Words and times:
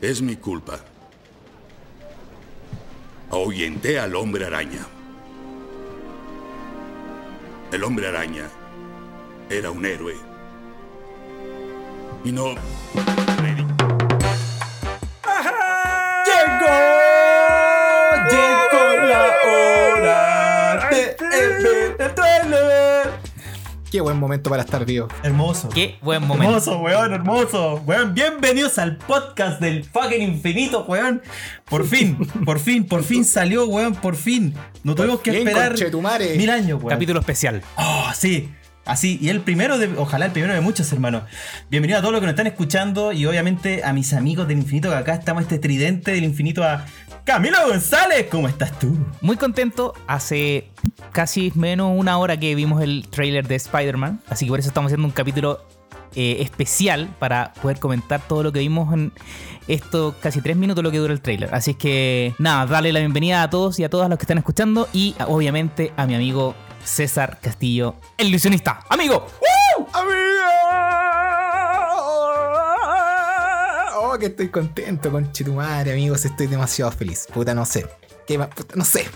Es 0.00 0.20
mi 0.20 0.36
culpa. 0.36 0.78
Ahuyenté 3.30 3.98
al 3.98 4.14
hombre 4.14 4.44
araña. 4.44 4.86
El 7.72 7.82
hombre 7.82 8.08
araña 8.08 8.48
era 9.48 9.70
un 9.70 9.84
héroe. 9.84 10.14
Y 12.24 12.32
no... 12.32 12.54
Qué 23.90 24.00
buen 24.00 24.18
momento 24.18 24.50
para 24.50 24.62
estar 24.62 24.84
vivo. 24.84 25.06
Hermoso. 25.22 25.68
Qué 25.68 25.96
buen 26.02 26.26
momento. 26.26 26.48
Hermoso, 26.48 26.78
weón, 26.80 27.12
hermoso. 27.12 27.82
Weón, 27.86 28.14
bienvenidos 28.14 28.78
al 28.78 28.96
podcast 28.96 29.60
del 29.60 29.84
fucking 29.84 30.22
infinito, 30.22 30.84
weón. 30.88 31.22
Por 31.66 31.86
fin, 31.86 32.18
por 32.44 32.58
fin, 32.58 32.84
por 32.84 33.04
fin 33.04 33.24
salió, 33.24 33.66
weón, 33.66 33.94
por 33.94 34.16
fin. 34.16 34.54
No 34.82 34.96
tuvimos 34.96 35.20
que 35.20 35.38
esperar 35.38 35.76
mil 36.36 36.50
años, 36.50 36.78
weón. 36.82 36.90
Capítulo 36.90 37.20
especial. 37.20 37.62
Oh, 37.76 38.10
sí. 38.12 38.48
Así, 38.86 39.18
y 39.20 39.30
el 39.30 39.40
primero 39.40 39.78
de, 39.78 39.88
ojalá 39.96 40.26
el 40.26 40.32
primero 40.32 40.54
de 40.54 40.60
muchos, 40.60 40.90
hermanos. 40.92 41.24
Bienvenido 41.68 41.98
a 41.98 42.02
todos 42.02 42.12
los 42.12 42.20
que 42.20 42.26
nos 42.26 42.34
están 42.34 42.46
escuchando 42.46 43.10
y 43.10 43.26
obviamente 43.26 43.82
a 43.82 43.92
mis 43.92 44.12
amigos 44.12 44.46
del 44.46 44.58
infinito, 44.58 44.90
que 44.90 44.94
acá 44.94 45.14
estamos 45.14 45.42
este 45.42 45.58
tridente 45.58 46.12
del 46.12 46.22
infinito 46.22 46.62
a 46.62 46.86
Camilo 47.24 47.58
González. 47.66 48.28
¿Cómo 48.30 48.46
estás 48.46 48.78
tú? 48.78 48.96
Muy 49.20 49.36
contento. 49.36 49.92
Hace 50.06 50.68
casi 51.10 51.50
menos 51.56 51.92
una 51.96 52.16
hora 52.18 52.38
que 52.38 52.54
vimos 52.54 52.80
el 52.80 53.08
trailer 53.10 53.48
de 53.48 53.56
Spider-Man. 53.56 54.20
Así 54.28 54.44
que 54.44 54.50
por 54.50 54.60
eso 54.60 54.68
estamos 54.68 54.90
haciendo 54.90 55.08
un 55.08 55.12
capítulo 55.12 55.66
eh, 56.14 56.36
especial 56.38 57.08
para 57.18 57.54
poder 57.54 57.80
comentar 57.80 58.20
todo 58.20 58.44
lo 58.44 58.52
que 58.52 58.60
vimos 58.60 58.94
en 58.94 59.12
estos 59.66 60.14
casi 60.14 60.40
tres 60.40 60.56
minutos 60.56 60.84
lo 60.84 60.92
que 60.92 60.98
dura 60.98 61.12
el 61.12 61.20
trailer. 61.20 61.52
Así 61.52 61.72
es 61.72 61.76
que 61.76 62.36
nada, 62.38 62.66
darle 62.66 62.92
la 62.92 63.00
bienvenida 63.00 63.42
a 63.42 63.50
todos 63.50 63.80
y 63.80 63.84
a 63.84 63.90
todas 63.90 64.08
los 64.08 64.16
que 64.16 64.22
están 64.22 64.38
escuchando 64.38 64.88
y 64.92 65.16
obviamente 65.26 65.92
a 65.96 66.06
mi 66.06 66.14
amigo 66.14 66.54
César 66.86 67.38
Castillo, 67.42 67.96
el 68.16 68.28
ilusionista. 68.28 68.80
¡Amigo! 68.88 69.26
Oh, 73.98 74.16
que 74.18 74.26
estoy 74.26 74.48
contento 74.48 75.10
con 75.10 75.32
Chitumare, 75.32 75.92
amigos. 75.92 76.24
Estoy 76.24 76.46
demasiado 76.46 76.90
feliz. 76.92 77.26
Puta, 77.32 77.54
no 77.54 77.64
sé. 77.64 77.86
¿Qué 78.26 78.38
más? 78.38 78.48
Puta, 78.48 78.74
no 78.76 78.84
sé. 78.84 79.06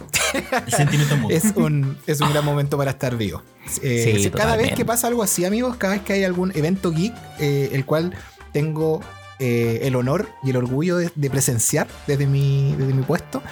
El 0.67 0.73
sentimiento 0.73 1.17
es, 1.31 1.45
un, 1.57 1.99
es 2.07 2.21
un 2.21 2.31
gran 2.31 2.45
momento 2.45 2.77
para 2.77 2.93
estar 2.93 3.17
vivo. 3.17 3.43
Eh, 3.83 4.19
Sí, 4.23 4.31
cada 4.31 4.57
vez 4.57 4.73
que 4.75 4.85
pasa 4.85 5.07
algo 5.09 5.23
así, 5.23 5.45
amigos, 5.45 5.77
cada 5.77 5.95
vez 5.95 6.03
que 6.03 6.13
hay 6.15 6.25
algún 6.25 6.53
evento 6.57 6.91
geek, 6.93 7.15
eh, 7.39 7.71
el 7.73 7.85
cual 7.85 8.15
tengo 8.53 9.01
eh, 9.39 9.81
el 9.83 9.97
honor 9.97 10.29
y 10.43 10.51
el 10.51 10.57
orgullo 10.57 10.97
de, 10.97 11.11
de 11.15 11.31
presenciar 11.31 11.89
desde 12.07 12.27
mi, 12.27 12.75
desde 12.77 12.95
mi 12.95 13.03
puesto, 13.03 13.43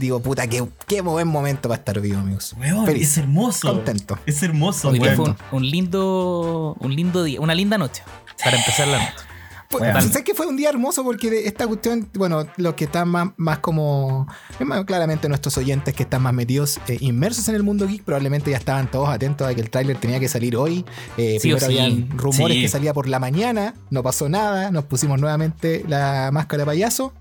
digo, 0.00 0.20
puta, 0.20 0.46
qué, 0.48 0.66
qué 0.86 1.00
buen 1.02 1.28
momento 1.28 1.68
para 1.68 1.78
estar 1.78 2.00
vivo, 2.00 2.18
amigos. 2.18 2.54
Weón, 2.58 2.86
Feliz. 2.86 3.12
es 3.12 3.18
hermoso. 3.18 3.68
Contento. 3.68 4.18
Es 4.26 4.42
hermoso, 4.42 4.88
Hoy 4.88 4.98
día 4.98 5.14
fue 5.14 5.26
un, 5.26 5.36
un 5.52 5.70
lindo, 5.70 6.76
un 6.80 6.94
lindo 6.96 7.22
día, 7.22 7.40
una 7.40 7.54
linda 7.54 7.78
noche 7.78 8.02
para 8.42 8.56
empezar 8.56 8.88
la 8.88 8.98
noche. 8.98 9.14
Pues, 9.68 9.84
Bueno. 9.84 10.00
¿Sabes 10.00 10.22
que 10.24 10.34
fue 10.34 10.46
un 10.48 10.56
día 10.56 10.68
hermoso? 10.68 11.04
Porque 11.04 11.30
de 11.30 11.46
esta 11.46 11.64
cuestión, 11.68 12.08
bueno, 12.14 12.44
los 12.56 12.74
que 12.74 12.84
están 12.86 13.08
más, 13.08 13.28
más 13.36 13.60
como. 13.60 14.26
más, 14.58 14.84
claramente 14.84 15.28
nuestros 15.28 15.56
oyentes 15.58 15.94
que 15.94 16.02
están 16.02 16.22
más 16.22 16.34
metidos, 16.34 16.80
eh, 16.88 16.96
inmersos 17.00 17.48
en 17.48 17.54
el 17.54 17.62
mundo 17.62 17.86
geek, 17.86 18.02
probablemente 18.02 18.50
ya 18.50 18.56
estaban 18.56 18.90
todos 18.90 19.08
atentos 19.10 19.46
a 19.46 19.54
que 19.54 19.60
el 19.60 19.70
tráiler 19.70 19.96
tenía 19.96 20.18
que 20.18 20.26
salir 20.28 20.56
hoy. 20.56 20.84
Eh, 21.16 21.34
Sí 21.40 21.50
primero 21.50 21.60
sí. 21.60 21.78
habían 21.78 22.10
rumores 22.18 22.56
Sí. 22.56 22.62
que 22.62 22.68
salía 22.68 22.92
por 22.92 23.06
la 23.08 23.20
mañana, 23.20 23.74
no 23.90 24.02
pasó 24.02 24.28
nada, 24.28 24.72
nos 24.72 24.86
pusimos 24.86 25.20
nuevamente 25.20 25.84
la 25.86 26.30
máscara 26.32 26.62
de 26.62 26.66
payaso. 26.66 27.12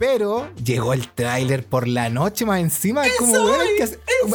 Pero 0.00 0.48
llegó 0.64 0.94
el 0.94 1.06
tráiler 1.08 1.62
por 1.62 1.86
la 1.86 2.08
noche 2.08 2.46
más 2.46 2.58
encima. 2.58 3.04
Es 3.06 3.12
como, 3.18 3.34
weón, 3.34 3.60
hay, 3.60 3.76
que, 3.76 3.82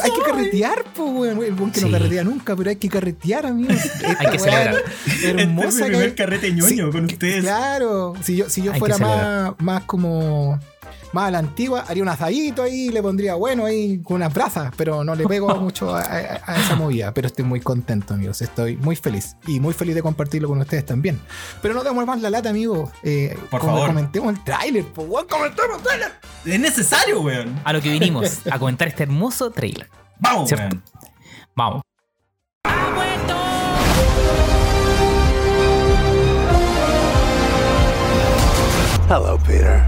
hay 0.00 0.10
que 0.12 0.22
carretear, 0.24 0.84
pues, 0.94 1.10
weón. 1.12 1.42
El 1.42 1.54
weón 1.54 1.72
que 1.72 1.80
no 1.80 1.88
Sí. 1.88 1.92
carretea 1.92 2.22
nunca, 2.22 2.54
pero 2.54 2.70
hay 2.70 2.76
que 2.76 2.88
carretear, 2.88 3.46
amigos. 3.46 3.76
Hay 4.20 4.30
que 4.30 4.38
celebrar. 4.38 4.76
Hermosa 5.24 5.68
Este 5.68 5.82
es 5.82 5.82
mi 5.82 5.88
primer 5.88 6.14
carrete 6.14 6.52
ñoño 6.52 6.68
Sí, 6.68 6.92
con 6.92 7.04
ustedes. 7.06 7.42
Claro, 7.42 8.14
si 8.22 8.36
yo, 8.36 8.48
si 8.48 8.62
yo 8.62 8.74
fuera 8.74 8.96
más, 8.98 9.54
más 9.58 9.82
como 9.86 10.60
más 11.12 11.28
a 11.28 11.30
la 11.30 11.38
antigua, 11.38 11.84
haría 11.88 12.02
un 12.02 12.08
asadito 12.08 12.62
ahí, 12.62 12.88
le 12.90 13.02
pondría 13.02 13.34
bueno 13.34 13.64
ahí 13.64 14.00
con 14.02 14.16
unas 14.16 14.32
brazas, 14.34 14.72
pero 14.76 15.04
no 15.04 15.14
le 15.14 15.26
pego 15.26 15.54
mucho 15.60 15.94
a, 15.94 16.00
a- 16.00 16.40
a 16.44 16.56
esa 16.60 16.76
movida. 16.76 17.12
Pero 17.14 17.26
estoy 17.28 17.44
muy 17.44 17.60
contento, 17.60 18.14
amigos. 18.14 18.42
Estoy 18.42 18.76
muy 18.76 18.96
feliz 18.96 19.36
y 19.46 19.60
muy 19.60 19.72
feliz 19.74 19.94
de 19.94 20.02
compartirlo 20.02 20.48
con 20.48 20.60
ustedes 20.60 20.84
también. 20.86 21.20
Pero 21.62 21.74
no 21.74 21.82
demos 21.84 22.04
más 22.06 22.20
la 22.20 22.30
lata, 22.30 22.50
amigos. 22.50 22.90
Eh, 23.02 23.36
Por 23.50 23.62
favor. 23.62 23.86
comentemos 23.88 24.34
el 24.34 24.44
tráiler, 24.44 24.84
pues, 24.86 25.06
comentemos 25.28 25.76
el 25.78 25.82
tráiler. 25.82 26.12
Es 26.44 26.60
necesario, 26.60 27.20
weón. 27.20 27.60
A 27.64 27.72
lo 27.72 27.80
que 27.80 27.90
vinimos, 27.90 28.46
a 28.50 28.58
comentar 28.58 28.88
este 28.88 29.04
hermoso 29.04 29.50
trailer. 29.50 29.88
Vamos. 30.18 30.50
Vamos. 31.54 31.82
Hello, 39.08 39.38
Peter. 39.46 39.84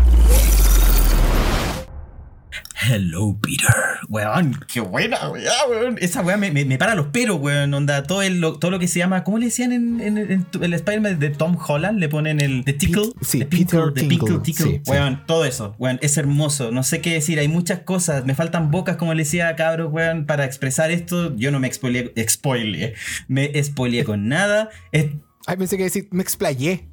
Hello, 2.81 3.37
Peter. 3.43 3.67
Weón, 4.09 4.59
qué 4.73 4.81
buena, 4.81 5.29
weón. 5.31 5.97
Esa 6.01 6.23
weá 6.23 6.37
me, 6.37 6.51
me, 6.53 6.65
me 6.65 6.79
para 6.79 6.95
los 6.95 7.09
pelos, 7.09 7.39
weón. 7.41 7.75
Onda, 7.75 8.05
todo, 8.05 8.23
el, 8.23 8.41
lo, 8.41 8.59
todo 8.59 8.71
lo 8.71 8.79
que 8.79 8.87
se 8.87 9.01
llama. 9.01 9.25
¿Cómo 9.25 9.39
le 9.39 9.47
decían 9.47 9.73
en, 9.73 10.01
en- 10.01 10.17
el 10.63 10.75
Spider-Man 10.75 11.19
de 11.19 11.31
Tom 11.31 11.57
Holland? 11.67 11.99
Le 11.99 12.09
ponen 12.09 12.41
el. 12.41 12.65
The 12.65 12.75
Tickle. 12.75 13.11
Sí, 13.21 13.41
the 13.41 13.47
Peter 13.47 13.93
the 13.93 14.03
Tickle. 14.05 14.39
sí, 14.45 14.53
sí. 14.53 14.81
Weón, 14.87 15.25
todo 15.27 15.45
eso. 15.45 15.75
Weón, 15.79 15.99
es 16.03 16.17
hermoso. 16.19 16.71
No 16.71 16.83
sé 16.85 17.01
qué 17.01 17.15
decir. 17.15 17.39
Hay 17.41 17.49
muchas 17.49 17.81
cosas. 17.81 18.25
Me 18.25 18.35
faltan 18.37 18.71
bocas, 18.71 18.97
como 18.97 19.13
le 19.13 19.25
decía 19.25 19.49
a 19.49 19.57
cabros, 19.57 19.93
weón, 19.93 20.27
para 20.27 20.45
expresar 20.45 20.91
esto. 20.93 21.35
Yo 21.37 21.51
no 21.51 21.59
me 21.61 21.67
expolié. 21.67 22.13
Expolié. 22.15 22.95
Me 23.27 23.47
expolié 23.47 24.05
con 24.05 24.29
nada. 24.29 24.71
Es- 24.93 25.07
Ay, 25.47 25.57
pensé 25.57 25.77
que 25.79 25.83
decir, 25.85 26.07
me 26.13 26.23
explayé. 26.23 26.89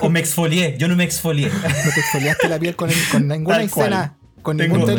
o, 0.00 0.06
o 0.06 0.10
me 0.10 0.18
exfolié. 0.18 0.76
Yo 0.78 0.88
no 0.88 0.96
me 0.96 1.04
exfolié. 1.04 1.48
No 1.84 1.90
te 1.94 2.00
exfoliaste 2.00 2.48
la 2.48 2.58
piel 2.58 2.74
con, 2.74 2.90
con 3.12 3.28
ninguna 3.28 3.56
Tal 3.58 3.64
escena. 3.66 4.16
Con 4.44 4.58
Tengo 4.58 4.76
ningún. 4.76 4.98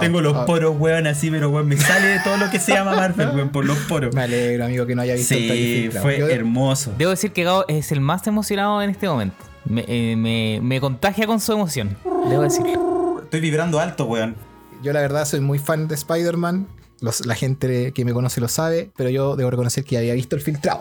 Tengo 0.00 0.20
los 0.20 0.36
Ah, 0.36 0.44
poros, 0.44 0.74
weón, 0.76 1.06
así, 1.06 1.30
pero 1.30 1.48
weón, 1.48 1.68
me 1.68 1.76
sale 1.76 2.08
de 2.08 2.20
todo 2.24 2.36
lo 2.36 2.50
que 2.50 2.58
se 2.58 2.72
llama 2.72 2.96
Marvel, 2.96 3.28
weón, 3.36 3.48
por 3.50 3.64
los 3.64 3.78
poros. 3.78 4.12
Me 4.14 4.22
alegro, 4.22 4.64
amigo, 4.64 4.84
que 4.84 4.96
no 4.96 5.02
haya 5.02 5.14
visto 5.14 5.32
el 5.34 5.46
trailer 5.46 5.66
Sí, 5.68 5.82
filtrado. 5.82 6.02
fue 6.04 6.18
Yo- 6.18 6.28
hermoso. 6.28 6.92
Debo 6.98 7.10
decir 7.12 7.30
que 7.32 7.44
Gao 7.44 7.64
es 7.68 7.92
el 7.92 8.00
más 8.00 8.26
emocionado 8.26 8.82
en 8.82 8.90
este 8.90 9.08
momento. 9.08 9.36
Me, 9.64 9.84
eh, 9.86 10.16
me- 10.16 10.58
me 10.60 10.80
contagia 10.80 11.26
con 11.28 11.38
su 11.40 11.52
emoción. 11.52 11.96
Debo 12.28 12.42
decirlo. 12.42 13.20
Estoy 13.22 13.40
vibrando 13.40 13.78
alto, 13.78 14.06
weón. 14.06 14.34
Yo 14.82 14.92
la 14.92 15.00
verdad 15.00 15.24
soy 15.24 15.38
muy 15.38 15.60
fan 15.60 15.86
de 15.86 15.94
Spider-Man. 15.94 16.66
Los- 17.00 17.24
La 17.24 17.36
gente 17.36 17.92
que 17.92 18.04
me 18.04 18.12
conoce 18.12 18.40
lo 18.40 18.48
sabe, 18.48 18.90
pero 18.96 19.08
yo 19.08 19.36
debo 19.36 19.50
reconocer 19.50 19.84
que 19.84 19.98
había 19.98 20.14
visto 20.14 20.34
el 20.34 20.42
filtrado. 20.42 20.80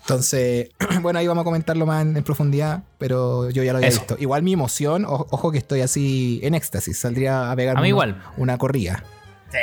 Entonces, 0.00 0.70
bueno, 1.02 1.18
ahí 1.18 1.26
vamos 1.26 1.42
a 1.42 1.44
comentarlo 1.44 1.86
más 1.86 2.02
en, 2.02 2.16
en 2.16 2.24
profundidad, 2.24 2.82
pero 2.98 3.50
yo 3.50 3.62
ya 3.62 3.72
lo 3.72 3.78
había 3.78 3.88
Eso. 3.88 4.00
visto. 4.00 4.16
Igual 4.18 4.42
mi 4.42 4.52
emoción, 4.52 5.04
o- 5.04 5.26
ojo 5.30 5.52
que 5.52 5.58
estoy 5.58 5.80
así 5.82 6.40
en 6.42 6.54
éxtasis, 6.54 6.98
saldría 6.98 7.50
a 7.50 7.56
pegar 7.56 7.76
A 7.76 7.80
mí 7.80 7.92
una, 7.92 8.08
igual. 8.08 8.22
una 8.36 8.58
corrida, 8.58 9.04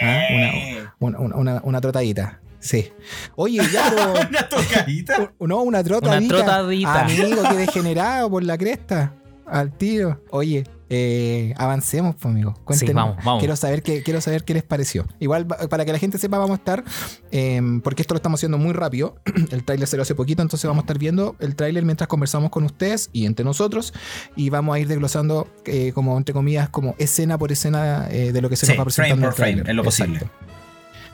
¿ah? 0.01 0.21
una, 0.99 1.19
una, 1.19 1.35
una, 1.35 1.61
una 1.63 1.81
trotadita. 1.81 2.39
Sí. 2.59 2.91
Oye, 3.35 3.61
ya, 3.71 3.89
pero- 3.95 4.27
Una 4.29 4.49
tocadita. 4.49 5.31
no, 5.39 5.61
una 5.61 5.83
trotadita. 5.83 6.35
trotadita. 6.37 7.01
Amigo, 7.01 7.43
que 7.49 7.55
degenerado 7.57 8.29
por 8.29 8.43
la 8.43 8.57
cresta. 8.57 9.13
Al 9.45 9.71
tiro. 9.71 10.23
Oye, 10.31 10.63
eh, 10.89 11.53
avancemos, 11.57 12.15
pues, 12.15 12.25
amigo. 12.25 12.53
Cuéntenos. 12.63 12.95
vamos, 12.95 13.17
vamos. 13.23 13.39
Quiero 13.39 13.55
saber 13.55 13.81
qué, 13.83 14.03
quiero 14.03 14.21
saber 14.21 14.43
qué 14.43 14.53
les 14.53 14.63
pareció. 14.63 15.05
Igual, 15.19 15.47
para 15.47 15.85
que 15.85 15.91
la 15.91 15.99
gente 15.99 16.17
sepa, 16.17 16.37
vamos 16.37 16.55
a 16.57 16.59
estar, 16.59 16.83
eh, 17.31 17.61
porque 17.83 18.01
esto 18.01 18.13
lo 18.13 18.17
estamos 18.17 18.39
haciendo 18.39 18.57
muy 18.57 18.73
rápido. 18.73 19.15
El 19.51 19.63
tráiler 19.63 19.87
se 19.87 19.97
lo 19.97 20.03
hace 20.03 20.15
poquito, 20.15 20.41
entonces 20.41 20.67
vamos 20.67 20.83
a 20.83 20.85
estar 20.85 20.97
viendo 20.99 21.35
el 21.39 21.55
tráiler 21.55 21.83
mientras 21.85 22.07
conversamos 22.07 22.49
con 22.49 22.63
ustedes 22.63 23.09
y 23.13 23.25
entre 23.25 23.43
nosotros. 23.45 23.93
Y 24.35 24.49
vamos 24.49 24.75
a 24.75 24.79
ir 24.79 24.87
desglosando, 24.87 25.47
eh, 25.65 25.91
como 25.93 26.17
entre 26.17 26.33
comillas, 26.33 26.69
como 26.69 26.95
escena 26.97 27.37
por 27.37 27.51
escena 27.51 28.07
eh, 28.09 28.31
de 28.31 28.41
lo 28.41 28.49
que 28.49 28.55
se 28.55 28.65
Sí, 28.65 28.71
nos 28.73 28.79
va 28.85 28.89
frame 28.89 29.09
presentando. 29.09 29.27
en 29.27 29.33
frame, 29.33 29.51
tráiler. 29.53 29.69
en 29.69 29.75
lo 29.75 29.83
posible. 29.83 30.19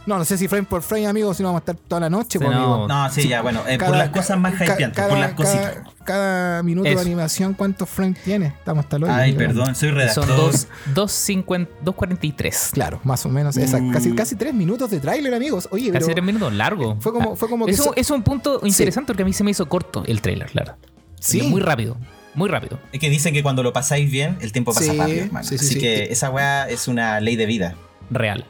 Exacto. 0.01 0.11
No, 0.11 0.17
no 0.17 0.25
sé 0.25 0.37
si 0.37 0.47
frame 0.47 0.65
por 0.65 0.81
frame, 0.81 1.07
amigo, 1.07 1.33
si 1.33 1.43
no 1.43 1.49
vamos 1.49 1.59
a 1.59 1.71
estar 1.71 1.75
toda 1.87 2.01
la 2.01 2.07
Sí, 2.07 2.11
noche, 2.11 2.39
pues, 2.39 2.51
no. 2.51 2.57
amigo. 2.57 2.87
No, 2.87 3.09
sí, 3.11 3.27
ya, 3.27 3.41
bueno, 3.41 3.61
eh, 3.67 3.77
por 3.77 3.95
las 3.95 4.09
cosas 4.09 4.39
más 4.39 4.53
ca- 4.55 4.65
hypeantes, 4.65 4.95
cada- 4.95 5.09
por 5.09 5.17
las 5.19 5.33
cositas. 5.33 5.73
Cada, 5.75 5.91
cada 6.03 6.63
minuto 6.63 6.87
Eso. 6.89 6.95
de 6.99 7.05
animación, 7.05 7.53
¿cuántos 7.53 7.89
frames 7.89 8.21
tiene? 8.23 8.47
Estamos 8.47 8.83
hasta 8.85 8.97
luego. 8.97 9.13
Ay, 9.15 9.33
perdón, 9.33 9.75
soy 9.75 9.91
redactor. 9.91 10.25
Son 10.25 10.35
dos- 10.37 10.67
2.50 10.93 11.67
2.43. 11.83 12.69
Claro, 12.73 12.99
más 13.03 13.25
o 13.25 13.29
menos. 13.29 13.55
esa- 13.57 13.77
Uh. 13.77 13.91
casi, 13.91 14.13
casi 14.15 14.35
tres 14.35 14.53
minutos 14.53 14.89
de 14.89 14.99
tráiler, 14.99 15.33
amigos. 15.33 15.67
Oye, 15.71 15.91
Casi 15.91 16.05
pero 16.05 16.15
tres 16.15 16.25
minutos, 16.25 16.53
largo. 16.53 16.97
fue 16.99 17.11
como, 17.13 17.35
fue 17.35 17.49
como 17.49 17.65
que. 17.65 17.71
Es 17.73 17.79
un, 17.79 17.85
so- 17.85 17.93
es 17.95 18.09
un 18.09 18.23
punto 18.23 18.59
interesante 18.63 19.07
porque 19.07 19.23
a 19.23 19.25
mí 19.25 19.33
se 19.33 19.43
me 19.43 19.51
hizo 19.51 19.67
corto 19.69 20.03
el 20.07 20.21
trailer, 20.21 20.47
claro. 20.47 20.75
Sí. 21.19 21.41
Muy 21.43 21.61
rápido. 21.61 21.97
Muy 22.33 22.49
rápido. 22.49 22.79
Es 22.93 22.99
que 22.99 23.09
dicen 23.09 23.33
que 23.33 23.43
cuando 23.43 23.61
lo 23.61 23.73
pasáis 23.73 24.09
bien, 24.09 24.37
el 24.41 24.51
tiempo 24.53 24.73
pasa 24.73 24.91
Sí, 24.91 24.97
rápido, 24.97 25.25
hermano. 25.25 25.43
sí, 25.45 25.57
sí, 25.57 25.65
Así 25.65 25.73
sí. 25.75 25.79
que 25.79 26.03
esa 26.11 26.29
weá 26.29 26.67
es 26.69 26.87
una 26.87 27.19
ley 27.19 27.35
de 27.35 27.45
vida. 27.45 27.75
Real. 28.09 28.45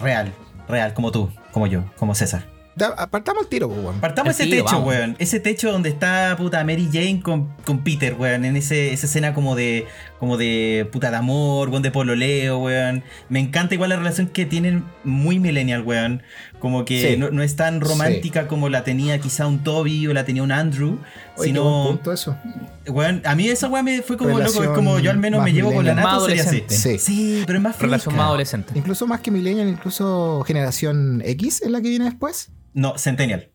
Real, 0.00 0.32
real, 0.70 0.94
como 0.94 1.12
tú, 1.12 1.30
como 1.52 1.66
yo, 1.66 1.84
como 1.96 2.14
César. 2.14 2.46
da- 2.76 3.08
partamos 3.10 3.42
el 3.42 3.48
tiro, 3.48 3.68
pues, 3.68 3.80
weón. 3.80 4.00
Partamos 4.00 4.28
El 4.40 4.46
ese 4.46 4.50
tiro, 4.54 4.64
techo, 4.64 4.76
vamos. 4.76 4.88
weón. 4.88 5.16
Ese 5.18 5.40
techo 5.40 5.70
donde 5.72 5.88
está 5.90 6.34
puta 6.38 6.64
Mary 6.64 6.88
Jane 6.90 7.20
con, 7.22 7.48
con 7.66 7.84
Peter, 7.84 8.14
weón. 8.14 8.44
En 8.46 8.56
ese, 8.56 8.92
esa 8.92 9.06
escena 9.06 9.34
como 9.34 9.54
de. 9.56 9.86
como 10.18 10.36
de 10.38 10.88
puta 10.90 11.10
de 11.10 11.16
amor, 11.18 11.68
weón, 11.68 11.82
de 11.82 11.90
pololeo, 11.90 12.58
weón. 12.58 13.02
Me 13.28 13.40
encanta 13.40 13.74
igual 13.74 13.90
la 13.90 13.96
relación 13.96 14.28
que 14.28 14.46
tienen 14.46 14.84
muy 15.04 15.38
millennial, 15.38 15.82
weón. 15.82 16.22
Como 16.60 16.84
que 16.84 17.12
Sí. 17.12 17.16
no, 17.16 17.30
no 17.30 17.42
es 17.42 17.56
tan 17.56 17.80
romántica 17.80 18.46
como 18.46 18.68
la 18.68 18.84
tenía 18.84 19.18
quizá 19.18 19.46
un 19.46 19.64
Toby 19.64 20.06
o 20.06 20.12
la 20.12 20.24
tenía 20.24 20.42
un 20.44 20.52
Andrew. 20.52 20.98
Oye, 21.36 21.48
sino. 21.48 21.86
punto 21.88 22.12
eso. 22.12 22.36
Weón, 22.86 23.22
a 23.24 23.34
mí 23.34 23.48
esa 23.48 23.66
weón 23.68 23.84
me 23.86 24.02
fue 24.02 24.16
como 24.16 24.30
loco. 24.30 24.42
Es 24.42 24.54
Relación 24.54 24.74
como 24.76 24.98
yo 25.00 25.10
al 25.10 25.18
menos 25.18 25.42
me 25.42 25.52
llevo 25.52 25.72
con 25.72 25.84
la. 25.84 25.94
Nato, 25.94 26.06
Más 26.08 26.24
sería 26.26 26.42
así. 26.42 26.56
adolescente. 26.58 26.74
Sí. 26.76 26.98
Sí, 26.98 27.42
pero 27.46 27.58
es 27.58 27.62
más 27.64 27.78
Relación 27.80 28.12
fresca. 28.12 28.16
más 28.18 28.28
adolescente. 28.28 28.72
Incluso 28.76 29.06
más 29.06 29.20
que 29.20 29.30
Millennial, 29.30 29.68
incluso 29.68 30.44
generación 30.46 31.22
X 31.24 31.62
es 31.62 31.70
la 31.70 31.80
que 31.80 31.88
viene 31.88 32.04
después. 32.04 32.50
No, 32.74 32.96
Centennial. 32.98 33.48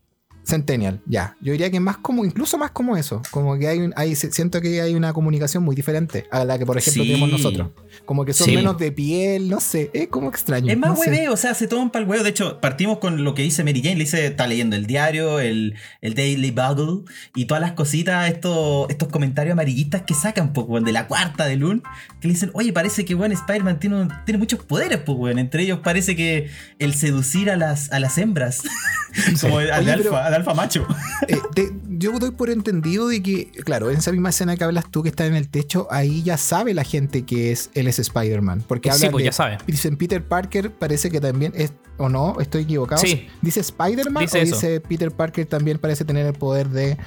Centennial, 0.46 1.00
ya. 1.06 1.36
Yo 1.40 1.50
diría 1.52 1.70
que 1.72 1.80
más 1.80 1.96
como, 1.96 2.24
incluso 2.24 2.56
más 2.56 2.70
como 2.70 2.96
eso. 2.96 3.20
Como 3.32 3.58
que 3.58 3.66
hay, 3.66 3.80
un- 3.80 3.92
hay 3.96 4.14
siento 4.14 4.60
que 4.60 4.80
hay 4.80 4.94
una 4.94 5.12
comunicación 5.12 5.64
muy 5.64 5.74
diferente 5.74 6.26
a 6.30 6.44
la 6.44 6.56
que, 6.56 6.64
por 6.64 6.78
ejemplo, 6.78 7.02
Sí. 7.02 7.08
tenemos 7.08 7.30
nosotros. 7.32 7.70
Como 8.04 8.24
que 8.24 8.32
son 8.32 8.46
Sí. 8.46 8.54
menos 8.54 8.78
de 8.78 8.92
piel, 8.92 9.48
no 9.48 9.58
sé, 9.58 9.90
es 9.92 10.06
como 10.06 10.28
extraño. 10.28 10.70
Es 10.70 10.78
más 10.78 10.90
no 10.90 11.00
hueveo, 11.00 11.32
o 11.32 11.36
sea, 11.36 11.52
se 11.54 11.66
toman 11.66 11.90
para 11.90 12.04
el 12.04 12.08
huevo. 12.10 12.22
De 12.22 12.30
hecho, 12.30 12.60
partimos 12.60 12.98
con 12.98 13.24
lo 13.24 13.34
que 13.34 13.42
dice 13.42 13.64
Mary 13.64 13.80
Jane. 13.82 13.96
Le 13.96 14.04
dice, 14.04 14.24
está 14.26 14.46
leyendo 14.46 14.76
el 14.76 14.86
diario, 14.86 15.40
el, 15.40 15.74
el 16.00 16.14
Daily 16.14 16.52
Bugle 16.52 17.02
y 17.34 17.46
todas 17.46 17.60
las 17.60 17.72
cositas, 17.72 18.30
estos, 18.30 18.88
estos 18.88 19.08
comentarios 19.08 19.52
amarillistas 19.54 20.02
que 20.02 20.14
sacan, 20.14 20.52
pues, 20.52 20.84
de 20.84 20.92
la 20.92 21.08
cuarta 21.08 21.46
de 21.46 21.56
Loon, 21.56 21.82
que 22.20 22.28
le 22.28 22.34
dicen, 22.34 22.50
oye, 22.54 22.72
parece 22.72 23.04
que, 23.04 23.16
weón, 23.16 23.32
Spider-Man 23.32 23.80
tiene, 23.80 23.96
un- 24.02 24.12
tiene 24.24 24.38
muchos 24.38 24.62
poderes, 24.64 24.98
pues, 24.98 25.18
weón. 25.18 25.40
Entre 25.40 25.64
ellos 25.64 25.80
parece 25.82 26.14
que 26.14 26.50
el 26.78 26.94
seducir 26.94 27.50
a 27.50 27.56
las, 27.56 27.90
a 27.90 27.98
las 27.98 28.16
hembras, 28.18 28.62
como 29.40 29.58
al, 29.58 29.88
alfa, 29.88 30.26
alfa 30.36 30.54
macho. 30.54 30.86
Eh, 31.28 31.38
te- 31.54 31.72
yo 31.98 32.12
doy 32.18 32.30
por 32.30 32.50
entendido 32.50 33.08
de 33.08 33.22
que, 33.22 33.50
claro, 33.64 33.90
en 33.90 33.96
esa 33.96 34.12
misma 34.12 34.28
escena 34.28 34.54
que 34.56 34.62
hablas 34.64 34.90
tú 34.90 35.02
que 35.02 35.08
está 35.08 35.24
en 35.26 35.34
el 35.34 35.48
techo, 35.48 35.88
ahí 35.90 36.22
ya 36.22 36.36
sabe 36.36 36.74
la 36.74 36.84
gente 36.84 37.24
que 37.24 37.50
es 37.52 37.70
él 37.74 37.88
es 37.88 37.98
Spider-Man. 37.98 38.62
Porque 38.68 38.90
Sí, 38.92 38.96
hablan 38.96 39.12
pues 39.12 39.22
de- 39.22 39.26
ya 39.26 39.32
sabe. 39.32 39.58
Dicen 39.66 39.96
Peter 39.96 40.22
Parker, 40.22 40.70
parece 40.70 41.10
que 41.10 41.20
también 41.20 41.52
es, 41.56 41.72
o 41.96 42.08
no, 42.10 42.36
estoy 42.38 42.62
equivocado. 42.64 43.00
Sí. 43.00 43.26
Dice 43.40 43.60
Spider-Man 43.60 44.22
Dice 44.24 44.38
o 44.38 44.42
eso. 44.42 44.54
dice 44.56 44.80
Peter 44.80 45.10
Parker 45.10 45.46
también 45.46 45.78
parece 45.78 46.04
tener 46.04 46.26
el 46.26 46.34
poder 46.34 46.68
de 46.68 46.98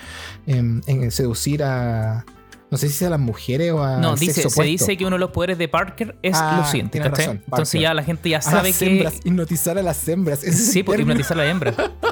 em, 0.48 0.82
en 0.88 1.12
seducir 1.12 1.64
a. 1.64 2.25
No 2.72 2.78
sé 2.78 2.88
si 2.90 3.04
a 3.04 3.10
las 3.10 3.20
mujeres 3.20 3.72
o 3.72 3.84
a. 3.84 3.98
No, 3.98 4.16
dice, 4.16 4.34
sexo 4.34 4.50
se 4.50 4.54
opuesto. 4.56 4.72
dice 4.72 4.98
que 4.98 5.06
uno 5.06 5.16
de 5.16 5.20
los 5.22 5.32
poderes 5.32 5.58
de 5.58 5.68
Parker 5.68 6.18
es 6.22 6.36
Ah, 6.36 6.60
razón, 6.62 6.90
Entonces 6.94 7.82
ya 7.82 7.94
la 7.96 8.04
gente 8.04 8.30
ya 8.30 8.38
A 8.40 8.42
sabe 8.42 8.70
las 8.70 8.78
que. 8.80 8.86
hembras, 8.86 9.14
hipnotizar 9.24 9.78
a 9.78 9.82
las 9.82 10.08
hembras. 10.08 10.44
Ese 10.44 10.58
Sí, 10.72 10.80
el 10.80 10.86
por 10.86 10.96
término. 10.96 11.14
hipnotizar 11.14 11.40
a 11.40 11.44
la 11.44 11.50
hembra. 11.50 11.74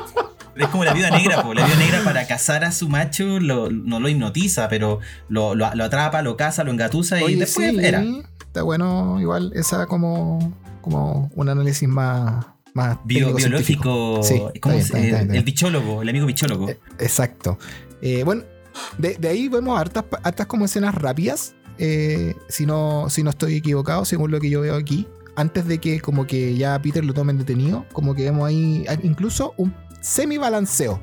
Es 0.59 0.67
como 0.67 0.83
la 0.85 0.93
viuda 0.93 1.09
negra, 1.11 1.43
pues. 1.43 1.57
La 1.59 1.65
viuda 1.65 1.77
negra 1.79 2.03
para 2.03 2.27
cazar 2.27 2.63
a 2.63 2.71
su 2.71 2.89
macho 2.89 3.39
lo- 3.39 3.69
no 3.71 3.99
lo 3.99 4.09
hipnotiza, 4.09 4.67
pero 4.69 4.99
lo, 5.29 5.55
lo- 5.55 5.73
lo 5.75 5.83
atrapa, 5.83 6.21
lo 6.21 6.35
caza, 6.37 6.63
lo 6.63 6.71
engatusa 6.71 7.21
y 7.21 7.35
después 7.35 7.71
sí, 7.71 7.77
era. 7.79 8.03
Está 8.39 8.63
bueno, 8.63 9.19
igual, 9.21 9.51
esa 9.55 9.85
como, 9.85 10.53
como 10.81 11.29
un 11.35 11.49
análisis 11.49 11.87
más. 11.87 12.45
más 12.73 12.97
Bio- 13.05 13.33
biológico. 13.33 14.21
Sí, 14.23 14.41
¿cómo 14.61 14.75
está 14.75 14.97
se- 14.97 15.01
bien, 15.01 15.05
está 15.05 15.17
bien, 15.17 15.21
está 15.21 15.37
el 15.37 15.43
bichólogo, 15.43 16.01
el 16.01 16.09
amigo 16.09 16.25
bichólogo. 16.25 16.69
Eh, 16.69 16.79
Exacto. 16.99 17.57
Eh, 18.01 18.23
bueno, 18.23 18.43
de, 18.97 19.15
de 19.15 19.27
ahí 19.29 19.47
vemos 19.49 19.79
hartas, 19.79 20.05
hartas 20.23 20.45
como 20.47 20.65
escenas 20.65 20.95
rápidas. 20.95 21.53
eh, 21.79 22.35
si, 22.49 22.65
no, 22.65 23.07
si 23.09 23.21
no 23.21 23.29
estoy 23.29 23.55
equivocado, 23.57 24.03
según 24.05 24.31
lo 24.31 24.39
que 24.39 24.49
yo 24.49 24.61
veo 24.61 24.75
aquí. 24.75 25.07
Antes 25.35 25.67
de 25.67 25.77
que 25.77 25.99
como 26.01 26.25
que 26.25 26.55
ya 26.57 26.81
Peter 26.81 27.05
lo 27.05 27.13
tomen 27.13 27.37
detenido, 27.37 27.85
como 27.93 28.15
que 28.15 28.23
vemos 28.23 28.47
ahí 28.47 28.83
incluso 29.03 29.53
un 29.57 29.71
semi 30.07 30.37
balanceo. 30.37 30.99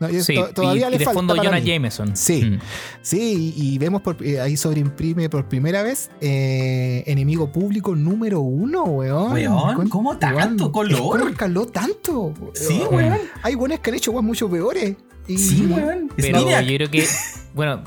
No, 0.00 0.08
Sí, 0.10 0.34
to- 0.34 0.48
todavía 0.52 0.88
y, 0.88 0.90
le 0.90 0.96
y 0.96 0.98
de 0.98 1.04
falta 1.06 1.18
fondo 1.18 1.34
para 1.34 1.48
Jonah 1.48 1.60
mí. 1.60 1.66
Jameson. 1.66 2.14
Sí. 2.16 2.42
Mm. 2.44 2.58
Sí, 3.00 3.54
y, 3.56 3.74
y 3.74 3.78
vemos 3.78 4.02
por, 4.02 4.22
eh, 4.22 4.38
ahí 4.40 4.56
sobreimprime 4.56 5.30
por 5.30 5.48
primera 5.48 5.82
vez 5.82 6.10
eh, 6.20 7.02
enemigo 7.06 7.50
público 7.50 7.94
número 7.96 8.40
uno, 8.40 8.84
weón. 8.84 9.32
Weón, 9.32 9.88
¿cómo 9.88 10.18
tanto 10.18 10.64
weón, 10.64 10.72
color? 10.72 11.18
¿Cómo 11.18 11.28
escaló 11.30 11.66
tanto? 11.66 12.34
Sí, 12.52 12.82
weón. 12.90 12.94
weón. 13.12 13.18
Hay 13.42 13.54
buenos 13.54 13.80
que 13.80 13.90
han 13.90 13.96
hecho 13.96 14.12
weón 14.12 14.26
mucho 14.26 14.50
peores. 14.50 14.94
Y- 15.26 15.38
Sí, 15.38 15.66
weón. 15.70 16.10
Pero 16.16 16.40
yo 16.60 16.76
creo 16.76 16.90
que, 16.90 17.06
bueno, 17.54 17.82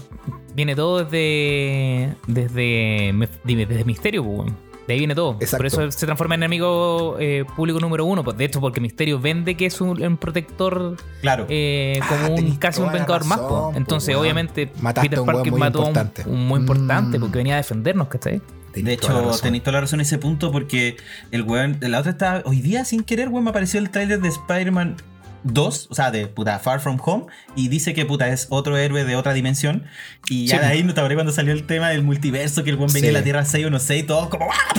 viene 0.56 0.76
todo 0.76 1.04
desde. 1.04 2.16
Desde. 2.28 3.14
desde 3.44 3.84
Misterio, 3.86 4.24
pues, 4.24 4.40
weón. 4.40 4.58
De 4.88 4.94
ahí 4.94 5.00
viene 5.00 5.16
todo. 5.16 5.34
Exacto. 5.40 5.58
Por 5.58 5.66
eso 5.66 5.92
se 5.92 6.06
transforma 6.06 6.36
en 6.36 6.44
enemigo 6.44 7.16
eh, 7.20 7.44
público 7.56 7.80
número 7.80 8.06
uno. 8.06 8.24
Pues 8.24 8.38
de 8.38 8.46
hecho, 8.46 8.62
porque 8.62 8.80
Misterio 8.80 9.20
vende 9.20 9.56
que 9.58 9.66
es 9.66 9.82
un, 9.82 10.02
un 10.02 10.18
protector 10.18 10.96
Claro. 11.22 11.48
eh, 11.50 12.00
Ah, 12.04 12.08
como 12.10 12.30
un 12.30 12.36
tenés 12.36 12.58
casi 12.60 12.82
un 12.82 12.92
vengador 12.92 13.26
más. 13.26 13.40
pues, 13.40 13.78
Entonces, 13.78 14.10
weón. 14.10 14.22
obviamente, 14.22 14.68
Peter 15.02 15.20
un 15.20 15.26
Parker 15.26 15.54
mató 15.54 15.80
a 15.80 15.82
un- 15.82 15.88
importante. 15.88 16.24
un 16.30 16.48
muy 16.48 16.60
importante 16.60 17.18
Mm. 17.18 17.22
porque 17.22 17.38
venía 17.40 17.56
a 17.56 17.58
defendernos, 17.58 18.08
¿cachai? 18.10 18.42
Tenés 18.74 18.86
De 18.86 18.94
hecho, 18.94 19.32
tenéis 19.42 19.64
toda 19.64 19.74
la 19.76 19.82
razón 19.82 20.02
en 20.02 20.06
ese 20.06 20.18
punto 20.18 20.52
porque 20.52 20.98
el 21.32 21.42
weón, 21.44 21.78
la 21.82 22.00
otra 22.00 22.12
estaba, 22.12 22.42
hoy 22.46 22.62
día 22.62 22.84
sin 22.86 23.04
querer, 23.04 23.30
weón, 23.30 23.46
me 23.46 23.50
apareció 23.52 23.80
el 23.80 23.90
tráiler 23.90 24.20
de 24.22 24.28
Spider-Man 24.28 24.98
2, 25.46 25.88
o 25.90 25.96
sea, 25.96 26.12
de 26.12 26.28
puta 26.28 26.60
Far 26.60 26.80
From 26.82 27.00
Home, 27.04 27.26
y 27.56 27.70
dice 27.70 27.94
que 27.94 28.06
puta 28.06 28.28
es 28.30 28.48
otro 28.50 28.78
héroe 28.78 29.06
de 29.06 29.16
otra 29.16 29.34
dimensión. 29.34 29.86
Y 30.30 30.48
ya 30.48 30.58
Sí. 30.58 30.62
de 30.62 30.68
ahí 30.68 30.84
no 30.84 30.94
te 30.94 31.00
hablé 31.02 31.16
cuando 31.16 31.32
salió 31.32 31.54
el 31.54 31.66
tema 31.66 31.90
del 31.90 32.04
multiverso, 32.04 32.64
que 32.64 32.72
el 32.72 32.76
weón 32.76 32.88
venía 32.92 33.02
Sí. 33.02 33.08
de 33.08 33.14
la 33.14 33.24
Tierra 33.24 33.46
616 33.46 34.04
y 34.04 34.08
todo 34.08 34.30
como 34.30 34.46
¡ah! 34.52 34.74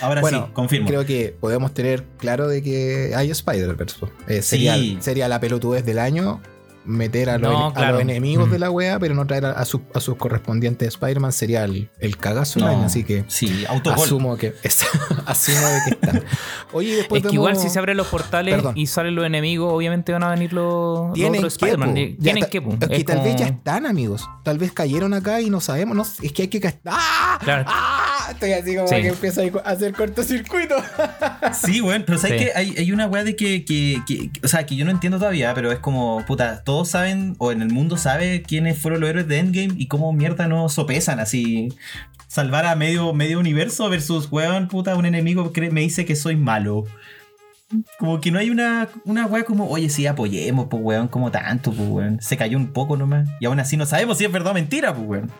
Ahora 0.00 0.20
Bueno, 0.20 0.46
sí, 0.46 0.52
confirmo. 0.52 0.88
Creo 0.88 1.06
que 1.06 1.34
podemos 1.40 1.72
tener 1.72 2.04
claro 2.18 2.48
de 2.48 2.62
que 2.62 3.12
hay 3.16 3.30
Spider-Verse. 3.30 3.96
Eh, 4.28 4.42
sería, 4.42 4.74
Sí. 4.74 4.98
sería 5.00 5.28
la 5.28 5.40
pelotudez 5.40 5.84
del 5.86 5.98
año 5.98 6.42
meter 6.86 7.30
a 7.30 7.38
los, 7.38 7.76
a 7.76 7.90
los 7.92 8.00
enemigos 8.00 8.48
Mm. 8.48 8.52
de 8.52 8.58
la 8.58 8.70
wea, 8.70 8.98
pero 8.98 9.14
no 9.14 9.26
traer 9.26 9.46
a, 9.46 9.50
a 9.52 9.64
sus- 9.64 9.80
a 9.94 10.00
sus 10.00 10.16
correspondientes 10.16 10.88
Spider-Man 10.88 11.32
sería 11.32 11.64
el, 11.64 11.90
el 11.98 12.16
cagazo 12.16 12.60
del 12.60 12.68
No, 12.68 12.74
año, 12.76 12.84
así 12.86 13.04
que 13.04 13.24
Sí, 13.28 13.64
autogol. 13.68 14.04
asumo 14.04 14.36
que 14.36 14.54
es- 14.62 14.86
asumo 15.26 15.66
de 15.66 15.80
que 15.84 15.90
está. 15.90 16.22
Oye, 16.72 16.96
después 16.96 17.22
es 17.24 17.28
que 17.30 17.34
igual 17.34 17.52
vemos- 17.54 17.62
si 17.62 17.70
se 17.70 17.78
abren 17.78 17.96
los 17.96 18.06
portales 18.06 18.54
Perdón. 18.54 18.76
y 18.76 18.86
salen 18.86 19.14
los 19.14 19.24
enemigos, 19.26 19.72
obviamente 19.72 20.12
van 20.12 20.22
a 20.24 20.30
venir 20.30 20.52
los, 20.52 21.06
los 21.08 21.14
Tienen 21.14 21.38
otros 21.38 21.58
que, 21.58 21.64
Spider-Man. 21.66 21.94
Ya 21.96 22.16
Tienen 22.22 22.44
que, 22.46 22.58
es 22.58 22.88
que 22.98 23.04
tal 23.04 23.20
vez 23.22 23.36
ya 23.36 23.46
están, 23.46 23.86
amigos. 23.86 24.28
Tal 24.44 24.58
vez 24.58 24.72
cayeron 24.72 25.14
acá 25.14 25.40
y 25.40 25.50
no 25.50 25.60
sabemos. 25.60 25.96
No, 25.96 26.02
es 26.22 26.32
que 26.32 26.42
hay 26.42 26.48
que. 26.48 26.74
¡Ah! 26.86 27.38
Claro. 27.42 27.64
¡Ah! 27.68 28.15
Estoy 28.30 28.52
así 28.52 28.74
como 28.76 28.88
Sí. 28.88 28.96
que 29.02 29.08
empiezo 29.08 29.40
a 29.64 29.70
hacer 29.70 29.92
cortocircuito. 29.92 30.74
Sí, 31.54 31.80
weón, 31.80 32.02
pero 32.06 32.18
¿sabes 32.18 32.38
Sí. 32.40 32.44
que 32.46 32.52
hay, 32.54 32.74
hay 32.76 32.92
una 32.92 33.06
weá 33.06 33.24
de 33.24 33.36
que, 33.36 33.64
que, 33.64 34.00
que- 34.06 34.30
O 34.44 34.48
sea, 34.48 34.66
que 34.66 34.76
yo 34.76 34.84
no 34.84 34.90
entiendo 34.90 35.18
todavía, 35.18 35.54
pero 35.54 35.72
es 35.72 35.78
como, 35.78 36.24
puta, 36.26 36.62
todos 36.64 36.88
saben, 36.88 37.34
o 37.38 37.52
en 37.52 37.62
el 37.62 37.70
mundo 37.70 37.96
sabe 37.96 38.42
quiénes 38.42 38.78
fueron 38.78 39.00
los 39.00 39.08
héroes 39.10 39.28
de 39.28 39.38
Endgame 39.38 39.74
y 39.76 39.86
cómo 39.86 40.12
mierda 40.12 40.48
no 40.48 40.68
sopesan 40.68 41.20
así. 41.20 41.68
Salvar 42.28 42.66
a 42.66 42.74
medio, 42.76 43.12
medio 43.14 43.38
universo 43.38 43.88
versus, 43.88 44.28
weón, 44.30 44.68
puta, 44.68 44.96
un 44.96 45.06
enemigo 45.06 45.52
que 45.52 45.70
me 45.70 45.80
dice 45.80 46.04
que 46.04 46.16
soy 46.16 46.36
malo. 46.36 46.84
Como 47.98 48.20
que 48.20 48.30
no 48.30 48.38
hay 48.38 48.50
una, 48.50 48.88
una 49.04 49.26
weá 49.26 49.44
como, 49.44 49.68
oye, 49.68 49.88
sí, 49.88 50.06
apoyemos, 50.06 50.66
pues, 50.70 50.82
weón, 50.82 51.08
como 51.08 51.30
tanto, 51.30 51.72
pues, 51.72 51.88
weón. 51.88 52.20
Se 52.20 52.36
cayó 52.36 52.56
un 52.58 52.72
poco 52.72 52.96
nomás. 52.96 53.28
Y 53.40 53.46
aún 53.46 53.58
así 53.58 53.76
no 53.76 53.86
sabemos 53.86 54.18
si 54.18 54.24
es 54.24 54.30
verdad 54.32 54.52
o 54.52 54.54
mentira, 54.54 54.94
pues, 54.94 55.08
weón. 55.08 55.30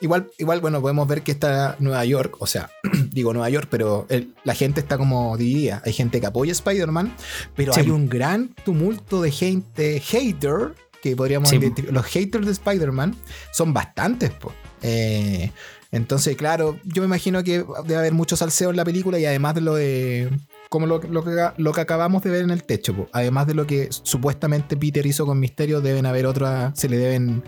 Igual, 0.00 0.30
igual, 0.38 0.60
bueno, 0.60 0.80
podemos 0.80 1.08
ver 1.08 1.22
que 1.22 1.32
está 1.32 1.74
Nueva 1.80 2.04
York, 2.04 2.36
o 2.38 2.46
sea, 2.46 2.70
digo 3.10 3.32
Nueva 3.32 3.50
York, 3.50 3.66
pero 3.70 4.06
el- 4.08 4.32
la 4.44 4.54
gente 4.54 4.80
está 4.80 4.96
como 4.96 5.36
dividida. 5.36 5.82
Hay 5.84 5.92
gente 5.92 6.20
que 6.20 6.26
apoya 6.26 6.52
a 6.52 6.54
Spider-Man, 6.54 7.14
pero 7.56 7.72
Sí. 7.72 7.80
hay 7.80 7.90
un 7.90 8.08
gran 8.08 8.54
tumulto 8.64 9.20
de 9.22 9.30
gente 9.32 10.00
hater, 10.00 10.74
que 11.02 11.14
podríamos 11.16 11.48
Sí. 11.48 11.56
identificar. 11.56 11.94
Los 11.94 12.06
haters 12.06 12.46
de 12.46 12.52
Spider-Man 12.52 13.16
son 13.52 13.72
bastantes, 13.72 14.30
po. 14.30 14.52
Eh, 14.82 15.50
entonces, 15.92 16.36
claro, 16.36 16.78
yo 16.84 17.02
me 17.02 17.06
imagino 17.06 17.42
que 17.44 17.64
debe 17.84 17.96
haber 17.96 18.12
mucho 18.14 18.36
salseo 18.36 18.70
en 18.70 18.76
la 18.76 18.84
película 18.84 19.18
y 19.18 19.24
además 19.24 19.54
de 19.54 19.60
lo 19.60 19.74
de. 19.74 20.28
Como 20.68 20.86
lo, 20.86 21.00
lo 21.00 21.24
que, 21.24 21.30
lo 21.56 21.72
que 21.72 21.80
acabamos 21.80 22.22
de 22.22 22.30
ver 22.30 22.42
en 22.42 22.50
el 22.50 22.62
techo, 22.64 22.94
po. 22.94 23.08
además 23.12 23.46
de 23.46 23.54
lo 23.54 23.66
que 23.66 23.88
supuestamente 23.90 24.76
Peter 24.76 25.04
hizo 25.06 25.24
con 25.26 25.40
Misterio, 25.40 25.80
deben 25.80 26.04
haber 26.06 26.26
otras. 26.26 26.78
Se 26.78 26.88
le 26.88 26.98
deben 26.98 27.42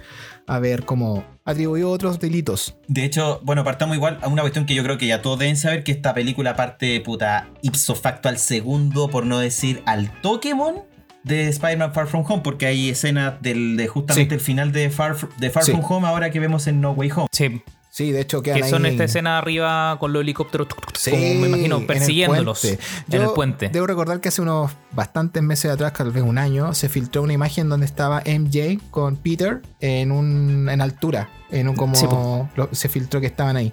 haber 0.47 0.85
como 0.85 1.25
atribuido 1.45 1.91
otros 1.91 2.19
delitos. 2.19 2.77
De 2.89 3.05
hecho, 3.05 3.41
bueno, 3.45 3.63
partamos 3.63 3.97
igual 3.97 4.19
a 4.23 4.29
una 4.29 4.43
cuestión 4.43 4.67
que 4.67 4.75
yo 4.75 4.83
creo 4.83 4.99
que 4.99 5.07
ya 5.07 5.23
todos 5.23 5.39
deben 5.39 5.57
saber 5.57 5.85
que 5.85 5.93
esta 5.93 6.15
película 6.15 6.57
parte 6.57 7.01
puta 7.01 7.49
ipso 7.63 7.95
facto 7.95 8.29
al 8.29 8.39
segundo, 8.39 9.09
por 9.09 9.27
no 9.27 9.39
decir 9.39 9.83
al 9.87 10.11
Pokémon 10.23 10.77
de 11.23 11.49
Spider-Man 11.49 11.93
Far 11.93 12.07
From 12.07 12.25
Home, 12.27 12.43
porque 12.43 12.67
hay 12.67 12.89
escenas 12.89 13.35
del, 13.43 13.77
de 13.77 13.87
justamente 13.87 14.31
Sí. 14.31 14.35
el 14.37 14.41
final 14.41 14.73
de 14.73 14.89
Far, 14.91 15.15
de 15.39 15.51
Far 15.51 15.65
Sí. 15.65 15.73
From 15.73 15.85
Home 15.87 16.09
ahora 16.09 16.31
que 16.31 16.41
vemos 16.41 16.67
en 16.67 16.81
No 16.81 16.93
Way 16.93 17.11
Home. 17.15 17.27
Sí, 17.31 17.61
Sí, 17.93 18.13
de 18.13 18.21
hecho 18.21 18.41
quedan 18.41 18.63
que 18.63 18.69
son 18.69 18.85
ahí- 18.85 18.93
esta 18.93 19.05
escena 19.05 19.37
arriba 19.39 19.97
con 19.99 20.13
los 20.13 20.23
helicópteros, 20.23 20.69
Sí, 20.97 21.11
como 21.11 21.23
me 21.23 21.49
imagino, 21.49 21.77
en 21.77 21.81
el 21.83 21.87
persiguiéndolos 21.89 22.65
en 22.65 22.79
el 23.23 23.31
puente. 23.35 23.69
Debo 23.69 23.87
recordar 23.89 24.21
que 24.21 24.29
hace 24.29 24.41
unos 24.43 24.71
bastantes 24.93 25.43
meses 25.43 25.73
atrás, 25.73 25.93
tal 25.95 26.13
vez 26.13 26.23
un 26.23 26.39
año, 26.39 26.73
se 26.73 26.89
filtró 26.89 27.23
una 27.23 27.33
imagen 27.33 27.69
donde 27.69 27.87
estaba 27.87 28.23
MJ 28.25 28.79
con 28.93 29.17
Peter 29.17 29.61
en 29.81 30.13
un 30.13 30.69
en 30.71 30.81
altura, 30.81 31.31
en 31.51 31.69
un 31.69 31.75
como 31.75 31.97
Sí, 31.97 32.07
po. 32.07 32.49
lo- 32.55 32.69
se 32.73 32.89
filtró 32.89 33.21
que 33.21 33.27
estaban 33.27 33.57
ahí. 33.57 33.73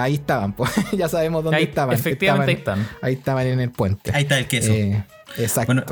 Ahí 0.00 0.14
estaban, 0.14 0.52
pues. 0.54 0.70
ya 0.92 1.08
sabemos 1.08 1.42
dónde 1.42 1.56
Ahí- 1.58 1.64
estaban. 1.64 1.94
efectivamente 1.94 2.52
Estaban- 2.52 2.78
ahí 2.80 2.84
están. 2.88 2.98
Ahí 3.08 3.14
estaban 3.14 3.46
en 3.46 3.60
el 3.60 3.70
puente. 3.70 4.10
Ahí 4.14 4.22
está 4.22 4.38
el 4.38 4.46
queso. 4.46 4.72
Eh, 4.72 5.02
exacto. 5.38 5.72
Bueno, 5.74 5.84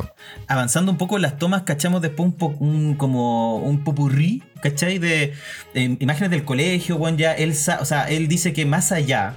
avanzando 0.46 0.92
un 0.92 0.98
poco 0.98 1.16
en 1.16 1.22
las 1.22 1.38
tomas, 1.38 1.62
cachamos 1.62 2.02
después 2.02 2.26
un, 2.28 2.32
po- 2.34 2.56
un 2.60 2.94
como 2.94 3.56
un 3.58 3.82
popurrí, 3.84 4.42
¿cachai? 4.62 4.98
De 4.98 5.34
eh, 5.74 5.96
imágenes 5.98 6.30
del 6.30 6.44
colegio, 6.44 6.98
bueno, 6.98 7.18
ya 7.18 7.32
él, 7.32 7.54
sa- 7.54 7.78
o 7.80 7.84
sea, 7.84 8.08
él 8.08 8.28
dice 8.28 8.52
que 8.52 8.64
más 8.64 8.92
allá 8.92 9.34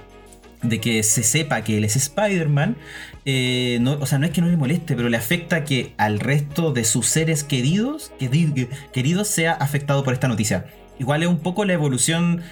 de 0.62 0.78
que 0.80 1.02
se 1.02 1.22
sepa 1.22 1.62
que 1.62 1.78
él 1.78 1.84
es 1.84 1.96
Spider-Man, 1.96 2.76
eh, 3.24 3.78
no, 3.80 3.92
o 3.94 4.06
sea, 4.06 4.18
no 4.18 4.26
es 4.26 4.32
que 4.32 4.40
no 4.42 4.48
le 4.48 4.56
moleste, 4.56 4.94
pero 4.94 5.08
le 5.08 5.16
afecta 5.16 5.64
que 5.64 5.94
al 5.96 6.20
resto 6.20 6.72
de 6.72 6.84
sus 6.84 7.06
seres 7.06 7.44
queridos, 7.44 8.12
queri- 8.20 8.68
queridos 8.92 9.26
sea 9.28 9.52
afectado 9.52 10.04
por 10.04 10.12
esta 10.14 10.28
noticia. 10.28 10.66
Igual 10.98 11.22
es 11.22 11.28
un 11.28 11.38
poco 11.38 11.64
la 11.64 11.72
evolución 11.72 12.42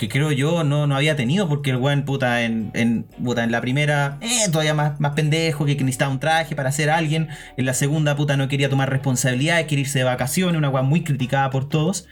que 0.00 0.08
creo 0.08 0.32
yo 0.32 0.64
no, 0.64 0.86
no 0.86 0.96
había 0.96 1.14
tenido, 1.14 1.46
porque 1.46 1.68
el 1.68 1.76
weón, 1.76 2.06
puta, 2.06 2.40
en, 2.40 2.70
en, 2.72 3.02
puta, 3.22 3.44
en 3.44 3.52
la 3.52 3.60
primera, 3.60 4.16
eh, 4.22 4.48
todavía 4.50 4.72
más, 4.72 4.98
más 4.98 5.12
pendejo, 5.12 5.66
que 5.66 5.74
necesitaba 5.74 6.10
un 6.10 6.18
traje 6.18 6.56
para 6.56 6.72
ser 6.72 6.88
alguien. 6.88 7.28
En 7.58 7.66
la 7.66 7.74
segunda, 7.74 8.16
puta, 8.16 8.38
no 8.38 8.48
quería 8.48 8.70
tomar 8.70 8.88
responsabilidades, 8.88 9.66
quería 9.66 9.82
irse 9.82 9.98
de 9.98 10.06
vacaciones, 10.06 10.56
una 10.56 10.70
weón 10.70 10.86
muy 10.86 11.04
criticada 11.04 11.50
por 11.50 11.68
todos. 11.68 12.08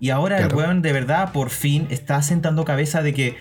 Y 0.00 0.10
ahora 0.10 0.38
el 0.38 0.52
weón, 0.52 0.82
de 0.82 0.92
verdad, 0.92 1.30
por 1.30 1.50
fin, 1.50 1.86
está 1.90 2.20
sentando 2.22 2.64
cabeza 2.64 3.02
de 3.02 3.14
que 3.14 3.36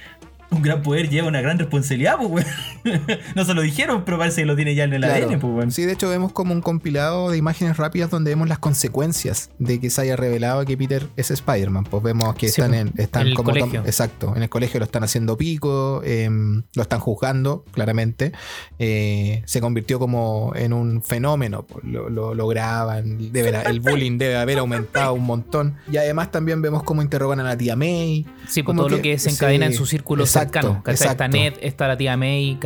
un 0.49 0.61
gran 0.61 0.81
poder 0.81 1.09
lleva 1.09 1.27
una 1.27 1.41
gran 1.41 1.59
responsabilidad, 1.59 2.15
pues 2.17 2.45
weón. 2.85 3.01
no 3.35 3.43
se 3.45 3.53
lo 3.53 3.61
dijeron, 3.61 4.03
pero 4.05 4.17
parece 4.17 4.41
que 4.41 4.45
lo 4.45 4.55
tiene 4.55 4.75
ya 4.75 4.85
en 4.85 4.93
el 4.93 5.01
Claro. 5.01 5.27
ADN, 5.29 5.39
pues 5.39 5.53
weón. 5.53 5.71
Sí, 5.71 5.83
de 5.83 5.93
hecho 5.93 6.09
vemos 6.09 6.31
como 6.31 6.53
un 6.53 6.61
compilado 6.61 7.29
de 7.31 7.37
imágenes 7.37 7.77
rápidas 7.77 8.09
donde 8.09 8.31
vemos 8.31 8.47
las 8.47 8.59
consecuencias 8.59 9.49
de 9.59 9.79
que 9.79 9.89
se 9.89 10.01
haya 10.01 10.15
revelado 10.15 10.63
que 10.65 10.77
Peter 10.77 11.07
es 11.17 11.31
Spider-Man. 11.31 11.83
Pues 11.85 12.01
vemos 12.03 12.33
que 12.35 12.47
Sí, 12.47 12.61
están 12.61 12.69
pues, 12.71 12.81
en 12.81 12.93
están 13.01 13.21
en 13.23 13.27
el 13.29 13.33
como 13.35 13.49
colegio. 13.51 13.81
exacto, 13.85 14.33
en 14.35 14.43
el 14.43 14.49
colegio 14.49 14.79
lo 14.79 14.85
están 14.85 15.03
haciendo 15.03 15.37
pico, 15.37 16.01
em, 16.05 16.63
lo 16.75 16.81
están 16.81 16.99
juzgando 16.99 17.65
claramente. 17.73 18.31
Eh, 18.79 19.41
se 19.45 19.59
convirtió 19.61 19.99
como 19.99 20.53
en 20.55 20.71
un 20.73 21.01
fenómeno, 21.03 21.65
pues, 21.65 21.83
lo, 21.85 22.09
lo, 22.09 22.33
lo 22.33 22.47
graban, 22.47 23.31
debe- 23.31 23.63
el 23.69 23.79
bullying 23.79 24.17
debe 24.17 24.37
haber 24.37 24.59
aumentado 24.59 25.13
un 25.13 25.25
montón. 25.25 25.75
Y 25.91 25.97
además 25.97 26.31
también 26.31 26.61
vemos 26.61 26.83
cómo 26.83 27.01
interrogan 27.01 27.39
a 27.39 27.43
la 27.43 27.57
tía 27.57 27.75
May. 27.75 28.25
Sí, 28.47 28.63
Como 28.63 28.83
todo 28.83 28.97
lo 28.97 29.01
que- 29.01 29.17
se 29.19 29.29
encadena 29.29 29.65
sí, 29.67 29.73
en 29.73 29.77
su 29.77 29.85
círculo 29.85 30.25
exacto, 30.43 30.59
cercano. 30.61 30.83
¿cachai? 30.83 31.07
Está. 31.09 31.27
Ned, 31.27 31.53
está 31.61 31.87
la 31.87 31.97
tía 31.97 32.15
May. 32.17 32.59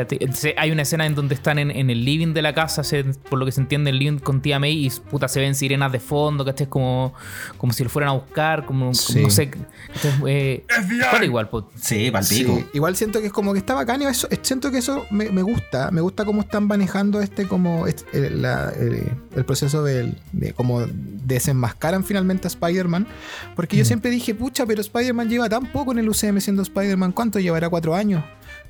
Hay 0.58 0.72
una 0.72 0.82
escena 0.84 1.06
en 1.06 1.16
donde 1.16 1.36
están 1.36 1.60
en, 1.60 1.72
en 1.72 1.90
el 1.90 2.06
living 2.06 2.34
de 2.34 2.42
la 2.42 2.54
casa, 2.54 2.84
se- 2.84 3.04
por 3.04 3.40
lo 3.40 3.46
que 3.46 3.52
se 3.52 3.62
entiende, 3.62 3.90
el 3.90 4.00
living 4.00 4.20
con 4.20 4.42
tía 4.42 4.60
May 4.60 4.86
y 4.86 4.90
puta, 4.90 5.28
se 5.28 5.40
ven 5.40 5.56
sirenas 5.56 5.92
de 5.92 6.00
fondo, 6.00 6.44
¿cachai? 6.46 6.68
Como, 6.68 7.14
como 7.58 7.74
si 7.74 7.84
lo 7.84 7.90
fueran 7.90 8.10
a 8.10 8.14
buscar, 8.14 8.66
como, 8.66 8.82
como 8.86 8.94
Sí. 8.94 9.22
no 9.24 9.30
sé. 9.30 9.50
¿cachai? 9.50 10.12
Eh, 10.28 10.66
pero 11.12 11.26
igual, 11.26 11.50
pues, 11.50 11.66
Sí, 11.76 12.12
palpico. 12.12 12.56
Sí, 12.58 12.66
igual 12.74 12.96
siento 12.96 13.20
que 13.22 13.28
es 13.28 13.34
como 13.34 13.54
que 13.54 13.60
está 13.60 13.74
bacán 13.74 14.02
y 14.02 14.06
eso, 14.06 14.28
siento 14.42 14.72
que 14.72 14.78
eso 14.80 15.06
me, 15.12 15.30
me 15.30 15.42
gusta, 15.42 15.92
me 15.92 16.02
gusta 16.02 16.26
cómo 16.26 16.42
están 16.42 16.68
manejando 16.68 17.22
este 17.22 17.48
como 17.48 17.88
este, 17.88 18.28
el, 18.28 18.42
la- 18.42 18.72
el- 18.80 19.12
el 19.36 19.46
proceso 19.46 19.84
del, 19.84 20.18
de 20.34 20.54
cómo 20.54 20.82
desenmascaran 21.26 22.04
finalmente 22.04 22.48
a 22.48 22.50
Spider-Man, 22.50 23.08
porque 23.56 23.78
yo 23.78 23.86
siempre 23.86 24.12
dije, 24.12 24.36
pucha, 24.36 24.66
pero 24.66 24.82
Spider-Man 24.82 25.30
lleva 25.30 25.48
tan 25.50 25.66
poco 25.72 25.92
en 25.92 26.00
el 26.00 26.10
UCM 26.10 26.40
siendo 26.42 26.62
Spider-Man, 26.62 27.12
¿cuánto 27.12 27.40
llevará? 27.62 27.70
¿Cuatro 27.70 27.96
años? 27.96 28.24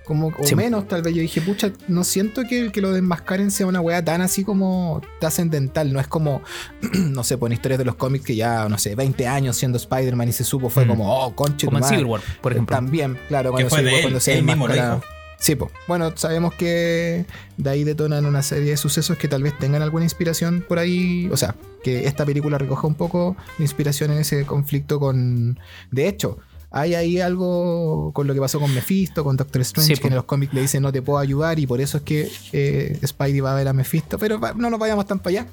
Como, 0.04 0.28
o 0.28 0.44
Sí. 0.44 0.56
menos, 0.56 0.88
tal 0.88 1.04
vez. 1.04 1.14
Yo 1.14 1.22
dije, 1.22 1.42
pucha, 1.42 1.72
no 1.88 2.04
siento 2.04 2.42
que 2.50 2.60
el 2.60 2.72
que 2.72 2.82
lo 2.82 2.92
desmascaren 2.92 3.52
sea 3.52 3.68
una 3.68 3.80
weá 3.82 4.04
tan 4.04 4.22
así 4.22 4.44
como 4.44 5.00
trascendental. 5.20 5.94
No 5.94 6.00
es 6.00 6.08
como, 6.08 6.42
no 6.94 7.24
sé, 7.24 7.38
por 7.38 7.54
historias 7.54 7.78
de 7.80 7.86
los 7.86 7.96
cómics 7.96 8.26
que 8.26 8.36
ya, 8.36 8.68
no 8.68 8.78
sé, 8.78 8.96
20 8.96 9.28
años 9.28 9.56
siendo 9.56 9.78
Spider-Man 9.78 10.28
y 10.30 10.32
se 10.34 10.44
supo, 10.44 10.70
fue 10.70 10.86
Mm. 10.86 10.88
como, 10.90 11.16
oh, 11.26 11.36
conche. 11.36 11.66
como 11.68 11.78
en 11.78 11.82
madre". 11.82 11.96
Civil 11.98 12.10
War, 12.12 12.22
por 12.42 12.52
ejemplo. 12.52 12.76
También, 12.76 13.18
claro, 13.28 13.52
cuando, 13.52 13.70
se- 13.70 13.82
él, 13.82 14.02
cuando 14.02 14.20
se 14.20 14.34
él 14.38 14.44
mismo 14.44 14.68
lo 14.68 14.74
enmascara- 14.74 14.96
dijo. 14.96 15.06
Sí, 15.38 15.56
po. 15.56 15.72
bueno, 15.88 16.12
sabemos 16.18 16.54
que 16.54 17.26
de 17.58 17.70
ahí 17.70 17.84
detonan 17.84 18.28
una 18.28 18.44
serie 18.44 18.70
de 18.72 18.78
sucesos 18.78 19.18
que 19.18 19.28
tal 19.28 19.42
vez 19.42 19.58
tengan 19.58 19.82
alguna 19.82 20.04
inspiración 20.04 20.64
por 20.68 20.78
ahí. 20.78 21.30
O 21.32 21.38
sea, 21.38 21.56
que 21.84 22.06
esta 22.06 22.26
película 22.28 22.60
recoja 22.60 22.86
un 22.86 22.94
poco 22.94 23.36
de 23.58 23.64
inspiración 23.64 24.12
en 24.12 24.20
ese 24.20 24.46
conflicto 24.46 25.00
con. 25.00 25.60
De 25.90 26.08
hecho, 26.08 26.38
hay 26.74 26.96
ahí 26.96 27.20
algo 27.20 28.12
con 28.13 28.28
lo 28.28 28.34
que 28.34 28.40
pasó 28.40 28.60
con 28.60 28.74
Mephisto, 28.74 29.25
con 29.25 29.36
Doctor 29.36 29.62
Strange, 29.62 29.96
Sí, 29.96 30.01
que 30.01 30.08
en 30.08 30.16
los 30.16 30.24
cómics 30.24 30.54
le 30.54 30.62
dicen 30.62 30.82
no 30.82 30.92
te 30.92 31.01
puedo 31.01 31.20
ayudar 31.20 31.60
y 31.60 31.68
por 31.68 31.82
eso 31.82 31.98
es 31.98 32.04
que 32.04 32.32
eh, 32.54 32.98
Spidey 33.06 33.42
va 33.42 33.51
a 33.51 33.56
ver 33.56 33.68
a 33.68 33.74
Mephisto. 33.74 34.18
Pero 34.18 34.40
no 34.56 34.70
nos 34.70 34.80
vayamos 34.80 35.06
tan 35.06 35.20
para 35.20 35.42
allá. 35.42 35.48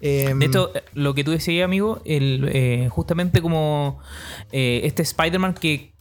Em, 0.00 0.40
De 0.40 0.46
hecho, 0.46 0.72
lo 0.92 1.14
que 1.14 1.22
tú 1.22 1.30
decías, 1.30 1.64
amigo, 1.64 2.00
el, 2.04 2.50
eh, 2.52 2.88
justamente 2.90 3.40
como 3.40 4.00
eh, 4.50 4.80
este 4.82 5.02
Spider-Man 5.02 5.54
que, 5.54 5.92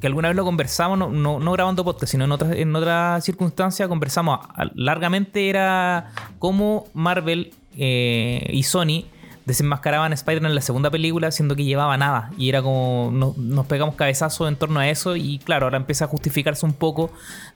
que 0.00 0.06
alguna 0.06 0.28
vez 0.28 0.36
lo 0.36 0.44
conversamos, 0.44 0.96
no, 0.96 1.10
no, 1.10 1.40
no 1.40 1.52
grabando 1.52 1.84
podcast, 1.84 2.12
sino 2.12 2.24
en 2.24 2.32
otra, 2.32 2.56
en 2.56 2.74
otra 2.76 3.20
circunstancia, 3.22 3.88
conversamos 3.88 4.38
largamente, 4.74 5.48
era 5.48 6.12
cómo 6.38 6.86
Marvel 6.94 7.52
eh, 7.76 8.46
y 8.52 8.62
Sony 8.62 9.04
desenmascaraban 9.46 10.12
a 10.12 10.14
Spider-Man 10.14 10.50
en 10.52 10.54
la 10.56 10.60
segunda 10.60 10.90
película, 10.90 11.30
siendo 11.30 11.56
que 11.56 11.64
llevaba 11.64 11.96
nada. 11.96 12.30
Y 12.38 12.48
era 12.48 12.62
como 12.62 13.10
no- 13.12 13.34
nos 13.36 13.66
pegamos 13.66 13.94
cabezazos 13.96 14.48
en 14.48 14.56
torno 14.56 14.80
a 14.80 14.88
eso. 14.88 15.16
Y 15.16 15.38
claro, 15.38 15.66
ahora 15.66 15.76
empieza 15.78 16.04
a 16.04 16.08
justificarse 16.08 16.64
un 16.66 16.72
poco 16.74 17.10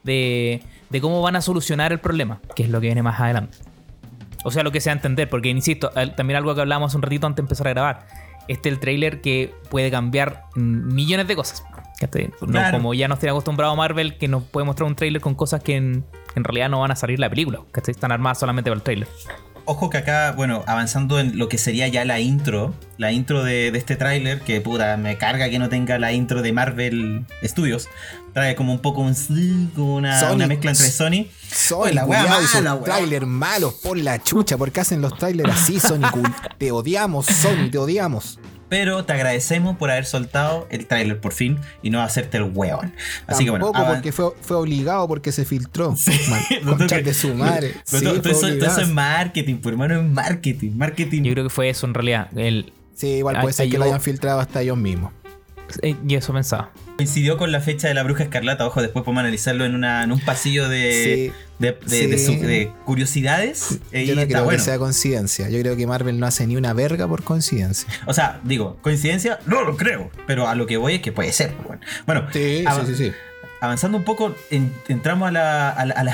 de, 0.04 0.62
de 0.90 1.00
cómo 1.00 1.22
van 1.22 1.36
a 1.36 1.40
solucionar 1.40 1.92
el 1.92 1.98
problema, 2.00 2.40
que 2.54 2.64
es 2.64 2.70
lo 2.70 2.80
que 2.80 2.86
viene 2.88 3.02
más 3.02 3.20
adelante. 3.20 3.58
O 4.44 4.50
sea, 4.50 4.62
lo 4.62 4.70
que 4.72 4.80
sea 4.80 4.92
entender, 4.92 5.28
porque 5.28 5.48
insisto, 5.48 5.90
también 6.16 6.36
algo 6.36 6.54
que 6.54 6.60
hablábamos 6.60 6.94
un 6.94 7.02
ratito 7.02 7.26
antes 7.26 7.36
de 7.36 7.42
empezar 7.42 7.66
a 7.68 7.70
grabar. 7.70 8.06
Este 8.48 8.68
es 8.68 8.74
el 8.74 8.80
trailer 8.80 9.20
que 9.20 9.52
puede 9.70 9.90
cambiar 9.90 10.44
millones 10.54 11.26
de 11.26 11.34
cosas. 11.34 11.64
No 12.42 12.46
Claro. 12.46 12.76
como 12.78 12.92
ya 12.94 13.08
nos 13.08 13.18
tiene 13.18 13.30
acostumbrado 13.30 13.74
Marvel, 13.74 14.18
que 14.18 14.28
nos 14.28 14.44
puede 14.44 14.66
mostrar 14.66 14.86
un 14.86 14.94
trailer 14.94 15.20
con 15.22 15.34
cosas 15.34 15.62
que 15.62 15.74
en, 15.76 16.04
en 16.36 16.44
realidad 16.44 16.68
no 16.68 16.78
van 16.80 16.90
a 16.92 16.96
salir 16.96 17.18
la 17.18 17.28
película. 17.30 17.60
¿cachai? 17.72 17.92
Están 17.92 18.12
armadas 18.12 18.38
solamente 18.38 18.70
para 18.70 18.76
el 18.76 18.82
trailer. 18.82 19.08
Ojo 19.68 19.90
que 19.90 19.98
acá, 19.98 20.32
bueno, 20.32 20.62
avanzando 20.68 21.18
en 21.18 21.38
lo 21.38 21.48
que 21.48 21.58
sería 21.58 21.88
ya 21.88 22.04
la 22.04 22.20
intro, 22.20 22.72
la 22.98 23.10
intro 23.10 23.42
de, 23.42 23.72
de 23.72 23.78
este 23.78 23.96
tráiler, 23.96 24.40
que 24.40 24.60
puta, 24.60 24.96
me 24.96 25.18
carga 25.18 25.50
que 25.50 25.58
no 25.58 25.68
tenga 25.68 25.98
la 25.98 26.12
intro 26.12 26.40
de 26.40 26.52
Marvel 26.52 27.26
Studios. 27.42 27.88
Trae 28.32 28.54
como 28.54 28.72
un 28.72 28.78
poco 28.78 29.00
un, 29.00 29.72
como 29.74 29.96
una, 29.96 30.32
una 30.32 30.46
mezcla 30.46 30.70
entre 30.70 30.88
Sony. 30.88 31.26
Sony, 31.50 31.92
la 31.92 32.02
esos 32.02 32.54
mala, 32.54 32.74
wea. 32.74 32.84
trailers 32.84 33.26
malos 33.26 33.74
por 33.74 33.98
la 33.98 34.22
chucha, 34.22 34.56
porque 34.56 34.80
hacen 34.80 35.00
los 35.00 35.18
trailers 35.18 35.50
así, 35.52 35.80
Sony. 35.80 36.12
te 36.58 36.70
odiamos, 36.70 37.26
Sony, 37.26 37.68
te 37.70 37.78
odiamos. 37.78 38.38
Pero 38.68 39.04
te 39.04 39.12
agradecemos 39.12 39.76
por 39.76 39.90
haber 39.90 40.06
soltado 40.06 40.66
el 40.70 40.86
tráiler 40.86 41.20
por 41.20 41.32
fin 41.32 41.58
y 41.82 41.90
no 41.90 42.02
hacerte 42.02 42.38
el 42.38 42.44
hueón. 42.44 42.92
Así 43.26 43.44
que 43.44 43.50
bueno, 43.50 43.66
Tampoco 43.70 43.92
porque 43.94 44.12
fue, 44.12 44.32
fue 44.40 44.56
obligado, 44.56 45.06
porque 45.06 45.32
se 45.32 45.44
filtró. 45.44 45.94
Sí, 46.06 46.12
Man, 46.30 46.40
no 46.62 46.86
de 46.86 47.14
su 47.14 47.34
madre. 47.34 47.74
Pero 47.90 47.98
Sí, 47.98 48.04
todo, 48.20 48.30
eso, 48.30 48.40
todo 48.40 48.50
obligado. 48.50 48.72
eso 48.72 48.80
es 48.82 48.88
marketing, 48.88 49.56
por 49.56 49.72
hermano, 49.72 50.00
es 50.00 50.04
marketing. 50.04 50.72
Marketing. 50.76 51.22
Yo 51.22 51.32
creo 51.32 51.44
que 51.44 51.50
fue 51.50 51.68
eso 51.68 51.86
en 51.86 51.94
realidad. 51.94 52.28
El, 52.36 52.72
Sí, 52.96 53.08
igual 53.08 53.40
puede 53.40 53.52
ser 53.52 53.68
que 53.68 53.78
lo 53.78 53.84
hayan 53.84 54.00
filtrado 54.00 54.40
hasta 54.40 54.62
ellos 54.62 54.78
mismos. 54.78 55.12
Eh, 55.82 55.96
y 56.06 56.14
eso 56.14 56.32
pensaba. 56.32 56.70
Coincidió 56.96 57.36
con 57.36 57.52
la 57.52 57.60
fecha 57.60 57.88
de 57.88 57.94
la 57.94 58.02
bruja 58.02 58.22
escarlata. 58.24 58.66
Ojo, 58.66 58.80
después 58.80 59.04
podemos 59.04 59.20
analizarlo 59.20 59.64
en, 59.66 59.74
una, 59.74 60.02
en 60.02 60.12
un 60.12 60.20
pasillo 60.20 60.68
de, 60.68 61.32
de, 61.58 61.72
de- 61.86 62.06
de 62.08 62.18
Sí. 62.18 62.24
su- 62.26 62.40
de 62.40 62.72
curiosidades. 62.86 63.78
Y 63.92 64.06
Yo 64.06 64.14
no 64.14 64.22
está 64.22 64.32
creo 64.34 64.44
bueno. 64.44 64.58
que 64.58 64.64
sea 64.64 64.78
coincidencia. 64.78 65.48
Yo 65.50 65.60
creo 65.60 65.76
que 65.76 65.86
Marvel 65.86 66.18
no 66.18 66.26
hace 66.26 66.46
ni 66.46 66.56
una 66.56 66.72
verga 66.72 67.06
por 67.06 67.22
coincidencia. 67.22 67.88
O 68.06 68.14
sea, 68.14 68.40
digo, 68.44 68.78
coincidencia, 68.82 69.38
no 69.46 69.62
lo 69.62 69.76
creo. 69.76 70.10
Pero 70.26 70.48
a 70.48 70.54
lo 70.54 70.66
que 70.66 70.76
voy 70.78 70.94
es 70.94 71.02
que 71.02 71.12
puede 71.12 71.32
ser. 71.32 71.52
Bueno, 71.66 71.80
bueno 72.06 72.26
Sí, 72.32 72.64
sí, 72.66 72.86
sí, 72.86 72.94
sí. 72.96 73.12
Avanzando 73.60 73.98
un 73.98 74.04
poco, 74.04 74.34
en- 74.50 74.72
entramos 74.88 75.28
a 75.28 75.30
la, 75.32 75.70
a, 75.70 75.84
la, 75.86 75.94
a 75.94 76.04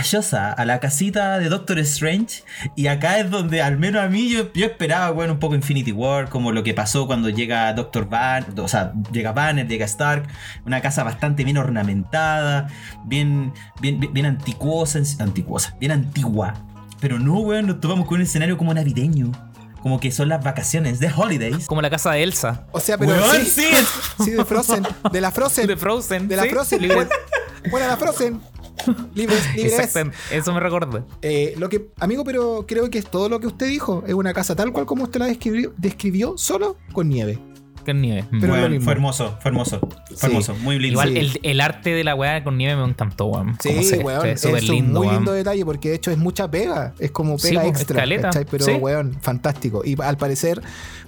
a 0.52 0.64
la 0.64 0.80
casita 0.80 1.38
de 1.38 1.48
Doctor 1.48 1.78
Strange. 1.80 2.44
Y 2.76 2.86
acá 2.86 3.18
es 3.18 3.30
donde, 3.30 3.62
al 3.62 3.78
menos 3.78 4.02
a 4.02 4.08
mí, 4.08 4.30
yo, 4.30 4.44
esperaba, 4.66 5.10
bueno, 5.10 5.34
un 5.34 5.38
poco 5.38 5.54
Infinity 5.54 5.92
War, 5.92 6.28
como 6.28 6.52
lo 6.52 6.62
que 6.62 6.74
pasó 6.74 7.06
cuando 7.06 7.28
llega 7.28 7.72
Doctor 7.72 8.08
Banner, 8.08 8.58
o 8.60 8.68
sea, 8.68 8.92
llega 9.12 9.32
Banner, 9.32 9.66
llega 9.66 9.84
Stark. 9.84 10.26
Una 10.66 10.80
casa 10.80 11.02
bastante 11.04 11.44
bien 11.44 11.58
ornamentada, 11.58 12.68
bien, 13.04 13.52
bien, 13.80 14.00
bien, 14.00 14.12
bien 14.12 14.26
anticuosa, 14.26 15.00
anticuosa, 15.18 15.76
bien 15.80 15.92
antigua. 15.92 16.54
Pero 17.00 17.18
no, 17.18 17.40
weón, 17.40 17.66
nos 17.66 17.80
topamos 17.80 18.06
con 18.06 18.16
un 18.16 18.22
escenario 18.22 18.56
como 18.56 18.72
navideño. 18.72 19.32
Como 19.82 19.98
que 20.00 20.12
son 20.12 20.28
las 20.28 20.42
vacaciones 20.42 21.00
de 21.00 21.10
Holidays. 21.14 21.66
Como 21.66 21.82
la 21.82 21.90
casa 21.90 22.12
de 22.12 22.22
Elsa. 22.22 22.66
O 22.72 22.80
sea, 22.80 22.96
pero. 22.98 23.12
Weón, 23.12 23.44
sí, 23.44 23.50
sí. 23.50 24.24
sí, 24.24 24.30
de 24.30 24.44
Frozen. 24.44 24.86
De 25.12 25.20
la 25.20 25.30
Frozen. 25.30 25.66
De 25.66 25.76
Frozen. 25.76 26.28
De 26.28 26.36
la 26.36 26.44
¿sí? 26.44 26.48
Frozen. 26.50 26.80
Libre- 26.82 26.94
Buena, 26.96 27.10
buena 27.70 27.86
la 27.88 27.96
Frozen. 27.96 28.40
Libres, 29.14 29.44
libres. 29.56 29.72
Exactamente. 29.74 30.16
Eso 30.30 30.52
me 30.52 30.60
recuerda. 30.60 31.04
Eh, 31.20 31.54
lo 31.58 31.68
que, 31.68 31.90
amigo, 32.00 32.24
pero 32.24 32.64
creo 32.66 32.88
que 32.90 32.98
es 32.98 33.06
todo 33.06 33.28
lo 33.28 33.38
que 33.40 33.46
usted 33.46 33.66
dijo. 33.66 34.02
Es 34.06 34.14
una 34.14 34.32
casa 34.32 34.56
tal 34.56 34.72
cual 34.72 34.86
como 34.86 35.04
usted 35.04 35.20
la 35.20 35.26
describió, 35.26 35.72
describió 35.76 36.38
solo 36.38 36.76
con 36.92 37.08
nieve. 37.08 37.38
Que 37.82 37.90
en 37.92 38.00
nieve. 38.00 38.24
Pero 38.40 38.68
mismo. 38.68 38.84
fue 38.84 38.92
hermoso, 38.94 39.36
fue 39.40 39.50
hermoso. 39.50 39.80
Fue 39.80 40.16
Sí. 40.16 40.26
hermoso, 40.26 40.54
muy 40.56 40.78
lindo. 40.78 40.92
Igual 41.02 41.08
Sí. 41.10 41.18
el, 41.18 41.40
el 41.42 41.60
arte 41.60 41.90
de 41.90 42.04
la 42.04 42.14
weá 42.14 42.42
con 42.44 42.56
nieve 42.58 42.76
me 42.80 42.88
encantó, 42.88 43.26
weón. 43.26 43.56
Sí, 43.62 43.82
se 43.84 43.98
weón, 43.98 44.26
es 44.28 44.40
súper 44.40 44.62
un 44.62 44.68
lindo, 44.68 44.98
muy 45.00 45.08
weón. 45.08 45.16
lindo 45.20 45.32
detalle 45.32 45.64
porque 45.64 45.90
de 45.90 45.94
hecho 45.96 46.10
es 46.10 46.18
mucha 46.18 46.50
pega, 46.50 46.94
es 46.98 47.10
como 47.10 47.38
Sí, 47.38 47.48
pega 47.50 47.62
pues, 47.62 47.72
extra, 47.76 47.96
escaleta. 47.98 48.28
¿cachai? 48.28 48.44
Pero 48.50 48.64
Sí. 48.64 48.72
weón, 48.72 49.16
fantástico. 49.20 49.82
Y 49.84 49.96
al 50.02 50.16
parecer, 50.16 50.60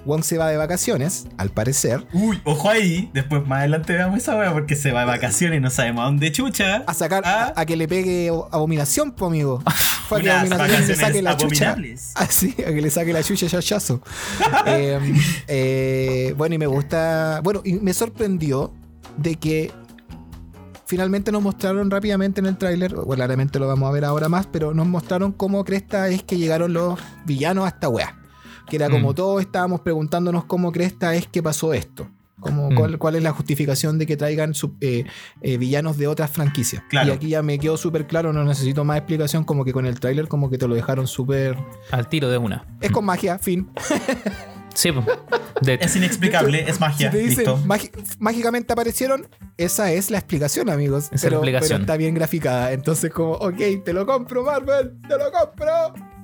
Wong 0.05 0.23
se 0.23 0.37
va 0.37 0.49
de 0.51 0.57
vacaciones, 0.59 1.27
al 1.39 1.49
parecer, 1.51 2.07
Uy, 2.13 2.39
ojo 2.45 2.69
ahí. 2.69 3.11
Después 3.15 3.47
más 3.47 3.61
adelante 3.61 3.93
veamos 3.95 4.19
esa 4.19 4.37
wea 4.37 4.53
porque 4.53 4.77
se 4.77 4.93
va 4.93 5.01
de 5.01 5.07
vacaciones 5.07 5.59
y 5.59 5.61
no 5.63 5.71
sabemos 5.71 6.03
a 6.03 6.05
dónde 6.07 6.31
chucha. 6.33 6.85
a 6.87 6.93
sacar, 6.95 7.23
Ah. 7.25 7.53
a, 7.57 7.61
a 7.63 7.67
que 7.67 7.77
le 7.77 7.89
pegue 7.89 8.31
abominación, 8.53 9.13
po 9.13 9.27
amigo. 9.27 9.63
Fue 10.09 10.19
a 10.19 10.23
que 10.23 10.31
abominación 10.31 10.87
le 10.89 10.95
saque 10.97 11.23
la 11.23 11.37
chucha. 11.37 11.71
abominables. 11.71 12.13
Ah, 12.17 12.27
sí, 12.29 12.55
a 12.59 12.71
que 12.73 12.83
le 12.83 12.91
saque 12.91 13.13
la 13.15 13.23
chucha 13.23 13.47
chachazo. 13.49 14.03
Eh, 14.67 14.99
eh, 15.49 16.35
bueno, 16.37 16.55
y 16.55 16.59
me 16.69 16.75
gusta. 16.75 17.41
Bueno, 17.45 17.61
y 17.65 17.75
me 17.75 17.93
sorprendió 17.93 18.73
de 19.17 19.35
que 19.37 19.71
finalmente 20.87 21.33
nos 21.33 21.43
mostraron 21.43 21.91
rápidamente 21.91 22.41
en 22.41 22.47
el 22.47 22.57
tráiler. 22.57 22.95
Bueno, 22.95 23.15
claramente 23.15 23.59
lo 23.59 23.67
vamos 23.67 23.89
a 23.89 23.93
ver 23.93 24.05
ahora 24.05 24.29
más, 24.29 24.47
pero 24.47 24.75
nos 24.75 24.87
mostraron 24.87 25.33
cómo 25.33 25.65
cresta 25.65 26.09
es 26.09 26.23
que 26.23 26.37
llegaron 26.37 26.73
los 26.73 26.99
villanos 27.27 27.67
hasta 27.67 27.89
weá. 27.89 28.19
Que 28.69 28.77
era 28.77 28.89
como 28.89 29.11
Mm. 29.11 29.15
todos 29.15 29.41
estábamos 29.43 29.81
preguntándonos 29.83 30.45
cómo 30.47 30.73
cresta 30.73 31.15
es 31.15 31.27
que 31.27 31.43
pasó 31.43 31.75
esto. 31.75 32.09
Como, 32.41 32.71
Mm. 32.71 32.75
cuál, 32.75 32.99
cuál 32.99 33.15
es 33.17 33.23
la 33.23 33.31
justificación 33.33 33.99
de 33.99 34.07
que 34.07 34.17
traigan 34.17 34.53
eh, 34.81 35.05
eh, 35.41 35.57
villanos 35.59 35.97
de 35.97 36.07
otras 36.09 36.31
franquicias? 36.31 36.83
Claro. 36.91 37.09
Y 37.09 37.13
aquí 37.13 37.29
ya 37.29 37.43
me 37.43 37.59
quedó 37.59 37.77
súper 37.77 38.07
claro, 38.07 38.33
no 38.33 38.45
necesito 38.45 38.85
más 38.85 38.99
explicación, 38.99 39.45
como 39.45 39.65
que 39.65 39.73
con 39.73 39.87
el 39.87 39.99
tráiler 40.01 40.29
como 40.29 40.51
que 40.51 40.59
te 40.59 40.67
lo 40.69 40.75
dejaron 40.75 41.07
súper... 41.07 41.57
Al 41.91 42.09
tiro 42.09 42.29
de 42.29 42.37
una. 42.39 42.67
Es 42.81 42.91
con 42.91 43.05
magia, 43.05 43.39
fin. 43.39 43.69
Sí, 44.75 44.93
pues. 44.93 45.07
De 45.61 45.75
hecho. 45.75 45.87
Es 45.87 45.97
inexplicable, 45.97 46.69
es 46.69 46.81
magia. 46.81 47.11
Si 47.11 47.17
te 47.17 47.23
dicen 47.23 47.37
Listo. 47.45 47.59
"Magi- 47.65 47.91
mágicamente 48.19 48.73
aparecieron, 48.73 49.29
esa 49.57 49.93
es 49.93 50.11
la 50.11 50.19
explicación, 50.19 50.69
amigos. 50.69 51.05
Esa 51.07 51.15
es 51.15 51.23
la 51.25 51.29
pero, 51.29 51.37
explicación. 51.39 51.69
pero 51.79 51.83
está 51.83 51.97
bien 51.97 52.15
graficada. 52.15 52.73
Entonces, 52.73 53.13
como, 53.13 53.33
ok, 53.33 53.57
te 53.85 53.93
lo 53.93 54.05
compro, 54.05 54.45
Marvel, 54.45 54.93
te 55.09 55.17
lo 55.17 55.31
compro. 55.31 55.67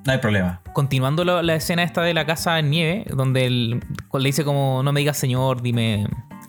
No 0.05 0.13
hay 0.13 0.19
problema. 0.19 0.63
Continuando 0.73 1.25
la, 1.25 1.43
la 1.43 1.55
escena 1.55 1.83
esta 1.83 2.03
de 2.03 2.15
la 2.15 2.27
casa 2.27 2.59
en 2.59 2.71
nieve, 2.71 3.05
donde 3.15 3.47
él 3.47 3.81
le 4.13 4.25
dice 4.25 4.45
como, 4.45 4.83
no 4.83 4.93
me 4.93 5.01
digas 5.01 5.17
señor, 5.19 5.63
dime 5.63 6.09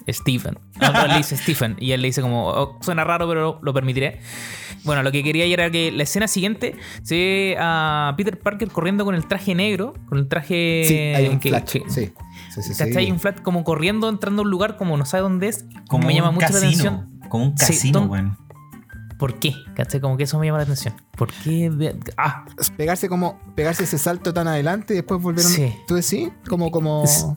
Stephen. 0.09 0.57
No, 0.79 1.03
él 1.03 1.09
le 1.11 1.17
dice 1.17 1.37
Stephen. 1.37 1.75
Y 1.79 1.91
él 1.91 2.01
le 2.01 2.07
dice 2.07 2.21
como, 2.21 2.47
"Oh, 2.49 2.79
suena 2.81 3.03
raro, 3.03 3.27
pero 3.27 3.59
lo 3.61 3.73
permitiré. 3.73 4.21
Bueno, 4.83 5.03
lo 5.03 5.11
que 5.11 5.23
quería 5.23 5.45
era 5.45 5.69
que 5.69 5.91
la 5.91 6.03
escena 6.03 6.27
siguiente 6.27 6.75
se 7.03 7.15
ve 7.15 7.57
a 7.59 8.13
Peter 8.17 8.39
Parker 8.39 8.69
corriendo 8.69 9.05
con 9.05 9.13
el 9.15 9.25
traje 9.27 9.53
negro, 9.55 9.93
con 10.09 10.17
el 10.17 10.27
traje... 10.27 10.83
Sí, 10.87 10.95
hay 10.97 11.27
un 11.27 11.39
que- 11.39 11.49
sí, 11.67 11.83
sí, 11.87 12.11
sí. 12.53 12.61
sí. 12.63 12.69
¿Cachai? 12.77 12.97
Hay 13.05 13.11
un 13.11 13.19
flat 13.19 13.41
como 13.41 13.63
corriendo, 13.63 14.09
entrando 14.09 14.41
a 14.41 14.45
un 14.45 14.51
lugar 14.51 14.77
como 14.77 14.97
no 14.97 15.05
sabe 15.05 15.23
dónde 15.23 15.47
es. 15.49 15.65
Como 15.87 16.07
me 16.07 16.13
llama 16.15 16.29
un 16.29 16.35
mucho 16.35 16.47
casino. 16.47 16.61
la 16.61 16.67
atención. 16.67 17.29
Como 17.29 17.43
un 17.45 17.57
Sí, 17.57 17.65
casino, 17.67 17.99
don- 18.01 18.09
weón. 18.09 18.37
¿Por 19.19 19.37
qué? 19.37 19.53
¿Cachai? 19.75 20.01
Como 20.01 20.17
que 20.17 20.23
eso 20.23 20.39
me 20.39 20.47
llama 20.47 20.57
la 20.57 20.63
atención. 20.63 20.95
¿Por 21.15 21.31
qué? 21.31 21.71
Ah, 22.17 22.43
Pegarse 22.75 23.07
como, 23.07 23.39
pegarse 23.55 23.83
ese 23.83 23.99
salto 23.99 24.33
tan 24.33 24.47
adelante 24.47 24.93
y 24.93 24.97
después 24.97 25.21
volver 25.21 25.45
a... 25.45 25.47
Sí. 25.47 25.71
¿Tú 25.87 25.93
decís? 25.93 26.29
Como, 26.49 26.71
como... 26.71 27.03
Es- 27.03 27.27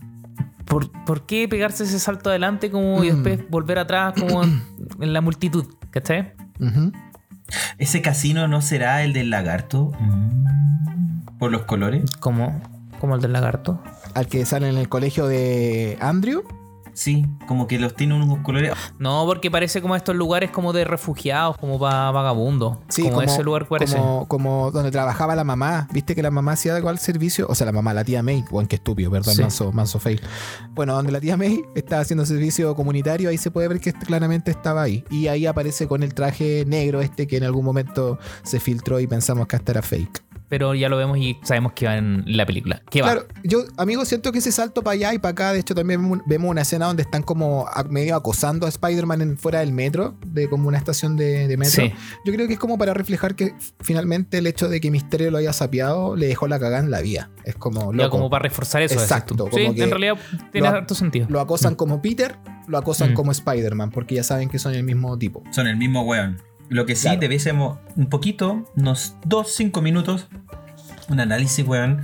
¿por, 0.65 0.91
por 1.05 1.27
qué 1.27 1.47
pegarse 1.47 1.85
ese 1.85 1.99
salto 1.99 2.31
adelante 2.31 2.71
como 2.71 3.05
y 3.05 3.13
Mm. 3.13 3.23
después 3.23 3.51
volver 3.51 3.79
atrás 3.79 4.15
como 4.19 4.43
en, 4.45 4.63
en 4.99 5.13
la 5.13 5.21
multitud? 5.21 5.67
¿Cachai? 5.91 6.33
Ujú. 6.59 6.91
¿Ese 7.79 8.03
casino 8.03 8.49
no 8.49 8.63
será 8.63 9.03
el 9.03 9.13
del 9.13 9.31
lagarto? 9.31 9.93
Mm. 9.99 11.39
¿Por 11.39 11.51
los 11.51 11.63
colores? 11.63 12.11
Como, 12.21 12.61
como 13.01 13.17
el 13.17 13.21
del 13.21 13.33
lagarto. 13.33 13.83
Al 14.15 14.29
que 14.29 14.45
sale 14.47 14.69
en 14.69 14.77
el 14.77 14.89
colegio 14.89 15.27
de 15.27 15.99
Andrew. 16.01 16.45
Sí, 16.95 17.27
como 17.47 17.67
que 17.67 17.79
los 17.79 17.95
tiene 17.95 18.15
unos 18.15 18.39
colores. 18.39 18.73
No, 18.99 19.25
porque 19.27 19.51
parece 19.51 19.83
como 19.83 19.97
estos 19.97 20.15
lugares 20.17 20.51
como 20.51 20.73
de 20.73 20.85
refugiados, 20.85 21.59
como 21.59 21.79
para 21.79 22.11
vagabundos. 22.13 22.79
Sí, 22.89 23.03
como, 23.03 23.21
ese 23.23 23.43
lugar 23.43 23.67
parece. 23.69 23.97
Como, 23.97 24.27
como 24.29 24.71
donde 24.71 24.91
trabajaba 24.91 25.35
la 25.35 25.45
mamá. 25.45 25.89
¿Viste 25.93 26.15
que 26.15 26.23
la 26.23 26.31
mamá 26.31 26.53
hacía 26.53 26.77
algo 26.77 26.89
al 26.89 26.99
servicio? 26.99 27.47
O 27.49 27.55
sea, 27.55 27.67
la 27.67 27.73
mamá, 27.73 27.93
la 27.93 28.05
tía 28.05 28.23
May. 28.23 28.45
Bueno, 28.51 28.69
qué 28.69 28.77
estúpido, 28.77 29.11
perdón, 29.11 29.35
Sí. 29.35 29.43
manso, 29.43 29.73
manso 29.73 29.99
fail. 29.99 30.21
Bueno, 30.71 30.95
donde 30.95 31.13
la 31.13 31.21
tía 31.21 31.37
May 31.37 31.63
estaba 31.75 32.03
haciendo 32.03 32.25
servicio 32.25 32.75
comunitario, 32.77 33.29
ahí 33.29 33.39
se 33.39 33.51
puede 33.51 33.69
ver 33.69 33.81
que 33.81 33.91
este 33.91 34.07
claramente 34.07 34.51
estaba 34.53 34.83
ahí. 34.83 35.05
Y 35.11 35.27
ahí 35.27 35.47
aparece 35.47 35.89
con 35.89 36.03
el 36.05 36.15
traje 36.15 36.65
negro 36.67 37.01
este 37.01 37.27
que 37.27 37.37
en 37.37 37.45
algún 37.45 37.65
momento 37.65 38.19
se 38.45 38.61
filtró 38.61 39.01
y 39.01 39.07
pensamos 39.09 39.49
que 39.49 39.57
hasta 39.57 39.73
era 39.73 39.83
fake. 39.83 40.23
Pero 40.49 40.75
ya 40.75 40.89
lo 40.89 40.97
vemos 40.97 41.17
y 41.19 41.39
sabemos 41.43 41.73
que 41.73 41.87
va 41.87 41.97
en 41.97 42.23
la 42.27 42.45
película. 42.47 42.83
¿Qué 42.91 43.01
va? 43.03 43.13
Claro, 43.13 43.27
yo, 43.43 43.65
amigo, 43.79 44.05
siento 44.05 44.31
que 44.31 44.39
ese 44.39 44.53
salto 44.53 44.83
para 44.83 44.93
allá 44.95 45.15
y 45.15 45.19
para 45.19 45.33
acá, 45.33 45.53
de 45.53 45.61
hecho, 45.61 45.75
también 45.75 46.21
vemos- 46.27 46.51
una 46.51 46.61
escena 46.63 46.87
donde 46.87 47.03
están 47.03 47.23
como 47.23 47.67
medio 47.89 48.15
acosando 48.15 48.67
a 48.67 48.69
Spider-Man 48.69 49.23
en- 49.23 49.39
fuera 49.39 49.61
del 49.61 49.73
metro, 49.73 50.17
de 50.27 50.49
como 50.49 50.69
una 50.69 50.77
estación 50.79 51.17
de, 51.17 51.49
de 51.49 51.57
metro. 51.57 51.83
Sí. 51.85 51.93
Yo 52.27 52.33
creo 52.33 52.47
que 52.47 52.53
es 52.55 52.59
como 52.59 52.77
para 52.79 52.93
reflejar 52.95 53.35
que 53.35 53.55
finalmente 53.81 54.39
el 54.39 54.47
hecho 54.47 54.69
de 54.69 54.81
que 54.81 54.90
Misterio 54.90 55.31
lo 55.31 55.38
haya 55.38 55.53
sapeado 55.53 56.14
le 56.16 56.27
dejó 56.27 56.47
la 56.47 56.59
cagada 56.61 56.81
en 56.85 56.90
la 56.90 57.01
vía. 57.01 57.31
Es 57.45 57.55
como, 57.57 57.92
Ya 57.92 58.05
loco, 58.05 58.11
como 58.18 58.31
para 58.31 58.42
reforzar 58.42 58.83
eso. 58.83 58.95
Exacto, 59.01 59.35
como 59.37 59.51
Sí, 59.57 59.75
que 59.75 59.83
en 59.85 59.90
realidad 59.90 60.16
tiene 60.53 60.68
lo- 60.68 60.75
harto 60.77 60.95
sentido. 60.95 61.27
lo 61.31 61.40
acosan 61.40 61.75
como 61.75 62.03
Peter, 62.03 62.37
lo 62.68 62.77
acosan 62.79 63.12
Mm. 63.12 63.14
como 63.14 63.33
Spider-Man, 63.33 63.90
porque 63.90 64.14
ya 64.16 64.23
saben 64.23 64.49
que 64.51 64.59
son 64.59 64.75
el 64.75 64.85
mismo 64.85 65.16
tipo. 65.18 65.42
Son 65.51 65.66
el 65.66 65.77
mismo 65.77 66.03
weón. 66.03 66.40
Lo 66.68 66.87
que 66.87 66.96
sí 66.96 67.03
Claro. 67.03 67.20
debiésemos 67.20 67.79
un 67.96 68.07
poquito, 68.07 68.70
unos 68.77 69.16
2-5 69.27 69.83
minutos, 69.83 70.29
un 71.09 71.20
análisis, 71.20 71.66
weón, 71.66 72.03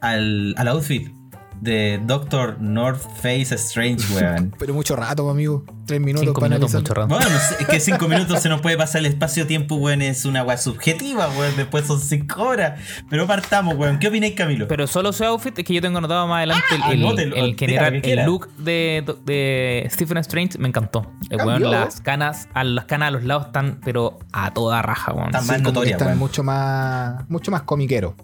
al, 0.00 0.54
al 0.56 0.68
outfit 0.68 1.12
de 1.60 2.00
Doctor 2.04 2.56
North 2.60 3.02
Face 3.20 3.54
Strange, 3.54 4.04
weón. 4.14 4.54
Pero 4.58 4.72
mucho 4.74 4.96
rato, 4.96 5.28
amigo. 5.28 5.64
Tres 5.86 6.00
minutos 6.00 6.28
Cinco 6.28 6.40
para 6.40 6.54
minutos, 6.54 6.74
mucho 6.74 6.94
rato. 6.94 7.08
Bueno, 7.08 7.26
es 7.58 7.66
que 7.66 7.80
5 7.80 8.08
minutos 8.08 8.40
se 8.40 8.48
nos 8.48 8.60
puede 8.60 8.76
pasar 8.76 9.00
el 9.00 9.06
espacio-tiempo, 9.06 9.74
weón, 9.74 10.02
es 10.02 10.24
una 10.24 10.42
weá 10.44 10.56
subjetiva, 10.56 11.28
weón. 11.36 11.56
Después 11.56 11.86
son 11.86 12.00
5 12.00 12.42
horas. 12.42 12.80
Pero 13.10 13.26
partamos, 13.26 13.74
weón. 13.76 13.98
¿Qué 13.98 14.08
opináis, 14.08 14.34
Camilo? 14.34 14.68
Pero 14.68 14.86
solo 14.86 15.12
su 15.12 15.24
outfit, 15.24 15.58
es 15.58 15.64
que 15.64 15.74
yo 15.74 15.80
tengo 15.80 15.98
anotado 15.98 16.26
más 16.28 16.38
adelante 16.38 16.64
Ah, 16.82 16.92
el, 16.92 17.56
general, 17.58 18.00
el 18.04 18.24
look 18.24 18.48
de, 18.56 19.04
de 19.24 19.88
Stephen 19.90 20.18
Strange 20.18 20.58
me 20.58 20.68
encantó. 20.68 21.10
El 21.28 21.38
weón, 21.44 21.68
las 21.70 22.00
canas, 22.00 22.48
a 22.54 22.62
las 22.64 22.84
canas 22.84 23.08
a 23.08 23.10
los 23.10 23.24
lados 23.24 23.46
están, 23.46 23.80
pero 23.84 24.18
a 24.32 24.52
toda 24.52 24.80
raja, 24.82 25.12
weón. 25.12 25.26
Están 25.26 25.42
Sí, 25.42 25.48
más 25.48 25.56
como 25.58 25.64
que 25.66 25.72
notoria, 25.72 25.92
están 25.92 26.08
weón. 26.08 26.18
mucho 26.18 26.42
más, 26.44 27.28
mucho 27.28 27.50
más 27.50 27.62
comiquero. 27.62 28.14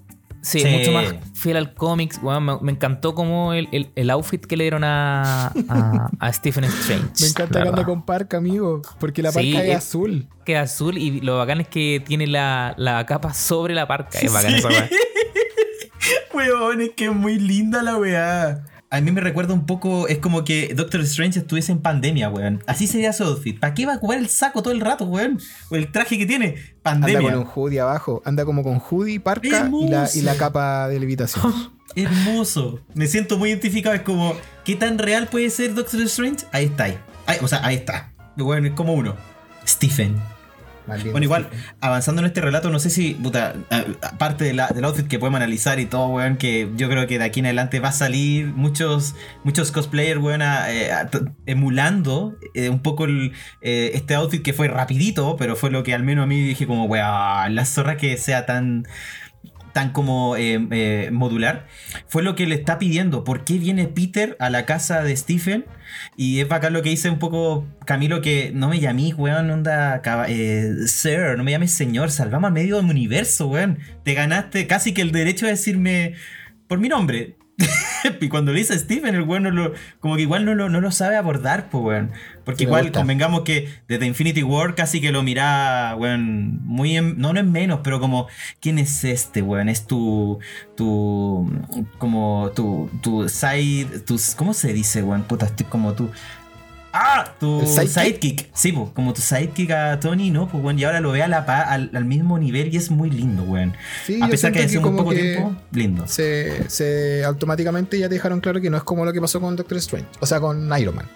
Sí, 0.47 0.61
Sí. 0.61 0.69
mucho 0.69 0.93
más 0.93 1.13
fiel 1.35 1.57
al 1.57 1.75
cómics, 1.75 2.21
weón. 2.23 2.45
Me, 2.45 2.57
me 2.61 2.71
encantó 2.73 3.15
como 3.17 3.53
el, 3.53 3.69
el- 3.73 3.91
el 3.97 4.11
outfit 4.11 4.45
que 4.47 4.57
le 4.57 4.63
dieron 4.65 4.85
a, 4.85 5.49
a, 5.69 6.11
a 6.21 6.33
Stephen 6.33 6.63
Strange. 6.65 7.09
Me 7.21 7.27
encanta 7.27 7.59
la 7.59 7.65
que 7.65 7.69
anda 7.71 7.85
con 7.85 8.05
parca, 8.05 8.37
amigo. 8.37 8.81
Porque 9.01 9.23
la 9.23 9.31
parca 9.33 9.41
Sí, 9.43 9.57
es 9.57 9.65
es- 9.65 9.77
azul. 9.77 10.29
Que 10.45 10.57
azul 10.57 10.99
y 10.99 11.21
lo 11.21 11.37
bacán 11.39 11.61
es 11.63 11.67
que 11.69 12.01
tiene 12.07 12.29
la, 12.29 12.75
la 12.77 13.05
capa 13.07 13.35
sobre 13.35 13.75
la 13.75 13.89
parca. 13.89 14.21
Es 14.21 14.33
bacán 14.33 14.55
esa 14.55 14.69
weá. 14.69 14.89
Weón, 16.35 16.81
es 16.83 16.91
que 16.91 17.07
es 17.07 17.13
muy 17.13 17.39
linda 17.39 17.83
la 17.83 17.97
weá. 17.97 18.63
A 18.89 19.01
mí 19.01 19.11
me 19.11 19.21
recuerda 19.21 19.53
un 19.53 19.67
poco, 19.67 20.07
es 20.07 20.19
como 20.19 20.45
que 20.45 20.73
Doctor 20.75 21.01
Strange 21.01 21.41
estuviese 21.41 21.73
en 21.73 21.81
pandemia, 21.81 22.29
weón. 22.29 22.63
Así 22.67 22.87
sería 22.87 23.13
su 23.13 23.25
outfit. 23.25 23.59
¿Para 23.59 23.75
qué 23.75 23.85
va 23.85 23.95
a 23.95 23.97
ocupar 23.97 24.19
el 24.19 24.29
saco 24.29 24.63
todo 24.63 24.73
el 24.73 24.81
rato, 24.81 25.05
weón? 25.07 25.41
O 25.71 25.77
el 25.77 25.91
traje 25.91 26.17
que 26.17 26.27
tiene. 26.27 26.55
Anda 26.85 27.07
Pandemia. 27.07 27.33
con 27.33 27.41
un 27.41 27.47
hoodie 27.47 27.81
abajo. 27.81 28.23
Anda 28.25 28.45
como 28.45 28.63
con 28.63 28.79
hoodie, 28.79 29.19
parca 29.19 29.49
y 29.49 29.89
la, 29.89 30.09
y 30.15 30.23
la 30.23 30.37
capa 30.37 30.89
de 30.89 31.01
levitación. 31.01 31.53
Hermoso. 31.97 32.81
Me 32.95 33.07
siento 33.09 33.39
muy 33.39 33.51
identificado. 33.51 33.95
Es 33.95 34.03
como, 34.03 34.35
¿qué 34.65 34.77
tan 34.77 34.99
real 34.99 35.27
puede 35.27 35.51
ser 35.51 35.75
Doctor 35.75 36.01
Strange? 36.03 36.47
Ahí 36.53 36.67
está. 36.67 36.85
Ahí. 36.85 36.99
Ahí, 37.27 37.39
o 37.43 37.49
sea, 37.49 37.67
ahí 37.67 37.77
está. 37.77 38.13
Bueno, 38.37 38.69
es 38.69 38.75
como 38.75 38.95
uno. 38.95 39.17
Stephen. 39.67 40.17
Maldito 40.87 41.11
Bueno, 41.13 41.25
igual, 41.25 41.49
avanzando 41.81 42.21
en 42.23 42.27
este 42.27 42.41
relato, 42.41 42.71
no 42.71 42.79
sé 42.79 42.91
si, 42.91 43.15
puta, 43.15 43.55
aparte 44.03 44.45
de 44.45 44.55
la, 44.55 44.69
del 44.69 44.85
outfit 44.85 45.07
que 45.09 45.19
podemos 45.19 45.39
analizar 45.39 45.81
y 45.81 45.87
todo, 45.87 46.09
weón, 46.09 46.37
que 46.37 46.71
yo 46.77 46.89
creo 46.89 47.07
que 47.07 47.19
de 47.19 47.25
aquí 47.25 47.41
en 47.41 47.47
adelante 47.47 47.81
va 47.81 47.89
a 47.89 47.93
salir 47.93 48.47
muchos, 48.47 49.15
muchos 49.45 49.73
cosplayers, 49.73 50.21
weón, 50.21 50.43
a- 50.43 50.71
eh, 50.73 50.93
a- 50.93 51.09
emulando 51.47 52.37
eh, 52.55 52.69
un 52.71 52.81
poco 52.81 53.05
el, 53.05 53.33
eh, 53.61 53.91
este 53.95 54.15
outfit 54.15 54.43
que 54.43 54.53
fue 54.53 54.69
rapidito, 54.69 55.37
pero 55.37 55.57
fue 55.57 55.71
lo 55.71 55.83
que 55.83 55.95
al 55.95 56.03
menos 56.03 56.25
a 56.25 56.27
mí 56.27 56.41
dije 56.41 56.67
como, 56.67 56.85
weón, 56.85 57.55
la 57.55 57.65
zorra 57.65 57.97
que 57.97 58.17
sea 58.17 58.47
tan 58.47 58.87
tan 59.77 59.91
como 59.91 60.39
eh, 60.39 60.67
eh, 60.71 61.11
modular, 61.13 61.67
fue 62.07 62.23
lo 62.23 62.35
que 62.35 62.47
le 62.47 62.55
está 62.55 62.79
pidiendo. 62.79 63.25
¿Por 63.25 63.45
qué 63.45 63.59
viene 63.59 63.87
Peter 63.89 64.35
a 64.41 64.49
la 64.49 64.65
casa 64.65 65.03
de 65.03 65.15
Stephen? 65.15 65.67
Y 66.17 66.41
es 66.41 66.49
bacán 66.49 66.73
lo 66.73 66.81
que 66.81 66.89
dice 66.89 67.11
un 67.11 67.19
poco 67.19 67.67
Camilo, 67.85 68.23
que 68.23 68.53
no 68.55 68.71
me 68.71 68.81
llamé, 68.81 69.13
weón, 69.13 69.51
onda, 69.51 70.01
eh, 70.29 70.73
sir, 70.87 71.37
no 71.37 71.45
me 71.45 71.51
llames 71.51 71.73
señor, 71.73 72.11
salvamos 72.11 72.49
al 72.49 72.55
medio 72.55 72.77
del 72.77 72.87
universo, 72.87 73.49
weón. 73.49 73.79
Te 74.03 74.15
ganaste 74.15 74.67
casi 74.67 74.95
que 74.95 75.03
el 75.03 75.13
derecho 75.13 75.45
de 75.45 75.53
decirme 75.53 76.15
por 76.69 76.79
mi 76.79 76.89
nombre. 76.89 77.37
y 78.21 78.29
cuando 78.29 78.53
le 78.53 78.59
dice 78.59 78.75
a 78.75 78.79
Stephen, 78.79 79.15
el 79.15 79.23
weón 79.23 79.45
no 79.45 79.51
lo, 79.51 79.73
como 80.01 80.17
que 80.17 80.23
igual 80.23 80.45
no 80.45 80.55
lo, 80.55 80.69
no 80.69 80.81
lo 80.81 80.91
sabe 80.91 81.17
abordar, 81.17 81.69
pues 81.71 81.83
weón. 81.83 82.13
Porque 82.45 82.59
Sí, 82.59 82.65
igual 82.65 82.93
convengamos 82.93 83.43
que 83.43 83.69
desde 83.89 84.07
Infinity 84.07 84.43
War 84.43 84.75
casi 84.75 85.01
que 85.01 85.11
lo 85.11 85.23
mira, 85.23 85.97
weón, 85.99 86.61
muy 86.65 86.97
en- 86.97 87.19
no, 87.19 87.33
no 87.33 87.41
es 87.41 87.47
menos, 87.47 87.81
pero 87.83 87.99
como, 87.99 88.29
¿quién 88.61 88.79
es 88.79 89.05
este, 89.05 89.43
weón? 89.43 89.69
Es 89.69 89.87
tu, 89.87 90.39
tu, 90.77 91.51
como 91.99 92.53
tu, 92.55 92.91
tu 93.03 93.29
side, 93.29 94.01
tus, 94.01 94.35
¿cómo 94.35 94.55
se 94.55 94.73
dice, 94.73 95.03
weón? 95.03 95.25
Puta, 95.25 95.47
estoy 95.47 95.67
como 95.67 95.95
tú. 95.95 96.11
Ah, 96.99 97.35
tu 97.39 97.61
¿El 97.61 97.67
sidekick? 97.67 97.91
sidekick. 97.93 98.49
Sí, 98.55 98.73
pues, 98.73 98.91
como 98.95 99.13
tu 99.13 99.21
sidekick 99.21 99.71
a 99.73 100.01
Tony, 100.01 100.31
¿no? 100.31 100.49
Pues, 100.49 100.65
weón, 100.65 100.79
y 100.79 100.85
ahora 100.85 101.01
lo 101.01 101.13
ve 101.13 101.23
a 101.23 101.29
la 101.29 101.45
pa- 101.45 101.61
al, 101.63 101.91
al 101.93 102.05
mismo 102.07 102.39
nivel 102.39 102.73
y 102.73 102.79
es 102.79 102.91
muy 102.91 103.11
lindo, 103.11 103.43
weón. 103.43 103.75
Sí, 104.07 104.19
a 104.23 104.29
pesar 104.29 104.53
que 104.53 104.61
hace 104.63 104.81
como 104.81 104.99
poco 104.99 105.11
que 105.11 105.17
tiempo, 105.21 105.55
lindo. 105.73 106.07
Se, 106.07 106.71
se 106.71 107.23
automáticamente 107.25 107.99
ya 107.99 108.09
te 108.09 108.15
dejaron 108.15 108.41
claro 108.41 108.61
que 108.61 108.71
no 108.71 108.77
es 108.79 108.83
como 108.83 109.05
lo 109.05 109.13
que 109.13 109.21
pasó 109.21 109.41
con 109.41 109.55
Doctor 109.57 109.77
Strange. 109.79 110.07
O 110.21 110.27
sea, 110.27 110.41
con 110.41 110.71
Iron 110.79 110.95
Man. 110.97 111.07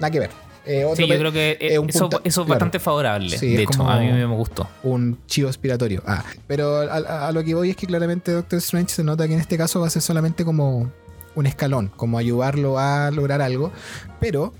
Nada 0.00 0.10
que 0.10 0.20
ver. 0.20 0.30
Eh, 0.66 0.84
otro 0.84 0.96
Sí, 1.04 1.10
yo 1.10 1.18
creo 1.18 1.32
que 1.32 1.56
eh, 1.60 1.78
un 1.78 1.88
eso, 1.88 2.00
punta- 2.08 2.16
eso 2.18 2.28
es 2.28 2.34
claro. 2.34 2.48
bastante 2.48 2.78
favorable. 2.78 3.36
Sí, 3.38 3.54
de 3.56 3.62
hecho, 3.62 3.82
a 3.88 3.98
mí 3.98 4.10
me 4.12 4.24
gustó. 4.26 4.68
un 4.82 5.18
chivo 5.26 5.48
expiratorio. 5.48 6.02
Ah, 6.06 6.22
pero 6.46 6.78
a, 6.80 6.94
a- 6.96 7.28
a 7.28 7.32
lo 7.32 7.42
que 7.44 7.54
voy 7.54 7.70
es 7.70 7.76
que 7.76 7.86
claramente 7.86 8.30
Doctor 8.32 8.58
Strange 8.58 8.90
se 8.94 9.04
nota 9.04 9.26
que 9.26 9.34
en 9.34 9.40
este 9.40 9.56
caso 9.58 9.80
va 9.80 9.86
a 9.86 9.90
ser 9.90 10.02
solamente 10.02 10.44
como 10.44 10.90
un 11.34 11.46
escalón, 11.46 11.90
como 11.96 12.18
ayudarlo 12.18 12.78
a 12.78 13.10
lograr 13.10 13.40
algo. 13.42 13.72
Pero. 14.20 14.52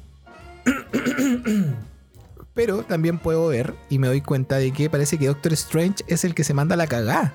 pero 2.55 2.83
también 2.83 3.19
puedo 3.19 3.49
ver 3.49 3.75
y 3.89 3.99
me 3.99 4.09
doy 4.09 4.21
cuenta 4.21 4.57
de 4.57 4.73
que 4.73 4.91
parece 4.91 5.19
que 5.19 5.27
Doctor 5.27 5.53
Strange 5.55 6.05
es 6.09 6.25
el 6.25 6.35
que 6.35 6.45
se 6.45 6.55
manda 6.55 6.77
la 6.77 6.87
cagá. 6.87 7.33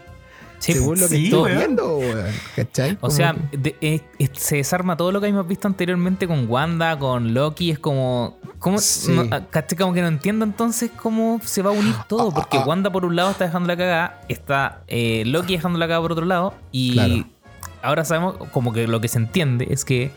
Sí, 0.60 0.72
según 0.74 1.00
lo 1.00 1.10
que 1.10 1.16
sí, 1.18 1.26
estoy 1.26 1.42
weón. 1.44 1.58
viendo, 1.58 1.98
weón, 1.98 2.26
¿cachai? 2.56 2.94
O 2.94 3.00
Como 3.02 3.12
sea, 3.12 3.36
de- 3.52 3.76
eh, 3.82 4.02
se 4.34 4.56
desarma 4.56 4.96
todo 4.96 5.12
lo 5.12 5.20
que 5.20 5.28
hemos 5.28 5.46
visto 5.48 5.68
anteriormente 5.68 6.28
con 6.28 6.50
Wanda, 6.50 6.98
con 6.98 7.34
Loki. 7.34 7.72
Es 7.72 7.80
como. 7.80 8.38
¿cómo, 8.60 8.78
Sí. 8.80 9.12
no, 9.12 9.26
ah, 9.32 9.42
caché? 9.50 9.76
como 9.76 9.94
que 9.94 10.02
no 10.02 10.08
entiendo 10.08 10.46
entonces 10.46 10.92
cómo 10.96 11.42
se 11.44 11.62
va 11.62 11.72
a 11.72 11.74
unir 11.74 11.94
todo. 12.08 12.32
Porque 12.32 12.58
ah, 12.58 12.62
ah. 12.64 12.68
Wanda, 12.70 12.90
por 12.90 13.04
un 13.06 13.16
lado, 13.18 13.32
está 13.32 13.46
dejando 13.46 13.68
la 13.68 13.76
cagada. 13.78 14.22
Está 14.30 14.82
eh, 14.88 15.24
Loki 15.26 15.54
dejando 15.58 15.78
la 15.78 15.86
cagada 15.88 16.02
por 16.02 16.14
otro 16.14 16.26
lado. 16.26 16.54
Y 16.72 16.94
Claro. 16.94 17.26
ahora 17.84 18.06
sabemos, 18.06 18.36
como 18.54 18.72
que 18.72 18.88
lo 18.88 19.02
que 19.02 19.10
se 19.10 19.18
entiende 19.18 19.68
es 19.70 19.84
que 19.84 20.12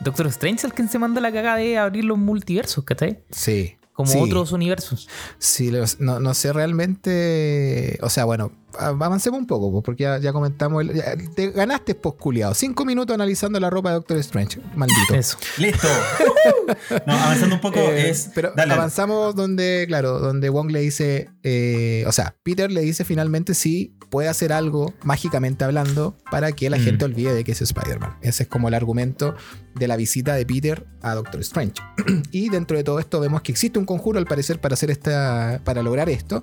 Doctor 0.00 0.26
Strange 0.28 0.58
es 0.58 0.64
el 0.64 0.72
que 0.72 0.86
se 0.88 0.98
manda 0.98 1.20
la 1.20 1.32
cagada 1.32 1.56
de 1.56 1.78
abrir 1.78 2.04
los 2.04 2.18
multiversos, 2.18 2.84
¿cachai? 2.84 3.22
sí. 3.30 3.74
Como 3.92 4.12
sí. 4.12 4.18
otros 4.20 4.52
universos. 4.52 5.08
Sí, 5.38 5.72
no, 5.98 6.20
no 6.20 6.32
sé 6.32 6.52
realmente. 6.52 7.98
O 8.00 8.08
sea, 8.08 8.26
bueno, 8.26 8.52
avancemos 8.78 9.38
un 9.40 9.46
poco, 9.46 9.70
pues, 9.72 9.82
porque 9.84 10.02
ya, 10.04 10.18
ya 10.18 10.32
comentamos. 10.32 10.82
el- 10.82 10.94
ya- 10.94 11.14
te 11.34 11.50
ganaste, 11.50 11.94
pues, 11.94 12.14
culiado. 12.16 12.54
Cinco 12.54 12.84
minutos 12.84 13.14
analizando 13.14 13.58
la 13.60 13.70
ropa 13.70 13.90
de 13.90 13.94
Doctor 13.96 14.16
Strange. 14.18 14.60
Maldito. 14.74 15.14
Eso. 15.14 15.38
Listo. 15.58 15.88
no, 17.06 17.12
avanzando 17.14 17.54
un 17.56 17.60
poco 17.60 17.78
Eh, 17.78 18.10
es. 18.10 18.30
pero 18.34 18.52
dale, 18.56 18.74
avanzamos 18.74 19.34
donde, 19.34 19.84
claro, 19.88 20.18
donde 20.18 20.48
Wong 20.50 20.70
le 20.70 20.80
dice, 20.80 21.30
eh, 21.42 22.04
o 22.06 22.12
sea, 22.12 22.36
Peter 22.42 22.70
le 22.70 22.80
dice 22.82 23.04
finalmente 23.04 23.54
si 23.54 23.94
puede 24.10 24.28
hacer 24.28 24.52
algo, 24.52 24.94
mágicamente 25.02 25.64
hablando, 25.64 26.16
para 26.30 26.52
que 26.52 26.70
la 26.70 26.78
Mm. 26.78 26.82
gente 26.82 27.04
olvide 27.04 27.34
de 27.34 27.44
que 27.44 27.52
es 27.52 27.60
Spider-Man. 27.62 28.16
Ese 28.22 28.44
es 28.44 28.48
como 28.48 28.68
el 28.68 28.74
argumento 28.74 29.34
de 29.74 29.86
la 29.88 29.96
visita 29.96 30.34
de 30.34 30.46
Peter 30.46 30.86
a 31.02 31.14
Doctor 31.14 31.40
Strange. 31.40 31.74
y 32.32 32.48
dentro 32.48 32.76
de 32.76 32.84
todo 32.84 32.98
esto 33.00 33.20
vemos 33.20 33.42
que 33.42 33.52
existe 33.52 33.78
un 33.78 33.84
conjuro, 33.84 34.18
al 34.18 34.26
parecer, 34.26 34.60
para 34.60 34.74
hacer 34.74 34.90
esta, 34.90 35.60
para 35.64 35.82
lograr 35.82 36.08
esto, 36.08 36.42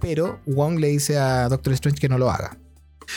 pero 0.00 0.40
Wong 0.46 0.78
le 0.78 0.88
dice 0.88 1.18
a 1.18 1.48
Doctor 1.48 1.72
Strange 1.74 1.98
que 2.00 2.08
no 2.08 2.18
lo 2.18 2.30
haga. 2.30 2.56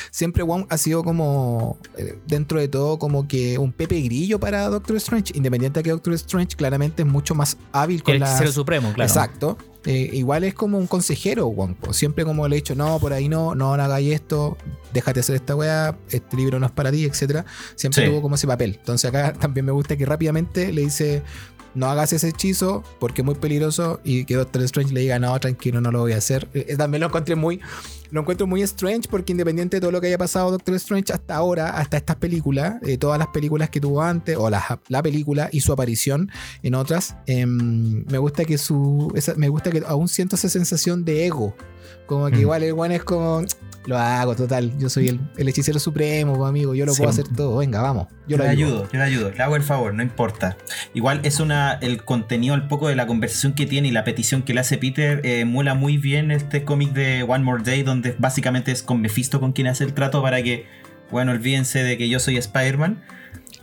Siempre 0.10 0.42
Wong 0.44 0.66
ha 0.70 0.78
sido 0.78 1.04
como, 1.04 1.78
eh, 1.98 2.18
dentro 2.26 2.60
de 2.62 2.70
todo, 2.70 2.98
como 2.98 3.28
que 3.28 3.58
un 3.58 3.74
Pepe 3.74 4.00
Grillo 4.02 4.40
para 4.40 4.70
Doctor 4.70 4.96
Strange, 4.96 5.34
independiente 5.36 5.80
de 5.80 5.84
que 5.84 5.90
Doctor 5.90 6.14
Strange 6.14 6.56
claramente 6.56 7.02
es 7.02 7.08
mucho 7.08 7.36
más 7.36 7.58
hábil 7.74 7.98
El 7.98 8.04
con 8.04 8.20
las... 8.20 8.30
hechicero 8.32 8.52
supremo, 8.54 8.94
claro. 8.94 9.10
Exacto. 9.10 9.58
Eh, 9.84 10.12
igual 10.14 10.44
es 10.44 10.54
como 10.54 10.78
un 10.78 10.86
consejero, 10.88 11.48
Wong. 11.48 11.76
Siempre 11.92 12.24
como 12.24 12.48
le 12.48 12.56
he 12.56 12.60
dicho, 12.60 12.76
no, 12.76 13.00
por 13.00 13.12
ahí 13.14 13.28
no, 13.28 13.54
no, 13.56 13.76
no 13.76 13.84
hagáis 13.84 14.14
esto, 14.14 14.56
déjate 14.94 15.22
hacer 15.22 15.36
esta 15.36 15.56
weá, 15.56 15.98
este 16.10 16.38
libro 16.38 16.60
no 16.60 16.68
es 16.68 16.72
para 16.72 16.92
ti, 16.92 17.04
etcétera. 17.04 17.46
Siempre 17.76 18.06
Sí. 18.06 18.10
tuvo 18.10 18.22
como 18.22 18.36
ese 18.36 18.46
papel. 18.48 18.76
Entonces 18.80 19.10
acá 19.10 19.34
también 19.34 19.66
me 19.66 19.72
gusta 19.72 19.98
que 19.98 20.06
rápidamente 20.06 20.72
le 20.72 20.82
dice, 20.84 21.24
no 21.76 21.88
hagas 21.88 22.14
ese 22.14 22.30
hechizo 22.30 22.84
porque 23.00 23.22
es 23.22 23.26
muy 23.26 23.36
peligroso 23.36 24.00
y 24.04 24.26
que 24.26 24.36
Doctor 24.36 24.64
Strange 24.64 24.94
le 24.94 25.02
diga, 25.02 25.20
no, 25.20 25.40
tranquilo, 25.40 25.82
no 25.82 25.92
lo 25.92 26.00
voy 26.00 26.14
a 26.14 26.18
hacer. 26.18 26.48
Eh, 26.54 26.76
también 26.78 27.02
lo 27.02 27.08
encontré 27.08 27.36
muy, 27.36 27.60
lo 28.12 28.22
encuentro 28.22 28.46
muy 28.46 28.62
strange 28.62 29.08
porque 29.10 29.32
independiente 29.32 29.78
de 29.78 29.82
todo 29.82 29.92
lo 29.92 30.02
que 30.02 30.08
haya 30.08 30.18
pasado 30.18 30.52
Doctor 30.52 30.76
Strange 30.76 31.14
hasta 31.14 31.36
ahora, 31.36 31.78
hasta 31.78 31.98
estas 31.98 32.18
películas, 32.18 32.76
eh, 32.84 32.98
todas 32.98 33.18
las 33.18 33.30
películas 33.30 33.70
que 33.70 33.80
tuvo 33.80 34.02
antes, 34.02 34.36
o 34.38 34.50
la, 34.50 34.80
la 34.90 35.02
película 35.02 35.50
y 35.52 35.62
su 35.62 35.72
aparición 35.72 36.30
en 36.62 36.76
otras, 36.76 37.16
em, 37.26 38.06
me 38.06 38.18
gusta 38.18 38.44
que 38.46 38.58
su, 38.58 39.14
me 39.38 39.50
gusta 39.50 39.72
que 39.72 39.84
aún 39.88 40.08
siento 40.08 40.36
esa 40.36 40.50
sensación 40.50 41.06
de 41.06 41.26
ego. 41.26 41.56
Como 42.12 42.30
que 42.30 42.36
Mm. 42.36 42.42
igual 42.42 42.64
el 42.64 42.74
one 42.74 42.96
es 42.96 43.04
como, 43.06 43.42
lo 43.86 43.98
hago, 43.98 44.36
total, 44.36 44.78
yo 44.78 44.90
soy 44.90 45.08
el, 45.08 45.22
el 45.38 45.48
hechicero 45.48 45.80
supremo, 45.80 46.36
pues, 46.36 46.50
amigo, 46.50 46.76
yo 46.76 46.86
lo 46.86 46.92
Sí. 46.94 46.98
puedo 46.98 47.10
hacer 47.10 47.26
todo, 47.34 47.56
venga, 47.58 47.82
vamos. 47.82 48.08
Yo 48.28 48.36
Yo 48.36 48.38
le 48.40 48.44
lo 48.44 48.50
ayudo. 48.50 48.68
ayudo, 48.80 48.90
yo 48.92 49.00
le 49.00 49.04
ayudo, 49.06 49.32
le 49.32 49.42
hago 49.42 49.56
el 49.56 49.64
favor, 49.64 49.94
no 49.94 50.04
importa. 50.04 50.58
Igual 50.94 51.22
es 51.24 51.40
una. 51.40 51.76
El 51.82 52.04
contenido, 52.04 52.54
el 52.56 52.68
poco 52.68 52.90
de 52.90 52.96
la 52.98 53.08
conversación 53.08 53.54
que 53.54 53.66
tiene 53.66 53.88
y 53.88 53.92
la 53.92 54.04
petición 54.04 54.44
que 54.44 54.54
le 54.54 54.60
hace 54.60 54.78
Peter, 54.78 55.22
eh, 55.24 55.40
emula 55.40 55.74
muy 55.74 55.98
bien 55.98 56.32
este 56.32 56.66
cómic 56.66 56.92
de 56.92 57.24
One 57.24 57.46
More 57.46 57.64
Day, 57.64 57.82
donde 57.84 58.14
básicamente 58.20 58.74
es 58.74 58.84
con 58.84 59.00
Mephisto 59.00 59.40
con 59.40 59.54
quien 59.54 59.68
hace 59.68 59.86
el 59.86 59.94
trato 59.94 60.22
para 60.22 60.44
que, 60.44 60.66
bueno, 61.12 61.32
olvídense 61.32 61.82
de 61.82 61.98
que 61.98 62.10
yo 62.10 62.20
soy 62.20 62.36
Spider-Man. 62.36 63.02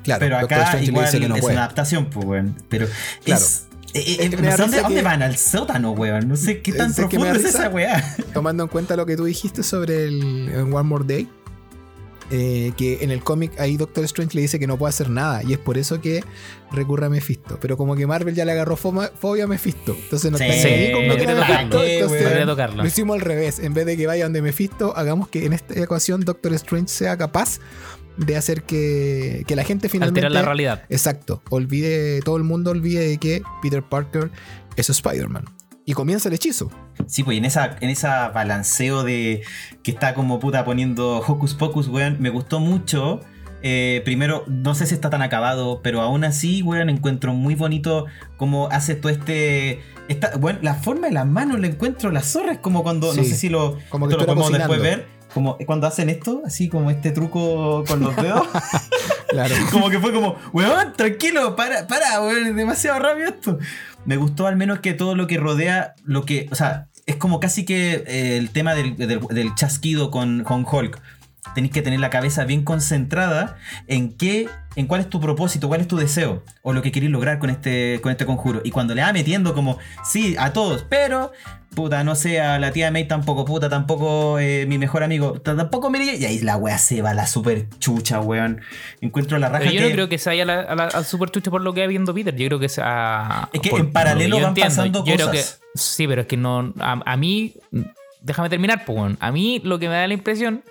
Claro, 0.05 0.21
pero 0.21 0.39
acá 0.39 0.81
igual 0.81 1.05
no 1.29 1.35
es 1.35 1.41
puede. 1.43 1.55
una 1.55 1.65
adaptación, 1.65 2.09
pues, 2.09 2.25
weón. 2.25 2.57
Pero 2.71 2.87
Claro. 3.25 3.43
es. 3.43 3.68
Eh, 3.95 4.17
eh, 4.21 4.29
no 4.31 4.37
sé 4.37 4.57
dónde, 4.57 4.67
risa 4.67 4.81
dónde 4.83 4.97
que- 4.97 5.03
van? 5.03 5.23
Al 5.23 5.37
sótano, 5.37 5.93
weón. 5.93 6.29
No 6.29 6.37
sé 6.37 6.61
qué 6.61 6.73
tan 6.73 6.93
profundo 6.95 7.27
es 7.33 7.45
esa 7.45 7.69
weá. 7.69 8.17
tomando 8.35 8.63
en 8.65 8.69
cuenta 8.69 8.97
lo 8.97 9.07
que 9.07 9.17
tú 9.17 9.25
dijiste 9.25 9.63
sobre 9.63 10.05
el, 10.07 10.49
el 10.51 10.61
One 10.73 10.83
More 10.83 11.05
Day, 11.07 11.29
eh, 12.31 12.73
que 12.77 12.99
en 13.03 13.11
el 13.11 13.23
cómic 13.25 13.59
ahí 13.59 13.79
Doctor 13.79 14.05
Strange 14.05 14.35
le 14.35 14.43
dice 14.43 14.59
que 14.59 14.67
no 14.67 14.77
puede 14.77 14.91
hacer 14.91 15.09
nada 15.09 15.43
y 15.43 15.55
es 15.55 15.59
por 15.59 15.79
eso 15.79 15.99
que 16.03 16.23
recurre 16.71 17.07
a 17.07 17.09
Mephisto. 17.09 17.57
Pero 17.59 17.79
como 17.79 17.97
que 17.97 18.07
Marvel 18.07 18.35
ya 18.35 18.45
le 18.45 18.53
agarró 18.53 18.77
foma- 18.77 19.11
fobia 19.19 19.45
a 19.45 19.47
Mephisto, 19.47 19.97
entonces 19.99 20.31
no 20.31 20.37
Sí, 20.37 20.45
está 20.45 20.69
ni 20.69 20.93
con 20.93 21.07
no 21.09 21.17
quiere 21.17 21.35
tocarlo. 21.35 22.47
Tocarlo. 22.47 22.83
lo 22.83 22.87
hicimos 22.87 23.15
al 23.15 23.23
revés. 23.23 23.59
En 23.61 23.73
vez 23.73 23.87
de 23.87 23.97
que 23.97 24.07
vaya 24.07 24.25
donde 24.25 24.43
Mephisto, 24.43 24.95
hagamos 24.95 25.29
que 25.29 25.47
en 25.47 25.55
esta 25.55 25.73
ecuación 25.83 26.21
Doctor 26.21 26.53
Strange 26.53 26.89
sea 26.89 27.17
capaz 27.17 27.61
de 28.19 28.37
hacer 28.37 28.63
que, 28.65 29.45
que 29.47 29.57
la 29.57 29.65
gente 29.65 29.89
finalmente... 29.89 30.21
Alterar 30.21 30.43
la 30.43 30.47
realidad. 30.47 30.83
Exacto, 30.91 31.43
olvide, 31.51 32.21
todo 32.21 32.37
el 32.37 32.45
mundo 32.45 32.73
olvide 32.73 33.09
de 33.09 33.19
que 33.19 33.43
Peter 33.63 33.83
Parker 33.83 34.31
es 34.77 34.91
Spider-Man. 34.91 35.45
Y 35.85 35.95
comienza 35.95 36.29
el 36.29 36.35
hechizo. 36.35 36.71
Sí, 37.07 37.23
pues 37.23 37.39
en 37.39 37.47
esa, 37.47 37.77
en 37.81 37.89
esa 37.89 38.29
balanceo 38.29 39.05
de 39.05 39.43
que 39.83 39.91
está 39.91 40.13
como 40.13 40.39
puta 40.39 40.67
poniendo 40.67 41.19
Hocus 41.27 41.55
Pocus, 41.55 41.89
weón, 41.89 42.19
me 42.21 42.29
gustó 42.29 42.61
mucho. 42.61 43.21
Eh, 43.63 44.03
primero, 44.05 44.45
no 44.47 44.75
sé 44.75 44.87
si 44.87 44.95
está 44.95 45.09
tan 45.09 45.23
acabado, 45.23 45.81
pero 45.83 46.03
aún 46.03 46.25
así, 46.25 46.61
weón, 46.61 46.91
encuentro 46.91 47.33
muy 47.33 47.55
bonito 47.55 48.05
cómo 48.37 48.69
hace 48.71 48.97
todo 48.97 49.11
este. 49.11 49.81
Esta, 50.09 50.37
bueno, 50.37 50.59
la 50.63 50.75
forma 50.75 51.07
de 51.07 51.15
las 51.15 51.27
manos 51.27 51.59
le 51.59 51.69
encuentro 51.69 52.11
las 52.11 52.33
zorras, 52.33 52.59
como 52.59 52.83
cuando, 52.83 53.15
no 53.15 53.25
sé 53.25 53.35
si 53.35 53.49
lo, 53.49 53.79
como 53.89 54.09
que 54.09 54.17
lo 54.17 54.27
podemos 54.27 54.53
después 54.53 54.81
ver, 54.81 55.07
como 55.39 55.57
cuando 55.67 55.87
hacen 55.87 56.09
esto, 56.11 56.43
así 56.45 56.69
como 56.69 56.91
este 56.91 57.13
truco 57.13 57.85
con 57.87 58.01
los 58.01 58.17
dedos. 58.17 58.43
Claro. 59.29 59.55
Como 59.71 59.91
que 59.91 59.99
fue 59.99 60.11
como, 60.11 60.37
weón, 60.55 60.95
tranquilo, 60.97 61.55
para, 61.55 61.87
para, 61.87 62.23
weón, 62.23 62.47
es 62.47 62.57
demasiado 62.57 62.99
rápido 62.99 63.29
esto. 63.29 63.59
Me 64.07 64.17
gustó 64.17 64.47
al 64.47 64.57
menos 64.57 64.79
que 64.79 64.95
todo 64.95 65.15
lo 65.15 65.27
que 65.27 65.37
rodea, 65.37 65.95
lo 66.05 66.25
que, 66.25 66.49
o 66.51 66.55
sea, 66.55 66.87
es 67.05 67.17
como 67.17 67.39
casi 67.39 67.67
que 67.67 68.05
eh, 68.07 68.39
el 68.39 68.49
tema 68.49 68.75
del, 68.75 68.97
del- 68.97 69.21
del 69.29 69.55
chasquido 69.55 70.11
con, 70.11 70.45
con 70.45 70.65
Hulk. 70.65 70.99
Tenéis 71.55 71.73
que 71.73 71.83
tener 71.83 72.01
la 72.01 72.11
cabeza 72.11 72.45
bien 72.45 72.63
concentrada 72.65 73.57
en 73.87 74.13
qué, 74.13 74.49
en 74.77 74.87
cuál 74.87 75.01
es 75.01 75.09
tu 75.11 75.21
propósito, 75.21 75.69
cuál 75.69 75.81
es 75.81 75.89
tu 75.89 75.97
deseo, 75.97 76.43
o 76.63 76.73
lo 76.73 76.83
que 76.83 76.93
queréis 76.93 77.11
lograr 77.11 77.39
con 77.39 77.51
este, 77.51 78.01
con 78.03 78.13
este 78.13 78.27
conjuro. 78.27 78.61
Y 78.65 78.71
cuando 78.71 78.95
le 78.95 79.03
va 79.03 79.13
metiendo 79.13 79.55
como, 79.55 79.79
sí, 80.05 80.37
a 80.39 80.53
todos, 80.53 80.85
pero, 80.89 81.33
puta, 81.75 82.05
no 82.05 82.15
sé, 82.15 82.41
a 82.41 82.59
la 82.59 82.71
tía 82.73 82.91
May 82.91 83.09
tampoco, 83.09 83.45
puta, 83.45 83.69
tampoco 83.69 84.39
eh, 84.39 84.67
mi 84.69 84.79
mejor 84.79 85.03
amigo, 85.03 85.41
tampoco 85.41 85.91
Jane. 85.91 86.17
Y 86.17 86.25
ahí 86.25 86.39
la 86.41 86.57
wea 86.57 86.79
se 86.79 87.03
va, 87.03 87.13
la 87.15 87.27
super 87.27 87.67
chucha, 87.81 88.21
weón. 88.21 88.61
Encuentro 89.01 89.39
la 89.39 89.49
raja 89.49 89.61
Pero 89.65 89.73
yo 89.73 89.81
que- 89.81 89.87
no 89.89 89.93
creo 89.93 90.09
que 90.09 90.19
se 90.19 90.31
vaya 90.31 90.43
a 90.45 90.75
la, 90.75 90.85
a 90.85 91.03
super 91.05 91.31
chucha 91.31 91.51
por 91.51 91.63
lo 91.63 91.75
que 91.75 91.81
va 91.81 91.87
viendo 91.89 92.15
Peter. 92.15 92.35
Yo 92.37 92.47
creo 92.47 92.59
que 92.61 92.69
sea. 92.69 93.49
Es 93.53 93.61
que 93.61 93.71
por- 93.71 93.81
en 93.81 93.91
paralelo 93.93 94.37
van 94.37 94.49
entiendo. 94.49 94.71
pasando 94.71 95.05
Yo 95.05 95.15
creo 95.17 95.29
cosas. 95.31 95.61
que- 95.75 95.79
sí, 95.79 96.07
pero 96.07 96.21
es 96.23 96.27
que 96.29 96.37
no. 96.37 96.73
A, 96.79 97.01
a 97.05 97.17
mí. 97.17 97.55
Déjame 98.21 98.49
terminar, 98.51 98.85
pues. 98.85 99.15
A 99.21 99.31
mí 99.31 99.61
lo 99.65 99.79
que 99.79 99.89
me 99.89 99.95
da 99.95 100.07
la 100.09 100.13
impresión 100.15 100.63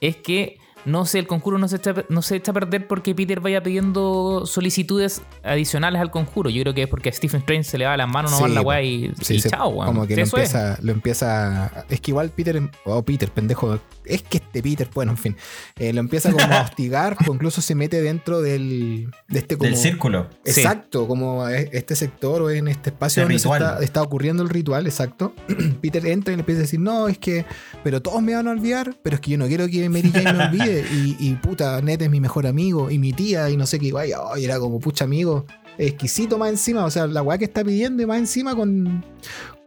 es 0.00 0.16
que 0.16 0.58
no 0.84 1.04
sé, 1.04 1.18
el 1.18 1.26
conjuro 1.26 1.58
no 1.58 1.68
se, 1.68 1.76
echa, 1.76 1.94
no 2.08 2.22
se 2.22 2.36
echa 2.36 2.52
a 2.52 2.54
perder 2.54 2.86
porque 2.86 3.14
Peter 3.14 3.40
vaya 3.40 3.62
pidiendo 3.62 4.46
solicitudes 4.46 5.20
adicionales 5.42 6.00
al 6.00 6.10
conjuro. 6.10 6.48
Yo 6.48 6.62
creo 6.62 6.72
que 6.72 6.84
es 6.84 6.88
porque 6.88 7.10
a 7.10 7.12
Stephen 7.12 7.40
Strange 7.40 7.64
se 7.64 7.76
le 7.78 7.84
va 7.84 7.94
las 7.96 8.08
manos, 8.08 8.30
no 8.30 8.40
va 8.40 8.48
Sí, 8.48 8.54
la 8.54 8.60
weá 8.62 8.80
y, 8.82 9.12
Sí, 9.20 9.34
y 9.34 9.40
se- 9.40 9.50
chao, 9.50 9.68
weón. 9.68 9.86
Como 9.88 10.06
que 10.06 10.16
lo 10.16 10.22
Eso 10.22 10.38
es. 10.38 10.54
empieza, 10.54 10.78
lo 10.80 10.92
empieza. 10.92 11.84
Es 11.90 12.00
que 12.00 12.12
igual 12.12 12.30
Peter. 12.30 12.62
Oh, 12.84 13.02
Peter, 13.02 13.28
pendejo. 13.30 13.78
Es 14.08 14.22
que 14.22 14.38
este 14.38 14.62
Peter, 14.62 14.88
bueno, 14.94 15.12
en 15.12 15.18
fin. 15.18 15.36
eh, 15.76 15.92
lo 15.92 16.00
empieza 16.00 16.32
como 16.32 16.44
a 16.44 16.62
hostigar, 16.64 17.16
o 17.28 17.32
incluso 17.34 17.60
se 17.60 17.74
mete 17.74 18.00
dentro 18.02 18.40
del. 18.40 19.10
De 19.28 19.38
este 19.40 19.56
como. 19.56 19.68
Del 19.70 19.78
círculo. 19.78 20.28
Sí. 20.44 20.60
Exacto, 20.60 21.06
como 21.06 21.46
es- 21.48 21.68
este 21.72 21.94
sector 21.96 22.42
o 22.42 22.50
en 22.50 22.68
este 22.68 22.90
espacio 22.90 23.22
El 23.22 23.28
donde 23.28 23.36
está, 23.66 23.84
está 23.84 24.02
ocurriendo 24.02 24.42
el 24.42 24.48
ritual, 24.48 24.86
exacto. 24.86 25.34
Peter 25.80 26.04
entra 26.06 26.32
y 26.32 26.36
le 26.36 26.40
empieza 26.40 26.60
a 26.60 26.62
decir, 26.62 26.80
no, 26.80 27.08
es 27.08 27.18
que, 27.18 27.44
pero 27.84 28.00
todos 28.02 28.22
me 28.22 28.34
van 28.34 28.48
a 28.48 28.50
olvidar, 28.50 28.96
pero 29.02 29.16
es 29.16 29.20
que 29.20 29.32
yo 29.32 29.38
no 29.38 29.46
quiero 29.46 29.68
que 29.68 29.88
Mary 29.88 30.10
Jane 30.10 30.32
me 30.32 30.44
olvide. 30.46 30.84
Y, 30.92 31.16
y 31.20 31.34
puta, 31.34 31.80
Ned 31.82 32.00
es 32.02 32.10
mi 32.10 32.20
mejor 32.20 32.46
amigo, 32.46 32.90
y 32.90 32.98
mi 32.98 33.12
tía, 33.12 33.50
y 33.50 33.56
no 33.56 33.66
sé 33.66 33.78
qué, 33.78 33.86
y 33.88 33.92
ay, 33.96 34.12
era 34.44 34.58
como 34.58 34.80
pucha 34.80 35.04
amigo, 35.04 35.44
exquisito 35.76 36.38
más 36.38 36.48
encima, 36.50 36.84
o 36.84 36.90
sea, 36.90 37.06
la 37.06 37.22
weá 37.22 37.38
que 37.38 37.44
está 37.44 37.62
pidiendo 37.62 38.02
y 38.02 38.06
más 38.06 38.18
encima 38.18 38.54
con, 38.56 39.04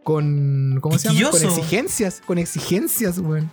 con, 0.02 0.78
¿cómo 0.80 0.98
se 0.98 1.08
llama? 1.08 1.30
Con 1.30 1.40
exigencias, 1.48 2.20
con 2.26 2.38
exigencias, 2.38 3.18
weón. 3.18 3.50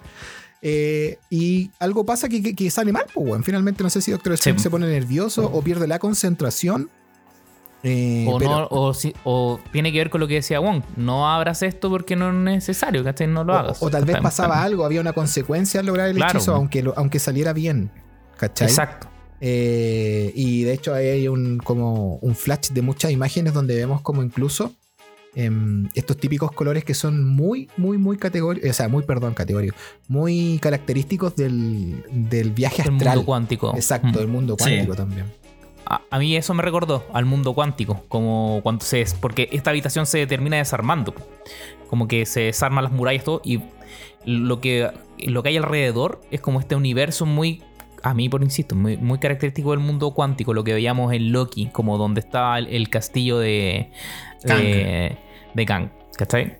Eh, 0.61 1.17
y 1.29 1.71
algo 1.79 2.05
pasa 2.05 2.27
que, 2.27 2.41
que- 2.43 2.55
que 2.55 2.69
sale 2.69 2.91
mal, 2.91 3.05
pues, 3.13 3.27
weón. 3.27 3.43
Finalmente, 3.43 3.81
no 3.83 3.89
sé 3.89 4.01
si 4.01 4.11
Doctor 4.11 4.33
Strange 4.33 4.59
Sí. 4.59 4.63
se 4.63 4.69
pone 4.69 4.87
nervioso 4.87 5.45
o 5.45 5.61
pierde 5.61 5.87
la 5.87 5.99
concentración. 5.99 6.89
Eh, 7.81 8.25
O, 8.27 8.37
pero- 8.37 8.51
no, 8.51 8.67
o, 8.71 8.93
si- 8.93 9.13
o 9.23 9.57
tiene 9.71 9.93
que 9.93 9.99
ver 9.99 10.09
con 10.09 10.19
lo 10.19 10.27
que 10.27 10.33
decía 10.35 10.59
Wong. 10.59 10.83
No 10.97 11.29
abras 11.29 11.63
esto 11.63 11.89
porque 11.89 12.17
no 12.17 12.27
es 12.29 12.35
necesario, 12.35 13.03
¿cachai? 13.05 13.27
No 13.27 13.45
lo 13.45 13.53
hagas. 13.53 13.81
o 13.81 13.89
tal 13.89 14.03
vez 14.03 14.17
pasaba 14.21 14.61
algo, 14.63 14.83
había 14.83 14.99
una 14.99 15.13
consecuencia 15.13 15.79
al 15.79 15.85
lograr 15.85 16.09
el 16.09 16.17
Claro. 16.17 16.39
hechizo, 16.39 16.55
aunque, 16.97 17.19
saliera 17.19 17.53
bien. 17.53 17.89
¿Cachai? 18.37 18.67
Exacto. 18.67 19.07
Eh, 19.41 20.33
y 20.35 20.63
de 20.63 20.73
hecho 20.73 20.93
ahí 20.93 21.07
hay 21.07 21.27
un, 21.29 21.59
como 21.59 22.15
un 22.17 22.35
flash 22.35 22.71
de 22.71 22.81
muchas 22.81 23.11
imágenes 23.11 23.53
donde 23.53 23.75
vemos 23.75 24.01
como 24.01 24.21
incluso 24.23 24.73
em, 25.35 25.87
estos 25.95 26.17
típicos 26.17 26.51
colores 26.51 26.83
que 26.83 26.93
son 26.93 27.23
muy, 27.25 27.69
muy, 27.77 27.97
muy 27.97 28.17
categóricos, 28.17 28.69
o 28.69 28.73
sea, 28.73 28.87
muy, 28.89 29.03
perdón, 29.03 29.33
categóricos, 29.33 29.79
muy 30.07 30.59
característicos 30.61 31.35
del, 31.35 32.03
del 32.11 32.51
viaje 32.51 32.81
El 32.81 32.89
astral. 32.93 33.15
mundo 33.17 33.25
cuántico. 33.25 33.73
Exacto, 33.75 34.07
Mm. 34.19 34.21
el 34.21 34.27
mundo 34.27 34.55
Sí. 34.57 34.63
cuántico 34.65 34.95
también. 34.95 35.25
A, 35.85 36.01
a 36.11 36.19
mí 36.19 36.35
eso 36.35 36.53
me 36.53 36.61
recordó 36.61 37.05
al 37.13 37.25
mundo 37.25 37.53
cuántico, 37.53 38.03
como 38.09 38.59
cuando 38.63 38.83
se 38.85 39.01
es, 39.01 39.13
porque 39.15 39.49
esta 39.51 39.71
habitación 39.71 40.05
se 40.05 40.25
termina 40.27 40.57
desarmando, 40.57 41.13
como 41.89 42.07
que 42.07 42.25
se 42.25 42.41
desarman 42.41 42.83
las 42.83 42.93
murallas 42.93 43.23
todo 43.23 43.41
y 43.43 43.61
lo 44.25 44.59
que 44.61 44.91
lo 45.17 45.41
que 45.43 45.49
hay 45.49 45.57
alrededor 45.57 46.21
es 46.31 46.41
como 46.41 46.59
este 46.59 46.75
universo 46.75 47.25
muy 47.25 47.63
a 48.03 48.13
mí 48.13 48.29
por 48.29 48.43
insisto, 48.43 48.75
muy, 48.75 48.97
muy 48.97 49.19
característico 49.19 49.71
del 49.71 49.79
mundo 49.79 50.11
cuántico, 50.13 50.53
lo 50.53 50.63
que 50.63 50.73
veíamos 50.73 51.13
en 51.13 51.31
Loki, 51.31 51.67
como 51.67 51.97
donde 51.97 52.21
estaba 52.21 52.59
el, 52.59 52.67
el 52.67 52.89
castillo 52.89 53.39
de 53.39 53.91
Kang. 54.45 54.59
de, 54.59 55.17
de 55.53 55.65
Kang, 55.65 55.89
¿cachai? 56.17 56.57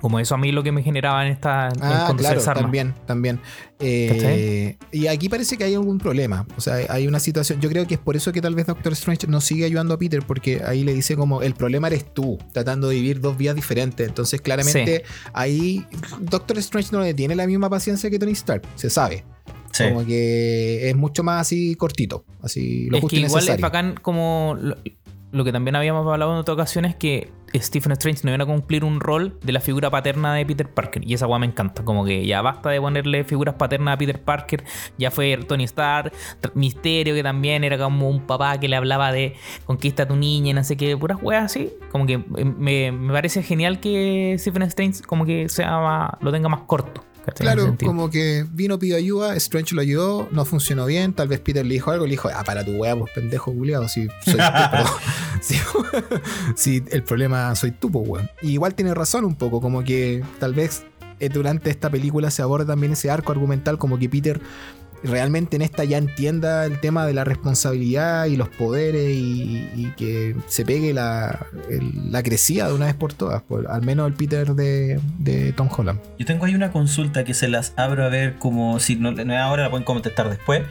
Como 0.00 0.18
eso 0.18 0.34
a 0.34 0.38
mí 0.38 0.50
lo 0.50 0.62
que 0.62 0.72
me 0.72 0.82
generaba 0.82 1.26
en 1.26 1.32
esta 1.32 1.68
Ah, 1.80 2.12
claro, 2.16 2.40
también, 2.42 2.94
también. 3.06 3.38
Eh, 3.80 4.76
y 4.92 5.06
aquí 5.08 5.28
parece 5.28 5.58
que 5.58 5.64
hay 5.64 5.74
algún 5.74 5.98
problema. 5.98 6.46
O 6.56 6.60
sea, 6.60 6.76
hay 6.88 7.06
una 7.06 7.20
situación. 7.20 7.60
Yo 7.60 7.68
creo 7.68 7.86
que 7.86 7.94
es 7.94 8.00
por 8.00 8.16
eso 8.16 8.32
que 8.32 8.40
tal 8.40 8.54
vez 8.54 8.66
Doctor 8.66 8.94
Strange 8.94 9.26
no 9.26 9.42
sigue 9.42 9.66
ayudando 9.66 9.92
a 9.92 9.98
Peter, 9.98 10.22
porque 10.26 10.62
ahí 10.64 10.84
le 10.84 10.94
dice 10.94 11.16
como 11.16 11.42
el 11.42 11.54
problema 11.54 11.88
eres 11.88 12.14
tú, 12.14 12.38
tratando 12.52 12.88
de 12.88 12.94
vivir 12.94 13.20
dos 13.20 13.36
vías 13.36 13.54
diferentes. 13.54 14.08
Entonces, 14.08 14.40
claramente, 14.40 15.04
ahí 15.34 15.84
Doctor 16.18 16.56
Strange 16.58 16.88
no 16.92 17.00
le 17.00 17.12
tiene 17.12 17.34
la 17.34 17.46
misma 17.46 17.68
paciencia 17.68 18.08
que 18.08 18.18
Tony 18.18 18.32
Stark, 18.32 18.62
se 18.76 18.88
sabe. 18.88 19.24
Sí. 19.72 19.84
Como 19.88 20.04
que 20.04 20.88
es 20.90 20.96
mucho 20.96 21.22
más 21.22 21.42
así 21.42 21.74
cortito, 21.76 22.24
así 22.42 22.88
lo 22.90 22.96
es 22.96 23.02
justo 23.02 23.14
que 23.16 23.22
y 23.22 23.24
igual 23.26 23.48
es 23.48 23.60
bacán 23.60 23.94
como 24.02 24.56
lo, 24.60 24.76
lo 25.32 25.44
que 25.44 25.52
también 25.52 25.76
habíamos 25.76 26.06
hablado 26.06 26.32
en 26.32 26.38
otra 26.38 26.54
ocasión 26.54 26.84
es 26.84 26.96
que 26.96 27.30
Stephen 27.54 27.92
Strange 27.92 28.20
no 28.24 28.30
viene 28.30 28.42
a 28.44 28.46
cumplir 28.46 28.84
un 28.84 29.00
rol 29.00 29.38
de 29.42 29.52
la 29.52 29.60
figura 29.60 29.90
paterna 29.90 30.34
de 30.34 30.44
Peter 30.46 30.68
Parker 30.68 31.02
y 31.04 31.14
esa 31.14 31.26
weá 31.28 31.38
me 31.38 31.46
encanta 31.46 31.84
como 31.84 32.04
que 32.04 32.24
ya 32.26 32.42
basta 32.42 32.70
de 32.70 32.80
ponerle 32.80 33.22
figuras 33.24 33.54
paternas 33.56 33.94
a 33.94 33.98
Peter 33.98 34.20
Parker 34.22 34.64
ya 34.98 35.10
fue 35.12 35.36
Tony 35.48 35.64
Stark 35.64 36.12
Misterio 36.54 37.14
que 37.14 37.22
también 37.22 37.62
era 37.64 37.78
como 37.78 38.08
un 38.08 38.26
papá 38.26 38.58
que 38.60 38.68
le 38.68 38.76
hablaba 38.76 39.12
de 39.12 39.34
conquista 39.66 40.04
a 40.04 40.08
tu 40.08 40.16
niña 40.16 40.50
y 40.50 40.54
no 40.54 40.64
sé 40.64 40.76
qué 40.76 40.96
puras 40.96 41.18
weas 41.22 41.44
así 41.44 41.70
como 41.90 42.06
que 42.06 42.14
eh, 42.14 42.44
me, 42.44 42.92
me 42.92 43.12
parece 43.12 43.42
genial 43.42 43.80
que 43.80 44.36
Stephen 44.38 44.62
Strange 44.62 45.02
como 45.02 45.24
que 45.26 45.48
sea 45.48 45.78
más- 45.78 46.10
lo 46.20 46.30
tenga 46.32 46.48
más 46.48 46.60
corto 46.62 47.04
Claro, 47.36 47.76
como 47.84 48.10
que 48.10 48.46
vino, 48.50 48.78
pidió 48.78 48.96
ayuda, 48.96 49.36
Strange 49.36 49.74
lo 49.74 49.80
ayudó, 49.80 50.28
no 50.32 50.44
funcionó 50.44 50.86
bien, 50.86 51.12
tal 51.12 51.28
vez 51.28 51.40
Peter 51.40 51.64
le 51.64 51.74
dijo 51.74 51.90
algo, 51.90 52.04
le 52.06 52.12
dijo, 52.12 52.28
ah, 52.34 52.44
para 52.44 52.64
tu 52.64 52.72
weá, 52.72 52.96
pues 52.96 53.12
pendejo 53.12 53.52
culiado, 53.52 53.88
si 53.88 54.08
soy 54.24 54.34
tú, 54.72 54.88
si, 55.40 55.56
si 56.56 56.84
el 56.90 57.02
problema 57.02 57.54
soy 57.54 57.72
tú, 57.72 57.90
pues 57.90 58.08
weón. 58.08 58.30
Y 58.42 58.52
igual 58.52 58.74
tiene 58.74 58.94
razón 58.94 59.24
un 59.24 59.34
poco, 59.34 59.60
como 59.60 59.84
que 59.84 60.24
tal 60.38 60.54
vez 60.54 60.84
eh, 61.20 61.28
durante 61.28 61.70
esta 61.70 61.90
película 61.90 62.30
se 62.30 62.42
aborda 62.42 62.66
también 62.66 62.92
ese 62.92 63.10
arco 63.10 63.32
argumental, 63.32 63.78
como 63.78 63.98
que 63.98 64.08
Peter 64.08 64.40
realmente 65.02 65.56
en 65.56 65.62
esta 65.62 65.84
ya 65.84 65.98
entienda 65.98 66.64
el 66.66 66.80
tema 66.80 67.06
de 67.06 67.14
la 67.14 67.24
responsabilidad 67.24 68.26
y 68.26 68.36
los 68.36 68.48
poderes 68.48 69.16
y, 69.16 69.92
que 69.96 70.36
se 70.46 70.64
pegue 70.64 70.92
la, 70.94 71.46
la 72.10 72.22
crecida 72.22 72.68
de 72.68 72.74
una 72.74 72.86
vez 72.86 72.94
por 72.94 73.12
todas, 73.12 73.42
al 73.68 73.82
menos 73.82 74.06
el 74.06 74.14
Peter 74.14 74.54
de, 74.54 75.00
Tom 75.56 75.68
Holland. 75.74 75.98
Yo 76.18 76.26
tengo 76.26 76.44
ahí 76.44 76.54
una 76.54 76.70
consulta 76.70 77.24
que 77.24 77.34
se 77.34 77.48
las 77.48 77.72
abro 77.76 78.04
a 78.04 78.08
ver 78.08 78.36
como 78.38 78.78
si 78.78 78.96
no, 78.96 79.10
no 79.12 79.36
ahora, 79.38 79.64
la 79.64 79.70
pueden 79.70 79.84
contestar 79.84 80.28
después, 80.28 80.62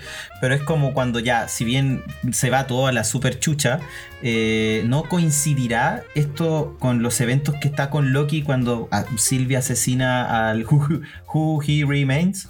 pero 0.41 0.53
es 0.53 0.61
como 0.61 0.93
cuando 0.93 1.19
ya, 1.19 1.47
si 1.47 1.65
bien 1.65 2.03
se 2.31 2.49
va 2.49 2.67
toda 2.67 2.91
la 2.91 3.03
super 3.03 3.39
chucha, 3.39 3.79
eh, 4.21 4.83
¿no 4.85 5.03
coincidirá 5.03 6.03
esto 6.15 6.75
con 6.79 7.01
los 7.01 7.19
eventos 7.21 7.55
que 7.55 7.67
está 7.67 7.89
con 7.89 8.13
Loki 8.13 8.41
cuando 8.43 8.87
a- 8.91 9.05
Sylvia 9.17 9.59
asesina 9.59 10.49
al 10.49 10.65
Who 10.65 11.61
He 11.65 11.85
Remains? 11.85 12.47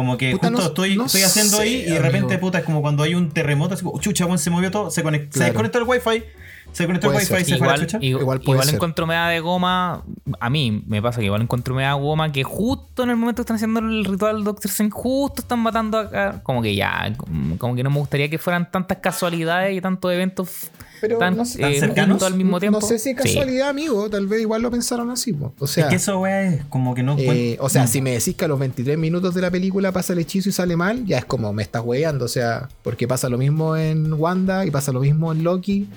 Como 0.00 0.16
que 0.16 0.30
Puta, 0.32 0.48
justo 0.48 0.62
no- 0.62 0.68
estoy, 0.68 0.96
no 0.96 1.04
estoy 1.06 1.22
haciendo 1.22 1.58
sé, 1.58 1.62
ahí 1.62 1.74
y 1.86 1.90
de 1.90 1.98
repente, 1.98 2.34
amigo. 2.34 2.40
puta, 2.40 2.58
es 2.60 2.64
como 2.64 2.80
cuando 2.80 3.02
hay 3.02 3.14
un 3.14 3.30
terremoto, 3.32 3.74
así 3.74 3.84
como, 3.84 4.00
chucha, 4.00 4.24
weón, 4.24 4.38
se 4.38 4.48
movió 4.48 4.70
todo, 4.70 4.90
se, 4.90 5.02
se 5.02 5.44
desconectó 5.44 5.76
el 5.78 5.84
wifi, 5.84 6.24
se 6.72 6.86
conectó 6.86 7.08
el 7.10 7.16
wifi 7.16 7.24
y 7.24 7.26
ser. 7.26 7.44
se 7.44 7.56
fue 7.56 7.66
igual, 7.66 7.88
i- 8.00 8.06
Igual 8.06 8.40
igual, 8.42 8.64
ser. 8.64 8.74
encuentro 8.74 9.06
me 9.06 9.14
da 9.14 9.28
de 9.28 9.40
goma. 9.40 10.02
A 10.38 10.50
mí 10.50 10.82
me 10.86 11.00
pasa 11.02 11.20
que 11.20 11.26
igual 11.26 11.42
encuentro 11.42 11.74
me 11.74 11.82
da 11.82 11.92
goma 11.94 12.30
que 12.32 12.42
justo 12.44 13.02
en 13.02 13.10
el 13.10 13.16
momento 13.16 13.36
que 13.40 13.42
están 13.42 13.56
haciendo 13.56 13.80
el 13.80 14.04
ritual 14.04 14.36
del 14.36 14.44
Doctor 14.44 14.70
Strange, 14.70 14.92
justo 14.92 15.42
están 15.42 15.58
matando 15.60 15.98
acá. 15.98 16.40
Como 16.42 16.62
que 16.62 16.74
ya, 16.74 17.12
como 17.58 17.74
que 17.74 17.82
no 17.82 17.90
me 17.90 17.98
gustaría 17.98 18.28
que 18.28 18.38
fueran 18.38 18.70
tantas 18.70 18.98
casualidades 18.98 19.76
y 19.76 19.80
tantos 19.80 20.12
eventos 20.12 20.70
Pero 21.00 21.16
tan, 21.16 21.34
no 21.36 21.44
sé, 21.46 21.60
¿Tan 21.60 21.72
eh, 21.72 21.80
cercanos? 21.80 22.22
al 22.22 22.34
mismo 22.34 22.60
tiempo. 22.60 22.78
No 22.78 22.86
sé 22.86 22.98
si 22.98 23.10
es 23.10 23.16
Sí. 23.22 23.22
casualidad, 23.34 23.70
amigo. 23.70 24.10
Tal 24.10 24.26
vez 24.26 24.42
igual 24.42 24.60
lo 24.60 24.70
pensaron 24.70 25.10
así. 25.10 25.32
po. 25.32 25.54
O 25.58 25.66
sea, 25.66 25.84
es 25.84 25.90
que 25.90 25.96
eso, 25.96 26.18
weá, 26.20 26.42
es 26.42 26.64
como 26.66 26.94
que 26.94 27.02
no 27.02 27.16
eh, 27.18 27.56
o 27.60 27.68
sea, 27.70 27.86
si 27.86 28.02
me 28.02 28.10
decís 28.12 28.34
que 28.34 28.44
a 28.44 28.48
los 28.48 28.58
23 28.58 28.98
minutos 28.98 29.32
de 29.34 29.40
la 29.40 29.50
película 29.50 29.92
pasa 29.92 30.12
el 30.12 30.18
hechizo 30.18 30.50
y 30.50 30.52
sale 30.52 30.76
mal, 30.76 31.06
ya 31.06 31.16
es 31.18 31.24
como 31.24 31.52
me 31.54 31.62
estás 31.62 31.82
weyando. 31.84 32.26
O 32.26 32.28
sea, 32.28 32.68
porque 32.82 33.08
pasa 33.08 33.28
lo 33.30 33.38
mismo 33.38 33.76
en 33.76 34.12
Wanda 34.12 34.66
y 34.66 34.70
pasa 34.70 34.92
lo 34.92 35.00
mismo 35.00 35.32
en 35.32 35.42
Loki. 35.42 35.88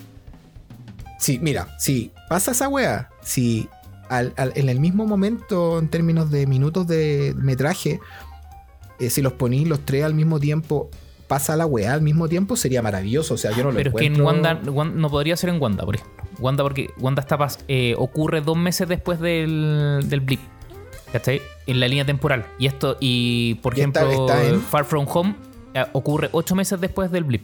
Sí, 1.24 1.40
mira, 1.42 1.68
si 1.80 2.12
pasa 2.30 2.52
esa 2.52 2.68
wea, 2.68 3.10
si 3.22 3.70
al- 4.10 4.34
al- 4.38 4.52
en 4.56 4.68
el 4.70 4.80
mismo 4.80 5.06
momento, 5.08 5.80
en 5.80 5.88
términos 5.88 6.30
de 6.32 6.46
minutos 6.48 6.86
de 6.88 7.34
metraje, 7.38 8.00
eh, 9.00 9.10
si 9.10 9.22
los 9.22 9.34
ponís 9.34 9.68
los 9.68 9.80
tres 9.86 10.04
al 10.04 10.14
mismo 10.14 10.40
tiempo, 10.40 10.90
pasa 11.28 11.56
la 11.56 11.66
wea 11.66 11.94
al 11.94 12.02
mismo 12.02 12.28
tiempo, 12.28 12.56
sería 12.56 12.82
maravilloso. 12.82 13.34
O 13.36 13.38
sea, 13.38 13.52
yo 13.52 13.64
no 13.64 13.72
lo 13.72 13.78
Pero 13.78 13.90
es 13.92 13.96
que 13.96 14.06
en 14.06 14.22
Wanda, 14.22 14.60
Wan- 14.66 15.00
no 15.00 15.10
podría 15.10 15.36
ser 15.38 15.50
en 15.50 15.62
Wanda, 15.62 15.86
por 15.86 15.96
ejemplo. 15.96 16.24
Wanda 16.40 16.64
porque 16.64 16.90
Wanda 17.00 17.22
está 17.22 17.38
eh, 17.68 17.96
ocurre 17.98 18.42
dos 18.42 18.58
meses 18.58 18.88
después 18.90 19.20
del, 19.20 20.02
del 20.06 20.20
blip. 20.20 20.42
¿Cachai? 21.14 21.42
En 21.68 21.80
la 21.80 21.88
línea 21.88 22.06
temporal. 22.06 22.46
Y 22.60 22.66
esto, 22.68 22.98
y 23.00 23.56
por 23.62 23.78
Y 23.78 23.82
está- 23.82 24.02
ejemplo, 24.04 24.28
está 24.28 24.44
en- 24.46 24.62
Far 24.62 24.84
From 24.86 25.06
Home 25.08 25.36
eh, 25.76 25.86
ocurre 25.94 26.30
ocho 26.34 26.56
meses 26.56 26.80
después 26.82 27.12
del 27.12 27.24
blip. 27.24 27.44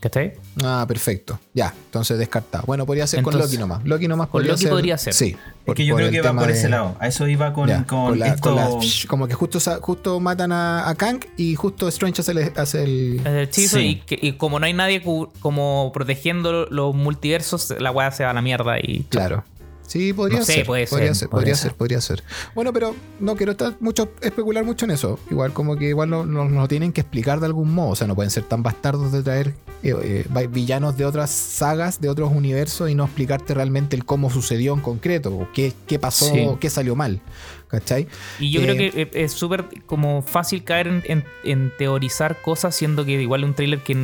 ¿Cachai? 0.00 0.34
Ah, 0.62 0.84
perfecto. 0.86 1.38
Ya, 1.54 1.72
entonces 1.86 2.18
descartado. 2.18 2.64
Bueno, 2.66 2.84
podría 2.84 3.06
ser 3.06 3.22
con 3.22 3.36
Loki 3.38 3.56
nomás. 3.56 3.82
Loki 3.84 4.06
nomás 4.08 4.26
con 4.28 4.32
podría 4.40 4.52
Loki 4.52 4.62
ser. 4.64 4.70
podría 4.70 4.98
ser. 4.98 5.14
Sí. 5.14 5.36
Es 5.64 5.74
que 5.74 5.86
yo 5.86 5.96
creo 5.96 6.10
que 6.10 6.20
va 6.20 6.32
por 6.34 6.46
de- 6.46 6.52
ese 6.52 6.68
lado. 6.68 6.96
A 7.00 7.08
eso 7.08 7.26
iba 7.26 7.52
con, 7.54 7.68
Ya, 7.68 7.84
con, 7.86 8.06
con 8.10 8.18
la- 8.18 8.26
esto. 8.28 8.40
con 8.42 8.56
la- 8.56 8.68
como 9.08 9.26
que 9.26 9.34
justo, 9.34 9.58
sa- 9.58 9.78
justo 9.80 10.20
matan 10.20 10.52
a, 10.52 10.88
a 10.88 10.94
Kang 10.94 11.20
y 11.38 11.54
justo 11.54 11.88
Strange 11.88 12.20
hace 12.20 12.32
el, 12.32 12.52
hace 12.56 12.84
el- 12.84 13.20
El 13.26 13.38
hechizo 13.38 13.78
Sí. 13.78 13.86
y, 13.86 13.96
que- 13.96 14.18
y 14.20 14.32
como 14.34 14.60
no 14.60 14.66
hay 14.66 14.74
nadie 14.74 15.02
como 15.40 15.90
protegiendo 15.94 16.66
los 16.70 16.94
multiversos, 16.94 17.74
la 17.80 17.90
weá 17.90 18.10
se 18.10 18.24
va 18.24 18.30
a 18.30 18.34
la 18.34 18.42
mierda 18.42 18.78
y. 18.78 19.04
Claro. 19.08 19.44
Sí, 19.86 20.12
podría 20.12 20.40
No 20.40 20.44
sé, 20.44 20.52
ser. 20.54 20.66
puede 20.66 20.86
podría 20.86 21.08
ser, 21.08 21.16
ser, 21.16 21.28
podría 21.28 21.40
podría 21.54 21.56
ser. 21.56 21.74
podría 21.74 22.00
ser. 22.00 22.22
Bueno, 22.54 22.72
pero 22.72 22.94
no 23.20 23.36
quiero 23.36 23.52
estar 23.52 23.76
mucho, 23.80 24.10
especular 24.20 24.64
mucho 24.64 24.84
en 24.84 24.90
eso. 24.90 25.18
Igual 25.30 25.52
como 25.52 25.76
que 25.76 25.86
igual 25.88 26.10
nos 26.10 26.26
no, 26.26 26.48
lo 26.48 26.68
tienen 26.68 26.92
que 26.92 27.00
explicar 27.02 27.40
de 27.40 27.46
algún 27.46 27.72
modo. 27.72 27.90
O 27.90 27.96
sea, 27.96 28.06
no 28.06 28.14
pueden 28.14 28.30
ser 28.30 28.44
tan 28.44 28.62
bastardos 28.62 29.12
de 29.12 29.22
traer 29.22 29.54
eh, 29.82 30.24
eh, 30.34 30.46
villanos 30.50 30.96
de 30.96 31.04
otras 31.04 31.30
sagas, 31.30 32.00
de 32.00 32.08
otros 32.08 32.32
universos 32.34 32.90
y 32.90 32.94
no 32.94 33.04
explicarte 33.04 33.54
realmente 33.54 33.94
el 33.96 34.04
cómo 34.04 34.30
sucedió 34.30 34.74
en 34.74 34.80
concreto. 34.80 35.30
o 35.34 35.48
qué, 35.54 35.72
qué 35.86 35.98
pasó, 35.98 36.26
Sí. 36.26 36.48
qué 36.60 36.68
salió 36.70 36.96
mal. 36.96 37.20
¿Cachai? 37.68 38.06
Y 38.38 38.50
yo 38.52 38.60
Eh, 38.60 38.64
creo 38.64 38.76
que 38.76 39.02
eh, 39.02 39.10
es 39.14 39.32
súper 39.32 39.64
como 39.86 40.22
fácil 40.22 40.62
caer 40.62 40.86
en, 40.86 41.02
en- 41.06 41.24
en 41.42 41.72
teorizar 41.76 42.40
cosas, 42.40 42.74
siendo 42.76 43.04
que 43.04 43.20
igual 43.20 43.42
es 43.42 43.48
un 43.48 43.54
tráiler 43.54 43.80
que 43.80 43.96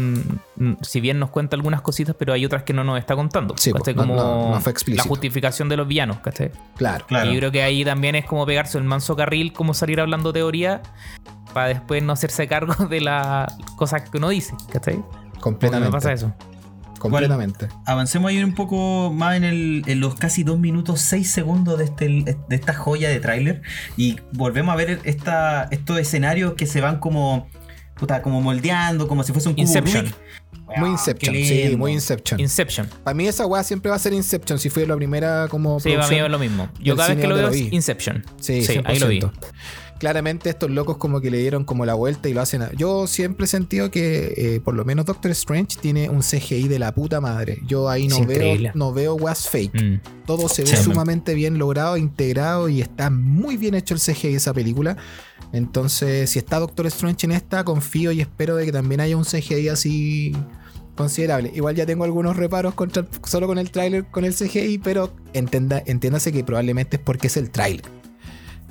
si 0.83 1.01
bien 1.01 1.19
nos 1.21 1.31
cuenta 1.31 1.55
algunas 1.57 1.81
cositas, 1.81 2.17
pero 2.19 2.33
hay 2.33 2.45
otras 2.45 2.65
que 2.65 2.73
no 2.73 2.83
nos 2.83 2.99
está 2.99 3.15
contando. 3.15 3.55
Sí, 3.57 3.73
¿cachai? 3.73 3.95
pues, 3.95 4.07
no- 4.07 4.15
como 4.15 4.17
no- 4.49 4.51
no 4.55 4.61
fue 4.61 4.75
la 4.89 5.05
justificación 5.05 5.69
de 5.69 5.77
los 5.77 5.87
villanos, 5.87 6.19
¿cachai? 6.19 6.51
Claro. 6.77 7.07
Claro. 7.07 7.31
Y 7.31 7.35
yo 7.35 7.39
creo 7.39 7.53
que 7.53 7.63
ahí 7.63 7.85
también 7.85 8.17
es 8.17 8.25
como 8.25 8.45
pegarse 8.47 8.79
el 8.79 8.85
manso 8.85 9.15
carril, 9.15 9.53
como 9.53 9.75
salir 9.75 10.01
hablando 10.01 10.33
teoría, 10.33 10.83
para 11.55 11.69
después 11.69 12.03
no 12.03 12.13
hacerse 12.15 12.49
cargo 12.49 12.75
de 12.91 13.01
las 13.01 13.53
cosas 13.77 14.11
que 14.11 14.19
uno 14.19 14.29
dice, 14.31 14.55
¿cachai? 14.73 15.01
Completamente. 15.41 15.89
me 15.89 15.93
pasa 15.93 16.13
eso. 16.13 16.33
Completamente. 17.03 17.69
Avancemos 17.87 18.31
ahí 18.31 18.43
un 18.43 18.55
poco 18.55 19.13
más 19.13 19.37
en, 19.37 19.45
el, 19.45 19.83
en 19.87 20.01
los 20.01 20.15
casi 20.15 20.45
2 20.45 20.59
minutos 20.59 21.01
6 21.01 21.31
segundos 21.31 21.79
de, 21.79 21.85
este, 21.85 22.07
de 22.07 22.57
esta 22.57 22.75
joya 22.75 23.09
de 23.09 23.21
tráiler 23.21 23.63
y 23.97 24.17
volvemos 24.33 24.73
a 24.73 24.77
ver 24.77 25.01
esta, 25.05 25.69
estos 25.71 25.99
escenarios 25.99 26.55
que 26.55 26.67
se 26.67 26.81
van 26.81 26.99
como, 26.99 27.49
puta, 27.97 28.23
como 28.23 28.41
moldeando, 28.41 29.09
como 29.09 29.25
si 29.25 29.33
fuese 29.33 29.49
un 29.49 29.55
cubo 29.55 29.63
Inception. 29.63 30.15
Muy 30.77 30.91
Inception, 30.91 31.35
sí, 31.35 31.75
muy 31.77 31.93
Inception. 31.93 32.41
Inception. 32.41 32.89
Para 33.05 33.15
mí 33.15 33.27
esa 33.27 33.47
weá 33.47 33.63
siempre 33.63 33.91
va 33.91 33.97
a 33.97 33.99
ser 33.99 34.13
Inception, 34.13 34.59
si 34.59 34.71
fue 34.71 34.87
la 34.87 34.97
primera 34.97 35.49
como 35.49 35.79
Sí, 35.81 35.91
para 35.91 36.09
mí 36.09 36.17
es 36.17 36.31
lo 36.31 36.39
mismo. 36.39 36.69
Yo 36.81 36.97
cada 36.97 37.09
vez 37.09 37.19
que 37.19 37.27
lo 37.27 37.35
veo 37.35 37.49
es. 37.49 37.73
Inception. 37.73 38.25
Sí, 38.41 38.65
Sí, 38.65 38.75
100%. 38.75 38.83
ahí 38.87 38.99
lo 38.99 39.09
vi. 39.09 39.21
Claramente 40.03 40.51
estos 40.51 40.69
locos 40.69 40.97
como 40.97 41.21
que 41.21 41.31
le 41.31 41.39
dieron 41.39 41.63
como 41.63 41.87
la 41.87 41.95
vuelta 41.95 42.29
y 42.29 42.35
lo 42.35 42.41
hacen. 42.41 42.63
a- 42.63 42.73
Yo 42.73 43.07
siempre 43.07 43.45
he 43.45 43.47
sentido 43.47 43.89
que 43.93 44.35
eh, 44.37 44.61
por 44.61 44.75
lo 44.75 44.85
menos 44.85 45.07
Doctor 45.07 45.31
Strange 45.31 45.77
tiene 45.81 46.11
un 46.11 46.23
CGI 46.23 46.67
de 46.67 46.81
la 46.81 46.93
puta 46.93 47.21
madre. 47.21 47.61
Yo 47.69 47.89
ahí 47.89 48.09
no 48.09 48.17
Es 48.17 48.27
veo, 48.27 48.37
increíble. 48.37 48.73
no 48.75 48.93
veo 48.93 49.15
weas 49.15 49.49
fake. 49.49 49.81
Mm. 49.81 50.01
Todo 50.27 50.49
se 50.49 50.63
ve 50.63 50.69
Sí. 50.77 50.83
sumamente 50.83 51.35
bien 51.35 51.57
logrado, 51.57 51.97
integrado 51.97 52.69
y 52.69 52.81
está 52.81 53.11
muy 53.11 53.57
bien 53.57 53.75
hecho 53.77 53.95
el 53.95 54.01
CGI 54.01 54.31
de 54.31 54.37
esa 54.39 54.53
película. 54.53 54.97
Entonces, 55.53 56.31
si 56.31 56.41
está 56.41 56.59
Doctor 56.59 56.87
Strange 56.89 57.27
en 57.27 57.31
esta, 57.33 57.63
confío 57.63 58.11
y 58.11 58.21
espero 58.21 58.57
de 58.57 58.65
que 58.67 58.73
también 58.73 59.01
haya 59.01 59.17
un 59.17 59.25
CGI 59.25 59.69
así 59.69 60.33
considerable. 60.97 61.53
Igual 61.55 61.77
ya 61.77 61.87
tengo 61.87 62.03
algunos 62.03 62.37
reparos 62.37 62.75
contra, 62.75 63.07
solo 63.25 63.47
con 63.47 63.59
el 63.59 63.71
tráiler, 63.71 64.07
con 64.11 64.25
el 64.25 64.35
CGI, 64.35 64.79
pero 64.79 65.13
entienda, 65.33 65.81
entiéndase 65.87 66.33
que 66.33 66.43
probablemente 66.43 66.97
es 66.97 67.03
porque 67.03 67.29
es 67.29 67.37
el 67.37 67.51
tráiler. 67.51 67.85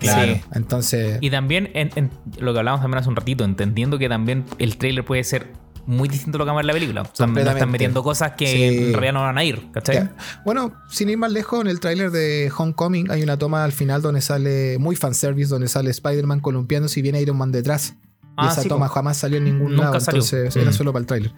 Claro. 0.01 0.33
Sí. 0.35 0.41
Entonces, 0.53 1.17
Y 1.21 1.29
también, 1.29 1.69
en, 1.73 1.89
en 1.95 2.09
lo 2.39 2.53
que 2.53 2.59
hablábamos 2.59 2.81
también 2.83 2.99
hace 2.99 3.09
un 3.09 3.15
ratito, 3.15 3.43
entendiendo 3.43 3.97
que 3.97 4.09
también 4.09 4.43
el 4.59 4.77
trailer 4.77 5.05
puede 5.05 5.23
ser 5.23 5.47
muy 5.87 6.07
distinto 6.07 6.37
a 6.37 6.39
lo 6.39 6.45
que 6.45 6.49
vamos 6.49 6.59
a 6.59 6.61
ver 6.61 6.65
en 6.65 6.67
la 6.67 6.73
película. 6.73 7.01
O 7.01 7.05
sea, 7.05 7.25
no 7.25 7.29
Completamente. 7.33 7.59
están 7.59 7.71
metiendo 7.71 8.03
cosas 8.03 8.33
que 8.37 8.45
Sí. 8.47 8.63
en 8.63 8.93
realidad 8.93 9.13
no 9.13 9.21
van 9.21 9.37
a 9.37 9.43
ir, 9.43 9.71
¿cachai? 9.71 10.09
Bueno, 10.45 10.73
sin 10.89 11.09
ir 11.09 11.17
más 11.17 11.31
lejos, 11.31 11.61
en 11.61 11.67
el 11.67 11.79
tráiler 11.79 12.11
de 12.11 12.51
Homecoming 12.55 13.09
hay 13.11 13.23
una 13.23 13.37
toma 13.37 13.63
al 13.63 13.71
final 13.71 14.01
donde 14.01 14.21
sale 14.21 14.77
muy 14.77 14.95
fanservice, 14.95 15.49
donde 15.49 15.67
sale 15.67 15.89
Spider-Man 15.89 16.39
columpiándose 16.39 16.99
y 16.99 17.03
viene 17.03 17.19
Iron 17.21 17.37
Man 17.37 17.51
detrás. 17.51 17.95
Y 17.97 18.33
Ah, 18.37 18.49
esa 18.51 18.61
sí, 18.61 18.69
toma 18.69 18.87
jamás 18.89 19.17
salió 19.17 19.37
en 19.39 19.43
ningún 19.43 19.71
Nunca 19.71 19.85
lado, 19.85 19.99
salió. 19.99 20.21
entonces 20.21 20.55
era 20.55 20.69
Mm. 20.69 20.73
solo 20.73 20.93
para 20.93 21.01
el 21.01 21.05
tráiler. 21.07 21.31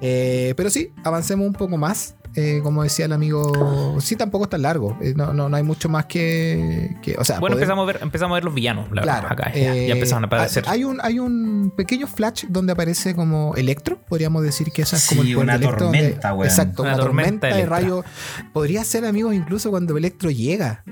Eh, 0.00 0.52
pero 0.56 0.68
sí, 0.68 0.90
avancemos 1.04 1.46
un 1.46 1.54
poco 1.54 1.78
más. 1.78 2.16
Eh, 2.36 2.60
como 2.62 2.82
decía 2.82 3.06
el 3.06 3.12
amigo, 3.12 3.96
sí, 4.00 4.14
tampoco 4.14 4.44
es 4.44 4.50
tan 4.50 4.60
largo. 4.62 4.96
Eh, 5.00 5.14
no, 5.16 5.32
no, 5.32 5.48
no 5.48 5.56
hay 5.56 5.62
mucho 5.62 5.88
más 5.88 6.04
que. 6.04 6.94
que- 7.02 7.16
o 7.16 7.24
sea, 7.24 7.40
Bueno, 7.40 7.54
poder- 7.56 7.62
empezamos 7.64 7.82
a 7.82 7.86
ver, 7.86 7.98
empezamos 8.02 8.32
a 8.32 8.36
ver 8.36 8.44
los 8.44 8.54
villanos, 8.54 8.92
la 8.92 9.02
Claro. 9.02 9.28
verdad, 9.28 9.46
acá. 9.48 9.52
Ya, 9.58 9.74
eh, 9.74 9.86
ya 9.88 9.94
empezaron 9.94 10.24
a 10.24 10.26
aparecer. 10.26 10.64
Hay 10.68 10.84
un, 10.84 11.00
hay 11.02 11.18
un 11.18 11.72
pequeño 11.76 12.06
flash 12.06 12.44
donde 12.48 12.72
aparece 12.74 13.14
como 13.14 13.54
Electro. 13.56 13.98
Podríamos 14.06 14.42
decir 14.42 14.70
que 14.70 14.82
esa 14.82 14.96
es 14.96 15.08
como 15.08 15.22
Sí, 15.22 15.28
el 15.30 15.34
poder 15.34 15.44
una 15.46 15.58
de 15.58 15.64
Electro, 15.64 15.84
donde- 15.86 15.98
tormenta, 16.02 16.34
weón. 16.34 16.46
Exacto, 16.50 16.82
Una 16.82 16.92
una, 16.94 17.02
tormenta, 17.02 17.30
tormenta 17.30 17.46
de 17.46 17.52
Electra. 17.54 17.76
rayo. 17.80 18.04
Podría 18.52 18.84
ser, 18.84 19.06
amigos, 19.06 19.34
incluso 19.34 19.70
cuando 19.70 19.96
Electro 19.96 20.30
llega. 20.30 20.84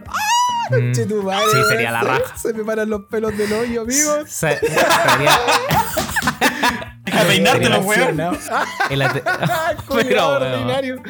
Mm. 0.71 0.95
Sí, 0.95 1.05
sería 1.69 1.91
la 1.93 2.01
se- 2.01 2.07
raja. 2.07 2.37
Se 2.39 2.53
me 2.55 2.65
paran 2.65 2.89
los 2.91 3.03
pelos 3.07 3.37
del 3.37 3.53
hoyo, 3.53 3.83
amigos. 3.83 4.31
Se- 4.31 4.59
sería- 4.59 5.39
Deja 7.05 7.25
peinártelo, 7.29 7.83
sería 7.83 8.07
weón. 8.17 8.17
Pero, 9.95 10.29
ordinario. 10.29 11.03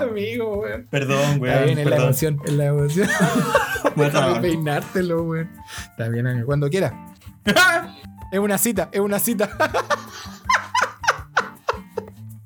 Amigo, 0.00 0.58
weón. 0.60 0.86
Perdón, 0.90 1.20
Está 1.20 1.38
weón. 1.38 1.64
bien, 1.64 1.78
es 1.78 1.86
la 1.86 1.96
emoción, 1.96 2.40
es 2.44 2.52
la 2.52 2.64
emoción. 2.66 3.08
Bueno, 3.94 4.12
Déjame 4.20 4.40
peinártelo, 4.40 5.22
weón. 5.22 5.50
Está 5.90 6.08
bien, 6.08 6.26
amigo. 6.26 6.46
Cuando 6.46 6.68
quiera. 6.68 6.92
es 8.32 8.38
una 8.38 8.58
cita, 8.58 8.88
es 8.92 9.00
una 9.00 9.18
cita. 9.18 9.48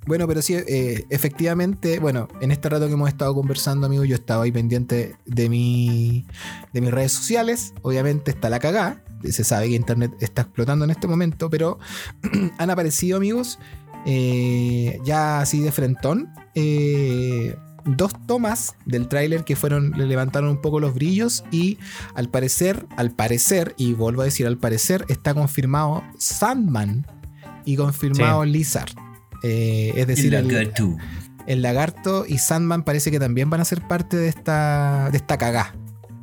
Bueno, 0.07 0.29
pero 0.29 0.43
sí, 0.43 0.55
eh, 0.55 1.07
efectivamente, 1.09 1.99
bueno, 1.99 2.29
en 2.41 2.51
este 2.51 2.69
rato 2.69 2.87
que 2.87 2.93
hemos 2.93 3.09
estado 3.09 3.35
conversando, 3.35 3.87
amigo, 3.87 4.05
yo 4.05 4.17
estaba 4.17 4.45
ahí 4.45 4.53
pendiente 4.53 5.17
de, 5.25 5.49
mi, 5.49 6.27
de 6.73 6.81
mis 6.81 6.91
redes 6.91 7.13
sociales. 7.13 7.73
Obviamente 7.83 8.31
está 8.31 8.51
la 8.51 8.59
cagada. 8.59 9.03
Se 9.29 9.45
sabe 9.45 9.69
que 9.69 9.75
Internet 9.75 10.13
está 10.21 10.43
explotando 10.43 10.85
en 10.85 10.91
este 10.91 11.07
momento, 11.07 11.49
pero 11.49 11.79
han 12.59 12.71
aparecido, 12.71 13.17
amigos, 13.17 13.59
eh, 14.05 14.99
ya 15.05 15.41
así 15.41 15.61
de 15.61 15.73
frentón, 15.73 16.31
eh, 16.55 17.57
dos 17.87 18.13
tomas 18.27 18.75
del 18.85 19.09
tráiler 19.09 19.45
que 19.45 19.57
fueron, 19.57 19.93
le 19.93 20.05
levantaron 20.07 20.51
un 20.51 20.61
poco 20.61 20.81
los 20.81 20.95
brillos 20.95 21.45
y 21.51 21.79
al 22.15 22.29
parecer, 22.29 22.87
al 22.99 23.13
parecer, 23.13 23.75
y 23.79 23.95
vuelvo 23.95 24.21
a 24.21 24.27
decir 24.27 24.47
al 24.47 24.59
parecer, 24.59 25.07
está 25.09 25.33
confirmado 25.33 26.03
Sandman 26.19 27.07
y 27.65 27.77
confirmado 27.77 28.45
Lizard. 28.45 29.04
Eh, 29.47 29.93
es 29.97 30.07
decir, 30.07 30.35
el, 30.35 30.49
Lagarto. 30.49 30.97
el 31.47 31.61
lagarto 31.63 32.25
y 32.27 32.39
Sandman 32.39 32.83
parece 32.83 33.11
que 33.11 33.21
también 33.21 33.51
van 33.51 33.61
a 33.61 33.65
ser 33.67 33.83
parte 33.87 34.17
de 34.17 34.29
esta, 34.29 35.11
de 35.11 35.19
esta 35.19 35.37
cagá. 35.39 35.75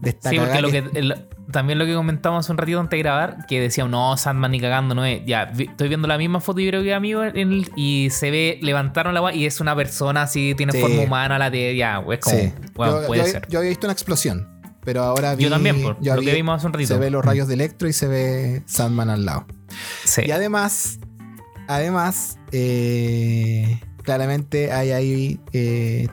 De 0.01 0.09
esta 0.09 0.31
Sí, 0.31 0.37
cagá 0.37 0.47
porque 0.59 0.61
lo 0.63 0.71
que- 0.91 0.99
el- 0.99 1.27
también 1.51 1.77
lo 1.77 1.85
que 1.85 1.93
comentamos 1.93 2.45
hace 2.45 2.51
un 2.53 2.57
ratito 2.57 2.79
antes 2.79 2.97
de 2.97 3.03
grabar, 3.03 3.45
que 3.45 3.59
decíamos, 3.59 3.91
no, 3.91 4.17
Sandman 4.17 4.51
ni 4.51 4.59
cagando, 4.59 4.95
no 4.95 5.05
es. 5.05 5.21
Ya, 5.25 5.45
vi- 5.45 5.65
estoy 5.65 5.89
viendo 5.89 6.07
la 6.07 6.17
misma 6.17 6.39
foto, 6.39 6.59
yo 6.61 6.69
creo 6.69 6.81
que 6.81 6.93
amigo, 6.95 7.23
en 7.23 7.35
el- 7.37 7.71
y 7.75 8.07
se 8.09 8.31
ve, 8.31 8.57
levantaron 8.63 9.13
la 9.13 9.35
y 9.35 9.45
es 9.45 9.59
una 9.61 9.75
persona 9.75 10.23
así, 10.23 10.55
tiene 10.55 10.71
Sí. 10.71 10.79
forma 10.79 11.01
humana, 11.01 11.37
la 11.37 11.49
de, 11.51 11.75
ya, 11.75 12.03
es 12.11 12.19
como, 12.19 12.37
Sí. 12.37 12.53
bueno, 12.73 13.01
yo, 13.01 13.07
puede 13.07 13.21
yo- 13.21 13.27
ser. 13.27 13.47
yo 13.49 13.59
había 13.59 13.69
visto 13.69 13.85
una 13.85 13.91
explosión, 13.93 14.47
pero 14.83 15.03
ahora 15.03 15.35
vi, 15.35 15.43
Yo 15.43 15.49
también, 15.51 15.81
por 15.83 16.01
yo 16.01 16.15
lo 16.15 16.21
vi- 16.21 16.27
que 16.27 16.33
vimos 16.33 16.55
hace 16.57 16.65
un 16.67 16.73
ratito. 16.73 16.93
Se 16.95 16.99
ve 16.99 17.11
los 17.11 17.23
rayos 17.23 17.47
de 17.49 17.53
Electro 17.55 17.87
y 17.89 17.93
se 17.93 18.07
ve 18.07 18.63
Sandman 18.65 19.09
al 19.11 19.25
lado. 19.25 19.45
Sí. 20.05 20.21
Y 20.25 20.31
además, 20.31 20.99
además, 21.67 22.37
eh, 22.51 23.79
claramente 24.03 24.71
hay 24.71 24.91
ahí 24.91 25.39
eh, 25.53 26.07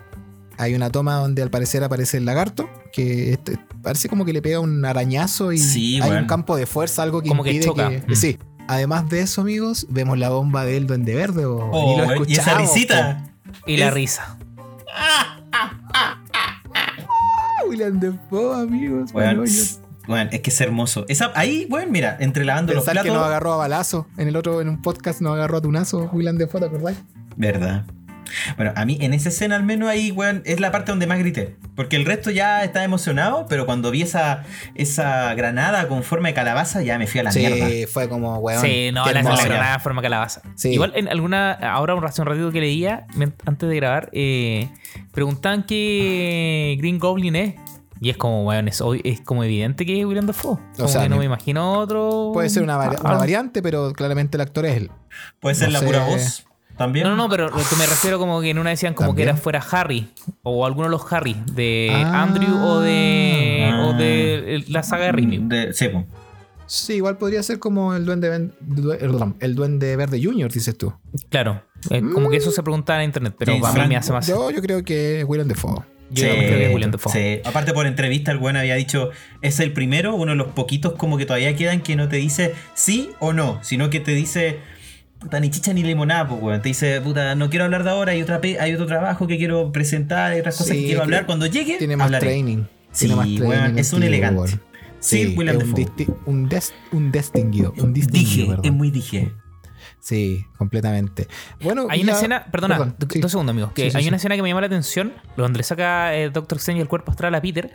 hay 0.56 0.74
una 0.74 0.90
toma 0.90 1.14
donde 1.16 1.42
al 1.42 1.50
parecer 1.50 1.84
aparece 1.84 2.16
el 2.16 2.24
lagarto, 2.24 2.68
que 2.92 3.32
este- 3.32 3.58
parece 3.82 4.08
como 4.08 4.24
que 4.24 4.32
le 4.32 4.42
pega 4.42 4.58
un 4.60 4.84
arañazo 4.84 5.52
y 5.52 5.58
Sí, 5.58 6.00
hay 6.02 6.10
un 6.12 6.26
campo 6.26 6.56
de 6.56 6.66
fuerza, 6.66 7.02
algo 7.04 7.22
que 7.22 7.28
Como 7.28 7.44
que 7.44 7.52
impide 7.52 7.66
choca. 7.66 7.90
que, 7.90 8.02
Mm. 8.12 8.16
sí. 8.16 8.38
Además 8.66 9.08
de 9.08 9.20
eso, 9.20 9.40
amigos, 9.40 9.86
vemos 9.88 10.18
la 10.18 10.28
bomba 10.30 10.64
del 10.64 10.86
Duende 10.86 11.14
Verde. 11.14 11.46
o- 11.46 11.70
Oh, 11.72 11.94
y 11.94 11.96
lo 12.18 12.24
y 12.26 12.32
esa 12.34 12.58
risita. 12.58 13.24
Y 13.66 13.76
la 13.78 13.88
es- 13.88 13.94
risa. 13.94 14.36
William 17.68 17.98
Defoe, 18.00 18.62
amigos. 18.62 19.10
Weón, 19.12 19.44
Weón, 20.08 20.28
es 20.32 20.40
que 20.40 20.50
es 20.50 20.60
hermoso. 20.60 21.04
Esa, 21.08 21.30
ahí, 21.34 21.66
bueno, 21.68 21.90
mira, 21.92 22.16
entre 22.20 22.44
lavando 22.44 22.72
los 22.72 22.84
Pensar 22.84 23.02
que 23.04 23.08
nos 23.10 23.16
platos. 23.18 23.28
agarró 23.28 23.52
a 23.52 23.56
balazo. 23.58 24.06
En 24.16 24.26
el 24.28 24.36
otro, 24.36 24.60
en 24.60 24.68
un 24.68 24.80
podcast 24.82 25.20
nos 25.20 25.34
agarró 25.34 25.58
a 25.58 25.60
tunazo 25.60 26.08
William 26.12 26.36
Defoe, 26.38 26.60
¿te 26.60 26.66
acordáis? 26.66 26.98
Verdad. 27.36 27.84
Bueno, 28.56 28.72
a 28.76 28.84
mí 28.84 28.98
en 29.00 29.14
esa 29.14 29.30
escena 29.30 29.56
al 29.56 29.62
menos 29.62 29.88
ahí, 29.88 30.10
weón, 30.10 30.42
es 30.44 30.60
la 30.60 30.70
parte 30.70 30.92
donde 30.92 31.06
más 31.06 31.18
grité. 31.18 31.56
Porque 31.74 31.96
el 31.96 32.04
resto 32.04 32.30
ya 32.30 32.62
estaba 32.62 32.84
emocionado, 32.84 33.46
pero 33.48 33.64
cuando 33.64 33.90
vi 33.90 34.02
esa, 34.02 34.44
esa 34.74 35.32
granada 35.34 35.88
con 35.88 36.02
forma 36.02 36.28
de 36.28 36.34
calabaza, 36.34 36.82
ya 36.82 36.98
me 36.98 37.06
fui 37.06 37.20
a 37.20 37.22
la 37.22 37.32
Sí, 37.32 37.38
mierda. 37.40 37.88
fue 37.90 38.06
como, 38.08 38.36
weón. 38.38 38.60
Sí, 38.60 38.90
no, 38.92 39.06
la, 39.06 39.22
la 39.22 39.44
granada 39.44 39.72
de 39.74 39.78
forma 39.80 40.02
calabaza. 40.02 40.42
Sí. 40.56 40.70
Igual 40.70 40.92
en 40.94 41.08
alguna, 41.08 41.52
ahora 41.52 41.94
un, 41.94 42.04
hace 42.04 42.20
un 42.20 42.26
ratito 42.26 42.50
que 42.52 42.60
leía, 42.60 43.06
antes 43.46 43.66
de 43.68 43.76
grabar, 43.76 44.10
eh, 44.12 44.68
preguntaban 45.12 45.62
qué 45.64 46.76
Green 46.78 46.98
Goblin 46.98 47.34
es. 47.36 47.54
Y 48.00 48.10
es 48.10 48.16
como, 48.16 48.44
bueno, 48.44 48.68
es, 48.68 48.82
es 49.04 49.20
como 49.22 49.44
evidente 49.44 49.84
que 49.86 49.98
es 50.00 50.06
William 50.06 50.26
Dafoe. 50.26 50.58
Como 50.76 50.88
sea, 50.88 51.02
que 51.02 51.08
no 51.08 51.16
me 51.18 51.24
imagino 51.24 51.78
otro. 51.78 52.30
Puede 52.32 52.48
ser 52.48 52.62
una, 52.62 52.76
vari- 52.78 52.96
Ah, 52.98 53.02
una 53.04 53.14
ah. 53.14 53.18
variante, 53.18 53.62
pero 53.62 53.92
claramente 53.92 54.36
el 54.36 54.40
actor 54.42 54.66
es 54.66 54.76
él. 54.76 54.90
Puede 55.40 55.54
ser 55.54 55.68
no 55.68 55.72
la 55.74 55.78
sé. 55.80 55.86
pura 55.86 56.04
voz 56.06 56.44
también. 56.76 57.04
No, 57.04 57.10
no, 57.10 57.16
no, 57.24 57.28
pero 57.28 57.48
lo 57.48 57.56
que 57.56 57.76
me 57.76 57.86
refiero 57.86 58.18
como 58.20 58.40
que 58.40 58.50
en 58.50 58.58
una 58.58 58.70
decían 58.70 58.94
como 58.94 59.08
También. 59.08 59.26
que 59.26 59.30
era 59.32 59.36
fuera 59.40 59.60
Harry. 59.72 60.08
O 60.44 60.64
alguno 60.64 60.84
de 60.86 60.90
los 60.92 61.12
Harry. 61.12 61.36
De 61.52 61.90
Ah. 61.92 62.22
Andrew 62.22 62.54
o 62.64 62.80
de. 62.80 63.68
Ah. 63.72 63.86
o 63.88 63.92
de 63.94 64.64
la 64.68 64.82
saga 64.84 65.06
de 65.06 65.12
Raimi. 65.12 65.38
De- 65.38 65.72
sí, 66.66 66.92
igual 66.94 67.16
podría 67.18 67.42
ser 67.42 67.58
como 67.58 67.94
el 67.94 68.04
duende, 68.04 68.50
el 69.40 69.54
duende 69.54 69.96
verde 69.96 70.20
junior, 70.22 70.52
dices 70.52 70.76
tú. 70.76 70.92
Claro. 71.30 71.62
eh, 71.90 72.02
como 72.12 72.28
que 72.30 72.36
eso 72.36 72.50
se 72.50 72.62
preguntaba 72.62 73.00
en 73.02 73.06
internet, 73.06 73.34
pero 73.38 73.54
Sí, 73.54 73.60
para 73.60 73.72
mí 73.72 73.78
Frank- 73.78 73.88
me 73.88 73.96
hace 73.96 74.12
más. 74.12 74.26
Yo, 74.26 74.50
yo 74.50 74.60
creo 74.60 74.82
que 74.84 75.20
es 75.20 75.24
William 75.26 75.48
Defoe. 75.48 75.82
Yo 76.10 76.22
creo 76.24 76.34
que 76.40 76.66
es 76.66 76.74
William 76.74 76.90
Dafoe. 76.90 77.12
sí. 77.12 77.40
Aparte 77.44 77.72
por 77.72 77.86
entrevista 77.86 78.30
el 78.32 78.38
buen 78.38 78.56
había 78.56 78.74
dicho, 78.76 79.10
es 79.42 79.60
el 79.60 79.72
primero, 79.72 80.14
uno 80.14 80.32
de 80.32 80.36
los 80.36 80.48
poquitos 80.48 80.94
como 80.94 81.18
que 81.18 81.26
todavía 81.26 81.54
quedan 81.56 81.80
que 81.82 81.96
no 81.96 82.08
te 82.08 82.16
dice 82.16 82.54
sí 82.74 83.10
o 83.20 83.32
no, 83.32 83.58
sino 83.62 83.90
que 83.90 84.00
te 84.00 84.12
dice, 84.12 84.58
puta, 85.18 85.38
ni 85.40 85.50
chicha 85.50 85.72
ni 85.72 85.82
limonada, 85.82 86.26
pues, 86.28 86.40
weón. 86.42 86.62
Te 86.62 86.68
dice, 86.68 87.00
puta, 87.00 87.34
no 87.34 87.50
quiero 87.50 87.64
hablar 87.66 87.84
de 87.84 87.90
ahora, 87.90 88.12
hay, 88.12 88.22
otra 88.22 88.40
pe- 88.40 88.58
hay 88.58 88.72
otro 88.74 88.86
trabajo 88.86 89.26
que 89.26 89.36
quiero 89.36 89.70
presentar, 89.72 90.32
hay 90.32 90.40
otras 90.40 90.56
cosas 90.56 90.72
Sí, 90.74 90.80
que 90.82 90.86
quiero 90.86 91.02
hablar. 91.02 91.26
Cuando 91.26 91.46
llegue, 91.46 91.76
Tiene 91.76 91.96
más 91.96 92.06
hablaré. 92.06 92.26
training. 92.26 92.64
Sí, 92.90 93.06
Tiene 93.06 93.16
más 93.16 93.26
weón, 93.28 93.50
training 93.50 93.78
es 93.78 93.92
un 93.92 94.00
tío, 94.00 94.08
elegante. 94.08 94.40
weón. 94.40 94.60
Sí, 95.00 95.34
William 95.36 95.56
es 95.60 95.62
un, 95.64 96.12
un, 96.26 96.48
des- 96.48 96.74
un 96.90 97.12
distinguido. 97.12 97.72
Un 97.78 97.92
distinguido, 97.92 98.56
Dije, 98.56 98.66
es 98.68 98.72
muy 98.72 98.90
dije. 98.90 99.32
Sí, 100.00 100.44
completamente. 100.56 101.28
Bueno, 101.60 101.86
Hay 101.90 102.02
una 102.02 102.12
la- 102.12 102.18
escena, 102.18 102.46
perdona, 102.50 102.76
perdón, 102.78 102.96
do- 102.98 103.06
sí. 103.10 103.20
dos 103.20 103.30
segundos, 103.30 103.52
amigos. 103.52 103.72
Que 103.72 103.84
Sí, 103.84 103.90
sí, 103.90 103.96
hay 103.98 104.02
sí. 104.04 104.08
una 104.08 104.16
escena 104.16 104.36
que 104.36 104.42
me 104.42 104.48
llama 104.48 104.60
la 104.62 104.66
atención, 104.68 105.12
donde 105.36 105.58
le 105.58 105.64
saca 105.64 106.14
eh, 106.14 106.30
Doctor 106.30 106.58
Strange 106.58 106.82
el 106.82 106.88
cuerpo 106.88 107.10
astral 107.10 107.34
a 107.34 107.42
Peter. 107.42 107.72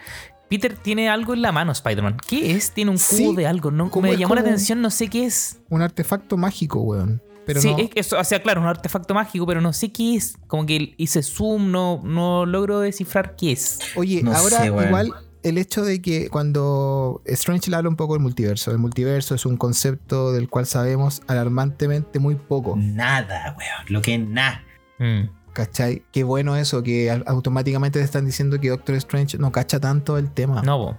Peter 0.50 0.76
tiene 0.76 1.10
algo 1.10 1.34
en 1.34 1.42
la 1.42 1.52
mano, 1.52 1.72
Spider-Man. 1.72 2.18
¿Qué 2.28 2.52
es? 2.56 2.72
Tiene 2.72 2.92
un 2.92 2.98
cubo 2.98 3.18
Sí, 3.32 3.36
de 3.36 3.48
algo. 3.48 3.72
No, 3.72 3.90
como- 3.92 4.08
me 4.08 4.18
llamó 4.18 4.36
la 4.36 4.42
atención, 4.42 4.82
no 4.82 4.90
sé 4.90 5.08
qué 5.10 5.26
es. 5.26 5.60
Un 5.70 5.82
artefacto 5.82 6.38
mágico, 6.38 6.80
weón. 6.82 7.22
Pero 7.46 7.60
sí, 7.60 7.72
no, 7.72 7.78
es, 7.80 7.90
eso, 7.96 8.18
o 8.18 8.24
sea, 8.24 8.42
claro, 8.42 8.62
un 8.62 8.68
artefacto 8.68 9.14
mágico, 9.14 9.46
pero 9.46 9.60
no 9.60 9.74
sé 9.74 9.92
qué 9.92 10.16
es. 10.16 10.38
Como 10.48 10.66
que 10.66 10.94
hice 10.98 11.22
zoom, 11.24 11.72
no, 11.72 12.00
no 12.04 12.46
logro 12.46 12.80
descifrar 12.80 13.36
qué 13.36 13.52
es. 13.52 13.80
Oye, 13.96 14.24
No 14.24 14.34
ahora 14.34 14.60
sé, 14.60 14.68
igual 14.68 15.14
el 15.44 15.58
hecho 15.58 15.84
de 15.84 16.02
que 16.02 16.30
cuando 16.30 17.22
Strange 17.26 17.70
le 17.70 17.76
habla 17.78 17.90
un 17.90 17.96
poco 17.96 18.14
del 18.14 18.24
multiverso, 18.24 18.72
el 18.72 18.78
multiverso 18.80 19.36
es 19.36 19.46
un 19.46 19.58
concepto 19.58 20.32
del 20.32 20.50
cual 20.50 20.66
sabemos 20.66 21.22
alarmantemente 21.28 22.20
muy 22.20 22.36
poco, 22.36 22.76
Nada, 22.78 23.56
weón. 23.58 23.86
Lo 23.90 24.02
que 24.02 24.16
es 24.16 24.20
nada. 24.28 24.64
Mm. 25.00 25.24
¿cachai? 25.54 26.02
Qué 26.12 26.24
bueno 26.24 26.56
eso, 26.56 26.82
que 26.82 27.12
automáticamente 27.28 28.00
te 28.00 28.06
están 28.06 28.26
diciendo 28.26 28.60
que 28.60 28.70
Doctor 28.70 28.96
Strange 28.96 29.38
no 29.38 29.52
cacha 29.52 29.80
tanto 29.80 30.18
el 30.18 30.32
tema. 30.32 30.64
No, 30.64 30.78
po. 30.78 30.98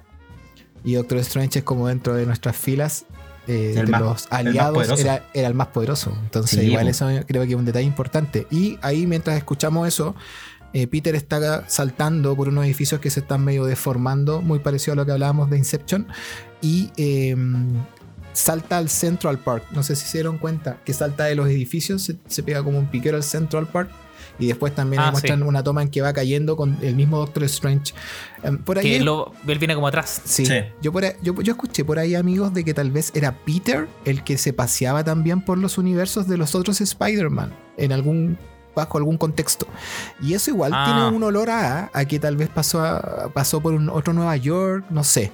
Y 0.84 0.94
Doctor 0.94 1.18
Strange 1.18 1.58
es 1.60 1.64
como 1.64 1.88
dentro 1.88 2.14
de 2.14 2.24
nuestras 2.26 2.56
filas 2.56 3.04
eh, 3.48 3.74
El 3.76 3.86
de 3.86 3.92
más- 3.92 4.00
los 4.00 4.26
aliados 4.30 5.00
era, 5.00 5.24
era 5.34 5.48
el 5.48 5.54
más 5.54 5.66
poderoso. 5.68 6.16
Entonces, 6.22 6.60
Sí, 6.60 6.66
igual 6.66 6.84
po. 6.84 6.90
eso 6.90 7.08
creo 7.26 7.42
que 7.42 7.48
es 7.50 7.54
un 7.56 7.64
detalle 7.64 7.84
importante. 7.86 8.46
Y 8.50 8.78
ahí, 8.80 9.06
mientras 9.06 9.36
escuchamos 9.36 9.88
eso, 9.88 10.14
eh, 10.74 10.86
Peter 10.86 11.14
está 11.14 11.66
saltando 11.68 12.36
por 12.36 12.48
unos 12.48 12.64
edificios 12.66 13.00
que 13.00 13.08
se 13.08 13.20
están 13.20 13.42
medio 13.44 13.64
deformando, 13.64 14.42
muy 14.42 14.58
parecido 14.58 14.92
a 14.92 14.96
lo 14.96 15.06
que 15.06 15.12
hablábamos 15.12 15.48
de 15.48 15.56
Inception. 15.56 16.06
Y 16.60 16.90
eh, 16.98 17.34
salta 18.32 18.78
al 18.78 18.88
Central 18.90 19.38
Park. 19.38 19.64
No 19.70 19.82
sé 19.82 19.96
si 19.96 20.04
se 20.06 20.18
dieron 20.18 20.38
cuenta 20.38 20.78
que 20.84 20.92
salta 20.92 21.24
de 21.24 21.34
los 21.36 21.48
edificios, 21.48 22.02
se, 22.02 22.16
se 22.26 22.42
pega 22.42 22.62
como 22.62 22.78
un 22.78 22.86
piquero 22.86 23.16
al 23.16 23.22
Central 23.22 23.66
Park. 23.68 23.90
Y 24.36 24.48
después 24.48 24.74
también 24.74 25.00
Ah, 25.00 25.12
muestran 25.12 25.38
sí. 25.38 25.44
una 25.46 25.62
toma 25.62 25.80
en 25.82 25.90
que 25.90 26.00
va 26.00 26.12
cayendo 26.12 26.56
con 26.56 26.76
el 26.82 26.96
mismo 26.96 27.18
Doctor 27.18 27.44
Strange. 27.44 27.94
Em, 28.42 28.58
por 28.58 28.78
ahí 28.78 28.98
Que 28.98 29.00
lo, 29.00 29.32
él 29.46 29.58
viene 29.60 29.76
como 29.76 29.86
atrás. 29.86 30.22
Sí. 30.24 30.44
Sí. 30.44 30.54
Yo, 30.82 30.90
por 30.90 31.04
ahí- 31.04 31.12
yo, 31.22 31.40
yo 31.40 31.52
escuché 31.52 31.84
por 31.84 32.00
ahí, 32.00 32.16
amigos, 32.16 32.52
de 32.52 32.64
que 32.64 32.74
tal 32.74 32.90
vez 32.90 33.12
era 33.14 33.30
Peter 33.44 33.86
el 34.04 34.24
que 34.24 34.36
se 34.36 34.52
paseaba 34.52 35.04
también 35.04 35.40
por 35.40 35.58
los 35.58 35.78
universos 35.78 36.26
de 36.26 36.36
los 36.36 36.56
otros 36.56 36.80
Spider-Man. 36.80 37.52
En 37.76 37.92
algún. 37.92 38.36
Bajo 38.74 38.98
algún 38.98 39.16
contexto. 39.18 39.66
Y 40.20 40.34
eso 40.34 40.50
igual 40.50 40.72
Ah. 40.74 40.84
tiene 40.86 41.16
un 41.16 41.22
olor 41.22 41.50
a, 41.50 41.90
a 41.92 42.04
que 42.04 42.18
tal 42.18 42.36
vez 42.36 42.48
pasó, 42.48 42.80
a- 42.82 43.28
pasó 43.32 43.60
por 43.60 43.74
un 43.74 43.88
otro 43.88 44.12
Nueva 44.12 44.36
York. 44.36 44.84
No 44.90 45.04
sé. 45.04 45.32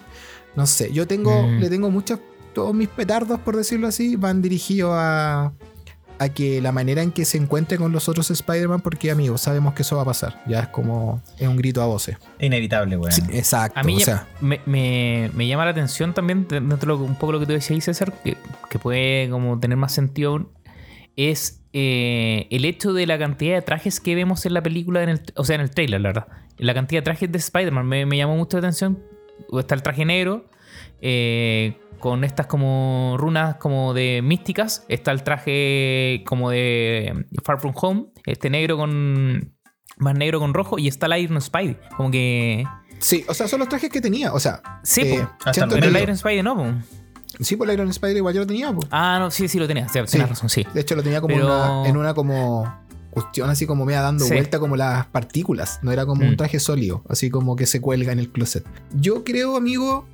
No 0.56 0.66
sé. 0.66 0.92
Yo 0.92 1.06
tengo. 1.06 1.42
Mm. 1.46 1.58
Le 1.60 1.68
tengo 1.70 1.90
muchos. 1.90 2.18
Todos 2.54 2.74
mis 2.74 2.88
petardos, 2.88 3.38
por 3.40 3.56
decirlo 3.56 3.86
así, 3.88 4.16
van 4.16 4.42
dirigidos 4.42 4.92
a. 4.94 5.52
A 6.22 6.28
que 6.28 6.60
la 6.60 6.70
manera 6.70 7.02
en 7.02 7.12
que 7.12 7.24
se 7.24 7.38
encuentre 7.38 7.78
con 7.78 7.92
los 7.92 8.06
otros 8.06 8.30
Spider-Man, 8.30 8.82
porque 8.82 9.10
amigos, 9.10 9.40
sabemos 9.40 9.72
que 9.72 9.80
eso 9.80 9.96
va 9.96 10.02
a 10.02 10.04
pasar. 10.04 10.42
Ya 10.46 10.60
es 10.60 10.68
como. 10.68 11.22
Es 11.38 11.48
un 11.48 11.56
grito 11.56 11.80
a 11.80 11.86
voces. 11.86 12.18
Inevitable, 12.38 12.98
weón. 12.98 13.10
Sí, 13.10 13.22
exacto. 13.32 13.80
A 13.80 13.82
mí 13.82 13.96
o 13.96 14.00
sea, 14.04 14.26
me, 14.42 14.60
me- 14.66 15.30
me 15.32 15.46
llama 15.46 15.64
la 15.64 15.70
atención 15.70 16.12
también, 16.12 16.46
dentro 16.46 16.98
de 16.98 17.04
un 17.04 17.14
poco 17.14 17.32
lo 17.32 17.40
que 17.40 17.46
tú 17.46 17.52
decías, 17.54 17.70
ahí, 17.70 17.80
César, 17.80 18.12
que, 18.22 18.36
que 18.68 18.78
puede 18.78 19.30
como 19.30 19.58
tener 19.60 19.78
más 19.78 19.92
sentido 19.92 20.32
aún, 20.32 20.48
es 21.16 21.62
eh, 21.72 22.46
el 22.50 22.64
hecho 22.64 22.92
de 22.92 23.06
la 23.06 23.18
cantidad 23.18 23.54
de 23.54 23.62
trajes 23.62 24.00
que 24.00 24.14
vemos 24.14 24.44
en 24.46 24.54
la 24.54 24.62
película, 24.62 25.02
en 25.02 25.10
el, 25.10 25.20
o 25.36 25.44
sea, 25.44 25.54
en 25.56 25.60
el 25.62 25.70
trailer, 25.70 26.00
la 26.00 26.08
verdad. 26.10 26.26
La 26.58 26.74
cantidad 26.74 27.00
de 27.00 27.04
trajes 27.04 27.30
de 27.32 27.38
Spider-Man 27.38 27.86
me, 27.86 28.06
me 28.06 28.16
llamó 28.16 28.36
mucho 28.36 28.56
la 28.56 28.66
atención. 28.66 29.02
Está 29.58 29.74
el 29.74 29.82
traje 29.82 30.04
negro, 30.04 30.50
eh, 31.00 31.78
con 31.98 32.24
estas 32.24 32.46
como 32.46 33.16
runas 33.18 33.56
como 33.56 33.94
de 33.94 34.20
místicas. 34.22 34.84
Está 34.88 35.10
el 35.12 35.22
traje 35.22 36.22
como 36.26 36.50
de 36.50 37.26
Far 37.44 37.60
From 37.60 37.72
Home, 37.76 38.06
este 38.26 38.50
negro 38.50 38.76
con... 38.76 39.54
Más 39.96 40.14
negro 40.14 40.40
con 40.40 40.54
rojo 40.54 40.78
y 40.78 40.88
está 40.88 41.06
el 41.14 41.24
Iron 41.24 41.40
Spidey. 41.42 41.76
Como 41.94 42.10
que 42.10 42.64
Sí, 43.00 43.22
o 43.28 43.34
sea, 43.34 43.46
son 43.48 43.58
los 43.60 43.68
trajes 43.68 43.90
que 43.90 44.00
tenía. 44.00 44.32
O 44.32 44.40
sea, 44.40 44.62
Sí, 44.82 45.02
eh, 45.02 45.18
po. 45.20 45.30
Hasta 45.40 45.52
siento 45.52 45.74
el 45.74 45.80
Pero 45.82 45.92
que- 45.92 45.98
el 45.98 46.02
Iron 46.04 46.14
Spider 46.16 46.42
no, 46.44 46.56
po. 46.56 46.64
Sí, 47.40 47.56
por 47.56 47.68
el 47.68 47.74
Iron 47.74 47.88
Spider 47.88 48.16
igual 48.16 48.34
yo 48.34 48.40
lo 48.40 48.46
tenía. 48.46 48.72
po. 48.72 48.80
Ah, 48.90 49.18
no, 49.18 49.30
sí, 49.30 49.48
sí 49.48 49.58
lo 49.58 49.66
tenía. 49.66 49.88
Sí, 49.88 49.98
razón, 50.18 50.48
sí. 50.48 50.66
De 50.74 50.80
hecho, 50.80 50.94
lo 50.94 51.02
tenía 51.02 51.20
como 51.20 51.34
Pero- 51.34 51.46
una- 51.46 51.88
en 51.88 51.96
una 51.96 52.14
como 52.14 52.72
cuestión 53.10 53.50
así 53.50 53.66
como 53.66 53.84
media 53.84 54.02
dando 54.02 54.24
Sí. 54.24 54.32
vuelta 54.34 54.58
como 54.60 54.76
las 54.76 55.06
partículas. 55.06 55.80
No 55.82 55.90
era 55.90 56.06
como 56.06 56.24
Mm. 56.24 56.28
un 56.28 56.36
traje 56.36 56.60
sólido, 56.60 57.02
así 57.08 57.28
como 57.30 57.56
que 57.56 57.66
se 57.66 57.80
cuelga 57.80 58.12
en 58.12 58.18
el 58.20 58.30
closet. 58.30 58.64
Yo 58.94 59.24
creo, 59.24 59.56
amigo, 59.56 60.06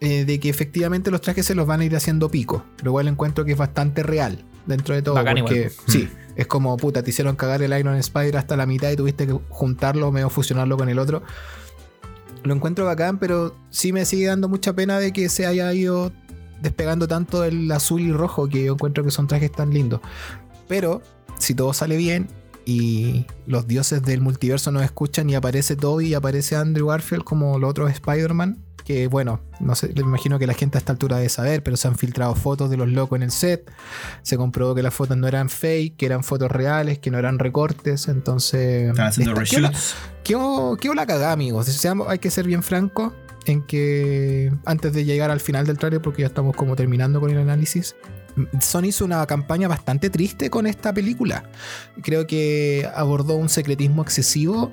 eh, 0.00 0.24
de 0.24 0.38
que 0.40 0.48
efectivamente 0.48 1.10
los 1.10 1.20
trajes 1.20 1.44
se 1.44 1.54
los 1.54 1.66
van 1.66 1.80
a 1.80 1.84
ir 1.84 1.94
haciendo 1.96 2.30
pico. 2.30 2.64
Lo 2.82 2.92
cual 2.92 3.08
encuentro 3.08 3.44
que 3.44 3.52
es 3.52 3.58
bastante 3.58 4.02
real 4.02 4.44
dentro 4.66 4.94
de 4.94 5.02
todo. 5.02 5.14
Bacán 5.16 5.36
porque 5.40 5.56
igual. 5.56 5.72
Mm. 5.86 5.90
sí, 5.90 6.08
es 6.36 6.46
como 6.46 6.76
puta, 6.76 7.02
te 7.02 7.10
hicieron 7.10 7.34
cagar 7.36 7.60
el 7.62 7.76
Iron 7.78 7.96
Spider 7.96 8.36
hasta 8.36 8.56
la 8.56 8.64
mitad 8.66 8.90
y 8.90 8.96
tuviste 8.96 9.26
que 9.26 9.36
juntarlo, 9.48 10.10
medio 10.12 10.30
fusionarlo 10.30 10.76
con 10.76 10.88
el 10.88 10.98
otro. 11.00 11.22
Lo 12.44 12.54
encuentro 12.54 12.84
bacán, 12.86 13.18
pero 13.18 13.56
sí 13.68 13.92
me 13.92 14.04
sigue 14.04 14.26
dando 14.26 14.48
mucha 14.48 14.72
pena 14.72 15.00
de 15.00 15.12
que 15.12 15.28
se 15.28 15.44
haya 15.44 15.72
ido 15.74 16.12
despegando 16.60 17.06
tanto 17.08 17.44
el 17.44 17.70
azul 17.72 18.00
y 18.02 18.12
rojo, 18.12 18.48
que 18.48 18.64
yo 18.64 18.72
encuentro 18.74 19.04
que 19.04 19.10
son 19.10 19.26
trajes 19.26 19.52
tan 19.52 19.70
lindos. 19.70 20.00
Pero 20.68 21.02
si 21.38 21.54
todo 21.54 21.72
sale 21.72 21.96
bien 21.96 22.28
y 22.64 23.24
los 23.46 23.66
dioses 23.66 24.02
del 24.02 24.20
multiverso 24.20 24.70
nos 24.72 24.82
escuchan 24.82 25.30
y 25.30 25.34
aparece 25.34 25.76
Toby 25.76 26.08
y 26.08 26.14
aparece 26.14 26.56
Andrew 26.56 26.88
Garfield 26.88 27.24
como 27.24 27.58
los 27.58 27.70
otros 27.70 27.90
Spider-Man, 27.90 28.58
que 28.84 29.06
bueno, 29.06 29.40
no 29.60 29.74
sé, 29.74 29.92
me 29.94 30.00
imagino 30.00 30.38
que 30.38 30.46
la 30.46 30.54
gente 30.54 30.76
a 30.76 30.80
esta 30.80 30.92
altura 30.92 31.16
debe 31.18 31.28
saber, 31.28 31.62
pero 31.62 31.76
se 31.76 31.88
han 31.88 31.96
filtrado 31.96 32.34
fotos 32.34 32.70
de 32.70 32.78
los 32.78 32.88
locos 32.88 33.16
en 33.16 33.22
el 33.22 33.30
set, 33.30 33.70
se 34.22 34.38
comprobó 34.38 34.74
que 34.74 34.82
las 34.82 34.94
fotos 34.94 35.16
no 35.18 35.28
eran 35.28 35.50
fake, 35.50 35.96
que 35.96 36.06
eran 36.06 36.24
fotos 36.24 36.50
reales, 36.50 36.98
que 36.98 37.10
no 37.10 37.18
eran 37.18 37.38
recortes, 37.38 38.08
entonces... 38.08 38.88
Están 38.90 39.06
haciendo 39.08 39.32
está- 39.32 39.44
¿qué 39.44 39.60
reshoots. 39.60 39.94
¿Qué, 40.24 40.36
qué 40.80 40.94
la 40.94 41.06
cagada, 41.06 41.32
amigos? 41.32 41.66
Seamos- 41.66 42.08
hay 42.08 42.18
que 42.18 42.30
ser 42.30 42.46
bien 42.46 42.62
franco 42.62 43.12
en 43.46 43.62
que 43.62 44.52
antes 44.64 44.92
de 44.92 45.04
llegar 45.04 45.30
al 45.30 45.40
final 45.40 45.66
del 45.66 45.78
trailer, 45.78 46.02
porque 46.02 46.22
ya 46.22 46.28
estamos 46.28 46.54
como 46.54 46.76
terminando 46.76 47.20
con 47.20 47.30
el 47.30 47.38
análisis, 47.38 47.96
Sony 48.60 48.86
hizo 48.86 49.04
una 49.04 49.26
campaña 49.26 49.68
bastante 49.68 50.10
triste 50.10 50.50
con 50.50 50.66
esta 50.66 50.92
película. 50.92 51.50
Creo 52.02 52.26
que 52.26 52.88
abordó 52.94 53.36
un 53.36 53.48
secretismo 53.48 54.02
excesivo 54.02 54.72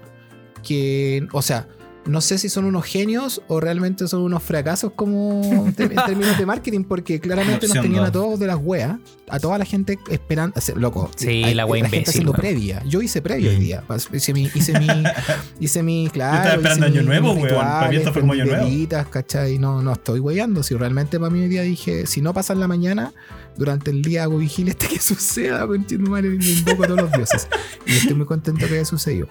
que, 0.64 1.28
o 1.32 1.42
sea, 1.42 1.68
no 2.06 2.22
sé 2.22 2.38
si 2.38 2.50
son 2.50 2.66
unos 2.66 2.86
genios 2.86 3.42
o 3.48 3.60
realmente 3.60 4.08
son 4.08 4.22
unos 4.22 4.44
fracasos 4.44 4.92
como 4.96 5.42
en 5.68 5.74
términos 5.74 6.38
de 6.38 6.46
marketing, 6.46 6.84
porque 6.84 7.20
claramente 7.20 7.68
nos 7.68 7.82
tenían 7.82 8.04
a 8.04 8.10
dos. 8.12 8.24
todos 8.24 8.40
de 8.40 8.48
las 8.48 8.58
weas, 8.62 8.98
a 9.28 9.40
toda 9.40 9.58
la 9.58 9.66
gente 9.66 9.98
esperando, 10.10 10.56
loco, 10.76 11.10
Sí, 11.16 11.44
hay- 11.44 11.54
la 11.56 11.66
wea 11.66 11.82
gente 11.84 11.98
imbécil, 11.98 12.10
haciendo 12.12 12.32
weón. 12.34 12.42
previa. 12.42 12.84
Yo 12.86 13.02
hice 13.02 13.22
previa 13.22 13.50
hoy 13.50 13.58
Mm. 13.58 13.60
día, 13.60 13.84
hice 14.14 14.34
mi, 14.34 14.44
hice 14.54 14.80
mi, 14.80 14.88
hice 15.60 15.84
mi, 15.84 16.10
claro, 16.14 16.38
estaba 16.38 16.56
esperando 16.56 16.88
hice 16.88 16.98
Año 17.00 17.02
mi- 17.02 17.08
Nuevo, 17.08 17.34
mis 17.36 17.44
weón. 17.46 17.56
Para 17.66 17.90
mí 17.90 17.96
esto 17.96 18.14
fue 18.14 18.22
con 18.22 18.30
como 18.30 18.34
Año 18.34 18.46
Nuevo. 18.46 19.10
¿cachai? 19.10 19.58
No, 19.58 19.82
no 19.82 19.94
estoy 19.94 20.20
weyando. 20.20 20.62
Si 20.64 20.76
realmente 20.76 21.20
para 21.20 21.32
mí 21.32 21.42
hoy 21.42 21.48
día 21.50 21.64
dije, 21.64 22.06
si 22.06 22.22
no 22.22 22.34
pasa 22.34 22.54
en 22.54 22.60
la 22.60 22.68
mañana, 22.68 23.14
durante 23.58 23.90
el 23.90 24.02
día 24.04 24.24
hago 24.24 24.38
vigilia 24.38 24.74
hasta 24.74 24.88
que 24.88 25.00
suceda, 25.00 25.66
madre 26.02 26.38
y 26.40 26.52
invoco 26.60 26.84
a 26.84 26.88
todos 26.88 27.02
los 27.02 27.12
dioses. 27.14 27.48
Y 27.88 27.94
estoy 27.94 28.14
muy 28.14 28.26
contento 28.26 28.68
que 28.68 28.76
haya 28.76 28.86
sucedido. 28.86 29.28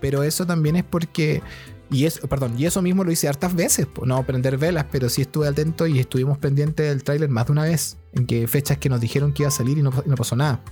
Pero 0.00 0.22
eso 0.22 0.46
también 0.46 0.76
es 0.76 0.84
porque. 0.84 1.42
Y 1.90 2.04
eso, 2.06 2.26
perdón, 2.26 2.54
y 2.58 2.66
eso 2.66 2.82
mismo 2.82 3.04
lo 3.04 3.12
hice 3.12 3.28
hartas 3.28 3.54
veces, 3.54 3.86
no 4.04 4.24
prender 4.26 4.58
velas, 4.58 4.86
pero 4.90 5.08
sí 5.08 5.22
estuve 5.22 5.46
atento 5.46 5.86
y 5.86 6.00
estuvimos 6.00 6.38
pendientes 6.38 6.88
del 6.88 7.04
tráiler 7.04 7.28
más 7.28 7.46
de 7.46 7.52
una 7.52 7.62
vez, 7.62 7.96
en 8.12 8.26
que 8.26 8.48
fechas 8.48 8.78
que 8.78 8.88
nos 8.88 9.00
dijeron 9.00 9.32
que 9.32 9.44
iba 9.44 9.48
a 9.48 9.52
salir 9.52 9.78
y 9.78 9.82
no, 9.82 9.92
pasó 9.92 10.34
nada. 10.34 10.62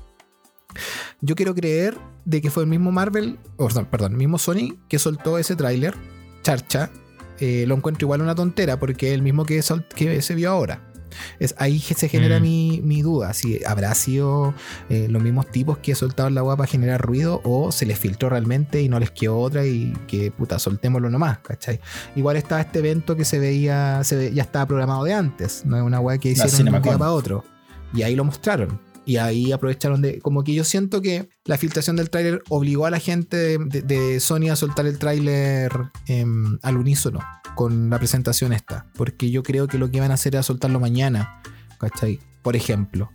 Yo 1.21 1.37
quiero 1.37 1.55
creer 1.55 1.97
de 2.25 2.41
que 2.41 2.51
fue 2.51 2.65
el 2.65 2.69
mismo 2.69 2.91
Marvel, 2.91 3.39
o 3.57 3.69
perdón, 3.69 4.13
el 4.13 4.19
mismo 4.19 4.39
Sony 4.39 4.77
que 4.89 4.99
soltó 4.99 5.39
ese 5.39 5.55
tráiler, 5.55 5.95
charcha, 6.43 6.91
eh, 7.39 7.65
lo 7.69 7.77
encuentro 7.77 8.07
igual 8.07 8.21
una 8.21 8.35
tontera 8.35 8.79
porque 8.79 9.09
es 9.09 9.15
el 9.15 9.23
mismo 9.23 9.45
que 9.45 9.63
se 9.63 10.35
vio 10.35 10.51
ahora. 10.51 10.94
Es, 11.39 11.55
ahí 11.59 11.81
que 11.81 11.95
se 11.95 12.09
genera 12.09 12.39
Mm. 12.39 12.43
mi, 12.43 12.81
mi 12.85 13.03
duda, 13.03 13.33
si 13.35 13.61
habrá 13.65 13.95
sido 13.95 14.55
eh, 14.89 15.07
los 15.09 15.23
mismos 15.23 15.51
tipos 15.51 15.79
que 15.79 15.95
soltaron 15.95 16.35
la 16.35 16.41
agua 16.41 16.57
para 16.57 16.67
generar 16.69 17.01
ruido 17.01 17.41
o 17.45 17.71
se 17.73 17.87
les 17.87 17.99
filtró 17.99 18.29
realmente 18.29 18.83
y 18.83 18.89
no 18.89 18.99
les 18.99 19.11
quedó 19.11 19.39
otra 19.39 19.65
y 19.67 19.93
que 20.07 20.31
puta, 20.31 20.59
soltémoslo 20.59 21.11
nomás, 21.11 21.39
¿cachai? 21.39 21.81
Igual 22.17 22.37
estaba 22.37 22.61
este 22.61 22.79
evento 22.81 23.17
que 23.17 23.25
se 23.25 23.39
veía, 23.39 24.03
se 24.05 24.17
ve- 24.17 24.33
ya 24.35 24.43
estaba 24.43 24.67
programado 24.67 25.05
de 25.05 25.15
antes, 25.15 25.65
no 25.65 25.77
es 25.77 25.83
una 25.83 26.01
weá 26.01 26.19
que 26.19 26.31
hicieron 26.31 26.51
de 26.51 26.71
un 26.77 26.83
día 26.83 26.99
para 26.99 27.13
otro. 27.13 27.45
Y 27.93 28.03
ahí 28.03 28.15
lo 28.17 28.25
mostraron. 28.25 28.81
Y 29.07 29.17
ahí 29.19 29.53
aprovecharon 29.53 30.01
de. 30.01 30.19
Como 30.21 30.45
que 30.45 30.55
yo 30.55 30.65
siento 30.65 31.03
que 31.03 31.29
la 31.45 31.59
filtración 31.59 31.97
del 31.97 32.09
tráiler 32.11 32.43
obligó 32.49 32.87
a 32.87 32.91
la 32.91 32.99
gente 33.01 33.59
de, 33.59 34.19
Sony 34.21 34.49
a 34.51 34.57
soltar 34.57 34.87
el 34.87 34.99
tráiler 34.99 35.71
em, 36.07 36.59
al 36.63 36.77
unísono 36.79 37.21
con 37.55 37.91
la 37.91 37.99
presentación 37.99 38.53
esta. 38.53 38.87
Porque 38.97 39.31
yo 39.31 39.43
creo 39.43 39.67
que 39.69 39.77
lo 39.79 39.91
que 39.91 39.99
iban 39.99 40.11
a 40.11 40.15
hacer 40.15 40.35
era 40.35 40.43
soltarlo 40.43 40.81
mañana. 40.81 41.43
¿Cachai? 41.79 42.19
Por 42.43 42.57
ejemplo. 42.57 43.11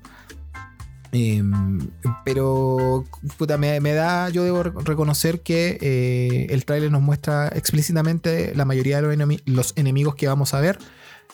Em, 1.11 1.89
pero 2.23 3.03
me, 3.57 3.93
da, 3.93 4.29
yo 4.29 4.43
debo 4.43 4.63
rec- 4.63 4.83
reconocer 4.83 5.41
que 5.41 5.79
eh, 5.81 6.47
el 6.51 6.65
tráiler 6.65 6.91
nos 6.91 7.01
muestra 7.01 7.47
explícitamente 7.47 8.53
la 8.55 8.63
mayoría 8.63 8.97
de 8.97 9.01
los, 9.01 9.15
enemi- 9.17 9.41
los 9.45 9.73
enemigos 9.75 10.13
que 10.13 10.27
vamos 10.27 10.53
a 10.53 10.59
ver. 10.61 10.77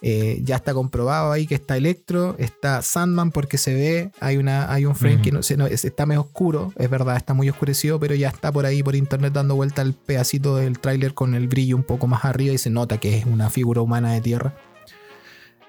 Eh, 0.02 0.42
ya 0.44 0.58
está 0.58 0.74
comprobado 0.74 1.32
ahí 1.32 1.48
que 1.48 1.56
está 1.56 1.78
Electro, 1.78 2.36
está 2.38 2.82
Sandman 2.82 3.32
porque 3.32 3.58
se 3.58 3.74
ve, 3.74 4.12
hay, 4.20 4.36
una, 4.38 4.72
hay 4.72 4.86
un 4.86 4.94
frame 4.96 5.22
que 5.22 5.32
no, 5.32 5.42
se- 5.42 5.56
no- 5.56 5.68
es- 5.68 5.86
está 5.86 6.06
medio 6.06 6.22
oscuro, 6.22 6.74
es 6.76 6.90
verdad, 6.90 7.16
está 7.16 7.34
muy 7.34 7.50
oscurecido, 7.50 7.98
pero 8.00 8.14
ya 8.14 8.28
está 8.28 8.52
por 8.52 8.66
ahí 8.66 8.84
por 8.84 8.96
internet 8.96 9.32
dando 9.34 9.56
vuelta 9.56 9.82
el 9.82 9.94
pedacito 9.94 10.58
del 10.58 10.80
tráiler 10.80 11.14
con 11.14 11.34
el 11.34 11.48
brillo 11.48 11.78
un 11.78 11.84
poco 11.84 12.08
más 12.08 12.26
arriba 12.26 12.54
y 12.54 12.58
se 12.58 12.70
nota 12.70 12.98
que 12.98 13.18
es 13.18 13.26
una 13.26 13.50
figura 13.50 13.82
humana 13.82 14.12
de 14.14 14.22
tierra. 14.22 14.54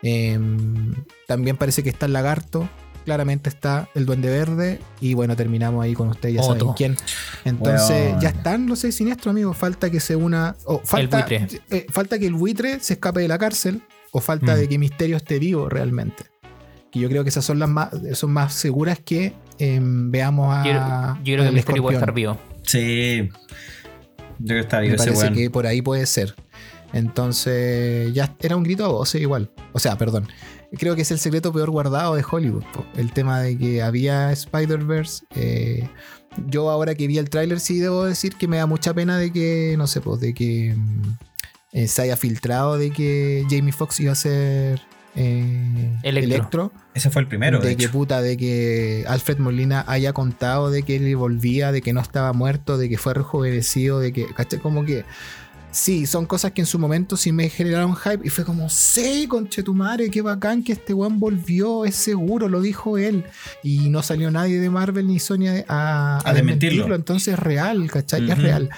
Em, 0.03 0.93
también 1.27 1.57
parece 1.57 1.83
que 1.83 1.89
está 1.91 2.07
el 2.07 2.13
lagarto. 2.13 2.69
Claramente 3.05 3.49
está 3.49 3.89
el 3.95 4.05
duende 4.07 4.29
verde. 4.29 4.81
Y 5.01 5.15
bueno, 5.15 5.37
terminamos 5.37 5.83
ahí 5.85 5.95
con 5.95 6.09
ustedes, 6.09 6.35
ya 6.37 6.43
saben 6.43 6.59
quién. 6.77 6.97
Entonces, 7.45 8.15
ya 8.21 8.31
están 8.31 8.67
los 8.67 8.81
seis 8.81 8.97
siniestros, 8.97 9.31
amigos. 9.31 9.57
Falta 9.57 9.91
que 9.91 10.01
se 10.01 10.17
una. 10.17 10.57
falta, 10.85 11.19
eh, 11.71 11.87
falta 11.89 12.19
que 12.19 12.27
el 12.27 12.35
buitre 12.35 12.81
se 12.81 12.95
escape 12.95 13.21
de 13.21 13.29
la 13.29 13.39
cárcel. 13.39 13.83
O 14.17 14.21
falta 14.21 14.55
Mm. 14.55 14.59
de 14.59 14.69
que 14.69 14.79
Misterio 14.79 15.17
esté 15.17 15.39
vivo 15.39 15.69
realmente. 15.69 16.25
Que 16.91 17.01
yo 17.01 17.09
creo 17.09 17.23
que 17.23 17.29
esas 17.31 17.45
son 17.45 17.59
las 17.59 17.69
más, 17.69 17.91
son 18.15 18.33
más 18.33 18.55
seguras 18.55 18.99
que 19.05 19.35
em, 19.59 20.11
veamos 20.11 20.55
a. 20.55 20.65
Yo, 20.65 20.73
yo 20.73 21.23
creo 21.25 21.37
que 21.37 21.41
al 21.43 21.47
el 21.49 21.55
misterio 21.55 21.83
puede 21.83 21.97
escorpión. 21.99 22.35
estar 22.37 22.45
vivo. 22.45 22.61
Sí. 22.63 23.29
Yo 24.39 24.47
creo 24.47 24.57
que 24.57 24.61
está 24.61 24.81
vivo 24.81 24.91
Me 24.97 25.03
ese 25.03 25.13
parece 25.13 25.33
que 25.35 25.51
por 25.51 25.67
ahí 25.67 25.83
puede 25.83 26.07
ser. 26.07 26.35
Entonces, 26.93 28.13
ya 28.15 28.35
era 28.41 28.57
un 28.57 28.63
grito 28.63 28.85
a 28.85 28.89
voces 28.89 29.21
igual. 29.21 29.51
O 29.73 29.79
sea, 29.79 29.97
perdón. 29.99 30.29
Creo 30.79 30.97
que 30.97 31.03
es 31.03 31.11
el 31.11 31.19
secreto 31.19 31.53
peor 31.53 31.71
guardado 31.71 32.15
de 32.15 32.25
Hollywood. 32.29 32.65
po. 32.73 32.85
El 32.97 33.13
tema 33.13 33.41
de 33.41 33.57
que 33.59 33.83
había 33.83 34.33
Spider-Verse. 34.33 35.25
eh, 35.35 35.89
yo 36.49 36.69
ahora 36.71 36.95
que 36.95 37.07
vi 37.07 37.17
el 37.17 37.31
tráiler 37.31 37.61
sí 37.61 37.79
debo 37.79 38.05
decir 38.05 38.35
que 38.37 38.47
me 38.47 38.59
da 38.59 38.67
mucha 38.67 38.93
pena 38.93 39.17
de 39.19 39.33
que, 39.33 39.75
no 39.79 39.87
sé, 39.87 40.03
pues 40.03 40.21
de 40.21 40.35
que 40.35 40.75
mm, 40.77 41.17
eh, 41.77 41.87
se 41.89 42.03
haya 42.03 42.17
filtrado 42.17 42.79
de 42.79 42.91
que 42.91 43.45
Jamie 43.51 43.73
Foxx 43.73 44.01
iba 44.01 44.13
a 44.13 44.15
ser 44.15 44.81
eh, 45.15 45.93
Electro. 46.03 46.35
Electro. 46.35 46.73
Ese 46.95 47.11
fue 47.11 47.23
el 47.23 47.29
primero, 47.29 47.59
de 47.61 47.69
de 47.71 47.77
que 47.77 47.85
hecho. 47.85 47.93
puta, 47.93 48.21
de 48.23 48.37
que 48.37 49.05
Alfred 49.09 49.39
Molina 49.39 49.85
haya 49.87 50.13
contado 50.13 50.71
de 50.71 50.83
que 50.83 50.97
él 50.97 51.17
volvía, 51.17 51.73
de 51.73 51.81
que 51.83 51.93
no 51.93 52.01
estaba 52.01 52.33
muerto, 52.33 52.77
de 52.79 52.89
que 52.89 52.99
fue 52.99 53.15
rejuvenecido, 53.15 54.01
de 54.01 54.13
que, 54.13 54.27
¿cachai? 54.35 54.59
Como 54.59 54.85
que 54.85 55.05
sí, 55.71 56.07
son 56.07 56.25
cosas 56.27 56.53
que 56.53 56.63
en 56.63 56.67
su 56.67 56.79
momento 56.79 57.17
sí 57.19 57.33
me 57.33 57.49
generaron 57.51 57.95
hype 57.97 58.21
y 58.25 58.31
fue 58.31 58.45
como, 58.45 58.69
sí, 58.71 59.27
conche 59.29 59.63
tu 59.63 59.75
madre, 59.75 60.11
qué 60.11 60.23
bacán 60.23 60.63
que 60.65 60.73
este 60.73 60.95
weón 60.95 61.21
volvió, 61.21 61.85
es 61.85 61.95
seguro, 61.97 62.49
lo 62.49 62.61
dijo 62.63 62.97
él. 62.99 63.25
Y 63.63 63.91
no 63.91 64.03
salió 64.03 64.31
nadie 64.31 64.59
de 64.61 64.71
Marvel 64.71 65.07
ni 65.07 65.19
Sony 65.19 65.49
a, 65.49 65.65
a- 65.69 66.17
a 66.17 66.17
A 66.17 66.33
desmentirlo. 66.33 66.37
desmentirlo, 66.85 66.95
entonces 66.95 67.35
es 67.35 67.39
real, 67.41 67.91
¿cachai? 67.91 68.31
Es 68.31 68.39
real. 68.39 68.71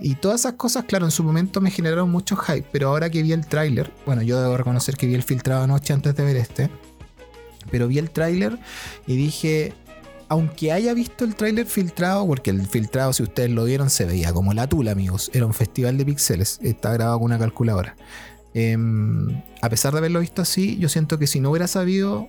Y 0.00 0.14
todas 0.14 0.40
esas 0.40 0.54
cosas, 0.54 0.84
claro, 0.84 1.04
en 1.04 1.10
su 1.10 1.22
momento 1.22 1.60
me 1.60 1.70
generaron 1.70 2.10
mucho 2.10 2.36
hype, 2.36 2.66
pero 2.72 2.88
ahora 2.88 3.10
que 3.10 3.22
vi 3.22 3.32
el 3.32 3.46
tráiler, 3.46 3.92
bueno, 4.06 4.22
yo 4.22 4.40
debo 4.40 4.56
reconocer 4.56 4.96
que 4.96 5.06
vi 5.06 5.14
el 5.14 5.22
filtrado 5.22 5.64
anoche 5.64 5.92
antes 5.92 6.16
de 6.16 6.24
ver 6.24 6.36
este, 6.36 6.70
pero 7.70 7.86
vi 7.86 7.98
el 7.98 8.10
tráiler 8.10 8.58
y 9.06 9.16
dije, 9.16 9.74
aunque 10.28 10.72
haya 10.72 10.94
visto 10.94 11.24
el 11.24 11.34
tráiler 11.34 11.66
filtrado, 11.66 12.26
porque 12.26 12.50
el 12.50 12.66
filtrado, 12.66 13.12
si 13.12 13.22
ustedes 13.22 13.50
lo 13.50 13.64
vieron, 13.64 13.90
se 13.90 14.04
veía 14.04 14.32
como 14.32 14.54
la 14.54 14.68
tula, 14.68 14.92
amigos, 14.92 15.30
era 15.34 15.44
un 15.44 15.52
festival 15.52 15.98
de 15.98 16.04
píxeles, 16.04 16.60
está 16.62 16.92
grabado 16.92 17.18
con 17.18 17.26
una 17.26 17.38
calculadora. 17.38 17.96
Em, 18.54 19.42
a 19.60 19.68
pesar 19.68 19.92
de 19.92 19.98
haberlo 19.98 20.20
visto 20.20 20.40
así, 20.42 20.76
yo 20.78 20.88
siento 20.88 21.18
que 21.18 21.26
si 21.26 21.40
no 21.40 21.50
hubiera 21.50 21.68
sabido 21.68 22.28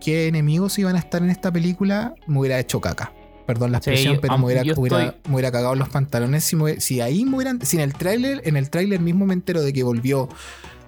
qué 0.00 0.28
enemigos 0.28 0.78
iban 0.78 0.96
a 0.96 0.98
estar 0.98 1.22
en 1.22 1.30
esta 1.30 1.50
película, 1.50 2.14
me 2.26 2.38
hubiera 2.38 2.58
hecho 2.58 2.80
caca. 2.80 3.12
Perdón 3.48 3.72
la 3.72 3.78
expresión, 3.78 4.18
pero 4.20 4.36
me 4.38 4.44
hubiera, 4.44 4.62
yo 4.62 4.74
hubiera- 4.76 5.04
estoy- 5.06 5.20
me 5.30 5.34
hubiera 5.36 5.50
cagado 5.50 5.74
los 5.74 5.88
pantalones 5.88 6.44
si, 6.44 6.54
me 6.54 6.80
si 6.80 7.00
ahí 7.00 7.24
me 7.24 7.34
hubieran. 7.36 7.58
Si 7.64 7.76
en 7.78 7.82
el 7.82 7.94
tráiler, 7.94 8.42
en 8.44 8.56
el 8.58 8.68
tráiler 8.68 9.00
mismo 9.00 9.24
me 9.24 9.32
entero 9.34 9.62
de 9.62 9.72
que 9.72 9.82
volvió 9.82 10.28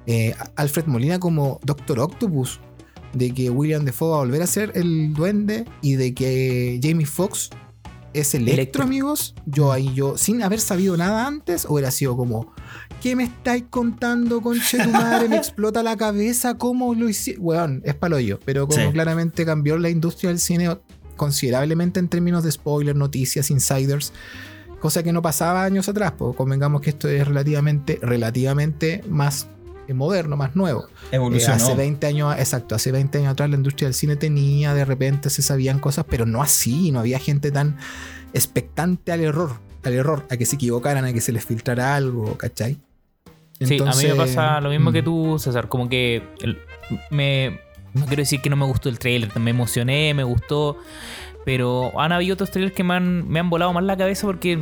eh, 0.07 0.35
Alfred 0.57 0.85
Molina 0.87 1.19
como 1.19 1.59
Doctor 1.65 2.01
Octopus. 2.01 2.61
De 3.15 3.33
que 3.35 3.49
William 3.51 3.85
Defoe 3.85 4.11
va 4.11 4.17
a 4.17 4.19
volver 4.21 4.43
a 4.43 4.47
ser 4.47 4.73
el 4.75 5.15
duende. 5.15 5.65
Y 5.83 5.95
de 5.97 6.13
que 6.15 6.79
Jamie 6.83 7.07
Foxx 7.07 7.49
es 8.13 8.35
Electro, 8.35 8.55
Electro. 8.55 8.83
amigos. 8.85 9.35
Yo 9.47 9.73
ahí, 9.73 9.93
yo, 9.95 10.17
sin 10.19 10.43
haber 10.43 10.61
sabido 10.61 10.97
nada 10.97 11.27
antes, 11.27 11.65
hubiera 11.69 11.91
sido 11.91 12.17
como. 12.17 12.53
¿Qué 13.01 13.17
me 13.17 13.25
estáis 13.25 13.65
contando, 13.71 14.43
conche 14.43 14.79
tu 14.83 14.91
madre? 14.91 15.29
Me 15.29 15.37
explota 15.39 15.83
la 15.83 15.97
cabeza. 15.97 16.59
¿Cómo 16.59 16.95
lo 16.95 17.09
hiciste? 17.09 17.41
Weón, 17.41 17.81
es 17.87 17.95
palo 17.95 18.21
yo. 18.21 18.39
Pero 18.45 18.69
como 18.69 18.85
Sí. 18.85 18.93
claramente 18.93 19.47
cambió 19.47 19.79
la 19.79 19.89
industria 19.89 20.29
del 20.31 20.39
cine 20.39 20.77
considerablemente 21.21 22.01
en 22.01 22.09
términos 22.09 22.43
de 22.45 22.51
spoilers, 22.51 22.97
noticias, 22.97 23.51
insiders. 23.51 24.15
Cosa 24.81 25.03
que 25.03 25.13
no 25.13 25.21
pasaba 25.21 25.65
años 25.65 25.87
atrás. 25.91 26.15
Pues 26.17 26.35
convengamos 26.35 26.81
que 26.81 26.89
esto 26.89 27.09
es 27.09 27.29
relativamente, 27.29 27.99
relativamente 28.01 29.05
más 29.07 29.49
eh, 29.87 29.93
moderno, 29.93 30.39
más 30.39 30.57
nuevo. 30.57 30.85
Eh, 31.13 31.17
Evolucionó. 31.17 31.57
hace 31.57 31.75
20 31.75 32.07
años, 32.07 32.35
exacto, 32.39 32.75
hace 32.75 32.91
20 32.91 33.19
años 33.19 33.33
atrás 33.33 33.51
la 33.51 33.57
industria 33.57 33.89
del 33.89 33.95
cine 33.95 34.17
tenía, 34.17 34.73
de 34.73 34.87
repente 34.87 35.29
se 35.29 35.43
sabían 35.43 35.79
cosas, 35.79 36.07
pero 36.09 36.25
no 36.25 36.41
así, 36.43 36.91
no 36.91 37.01
había 37.01 37.19
gente 37.19 37.51
tan 37.51 37.77
expectante 38.33 39.13
al 39.13 39.21
error, 39.21 39.51
al 39.85 39.93
error, 39.93 40.25
a 40.31 40.39
que 40.39 40.47
se 40.47 40.57
equivocaran, 40.57 41.05
a 41.05 41.13
que 41.13 41.21
se 41.21 41.33
les 41.33 41.45
filtrara 41.45 41.95
algo, 41.95 42.39
¿cachai? 42.39 42.79
Sí, 43.61 43.77
a 43.79 43.93
mí 43.95 44.05
me 44.09 44.15
pasa 44.15 44.59
lo 44.63 44.71
mismo 44.71 44.89
mm, 44.89 44.93
que 44.95 45.03
tú, 45.03 45.39
César. 45.39 45.69
Como 45.69 45.91
que 45.91 46.23
el- 46.41 46.57
me. 47.11 47.61
No 47.95 48.07
quiero 48.07 48.23
decir 48.23 48.41
que 48.41 48.51
no 48.51 48.57
me 48.57 48.67
gustó 48.67 48.89
el 48.89 48.99
trailer, 48.99 49.37
me 49.39 49.51
emocioné, 49.51 50.15
me 50.15 50.25
gustó. 50.25 50.79
Pero 51.45 51.99
han 51.99 52.13
habido 52.13 52.35
otros 52.35 52.51
trailers 52.51 52.75
que 52.75 52.85
me 52.85 52.95
han, 52.95 53.29
me 53.29 53.41
han 53.41 53.49
volado 53.51 53.73
más 53.73 53.83
la 53.85 53.97
cabeza 53.97 54.27
porque 54.27 54.59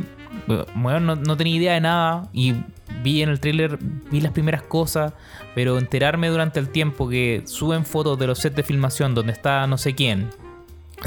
bueno, 0.75 0.99
no, 0.99 1.15
no 1.15 1.37
tenía 1.37 1.55
idea 1.55 1.73
de 1.73 1.81
nada. 1.81 2.29
Y 2.33 2.55
vi 3.03 3.21
en 3.21 3.29
el 3.29 3.39
trailer, 3.39 3.77
vi 4.11 4.21
las 4.21 4.31
primeras 4.31 4.63
cosas. 4.63 5.13
Pero 5.55 5.77
enterarme 5.77 6.29
durante 6.29 6.59
el 6.59 6.69
tiempo 6.69 7.09
que 7.09 7.43
suben 7.45 7.85
fotos 7.85 8.17
de 8.17 8.27
los 8.27 8.39
sets 8.39 8.55
de 8.55 8.63
filmación 8.63 9.13
donde 9.13 9.33
está 9.33 9.67
no 9.67 9.77
sé 9.77 9.93
quién. 9.93 10.29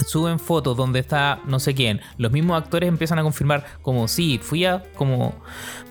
Suben 0.07 0.39
fotos 0.39 0.77
donde 0.77 1.01
está 1.01 1.41
no 1.47 1.61
sé 1.61 1.75
quién. 1.75 2.01
Los 2.17 2.33
mismos 2.33 2.61
actores 2.63 2.89
empiezan 2.89 3.19
a 3.19 3.23
confirmar 3.23 3.65
como 3.83 4.09
sí, 4.09 4.39
fui 4.43 4.65
a 4.65 4.83
como... 4.97 5.35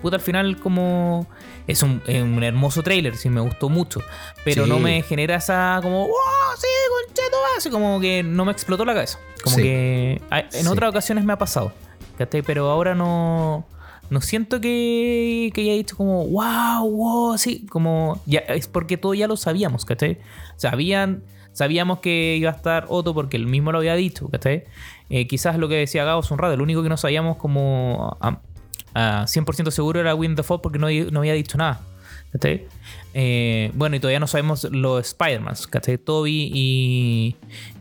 Puta, 0.01 0.15
al 0.17 0.21
final 0.21 0.57
como... 0.59 1.27
Es 1.67 1.83
un, 1.83 2.01
es 2.07 2.21
un 2.23 2.43
hermoso 2.43 2.81
trailer, 2.81 3.15
sí, 3.15 3.29
me 3.29 3.41
gustó 3.41 3.69
mucho. 3.69 4.01
Pero 4.43 4.63
Sí. 4.63 4.69
no 4.69 4.79
me 4.79 5.03
genera 5.03 5.35
esa 5.35 5.79
como... 5.83 6.07
¡Wow! 6.07 6.15
Sí, 6.57 6.67
concheto, 7.07 7.37
así 7.57 7.69
como 7.69 7.99
que 7.99 8.23
no 8.23 8.43
me 8.45 8.51
explotó 8.51 8.83
la 8.85 8.93
cabeza. 8.93 9.19
Como 9.43 9.55
Sí. 9.55 9.61
que... 9.61 10.21
ay, 10.29 10.45
En 10.53 10.63
Sí. 10.63 10.67
otras 10.67 10.89
ocasiones 10.89 11.23
me 11.23 11.33
ha 11.33 11.37
pasado. 11.37 11.71
Pero 12.45 12.69
ahora 12.69 12.93
no... 12.95 13.65
No 14.09 14.19
siento 14.19 14.59
que, 14.59 15.51
que 15.53 15.61
haya 15.61 15.73
dicho 15.73 15.95
como, 15.95 16.25
wow, 16.27 16.89
wow, 16.89 17.37
sí, 17.37 17.65
como, 17.69 18.21
ya, 18.25 18.39
es 18.39 18.67
porque 18.67 18.97
todo 18.97 19.13
ya 19.13 19.25
lo 19.25 19.37
sabíamos, 19.37 19.85
¿cachai? 19.85 20.19
Sabían, 20.57 21.23
sabíamos 21.53 21.99
que 21.99 22.37
iba 22.37 22.49
a 22.51 22.55
estar 22.55 22.85
Otto 22.89 23.13
porque 23.13 23.37
él 23.37 23.47
mismo 23.47 23.71
lo 23.71 23.79
había 23.79 23.95
dicho, 23.95 24.29
¿cachai? 24.29 24.63
Eh, 25.09 25.27
quizás 25.27 25.57
lo 25.57 25.67
que 25.67 25.75
decía 25.75 26.03
Gabo 26.03 26.21
hace 26.21 26.33
un 26.33 26.39
rato, 26.39 26.55
lo 26.57 26.63
único 26.63 26.83
que 26.83 26.89
no 26.89 26.97
sabíamos 26.97 27.37
como 27.37 28.17
a, 28.21 28.39
a 28.93 29.25
100% 29.25 29.71
seguro 29.71 29.99
era 29.99 30.15
Win 30.15 30.35
the 30.35 30.43
Fall 30.43 30.61
porque 30.61 30.79
no, 30.79 30.87
no 31.11 31.19
había 31.19 31.33
dicho 31.33 31.57
nada, 31.57 31.81
¿cachai? 32.31 32.65
Eh, 33.13 33.71
bueno, 33.73 33.95
y 33.95 33.99
todavía 33.99 34.19
no 34.19 34.27
sabemos 34.27 34.63
los 34.65 35.07
Spider-Man, 35.07 35.55
¿cachai? 35.69 35.97
Toby 35.97 36.51
y, 36.53 37.35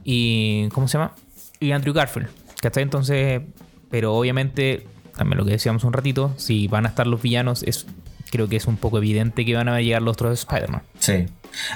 y. 0.05 0.69
¿Cómo 0.71 0.89
se 0.89 0.99
llama? 0.99 1.15
Y 1.61 1.73
Andrew 1.73 1.95
Garfield, 1.95 2.29
¿cachai? 2.61 2.83
Entonces, 2.83 3.43
pero 3.91 4.15
obviamente, 4.15 4.87
también 5.17 5.39
lo 5.39 5.45
que 5.45 5.53
decíamos 5.53 5.85
un 5.85 5.93
ratito, 5.93 6.33
si 6.37 6.67
van 6.69 6.87
a 6.87 6.89
estar 6.89 7.07
los 7.07 7.23
villanos, 7.23 7.63
es 7.63 7.87
creo 8.31 8.49
que 8.49 8.57
es 8.57 8.67
un 8.67 8.77
poco 8.77 8.99
evidente 8.99 9.45
que 9.45 9.55
van 9.55 9.69
a 9.69 9.81
llegar 9.81 10.03
los 10.03 10.15
otros 10.15 10.39
Spider-Man. 10.39 10.83
Sí. 10.99 11.27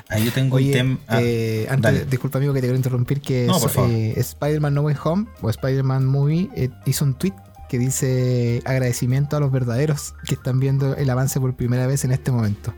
Ahí 0.08 0.24
yo 0.24 0.32
tengo 0.32 0.56
un 0.56 0.62
Oye, 0.62 0.72
tema. 0.72 0.98
ah, 1.08 1.18
eh, 1.22 1.66
antes, 1.70 2.08
disculpa 2.10 2.38
amigo 2.38 2.52
que 2.54 2.60
te 2.60 2.66
quiero 2.66 2.76
interrumpir, 2.76 3.20
que 3.20 3.46
No, 3.46 3.58
eh, 3.88 4.14
Spider-Man 4.16 4.74
No 4.74 4.82
Way 4.82 4.96
Home 5.04 5.26
o 5.42 5.50
Spider-Man 5.50 6.06
Movie 6.06 6.48
eh, 6.54 6.70
hizo 6.86 7.04
un 7.04 7.14
tweet 7.14 7.34
que 7.68 7.78
dice 7.78 8.62
agradecimiento 8.64 9.36
a 9.36 9.40
los 9.40 9.50
verdaderos 9.50 10.14
que 10.26 10.34
están 10.34 10.60
viendo 10.60 10.94
el 10.96 11.10
avance 11.10 11.40
por 11.40 11.54
primera 11.56 11.86
vez 11.86 12.04
en 12.04 12.12
este 12.12 12.30
momento. 12.30 12.72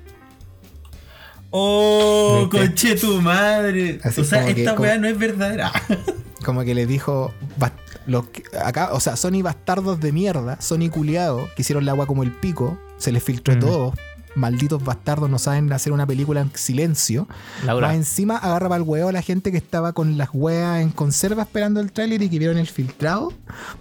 ¡Oh, 1.50 2.48
conche 2.50 2.96
tu 2.96 3.20
madre! 3.22 4.00
Así 4.02 4.20
o 4.20 4.24
sea, 4.24 4.44
que- 4.46 4.60
esta 4.62 4.72
como- 4.74 4.82
weá 4.82 4.98
no 4.98 5.08
es 5.08 5.18
verdadera. 5.18 5.72
Como 6.44 6.62
que 6.62 6.74
les 6.76 6.86
dijo, 6.86 7.32
"Bas- 7.58 7.72
los 8.06 8.28
que- 8.28 8.44
acá, 8.64 8.90
o 8.92 9.00
sea, 9.00 9.16
Sony 9.16 9.42
bastardos 9.42 9.98
de 9.98 10.12
mierda, 10.12 10.60
Sony 10.60 10.90
culiado, 10.90 11.48
que 11.56 11.62
hicieron 11.62 11.82
el 11.82 11.88
agua 11.88 12.06
como 12.06 12.22
el 12.22 12.30
pico, 12.30 12.78
se 12.98 13.10
les 13.10 13.20
filtró 13.22 13.56
Mm. 13.56 13.58
todo, 13.58 13.94
malditos 14.36 14.84
bastardos 14.84 15.28
no 15.28 15.38
saben 15.38 15.72
hacer 15.72 15.92
una 15.92 16.06
película 16.06 16.40
en 16.42 16.50
silencio. 16.54 17.26
Laura. 17.64 17.88
Más 17.88 17.96
encima 17.96 18.36
agarra 18.36 18.68
para 18.68 18.82
el 18.82 18.88
huevo 18.88 19.08
a 19.08 19.12
la 19.12 19.22
gente 19.22 19.50
que 19.50 19.56
estaba 19.58 19.92
con 19.92 20.16
las 20.18 20.28
hueas 20.32 20.80
en 20.82 20.90
conserva 20.90 21.42
esperando 21.42 21.80
el 21.80 21.90
tráiler 21.90 22.22
y 22.22 22.28
que 22.28 22.38
vieron 22.38 22.58
el 22.58 22.66
filtrado 22.68 23.32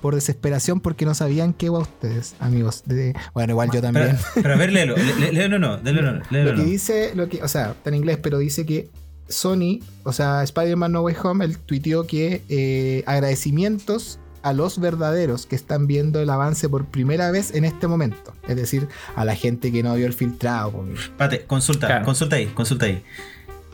por 0.01 0.15
desesperación 0.15 0.79
porque 0.79 1.05
no 1.05 1.13
sabían 1.13 1.53
qué 1.53 1.69
hueá 1.69 1.81
ustedes, 1.83 2.35
amigos. 2.39 2.83
De- 2.85 3.13
bueno, 3.33 3.53
igual 3.53 3.69
yo 3.71 3.81
también. 3.81 4.17
pero 4.35 4.53
a 4.53 4.57
ver, 4.57 4.71
léelo. 4.71 4.95
lé- 4.97 5.15
lé- 5.19 5.31
Léelo 5.33 5.59
no, 5.59 5.77
léelo 5.77 6.01
no. 6.01 6.21
léelo 6.31 6.51
Lo 6.51 6.55
que 6.57 6.63
no. 6.63 6.69
dice, 6.69 7.11
lo 7.15 7.29
que, 7.29 7.43
o 7.43 7.47
sea, 7.47 7.71
está 7.71 7.89
en 7.89 7.95
inglés, 7.97 8.17
pero 8.23 8.37
dice 8.39 8.65
que 8.65 8.89
Sony, 9.27 9.79
o 10.03 10.13
sea, 10.13 10.43
Spider-Man 10.43 10.91
No 10.91 11.01
Way 11.01 11.15
Home, 11.23 11.45
él 11.45 11.57
tuiteó 11.57 12.05
que 12.07 12.43
eh, 12.47 13.03
agradecimientos 13.07 14.19
a 14.45 14.53
los 14.53 14.79
verdaderos 14.79 15.45
que 15.47 15.55
están 15.55 15.87
viendo 15.87 16.21
el 16.21 16.29
avance 16.29 16.69
por 16.69 16.85
primera 16.85 17.31
vez 17.31 17.53
en 17.55 17.65
este 17.65 17.87
momento. 17.87 18.33
Es 18.47 18.55
decir, 18.55 18.87
a 19.15 19.25
la 19.25 19.35
gente 19.35 19.71
que 19.71 19.81
no 19.83 19.95
vio 19.95 20.05
el 20.05 20.13
filtrado. 20.13 20.85
Espérate, 20.93 21.45
consulta, 21.45 21.87
Claro. 21.87 22.05
consulta 22.05 22.35
ahí, 22.37 22.45
consulta 22.47 22.85
ahí. 22.85 23.01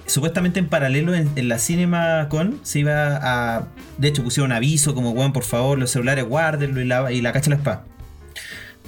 Supuestamente 0.05 0.59
en 0.59 0.67
paralelo 0.67 1.13
en, 1.13 1.29
en 1.35 1.47
la 1.47 1.59
CinemaCon 1.59 2.59
se 2.63 2.79
iba 2.79 3.19
a. 3.21 3.67
De 3.97 4.07
hecho, 4.07 4.23
pusieron 4.23 4.51
un 4.51 4.57
aviso 4.57 4.95
como, 4.95 5.11
weón, 5.11 5.31
por 5.33 5.43
favor, 5.43 5.77
los 5.77 5.91
celulares 5.91 6.25
guárdenlo 6.25 6.81
y 6.81 6.85
la, 6.85 7.11
y 7.11 7.21
la 7.21 7.31
cacha 7.33 7.49
la 7.49 7.57
espada. 7.57 7.85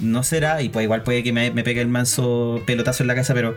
No 0.00 0.22
será, 0.24 0.60
y 0.62 0.70
pues 0.70 0.84
igual 0.84 1.02
puede 1.02 1.22
que 1.22 1.32
me, 1.32 1.50
me 1.52 1.62
pegue 1.62 1.80
el 1.80 1.88
manso 1.88 2.60
pelotazo 2.66 3.04
en 3.04 3.06
la 3.06 3.14
casa, 3.14 3.32
pero 3.32 3.54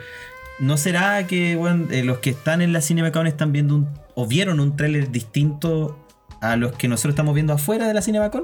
¿no 0.60 0.78
será 0.78 1.26
que 1.28 1.56
weón, 1.56 1.88
eh, 1.92 2.04
los 2.04 2.20
que 2.20 2.30
están 2.30 2.62
en 2.62 2.74
la 2.74 2.82
CinemaCon 2.82 3.26
están 3.26 3.52
viendo 3.52 3.74
un, 3.76 3.88
o 4.16 4.28
vieron 4.28 4.60
un 4.60 4.76
tráiler 4.76 5.12
distinto 5.12 5.98
a 6.42 6.56
los 6.56 6.74
que 6.74 6.88
nosotros 6.88 7.14
estamos 7.14 7.34
viendo 7.34 7.54
afuera 7.54 7.88
de 7.88 7.94
la 7.94 8.02
CinemaCon? 8.02 8.44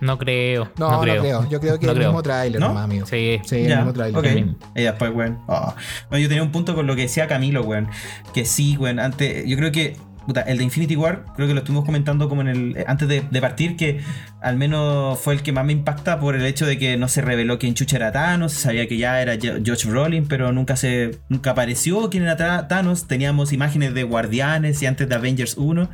No 0.00 0.16
creo. 0.16 0.70
No, 0.78 0.90
no 0.92 1.00
creo. 1.00 1.48
Yo 1.50 1.60
creo 1.60 1.78
que 1.78 1.84
No 1.86 1.92
el 1.92 1.98
creo. 1.98 2.08
mismo 2.10 2.22
tráiler, 2.22 2.58
¿No? 2.60 2.68
nomás, 2.68 2.84
amigo. 2.84 3.06
Sí. 3.06 3.38
Sí, 3.44 3.56
el 3.56 3.68
Ya, 3.68 3.76
mismo 3.78 3.92
tráiler. 3.92 4.18
ok. 4.18 4.24
El 4.26 4.34
mismo. 4.34 4.56
Y 4.74 4.82
después, 4.82 5.10
weón. 5.14 5.38
oh. 5.46 5.74
Bueno, 6.08 6.22
yo 6.22 6.28
tenía 6.28 6.42
un 6.42 6.52
punto 6.52 6.74
con 6.74 6.86
lo 6.86 6.96
que 6.96 7.02
decía 7.02 7.26
Camilo, 7.26 7.62
weón. 7.62 7.88
Que 8.32 8.44
sí, 8.46 8.76
weón. 8.78 8.98
Antes, 8.98 9.44
yo 9.46 9.56
creo 9.58 9.70
que. 9.72 9.96
puta, 10.26 10.40
el 10.42 10.56
de 10.58 10.64
Infinity 10.64 10.96
War, 10.96 11.26
creo 11.36 11.48
que 11.48 11.52
lo 11.54 11.60
estuvimos 11.60 11.84
comentando 11.84 12.30
como 12.30 12.40
en 12.40 12.48
el. 12.48 12.76
eh, 12.78 12.84
Antes 12.88 13.08
de, 13.08 13.24
de 13.30 13.40
partir, 13.42 13.76
que 13.76 14.00
al 14.40 14.56
menos 14.56 15.18
fue 15.20 15.34
el 15.34 15.42
que 15.42 15.52
más 15.52 15.66
me 15.66 15.72
impacta 15.72 16.18
por 16.18 16.34
el 16.34 16.46
hecho 16.46 16.64
de 16.64 16.78
que 16.78 16.96
no 16.96 17.08
se 17.08 17.20
reveló 17.20 17.58
quién 17.58 17.74
chucha 17.74 17.96
era 17.96 18.10
Thanos. 18.10 18.52
Se 18.52 18.60
sabía 18.62 18.88
que 18.88 18.96
ya 18.96 19.20
era 19.20 19.34
Josh 19.34 19.84
Brolin, 19.86 20.26
pero 20.28 20.50
nunca 20.52 20.76
se. 20.76 21.18
Nunca 21.28 21.50
apareció 21.50 22.08
quién 22.08 22.22
era 22.22 22.68
Thanos. 22.68 23.06
Teníamos 23.06 23.52
imágenes 23.52 23.92
de 23.92 24.04
Guardianes 24.04 24.80
y 24.82 24.86
antes 24.86 25.06
de 25.10 25.14
Avengers 25.14 25.58
1. 25.58 25.90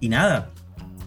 Y 0.00 0.08
nada. 0.08 0.50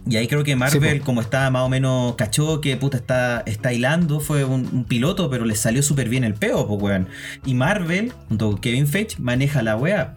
Y 0.10 0.18
ahí 0.18 0.28
creo 0.28 0.44
que 0.44 0.56
Marvel, 0.56 1.02
como 1.02 1.22
estaba 1.22 1.50
más 1.52 1.64
o 1.64 1.70
menos 1.70 2.16
cachó 2.16 2.62
que 2.62 2.76
puta 2.78 2.98
está, 2.98 3.44
está 3.46 3.74
hilando, 3.74 4.20
fue 4.20 4.44
un, 4.44 4.68
un 4.72 4.84
piloto, 4.86 5.30
pero 5.30 5.46
le 5.46 5.56
salió 5.56 5.84
súper 5.84 6.10
bien 6.10 6.24
el 6.24 6.34
peo, 6.34 6.68
pues 6.68 6.82
weón. 6.82 7.08
Y 7.46 7.54
Marvel, 7.54 8.12
junto 8.28 8.52
con 8.52 8.60
Kevin 8.60 8.88
Feige, 8.88 9.18
maneja 9.20 9.62
la 9.62 9.76
wea. 9.76 10.16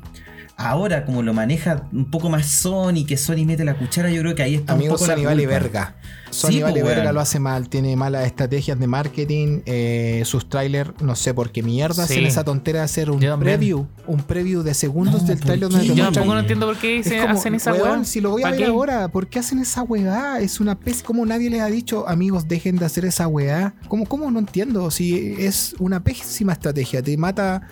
Ahora, 0.56 1.04
como 1.04 1.22
lo 1.22 1.32
maneja 1.34 1.88
un 1.92 2.10
poco 2.10 2.28
más 2.30 2.46
Sony, 2.46 3.04
que 3.06 3.16
Sony 3.16 3.44
mete 3.46 3.64
la 3.64 3.74
cuchara, 3.74 4.10
yo 4.10 4.20
creo 4.20 4.34
que 4.34 4.42
ahí 4.42 4.54
está 4.54 4.74
Amigo, 4.74 4.92
un 4.92 4.98
poco 4.98 5.08
la 5.10 5.16
Sony 5.16 5.24
vale 5.24 5.46
verga. 5.46 5.96
Sony 6.30 6.50
Sí, 6.52 6.62
vale 6.62 6.80
po, 6.80 6.86
verga, 6.86 7.12
lo 7.12 7.20
hace 7.20 7.38
mal. 7.40 7.68
Tiene 7.68 7.94
malas 7.96 8.24
estrategias 8.26 8.78
de 8.78 8.86
marketing. 8.86 9.60
eh, 9.66 10.22
sus 10.24 10.48
trailers, 10.48 10.90
no 11.02 11.14
sé 11.16 11.34
por 11.34 11.50
qué 11.52 11.62
mierda 11.62 12.06
Sí. 12.06 12.14
hacen 12.14 12.26
esa 12.26 12.44
tontera 12.44 12.78
de 12.80 12.84
hacer 12.86 13.10
un 13.10 13.20
Yo 13.20 13.30
también. 13.30 13.56
preview. 13.58 13.86
Un 14.06 14.22
preview 14.22 14.62
de 14.62 14.72
segundos 14.74 15.22
No, 15.22 15.28
del 15.28 15.38
¿por 15.38 15.46
trailer 15.46 15.68
donde 15.68 15.86
te 15.88 15.94
Yo 15.94 16.04
tampoco 16.04 16.34
no 16.34 16.40
entiendo 16.40 16.66
por 16.66 16.76
qué 16.78 16.98
Es 17.00 17.06
se 17.06 17.18
como, 17.18 17.34
hacen 17.34 17.54
esa 17.54 17.72
weón, 17.72 17.90
weá. 17.98 18.04
si 18.04 18.20
lo 18.20 18.30
voy 18.30 18.42
a 18.42 18.44
¿Pa' 18.46 18.50
ver 18.52 18.60
qué? 18.60 18.66
ahora, 18.66 19.08
¿por 19.08 19.26
qué 19.26 19.40
hacen 19.40 19.58
esa 19.58 19.82
weá? 19.82 20.38
Es 20.40 20.60
una 20.60 20.78
pez, 20.78 21.02
como 21.02 21.26
nadie 21.26 21.50
les 21.50 21.60
ha 21.60 21.66
dicho, 21.66 22.08
amigos, 22.08 22.48
dejen 22.48 22.76
de 22.76 22.86
hacer 22.86 23.04
esa 23.04 23.26
weá. 23.26 23.74
¿Cómo, 23.88 24.06
cómo 24.06 24.30
no 24.30 24.38
entiendo? 24.38 24.90
Si 24.90 25.34
es 25.38 25.74
una 25.80 26.02
pésima 26.02 26.52
estrategia, 26.54 27.02
te 27.02 27.16
mata. 27.16 27.62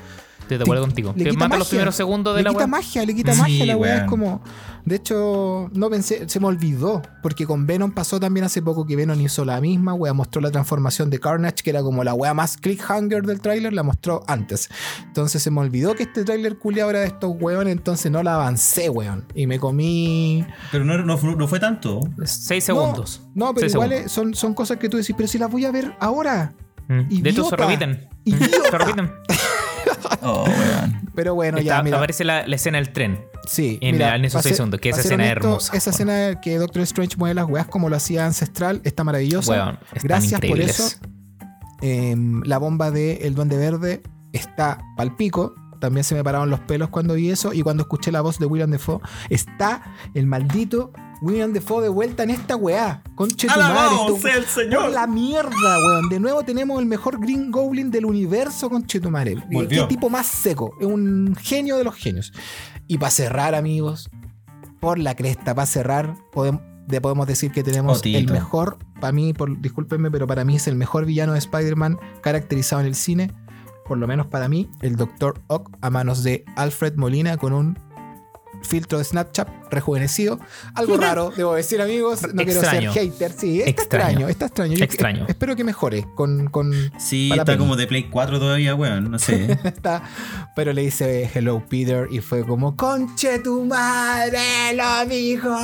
Estoy 0.55 0.59
de 0.59 0.65
acuerdo 0.65 0.83
contigo. 0.83 1.13
le 1.17 1.25
Que 1.25 1.31
quita 1.31 1.45
mata 1.45 1.59
los 1.59 1.69
primeros 1.69 1.95
segundos 1.95 2.35
de 2.35 2.41
le 2.43 2.45
la 2.45 2.51
quita 2.51 2.67
magia, 2.67 3.05
le 3.07 3.15
quita 3.15 3.33
Sí, 3.35 3.41
magia 3.41 3.67
la 3.67 3.77
weá. 3.77 3.97
Es 3.99 4.05
como. 4.05 4.43
De 4.85 4.97
hecho, 4.97 5.71
no 5.75 5.91
pensé, 5.91 6.29
se 6.29 6.41
me 6.41 6.47
olvidó. 6.47 7.03
Porque 7.23 7.47
con 7.47 7.67
Venom 7.67 7.93
pasó 7.93 8.19
también 8.19 8.45
hace 8.45 8.63
poco 8.63 8.87
que 8.87 8.97
Venom 8.97 9.21
hizo 9.21 9.45
la 9.45 9.61
misma 9.61 9.95
weá. 9.95 10.13
Mostró 10.15 10.41
la 10.41 10.51
transformación 10.51 11.11
de 11.11 11.21
Carnage, 11.21 11.57
que 11.63 11.71
era 11.71 11.83
como 11.83 12.03
la 12.03 12.15
weá 12.15 12.35
más 12.35 12.57
clickhanger 12.57 13.23
del 13.25 13.41
tráiler, 13.41 13.73
la 13.73 13.83
mostró 13.83 14.23
antes. 14.27 14.69
Entonces 15.07 15.43
se 15.43 15.51
me 15.51 15.61
olvidó 15.61 15.95
que 15.95 16.03
este 16.05 16.25
tráiler 16.25 16.59
culiado 16.59 16.91
era 16.91 17.01
de 17.01 17.07
estos 17.07 17.33
weones, 17.41 17.73
entonces 17.73 18.11
no 18.11 18.23
la 18.23 18.35
avancé, 18.37 18.89
weón. 18.91 19.27
Y 19.35 19.47
me 19.47 19.59
comí. 19.61 20.45
Pero 20.73 20.85
no, 20.85 20.97
no, 20.99 21.17
fue- 21.19 21.37
no 21.37 21.47
fue 21.47 21.61
tanto. 21.61 22.01
Seis 22.25 22.65
segundos. 22.65 23.23
No, 23.35 23.47
no, 23.47 23.55
pero 23.55 23.61
Seis 23.69 23.75
igual 23.75 23.91
segundos. 23.91 24.13
son, 24.13 24.35
son 24.35 24.55
cosas 24.55 24.79
que 24.79 24.89
tú 24.89 24.97
decís, 24.97 25.15
pero 25.17 25.29
si 25.29 25.39
las 25.39 25.51
voy 25.51 25.65
a 25.67 25.71
ver 25.71 25.95
ahora. 26.01 26.55
Mm. 26.89 27.21
De 27.23 27.31
hecho, 27.31 27.45
se 27.45 27.57
repiten. 27.57 28.09
Se 28.27 28.77
repiten. 28.79 29.11
Oh, 30.23 30.45
weón. 30.45 31.11
Pero 31.15 31.35
bueno, 31.35 31.59
ya, 31.61 31.83
mira. 31.83 31.97
aparece 31.99 32.25
la, 32.25 32.47
la 32.47 32.57
escena 32.57 32.79
del 32.79 32.93
tren. 32.93 33.25
Sí, 33.47 33.79
En- 33.81 33.93
mira, 33.97 34.15
en 34.17 34.25
esos 34.25 34.43
seis 34.43 34.57
segundos, 34.57 34.81
que 34.81 34.91
esa 34.91 35.01
escena 35.01 35.25
es 35.25 35.31
honesto, 35.33 35.49
hermosa, 35.49 35.77
Esa 35.77 35.91
bueno. 35.91 36.13
escena 36.13 36.41
que 36.41 36.59
Doctor 36.59 36.83
Strange 36.83 37.17
mueve 37.17 37.35
las 37.35 37.47
weas 37.49 37.67
como 37.67 37.89
lo 37.89 37.97
hacía 37.97 38.27
Ancestral 38.27 38.81
está 38.85 39.03
maravillosa. 39.05 39.51
Weón, 39.53 39.79
Gracias 40.03 40.41
por 40.41 40.61
eso. 40.61 40.99
Em, 41.83 42.43
la 42.45 42.59
bomba 42.59 42.91
de 42.91 43.15
El 43.23 43.35
Duende 43.35 43.57
Verde 43.57 44.03
está 44.33 44.79
palpico. 44.97 45.55
También 45.81 46.05
se 46.05 46.15
me 46.15 46.23
pararon 46.23 46.51
los 46.51 46.61
pelos 46.61 46.91
cuando 46.91 47.15
vi 47.15 47.31
eso. 47.31 47.53
Y 47.55 47.63
cuando 47.63 47.83
escuché 47.85 48.13
la 48.13 48.21
voz 48.21 48.39
de 48.39 48.47
William 48.47 48.71
Defoe, 48.71 49.01
está 49.31 49.83
el 50.15 50.27
maldito 50.27 50.93
William 51.23 51.53
Defoe 51.53 51.83
de 51.83 51.89
vuelta 51.89 52.23
en 52.23 52.31
esta 52.31 52.57
weá. 52.57 53.03
Conche 53.15 53.47
tu 53.47 53.55
madre. 53.59 53.65
¡Alabado 53.65 54.15
esto- 54.17 54.29
sea 54.29 54.37
el 54.37 54.45
Señor! 54.47 54.83
por 54.85 54.91
la 54.93 55.07
mierda, 55.07 55.79
weón. 55.87 56.09
De 56.09 56.19
nuevo 56.21 56.43
tenemos 56.45 56.79
el 56.81 56.87
mejor 56.87 57.21
Green 57.21 57.51
Goblin 57.51 57.91
del 57.91 58.07
universo, 58.07 58.71
conche 58.71 59.01
tu 59.01 59.11
madre. 59.11 59.37
Volvió. 59.51 59.83
Qué 59.83 59.89
tipo 59.95 60.09
más 60.09 60.27
seco. 60.27 60.73
Es 60.81 60.87
un 60.87 61.35
genio 61.39 61.77
de 61.77 61.85
los 61.85 61.95
genios. 61.95 62.33
Y 62.87 62.99
para 62.99 63.11
cerrar, 63.11 63.55
amigos, 63.55 64.09
por 64.81 64.99
la 64.99 65.15
cresta, 65.15 65.55
para 65.55 65.67
cerrar, 65.67 66.15
podemos, 66.33 66.63
de- 66.87 67.01
podemos 67.01 67.27
decir 67.27 67.53
que 67.53 67.63
tenemos 67.63 67.99
Otito. 67.99 68.19
el 68.19 68.31
mejor, 68.31 68.79
para 69.01 69.13
mí, 69.13 69.33
por, 69.35 69.61
discúlpenme, 69.61 70.11
pero 70.11 70.27
para 70.27 70.45
mí 70.45 70.57
es 70.57 70.67
el 70.69 70.77
mejor 70.77 71.05
villano 71.05 71.35
de 71.35 71.39
Spider-Man 71.39 71.99
caracterizado 72.23 72.81
en 72.81 72.87
el 72.89 72.95
cine. 72.95 73.31
Por 73.87 73.99
lo 73.99 74.07
menos 74.07 74.27
para 74.29 74.49
mí, 74.49 74.71
el 74.83 74.95
Dr. 74.97 75.41
Ock 75.49 75.71
a 75.81 75.91
manos 75.91 76.23
de 76.23 76.45
Alfred 76.57 76.95
Molina 76.97 77.37
con 77.37 77.53
un 77.53 77.77
filtro 78.63 78.99
de 78.99 79.05
Snapchat 79.05 79.49
rejuvenecido. 79.71 80.39
Algo 80.75 80.97
raro, 80.97 81.33
debo 81.37 81.55
decir, 81.55 81.81
amigos. 81.81 82.23
No 82.35 82.43
Extraño. 82.43 82.93
quiero 82.93 82.93
ser 82.93 83.11
hater. 83.13 83.33
Sí, 83.33 83.59
está 83.61 83.71
Extraño. 83.71 84.03
extraño, 84.11 84.29
está 84.29 84.47
extraño. 84.47 84.75
Yo 84.77 84.85
Extraño. 84.85 85.25
espero 85.29 85.57
que 85.57 85.65
mejore 85.65 86.07
con, 86.15 86.49
con 86.49 86.73
Sí, 86.99 87.31
está 87.37 87.57
como 87.57 87.77
de 87.77 87.87
Play 87.87 88.05
4 88.11 88.39
todavía, 88.39 88.75
weón. 88.75 89.11
No 89.11 89.19
sé. 89.19 89.59
esta. 89.65 90.03
Pero 90.57 90.73
le 90.73 90.83
dice 90.83 91.31
Hello 91.33 91.65
Peter 91.69 92.09
y 92.11 92.21
fue 92.21 92.45
como 92.45 92.77
Conche 92.77 93.39
tu 93.39 93.65
madre, 93.65 94.41
lo 94.75 95.07
dijo. 95.07 95.57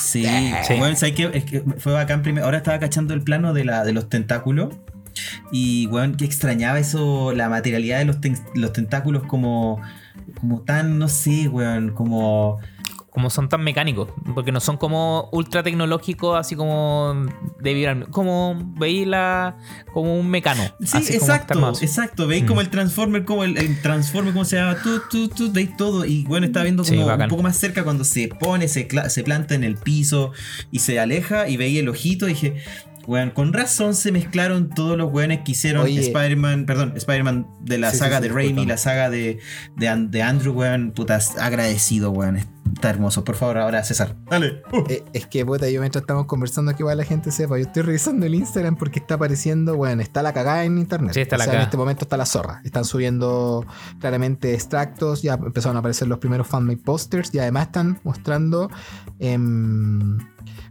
Sí, 0.00 0.24
Sí. 0.66 0.74
Bueno, 0.78 0.96
¿sabes 0.96 1.14
qué? 1.14 1.30
Es 1.34 1.44
que 1.44 1.62
fue 1.78 1.92
bacán 1.92 2.22
primero. 2.22 2.44
Ahora 2.46 2.58
estaba 2.58 2.78
cachando 2.78 3.14
el 3.14 3.22
plano 3.22 3.52
de, 3.52 3.64
la, 3.64 3.84
de 3.84 3.92
los 3.92 4.08
tentáculos. 4.08 4.74
Y, 5.52 5.86
weón, 5.88 6.16
que 6.16 6.24
extrañaba 6.24 6.78
eso, 6.78 7.32
la 7.32 7.48
materialidad 7.48 7.98
de 7.98 8.04
los, 8.04 8.20
ten- 8.20 8.38
los 8.54 8.72
tentáculos 8.72 9.24
como, 9.24 9.80
como 10.40 10.60
tan, 10.62 10.98
no 10.98 11.08
sé, 11.08 11.48
weón, 11.48 11.90
como... 11.90 12.58
Como 13.12 13.28
son 13.28 13.48
tan 13.48 13.64
mecánicos. 13.64 14.08
Porque 14.36 14.52
no 14.52 14.60
son 14.60 14.76
como 14.76 15.28
ultra 15.32 15.64
tecnológicos, 15.64 16.38
así 16.38 16.54
como 16.54 17.26
de 17.58 17.74
vibrar. 17.74 18.08
Como 18.10 18.56
veis 18.78 19.04
la. 19.04 19.56
como 19.92 20.14
un 20.16 20.30
mecano. 20.30 20.62
Sí, 20.78 20.98
así 20.98 21.18
como 21.18 21.32
exacto, 21.32 21.70
está 21.72 21.84
exacto. 21.84 22.26
Veis 22.28 22.44
Mm. 22.44 22.46
como 22.46 22.60
el 22.60 22.70
Transformer, 22.70 23.24
como 23.24 23.42
el, 23.42 23.58
el 23.58 23.82
Transformer, 23.82 24.32
¿cómo 24.32 24.44
se 24.44 24.58
llama? 24.58 24.76
Tú, 24.80 25.00
tú, 25.10 25.28
tú, 25.28 25.50
veis 25.50 25.76
todo. 25.76 26.04
Y 26.04 26.22
bueno, 26.22 26.46
estaba 26.46 26.62
viendo 26.62 26.84
Sí, 26.84 26.96
como 26.96 27.12
un 27.12 27.28
poco 27.28 27.42
más 27.42 27.56
cerca 27.56 27.82
cuando 27.82 28.04
se 28.04 28.28
pone, 28.28 28.68
se, 28.68 28.86
se 29.08 29.24
planta 29.24 29.56
en 29.56 29.64
el 29.64 29.76
piso 29.76 30.30
y 30.70 30.78
se 30.78 31.00
aleja 31.00 31.48
y 31.48 31.56
veía 31.56 31.80
el 31.80 31.88
ojito. 31.88 32.26
Y 32.28 32.34
dije, 32.34 32.62
con 33.34 33.52
razón 33.52 33.94
se 33.94 34.12
mezclaron 34.12 34.70
todos 34.70 34.96
los 34.96 35.12
weones 35.12 35.40
que 35.44 35.52
hicieron. 35.52 35.86
Spider-Man, 35.86 36.66
perdón, 36.66 36.92
Spider-Man 36.96 37.46
de 37.60 37.78
la 37.78 37.90
Sí, 37.90 37.98
saga 37.98 38.18
sí, 38.18 38.24
de 38.24 38.28
Raimi, 38.28 38.66
la 38.66 38.76
saga 38.76 39.10
de, 39.10 39.38
de, 39.76 40.06
de 40.08 40.22
Andrew, 40.22 40.52
weón, 40.54 40.92
putas, 40.92 41.36
agradecido, 41.38 42.10
weón. 42.10 42.38
Está 42.74 42.90
hermoso. 42.90 43.24
Por 43.24 43.34
favor, 43.34 43.58
ahora 43.58 43.82
César. 43.84 44.16
Dale. 44.28 44.62
Uh. 44.72 44.84
Eh, 44.88 45.04
es 45.12 45.26
que, 45.26 45.44
puta, 45.44 45.68
yo 45.68 45.80
mientras 45.80 46.02
estamos 46.02 46.26
conversando, 46.26 46.74
que 46.74 46.82
igual 46.82 46.96
la 46.98 47.04
gente 47.04 47.30
sepa, 47.30 47.58
yo 47.58 47.64
estoy 47.64 47.82
revisando 47.82 48.26
el 48.26 48.34
Instagram 48.34 48.76
porque 48.76 49.00
está 49.00 49.14
apareciendo, 49.14 49.76
bueno, 49.76 50.02
está 50.02 50.22
la 50.22 50.32
cagada 50.32 50.64
en 50.64 50.78
internet. 50.78 51.12
Sí, 51.14 51.20
está 51.20 51.36
o 51.36 51.38
la 51.38 51.44
sea, 51.44 51.54
en 51.54 51.60
este 51.62 51.76
momento 51.76 52.04
está 52.04 52.16
la 52.16 52.26
zorra. 52.26 52.60
Están 52.64 52.84
subiendo 52.84 53.66
claramente 53.98 54.54
extractos, 54.54 55.22
ya 55.22 55.34
empezaron 55.34 55.76
a 55.76 55.80
aparecer 55.80 56.08
los 56.08 56.18
primeros 56.18 56.46
fanmade 56.46 56.78
posters 56.78 57.34
y 57.34 57.38
además 57.38 57.66
están 57.66 58.00
mostrando 58.04 58.70
em, 59.18 60.18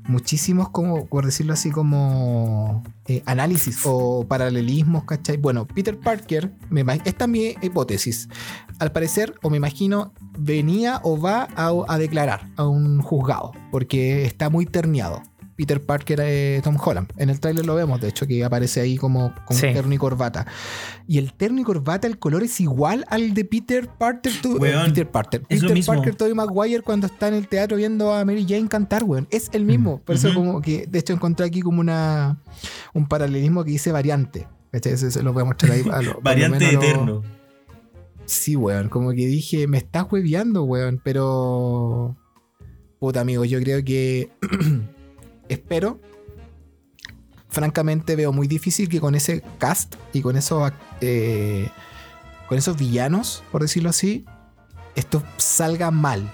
muchísimos, 0.07 0.69
como, 0.69 1.05
por 1.05 1.25
decirlo 1.25 1.53
así, 1.53 1.69
como 1.69 2.83
eh, 3.05 3.21
análisis 3.25 3.81
o 3.85 4.25
paralelismos, 4.27 5.03
¿cachai? 5.03 5.37
Bueno, 5.37 5.67
Peter 5.67 5.97
Parker, 5.99 6.51
me 6.69 6.81
esta 7.05 7.25
es 7.25 7.29
mi 7.29 7.55
hipótesis. 7.61 8.27
Al 8.80 8.91
parecer, 8.91 9.36
o 9.43 9.49
me 9.49 9.57
imagino, 9.57 10.13
venía 10.38 11.01
o 11.03 11.19
va 11.19 11.47
a, 11.55 11.71
a 11.88 11.97
declarar 11.97 12.47
a 12.55 12.65
un 12.67 13.01
juzgado, 13.01 13.51
porque 13.71 14.25
está 14.25 14.49
muy 14.49 14.65
terneado. 14.65 15.21
Peter 15.57 15.86
Parker 15.86 16.21
eh, 16.23 16.61
Tom 16.63 16.77
Holland. 16.82 17.11
En 17.17 17.30
el 17.30 17.41
tráiler 17.41 17.65
lo 17.65 17.75
vemos, 17.75 17.99
de 17.99 18.07
hecho, 18.07 18.25
que 18.25 18.45
aparece 18.45 18.80
ahí 18.80 18.95
como 18.95 19.34
con 19.45 19.57
Sí. 19.57 19.63
terno 19.73 19.93
y 19.93 19.97
corbata. 19.97 20.47
Y 21.05 21.17
el 21.17 21.34
terno 21.34 21.59
y 21.59 21.65
corbata, 21.65 22.07
el 22.07 22.17
color 22.17 22.43
es 22.43 22.61
igual 22.61 23.03
al 23.09 23.34
de 23.34 23.43
Peter 23.43 23.89
Parker. 23.89 24.32
to- 24.41 24.65
eh, 24.65 24.73
Peter 24.86 25.11
Parker. 25.11 25.41
Peter. 25.43 25.86
Parker, 25.86 26.15
Tobey 26.15 26.34
Maguire 26.34 26.82
cuando 26.82 27.07
está 27.07 27.27
en 27.27 27.34
el 27.34 27.49
teatro 27.49 27.75
viendo 27.75 28.13
a 28.13 28.23
Mary 28.23 28.45
Jane 28.47 28.69
cantar, 28.69 29.03
weón. 29.03 29.27
Es 29.32 29.49
el 29.51 29.65
mismo. 29.65 29.99
Por 30.05 30.15
eso 30.15 30.34
como 30.34 30.61
que, 30.61 30.88
de 30.88 30.99
hecho, 30.99 31.11
encontré 31.11 31.45
aquí 31.47 31.59
como 31.59 31.82
una 31.82 32.38
un 32.93 33.09
paralelismo 33.09 33.65
que 33.65 33.71
dice 33.71 33.91
variante. 33.91 34.47
Ese 34.71 35.11
se 35.11 35.21
lo 35.23 35.34
voy 35.34 35.41
a 35.41 35.45
mostrar 35.45 35.73
ahí. 35.73 35.84
a 35.91 36.01
lo- 36.01 36.21
Variante 36.21 36.57
menos 36.59 36.69
a 36.69 36.77
lo- 36.77 36.84
eterno. 36.84 37.38
Sí, 38.30 38.55
weón. 38.55 38.89
Como 38.89 39.09
que 39.09 39.25
dije, 39.25 39.67
me 39.67 39.80
estás 39.80 40.05
hueveando, 40.11 40.63
weón. 40.63 41.01
Pero. 41.03 42.15
Puta, 42.99 43.21
amigo, 43.21 43.43
yo 43.43 43.59
creo 43.59 43.84
que. 43.84 44.30
espero. 45.49 45.99
Francamente, 47.47 48.15
veo 48.15 48.32
muy 48.32 48.47
difícil 48.47 48.88
que 48.88 48.99
con 49.01 49.15
ese 49.15 49.41
cast 49.57 49.95
y 50.13 50.21
con 50.21 50.38
esos. 50.38 50.71
eh, 51.01 51.67
con 52.47 52.57
esos 52.57 52.77
villanos, 52.77 53.43
por 53.51 53.61
decirlo 53.61 53.89
así, 53.89 54.25
esto 54.95 55.23
salga 55.38 55.91
mal. 55.91 56.32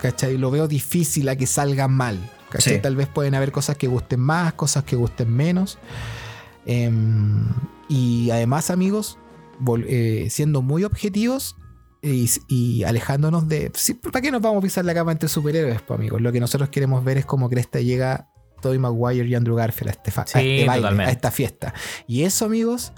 ¿Cachai? 0.00 0.38
Lo 0.38 0.50
veo 0.50 0.68
difícil 0.68 1.28
a 1.28 1.36
que 1.36 1.46
salga 1.46 1.88
mal. 1.88 2.18
¿Cachai? 2.50 2.74
Sí. 2.74 2.80
Tal 2.80 2.96
vez 2.96 3.08
pueden 3.08 3.34
haber 3.34 3.52
cosas 3.52 3.76
que 3.76 3.86
gusten 3.86 4.20
más, 4.20 4.54
cosas 4.54 4.84
que 4.84 4.96
gusten 4.96 5.30
menos. 5.34 5.78
Em, 6.66 7.46
y 7.88 8.30
además, 8.30 8.70
amigos, 8.70 9.18
eh, 9.86 10.28
siendo 10.30 10.62
muy 10.62 10.84
objetivos 10.84 11.56
y, 12.02 12.28
y 12.48 12.82
alejándonos 12.84 13.48
de. 13.48 13.72
¿Para 14.02 14.20
qué 14.20 14.30
nos 14.30 14.42
vamos 14.42 14.58
a 14.58 14.62
pisar 14.62 14.84
la 14.84 14.94
cama 14.94 15.12
entre 15.12 15.28
superhéroes, 15.28 15.82
pues, 15.82 15.98
amigos? 15.98 16.20
Lo 16.20 16.32
que 16.32 16.40
nosotros 16.40 16.68
queremos 16.70 17.02
ver 17.04 17.18
es 17.18 17.26
cómo 17.26 17.48
Cresta 17.48 17.80
llega 17.80 18.28
Tobey 18.60 18.78
Maguire 18.78 19.26
y 19.26 19.34
Andrew 19.34 19.56
Garfield 19.56 19.88
a 19.88 19.92
este, 19.92 20.20
a 20.20 20.22
este 20.22 20.66
baile, 20.66 20.82
totalmente. 20.82 21.10
a 21.10 21.12
esta 21.12 21.30
fiesta. 21.30 21.74
Y 22.06 22.22
eso, 22.22 22.44
amigos, 22.46 22.92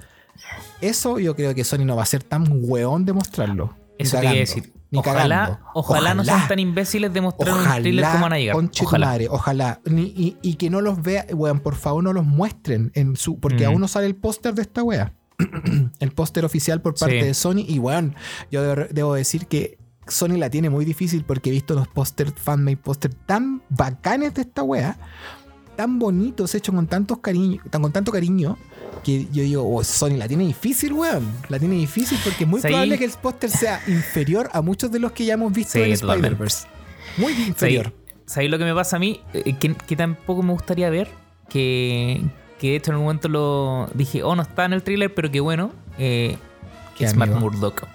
eso 0.80 1.18
yo 1.18 1.34
creo 1.34 1.54
que 1.54 1.64
Sony 1.64 1.84
no 1.84 1.96
va 1.96 2.02
a 2.02 2.06
ser 2.06 2.22
tan 2.22 2.44
hueón 2.48 3.04
de 3.04 3.12
mostrarlo. 3.12 3.76
Eso 3.98 4.18
a 4.18 4.20
decir. 4.20 4.72
ni 4.90 4.98
Ojalá, 4.98 5.60
ojalá, 5.74 6.14
no 6.14 6.22
sean 6.24 6.46
tan 6.48 6.58
imbéciles 6.58 7.12
de 7.12 7.20
mostrar 7.20 7.54
un 7.54 7.82
thriller 7.82 8.04
como 8.06 8.22
van 8.22 8.32
a 8.34 8.38
llegar. 8.38 8.56
Ojalá. 8.82 9.06
madre, 9.06 9.28
ojalá. 9.30 9.80
Y 9.86 10.54
que 10.54 10.68
no 10.70 10.80
los 10.80 11.00
vea, 11.02 11.26
weón, 11.32 11.60
por 11.60 11.76
favor 11.76 12.04
no 12.04 12.12
los 12.12 12.24
muestren 12.24 12.90
en 12.94 13.16
su. 13.16 13.40
Porque 13.40 13.64
Mm. 13.64 13.70
aún 13.70 13.80
no 13.80 13.88
sale 13.88 14.06
el 14.06 14.16
póster 14.16 14.54
de 14.54 14.62
esta 14.62 14.82
wea. 14.82 15.12
el 16.00 16.10
póster 16.12 16.44
oficial 16.44 16.80
por 16.80 16.94
parte 16.94 17.20
Sí. 17.20 17.26
de 17.26 17.34
Sony. 17.34 17.64
Y 17.66 17.78
weón, 17.78 18.14
yo 18.50 18.62
debo, 18.62 18.86
debo 18.90 19.14
decir 19.14 19.46
que 19.46 19.78
Sony 20.06 20.36
la 20.38 20.50
tiene 20.50 20.70
muy 20.70 20.84
difícil 20.84 21.24
porque 21.24 21.50
he 21.50 21.52
visto 21.52 21.74
los 21.74 21.88
pósters, 21.88 22.32
fanmade 22.36 22.76
póster 22.76 23.12
tan 23.12 23.62
bacanes 23.68 24.34
de 24.34 24.42
esta 24.42 24.62
wea. 24.62 24.98
Tan 25.76 25.98
bonitos, 25.98 26.54
hechos 26.54 26.74
con 26.74 26.86
tantos 26.86 27.18
cariño, 27.18 27.60
tan, 27.68 27.82
con 27.82 27.92
tanto 27.92 28.10
cariño, 28.10 28.56
que 29.04 29.26
yo 29.30 29.42
digo, 29.42 29.74
oh, 29.76 29.84
Sony 29.84 30.16
la 30.16 30.26
tiene 30.26 30.46
difícil, 30.46 30.94
weón. 30.94 31.30
La 31.50 31.58
tiene 31.58 31.74
difícil 31.74 32.18
porque 32.24 32.44
es 32.44 32.48
muy 32.50 32.60
Sí. 32.62 32.68
probable 32.68 32.96
que 32.98 33.04
el 33.04 33.10
póster 33.10 33.50
sea 33.50 33.82
inferior 33.86 34.48
a 34.54 34.62
muchos 34.62 34.90
de 34.90 35.00
los 35.00 35.12
que 35.12 35.26
ya 35.26 35.34
hemos 35.34 35.52
visto 35.52 35.72
Sí, 35.72 35.82
en. 35.82 35.92
Spider-Verse. 35.92 36.66
Muy 37.18 37.32
inferior. 37.34 37.92
¿Sabéis 38.24 38.50
lo 38.50 38.56
que 38.58 38.64
me 38.64 38.74
pasa 38.74 38.96
a 38.96 38.98
mí? 38.98 39.20
Eh, 39.34 39.54
Que, 39.58 39.74
que 39.74 39.96
tampoco 39.96 40.42
me 40.42 40.52
gustaría 40.52 40.88
ver. 40.88 41.08
Que, 41.50 42.22
que 42.58 42.70
de 42.70 42.76
hecho 42.76 42.90
en 42.90 42.98
un 42.98 43.04
momento 43.04 43.28
lo 43.28 43.88
dije, 43.94 44.22
oh, 44.22 44.34
no 44.34 44.42
está 44.42 44.64
en 44.64 44.72
el 44.72 44.82
thriller, 44.82 45.12
pero 45.14 45.30
qué 45.30 45.40
bueno. 45.40 45.72
Eh, 45.98 46.36
¿Qué, 46.96 47.04
es 47.04 47.14
Matt? 47.14 47.30
Murdock. 47.30 47.86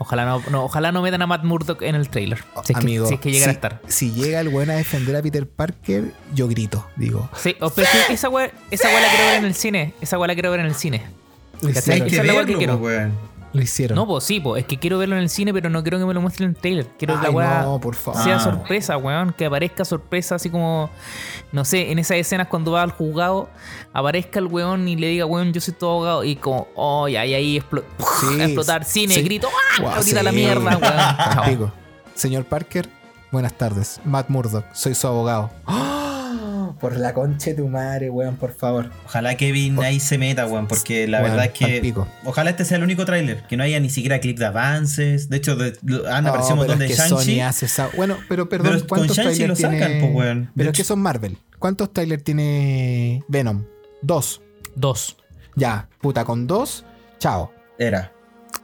Ojalá 0.00 0.24
no, 0.24 0.42
no, 0.50 0.64
ojalá 0.64 0.92
no 0.92 1.02
metan 1.02 1.22
a 1.22 1.26
Matt 1.26 1.42
Murdock 1.42 1.82
en 1.82 1.96
el 1.96 2.08
trailer. 2.08 2.38
Si 2.64 2.72
es, 2.72 2.78
Amigo, 2.78 3.04
que, 3.04 3.08
si 3.08 3.14
es 3.14 3.20
que 3.20 3.34
si, 3.34 3.48
a 3.48 3.50
estar. 3.50 3.80
si 3.88 4.12
llega 4.12 4.40
el 4.40 4.48
buen 4.48 4.70
a 4.70 4.74
defender 4.74 5.16
a 5.16 5.22
Peter 5.22 5.46
Parker, 5.48 6.12
yo 6.34 6.46
grito, 6.46 6.86
digo. 6.96 7.28
Sí, 7.36 7.56
oh, 7.60 7.70
pero 7.70 7.88
es 7.92 8.06
que 8.06 8.12
esa 8.12 8.28
weá 8.28 8.52
la 8.70 9.08
quiero 9.10 9.26
ver 9.26 9.38
en 9.38 9.44
el 9.44 9.54
cine. 9.54 9.94
Esa 10.00 10.18
weá 10.18 10.28
la 10.28 10.34
quiero 10.34 10.50
ver 10.52 10.60
en 10.60 10.66
el 10.66 10.74
cine. 10.76 11.02
Que 11.60 11.70
Esa 11.70 11.94
es 11.94 12.00
la 12.00 12.06
que 12.06 12.20
verlo, 12.20 12.58
quiero. 12.58 12.76
weón. 12.76 13.27
Lo 13.52 13.62
hicieron. 13.62 13.96
No, 13.96 14.06
pues 14.06 14.24
sí, 14.24 14.40
pues 14.40 14.60
es 14.62 14.66
que 14.66 14.78
quiero 14.78 14.98
verlo 14.98 15.16
en 15.16 15.22
el 15.22 15.30
cine, 15.30 15.52
pero 15.54 15.70
no 15.70 15.82
quiero 15.82 15.98
que 15.98 16.04
me 16.04 16.12
lo 16.12 16.20
muestren 16.20 16.50
en 16.50 16.54
el 16.56 16.60
trailer. 16.60 16.86
Quiero 16.98 17.18
que 17.18 17.26
la 17.26 17.30
weá 17.30 17.62
no, 17.62 17.80
por 17.80 17.94
favor. 17.94 18.22
sea 18.22 18.38
sorpresa, 18.40 18.96
weón. 18.98 19.32
Que 19.32 19.46
aparezca 19.46 19.84
sorpresa, 19.84 20.34
así 20.34 20.50
como, 20.50 20.90
no 21.52 21.64
sé, 21.64 21.90
en 21.90 21.98
esas 21.98 22.18
escenas 22.18 22.48
cuando 22.48 22.72
va 22.72 22.82
al 22.82 22.90
juzgado, 22.90 23.48
aparezca 23.92 24.38
el 24.38 24.46
weón 24.46 24.86
y 24.86 24.96
le 24.96 25.08
diga, 25.08 25.24
weón, 25.26 25.52
yo 25.52 25.60
soy 25.60 25.74
tu 25.74 25.86
abogado. 25.86 26.24
Y 26.24 26.36
como, 26.36 26.68
oh, 26.74 27.08
y 27.08 27.16
ahí, 27.16 27.34
ahí 27.34 27.58
explo- 27.58 27.84
Sí, 28.20 28.40
explotar 28.40 28.84
cine, 28.84 29.14
sí. 29.14 29.22
grito, 29.22 29.48
¡ah! 29.48 29.94
Ahorita 29.96 30.02
sí. 30.02 30.24
la 30.24 30.32
mierda, 30.32 30.76
weón. 31.46 31.72
Señor 32.14 32.44
Parker, 32.44 32.88
buenas 33.30 33.54
tardes. 33.54 34.00
Matt 34.04 34.28
Murdock, 34.28 34.66
soy 34.72 34.94
su 34.94 35.06
abogado. 35.06 35.50
Por 36.76 36.96
la 36.96 37.14
concha 37.14 37.50
de 37.50 37.56
tu 37.56 37.68
madre, 37.68 38.10
weón, 38.10 38.36
por 38.36 38.52
favor. 38.54 38.90
Ojalá 39.06 39.36
Kevin 39.36 39.78
ahí 39.82 40.00
se 40.00 40.18
meta, 40.18 40.46
weón, 40.46 40.66
porque 40.66 41.06
la 41.08 41.18
Weón, 41.20 41.30
verdad 41.36 41.46
es 41.46 41.52
que. 41.52 41.80
pico. 41.80 42.06
Ojalá 42.24 42.50
este 42.50 42.64
sea 42.64 42.76
el 42.78 42.82
único 42.82 43.04
tráiler, 43.04 43.42
que 43.48 43.56
no 43.56 43.62
haya 43.64 43.78
ni 43.80 43.90
siquiera 43.90 44.20
clip 44.20 44.38
de 44.38 44.46
avances. 44.46 45.28
De 45.28 45.36
hecho, 45.36 45.56
de- 45.56 45.72
han 46.10 46.26
aparecido 46.26 46.54
un 46.54 46.58
montón 46.60 46.78
de 46.78 46.86
es 46.86 46.98
Shang-Chi. 46.98 47.40
esa- 47.40 47.90
Bueno, 47.96 48.16
pero 48.28 48.48
perdón, 48.48 48.72
Pero 48.74 48.80
con 48.86 48.98
¿cuántos 48.98 49.16
Shang-Chi 49.16 49.36
tiene? 49.36 49.56
sacan, 49.56 50.00
po, 50.00 50.06
weón. 50.08 50.50
Pero 50.56 50.70
es 50.70 50.76
que 50.76 50.84
son 50.84 51.00
Marvel. 51.00 51.38
¿Cuántos 51.58 51.92
trailers 51.92 52.22
tiene 52.24 53.22
Venom? 53.28 53.64
Dos. 54.02 54.40
Dos. 54.76 55.16
Ya, 55.56 55.88
puta, 56.00 56.24
con 56.24 56.46
dos, 56.46 56.84
chao. 57.18 57.50
Era. 57.78 58.12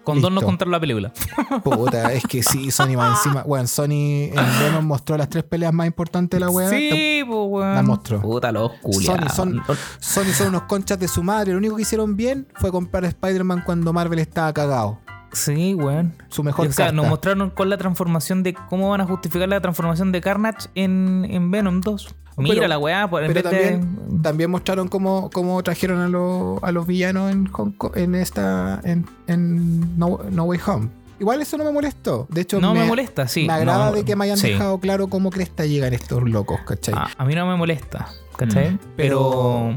Con 0.05 0.21
dos 0.21 0.31
no 0.31 0.37
Listo. 0.37 0.47
contar 0.47 0.69
la 0.69 0.79
película. 0.79 1.13
Puta, 1.65 2.13
es 2.13 2.25
que 2.25 2.43
sí, 2.43 2.71
Sony 2.71 2.95
más 2.97 3.19
encima. 3.25 3.43
Bueno, 3.43 3.67
Sony 3.67 4.29
en 4.33 4.59
Venom 4.61 4.85
mostró 4.87 5.17
las 5.17 5.31
tres 5.31 5.45
peleas 5.45 5.73
más 5.73 5.87
importantes 5.87 6.39
de 6.39 6.45
la 6.45 6.51
weá. 6.51 6.69
Sí, 6.69 7.23
pues, 7.27 7.39
weón. 7.49 7.75
La 7.75 7.83
mostró. 7.83 8.21
Puta, 8.21 8.53
los 8.53 8.73
culiados. 8.83 9.33
Sony 9.35 9.63
son, 9.65 9.77
Sony 10.01 10.33
son 10.35 10.49
unos 10.49 10.63
conchas 10.63 10.99
de 10.99 11.09
su 11.09 11.23
madre. 11.23 11.53
Lo 11.53 11.59
único 11.59 11.77
que 11.77 11.83
hicieron 11.83 12.17
bien 12.17 12.47
fue 12.57 12.71
comprar 12.71 13.05
a 13.05 13.09
Spider-Man 13.09 13.63
cuando 13.65 13.93
Marvel 13.95 14.19
estaba 14.19 14.53
cagado. 14.53 15.01
Sí, 15.35 15.75
weón. 15.75 16.15
Su 16.29 16.43
mejor 16.43 16.69
o 16.69 16.73
sea, 16.73 16.87
carta. 16.87 16.97
nos 16.97 17.09
mostraron 17.09 17.51
con 17.51 17.69
la 17.69 17.77
transformación 17.77 18.43
de 18.43 18.55
cómo 18.55 18.91
van 18.91 19.01
a 19.03 19.07
justificar 19.07 19.49
la 19.49 19.61
transformación 19.61 20.13
de 20.13 20.21
Carnage 20.21 20.69
en, 20.75 21.27
en 21.29 21.51
Venom 21.51 21.81
2. 21.81 22.15
Mira 22.37 22.55
Pero- 22.57 22.69
la 22.69 22.79
weá, 22.79 23.09
por 23.09 23.23
en 23.23 23.33
Pero 23.33 23.49
vez 23.49 23.61
de- 23.61 23.71
también, 23.71 24.23
también 24.23 24.51
mostraron 24.51 24.89
cómo, 24.89 25.31
cómo 25.33 25.63
trajeron 25.63 26.01
a, 26.01 26.09
los- 26.09 26.63
a 26.63 26.73
los 26.73 26.87
villanos 26.87 27.31
en, 27.31 27.47
Hong 27.47 27.71
Kong- 27.73 27.97
en 27.97 28.15
esta 28.17 28.81
en, 28.85 29.07
en 29.29 29.97
no, 29.99 30.19
No 30.31 30.45
Way 30.45 30.61
Home. 30.67 30.89
Igual 31.21 31.41
eso 31.43 31.57
no 31.57 31.63
me 31.65 31.71
molestó. 31.71 32.27
De 32.29 32.41
hecho, 32.41 32.61
No 32.61 32.75
me, 32.75 32.85
molesta, 32.87 33.29
sí. 33.29 33.47
me 33.47 33.53
agrada 33.53 33.91
no, 33.91 33.93
de 33.93 34.05
que 34.05 34.17
me 34.17 34.25
hayan 34.25 34.37
sí. 34.37 34.49
dejado 34.49 34.79
claro 34.79 35.07
cómo 35.07 35.31
cresta 35.31 35.65
llegan 35.65 35.95
estos 35.95 36.29
locos, 36.29 36.59
¿cachai? 36.67 36.93
A, 36.97 37.09
a 37.17 37.25
mí 37.25 37.37
no 37.37 37.47
me 37.47 37.55
molesta, 37.55 38.09
¿cachai? 38.37 38.73
Mm. 38.73 38.79
Pero, 38.97 39.75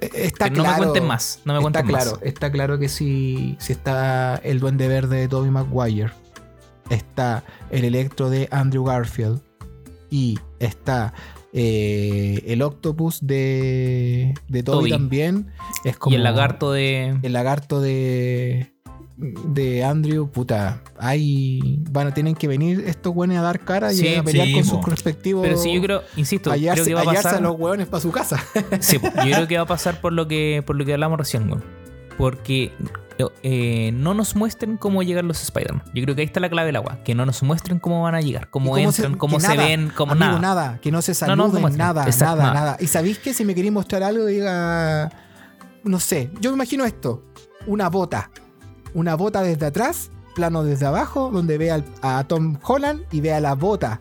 Está 0.00 0.48
pero 0.48 0.62
no 0.62 0.70
me 0.70 0.76
cuenten 0.76 1.06
más. 1.06 1.40
No 1.44 1.60
me 1.60 1.66
está 1.66 1.82
claro, 1.82 2.12
más. 2.12 2.20
está 2.22 2.52
claro 2.52 2.78
que 2.78 2.88
si, 2.88 3.56
si 3.58 3.72
está 3.72 4.40
el 4.44 4.60
Duende 4.60 4.88
Verde 4.88 5.16
de 5.18 5.28
Tobey 5.28 5.50
Maguire, 5.50 6.12
está 6.90 7.44
el 7.70 7.84
Electro 7.84 8.30
de 8.30 8.48
Andrew 8.50 8.84
Garfield 8.84 9.40
y 10.10 10.38
está 10.60 11.12
eh, 11.52 12.42
el 12.46 12.62
Octopus 12.62 13.18
de, 13.26 14.34
de 14.48 14.62
Tobey. 14.62 14.90
también. 14.90 15.50
Es 15.84 15.96
como 15.96 16.14
Y 16.14 16.16
el 16.16 16.22
lagarto 16.22 16.72
de. 16.72 17.18
el 17.22 17.32
lagarto 17.32 17.80
de 17.80 18.72
de 19.20 19.82
Andrew, 19.84 20.30
puta, 20.30 20.80
hay 20.96 21.80
van 21.90 22.06
a 22.06 22.14
tener 22.14 22.34
que 22.36 22.46
venir 22.46 22.84
estos 22.86 23.12
güeyes 23.12 23.36
a 23.38 23.42
dar 23.42 23.58
cara 23.60 23.92
y 23.92 24.14
a 24.14 24.22
pelear 24.22 24.46
sí, 24.46 24.52
con 24.52 24.62
po. 24.62 24.68
sus 24.68 24.84
respectivos 24.86 25.42
Pero 25.44 25.58
sí, 25.58 25.74
yo 25.74 25.82
creo, 25.82 26.02
insisto, 26.16 26.50
creo 26.50 26.54
hallarse, 26.60 26.84
que 26.84 26.94
va 26.94 27.00
a 27.00 27.04
pasar. 27.04 27.42
los 27.42 27.58
hueones 27.58 27.88
para 27.88 28.00
su 28.00 28.12
casa. 28.12 28.40
Sí, 28.80 28.98
yo 29.02 29.10
creo 29.34 29.48
que 29.48 29.56
va 29.56 29.64
a 29.64 29.66
pasar 29.66 30.00
por 30.00 30.12
lo 30.12 30.28
que, 30.28 30.62
por 30.64 30.76
lo 30.76 30.84
que 30.84 30.92
hablamos 30.94 31.18
recién, 31.18 31.48
weón. 31.48 31.64
Porque 32.16 32.72
eh, 33.42 33.90
no 33.92 34.14
nos 34.14 34.36
muestren 34.36 34.76
cómo 34.76 35.02
llegan 35.02 35.26
los 35.26 35.42
Spider-Man. 35.42 35.82
Yo 35.94 36.02
creo 36.04 36.14
que 36.14 36.20
ahí 36.22 36.26
está 36.26 36.38
la 36.38 36.48
clave 36.48 36.66
del 36.66 36.76
agua. 36.76 36.98
Que 37.04 37.14
no 37.16 37.26
nos 37.26 37.42
muestren 37.42 37.80
cómo 37.80 38.02
van 38.02 38.14
a 38.14 38.20
llegar, 38.20 38.44
¿Y 38.44 38.50
cómo, 38.50 38.78
entran, 38.78 39.12
se- 39.12 39.18
cómo 39.18 39.40
se 39.40 39.48
nada, 39.48 39.64
ven, 39.66 39.90
cómo 39.96 40.12
amigo, 40.12 40.38
nada. 40.38 40.78
que 40.80 40.92
no 40.92 41.02
se 41.02 41.12
No, 41.26 41.34
no, 41.34 41.44
saluden, 41.50 41.62
no 41.62 41.68
nada, 41.76 42.04
Exacto, 42.06 42.36
nada, 42.36 42.54
nada. 42.54 42.54
nada. 42.72 42.76
Y 42.80 42.86
sabéis 42.86 43.18
que 43.18 43.34
si 43.34 43.44
me 43.44 43.54
queréis 43.54 43.72
mostrar 43.72 44.02
algo, 44.04 44.26
diga, 44.26 45.10
no 45.82 45.98
sé, 46.00 46.30
yo 46.40 46.50
me 46.50 46.54
imagino 46.56 46.84
esto, 46.84 47.24
una 47.66 47.88
bota, 47.88 48.30
una 48.94 49.14
bota 49.14 49.42
desde 49.42 49.66
atrás, 49.66 50.10
plano 50.34 50.62
desde 50.64 50.86
abajo, 50.86 51.30
donde 51.32 51.58
vea 51.58 51.74
al- 51.76 51.84
a 52.02 52.24
Tom 52.24 52.56
Holland 52.62 53.02
y 53.12 53.20
vea 53.20 53.40
la 53.40 53.54
bota. 53.54 54.00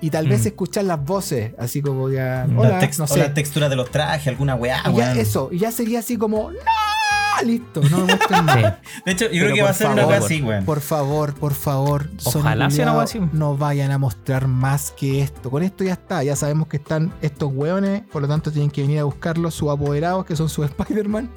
Y 0.00 0.10
tal 0.10 0.28
vez 0.28 0.44
Mm. 0.44 0.46
escuchar 0.48 0.84
las 0.84 1.04
voces, 1.04 1.54
así 1.58 1.82
como 1.82 2.08
ya, 2.08 2.46
La, 2.46 2.58
o 2.60 3.16
la 3.16 3.34
textura 3.34 3.68
de 3.68 3.74
los 3.76 3.90
trajes, 3.90 4.28
alguna 4.28 4.54
weá, 4.54 4.78
Y 4.84 4.90
ya 4.96 5.06
weón. 5.06 5.18
eso, 5.18 5.48
y 5.50 5.58
ya 5.58 5.72
sería 5.72 5.98
así 5.98 6.16
como, 6.16 6.52
¡No! 6.52 6.58
Listo, 7.44 7.80
no 7.90 7.98
me 7.98 8.04
muestren 8.04 8.46
nada. 8.46 8.80
De 9.06 9.12
hecho, 9.12 9.24
yo 9.26 9.30
Pero 9.30 9.44
creo 9.44 9.54
que 9.54 9.62
va 9.62 9.68
a 9.68 9.72
por 9.72 9.76
ser 9.78 9.86
una 9.88 9.96
favor, 10.02 10.08
weá 10.14 10.18
así, 10.24 10.42
weón. 10.42 10.64
Por 10.64 10.80
favor, 10.80 11.34
por 11.34 11.54
favor, 11.54 12.10
Ojalá 12.24 12.70
sea 12.70 12.92
una 12.92 13.02
así. 13.02 13.20
no 13.32 13.56
vayan 13.56 13.90
a 13.90 13.98
mostrar 13.98 14.48
más 14.48 14.90
que 14.92 15.22
esto. 15.22 15.50
Con 15.50 15.62
esto 15.62 15.84
ya 15.84 15.92
está, 15.92 16.22
ya 16.22 16.36
sabemos 16.36 16.68
que 16.68 16.76
están 16.78 17.12
estos 17.22 17.50
hueones, 17.52 18.02
por 18.10 18.22
lo 18.22 18.28
tanto 18.28 18.50
tienen 18.50 18.70
que 18.70 18.82
venir 18.82 18.98
a 19.00 19.04
buscarlos 19.04 19.54
sus 19.54 19.70
apoderados, 19.70 20.24
que 20.26 20.36
son 20.36 20.48
sus 20.48 20.64
Spider-Man. 20.66 21.30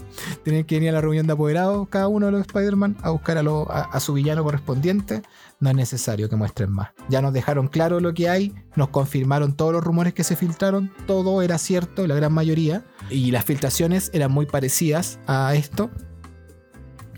Tienen 0.44 0.66
que 0.66 0.76
venir 0.76 0.90
a 0.90 0.94
la 0.94 1.02
reunión 1.02 1.28
de 1.28 1.34
apoderados, 1.34 1.88
cada 1.90 2.08
uno 2.08 2.26
de 2.28 2.32
los 2.34 2.42
Spider-Man, 2.42 2.98
a 3.02 3.10
buscar 3.12 3.38
a, 3.38 3.44
lo- 3.44 3.70
a- 3.72 3.84
a 3.84 4.00
su 4.00 4.14
villano 4.14 4.44
correspondiente. 4.44 5.22
No 5.62 5.70
es 5.70 5.76
necesario 5.76 6.28
que 6.28 6.36
muestren 6.36 6.72
más. 6.72 6.90
Ya 7.08 7.22
nos 7.22 7.32
dejaron 7.32 7.70
claro 7.70 8.02
lo 8.02 8.14
que 8.14 8.30
hay, 8.30 8.54
nos 8.76 8.90
confirmaron 8.90 9.56
todos 9.56 9.72
los 9.72 9.84
rumores 9.84 10.14
que 10.14 10.24
se 10.24 10.36
filtraron, 10.36 10.92
todo 11.08 11.42
era 11.42 11.58
cierto, 11.58 12.06
la 12.08 12.16
gran 12.16 12.34
mayoría, 12.34 12.84
y 13.10 13.32
las 13.32 13.46
filtraciones 13.46 14.10
eran 14.14 14.32
muy 14.32 14.48
parecidas 14.48 15.20
a 15.28 15.56
esto. 15.56 15.90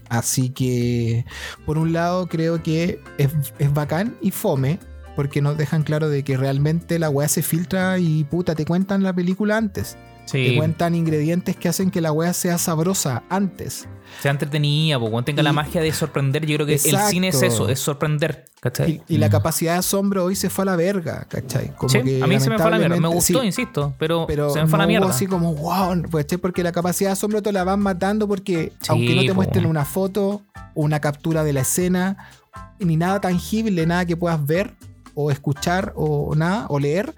Así 0.10 0.50
que, 0.50 1.26
por 1.66 1.78
un 1.78 1.94
lado, 1.94 2.28
creo 2.28 2.62
que 2.62 3.02
es, 3.18 3.32
es 3.58 3.74
bacán 3.74 4.16
y 4.22 4.32
fome, 4.32 4.78
porque 5.16 5.41
nos 5.41 5.58
dejan 5.58 5.84
claro 5.84 6.10
de 6.10 6.24
que 6.24 6.38
realmente 6.38 7.00
la 7.00 7.10
weá 7.10 7.28
se 7.28 7.41
filtra 7.41 7.98
y 7.98 8.26
puta, 8.26 8.56
te 8.56 8.66
cuentan 8.66 9.04
la 9.04 9.14
película 9.14 9.58
antes. 9.58 9.98
Te 10.32 10.55
cuentan 10.57 10.95
ingredientes 10.95 11.55
que 11.55 11.67
hacen 11.69 11.91
que 11.91 12.01
la 12.01 12.11
weá 12.11 12.34
sea 12.34 12.57
sabrosa 12.57 13.24
antes. 13.30 13.88
sea 14.21 14.32
entretenida, 14.32 14.97
po, 14.99 15.05
weón, 15.05 15.26
tenga 15.26 15.43
la 15.43 15.53
magia 15.53 15.82
de 15.82 15.91
sorprender. 15.91 16.45
Yo 16.45 16.55
creo 16.55 16.65
que 16.65 16.74
el 16.76 16.80
Exacto. 16.80 17.09
cine 17.09 17.28
es 17.30 17.41
eso, 17.41 17.67
es 17.69 17.80
sorprender. 17.80 18.45
¿Cachai? 18.61 19.01
Y, 19.09 19.15
y 19.15 19.17
la 19.17 19.30
capacidad 19.30 19.74
de 19.74 19.80
asombro 19.80 20.24
hoy 20.24 20.36
se 20.38 20.49
fue 20.49 20.61
a 20.63 20.65
la 20.67 20.76
verga, 20.78 21.26
¿cachai? 21.28 21.76
Como 21.76 21.89
Sí, 21.89 22.01
que 22.01 22.24
a 22.24 22.28
mí 22.28 22.39
se 22.39 22.49
me 22.49 22.57
fue 22.57 22.67
a 22.67 22.69
la 22.69 22.78
mierda. 22.78 22.95
Me 22.99 23.07
gustó, 23.09 23.41
sí, 23.41 23.45
insisto, 23.47 23.93
pero, 23.99 24.26
pero 24.26 24.49
se 24.51 24.61
me 24.61 24.67
fue 24.67 24.76
a 24.76 24.78
no 24.78 24.84
la 24.84 24.88
mierda. 24.88 25.05
hubo 25.07 25.13
así 25.13 25.28
como, 25.28 25.53
wow, 25.53 26.01
pues, 26.09 26.26
porque 26.41 26.63
la 26.63 26.71
capacidad 26.71 27.09
de 27.09 27.13
asombro 27.13 27.41
te 27.41 27.51
la 27.51 27.65
van 27.65 27.82
matando 27.82 28.26
porque 28.28 28.71
aunque 28.88 29.15
no 29.15 29.21
te 29.24 29.28
po. 29.30 29.36
muestren 29.36 29.65
una 29.65 29.84
foto, 29.84 30.41
una 30.76 31.01
captura 31.01 31.43
de 31.43 31.51
la 31.51 31.61
escena, 31.61 32.30
ni 32.80 32.95
nada 32.95 33.19
tangible, 33.19 33.86
nada 33.86 34.05
que 34.05 34.15
puedas 34.15 34.43
ver 34.45 34.74
o 35.13 35.30
escuchar 35.30 35.91
o 35.97 36.34
nada, 36.36 36.65
o 36.69 36.80
leer, 36.80 37.13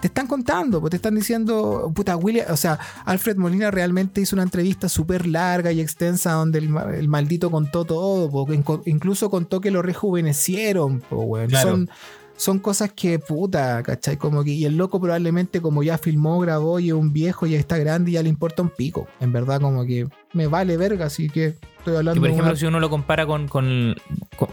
te 0.00 0.06
están 0.08 0.26
contando, 0.26 0.80
pues 0.80 0.90
te 0.90 0.96
están 0.96 1.14
diciendo, 1.14 1.90
puta, 1.94 2.16
William, 2.16 2.46
o 2.50 2.56
sea, 2.56 2.78
Alfred 3.04 3.36
Molina 3.36 3.70
realmente 3.70 4.20
hizo 4.20 4.36
una 4.36 4.42
entrevista 4.42 4.88
súper 4.88 5.26
larga 5.26 5.72
y 5.72 5.80
extensa 5.80 6.32
donde 6.32 6.58
el, 6.60 6.74
el 6.94 7.08
maldito 7.08 7.50
contó 7.50 7.84
todo, 7.84 8.30
po, 8.30 8.46
que 8.46 8.54
inco- 8.58 8.82
incluso 8.86 9.30
contó 9.30 9.60
que 9.60 9.70
lo 9.70 9.82
rejuvenecieron, 9.82 11.00
po. 11.00 11.38
Claro. 11.48 11.70
Son, 11.70 11.90
son 12.36 12.58
cosas 12.60 12.92
que, 12.92 13.18
puta, 13.18 13.82
¿cachai? 13.82 14.16
Como 14.16 14.44
que, 14.44 14.50
y 14.52 14.64
el 14.64 14.76
loco 14.76 15.00
probablemente 15.00 15.60
como 15.60 15.82
ya 15.82 15.98
filmó, 15.98 16.38
grabó 16.38 16.78
y 16.78 16.88
es 16.88 16.94
un 16.94 17.12
viejo, 17.12 17.46
ya 17.46 17.58
está 17.58 17.78
grande 17.78 18.10
y 18.12 18.14
ya 18.14 18.22
le 18.22 18.28
importa 18.28 18.62
un 18.62 18.70
pico. 18.70 19.08
En 19.20 19.32
verdad, 19.32 19.60
como 19.60 19.84
que 19.84 20.06
me 20.32 20.46
vale 20.46 20.76
verga, 20.76 21.06
así 21.06 21.28
que 21.28 21.56
estoy 21.78 21.96
hablando 21.96 22.14
Que 22.14 22.20
por 22.20 22.28
ejemplo, 22.28 22.50
una- 22.52 22.58
si 22.58 22.66
uno 22.66 22.78
lo 22.80 22.90
compara 22.90 23.26
con, 23.26 23.48
con- 23.48 23.96
con- 24.36 24.48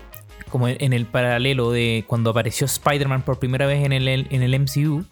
como 0.49 0.67
en 0.69 0.93
el 0.93 1.05
paralelo 1.05 1.71
de 1.71 2.05
cuando 2.07 2.29
apareció 2.29 2.65
Spider-Man 2.65 3.23
por 3.23 3.39
primera 3.39 3.65
vez 3.67 3.83
en 3.85 3.91
el, 3.91 4.07
en 4.07 4.41
el 4.41 4.53
MCU, 4.59 5.03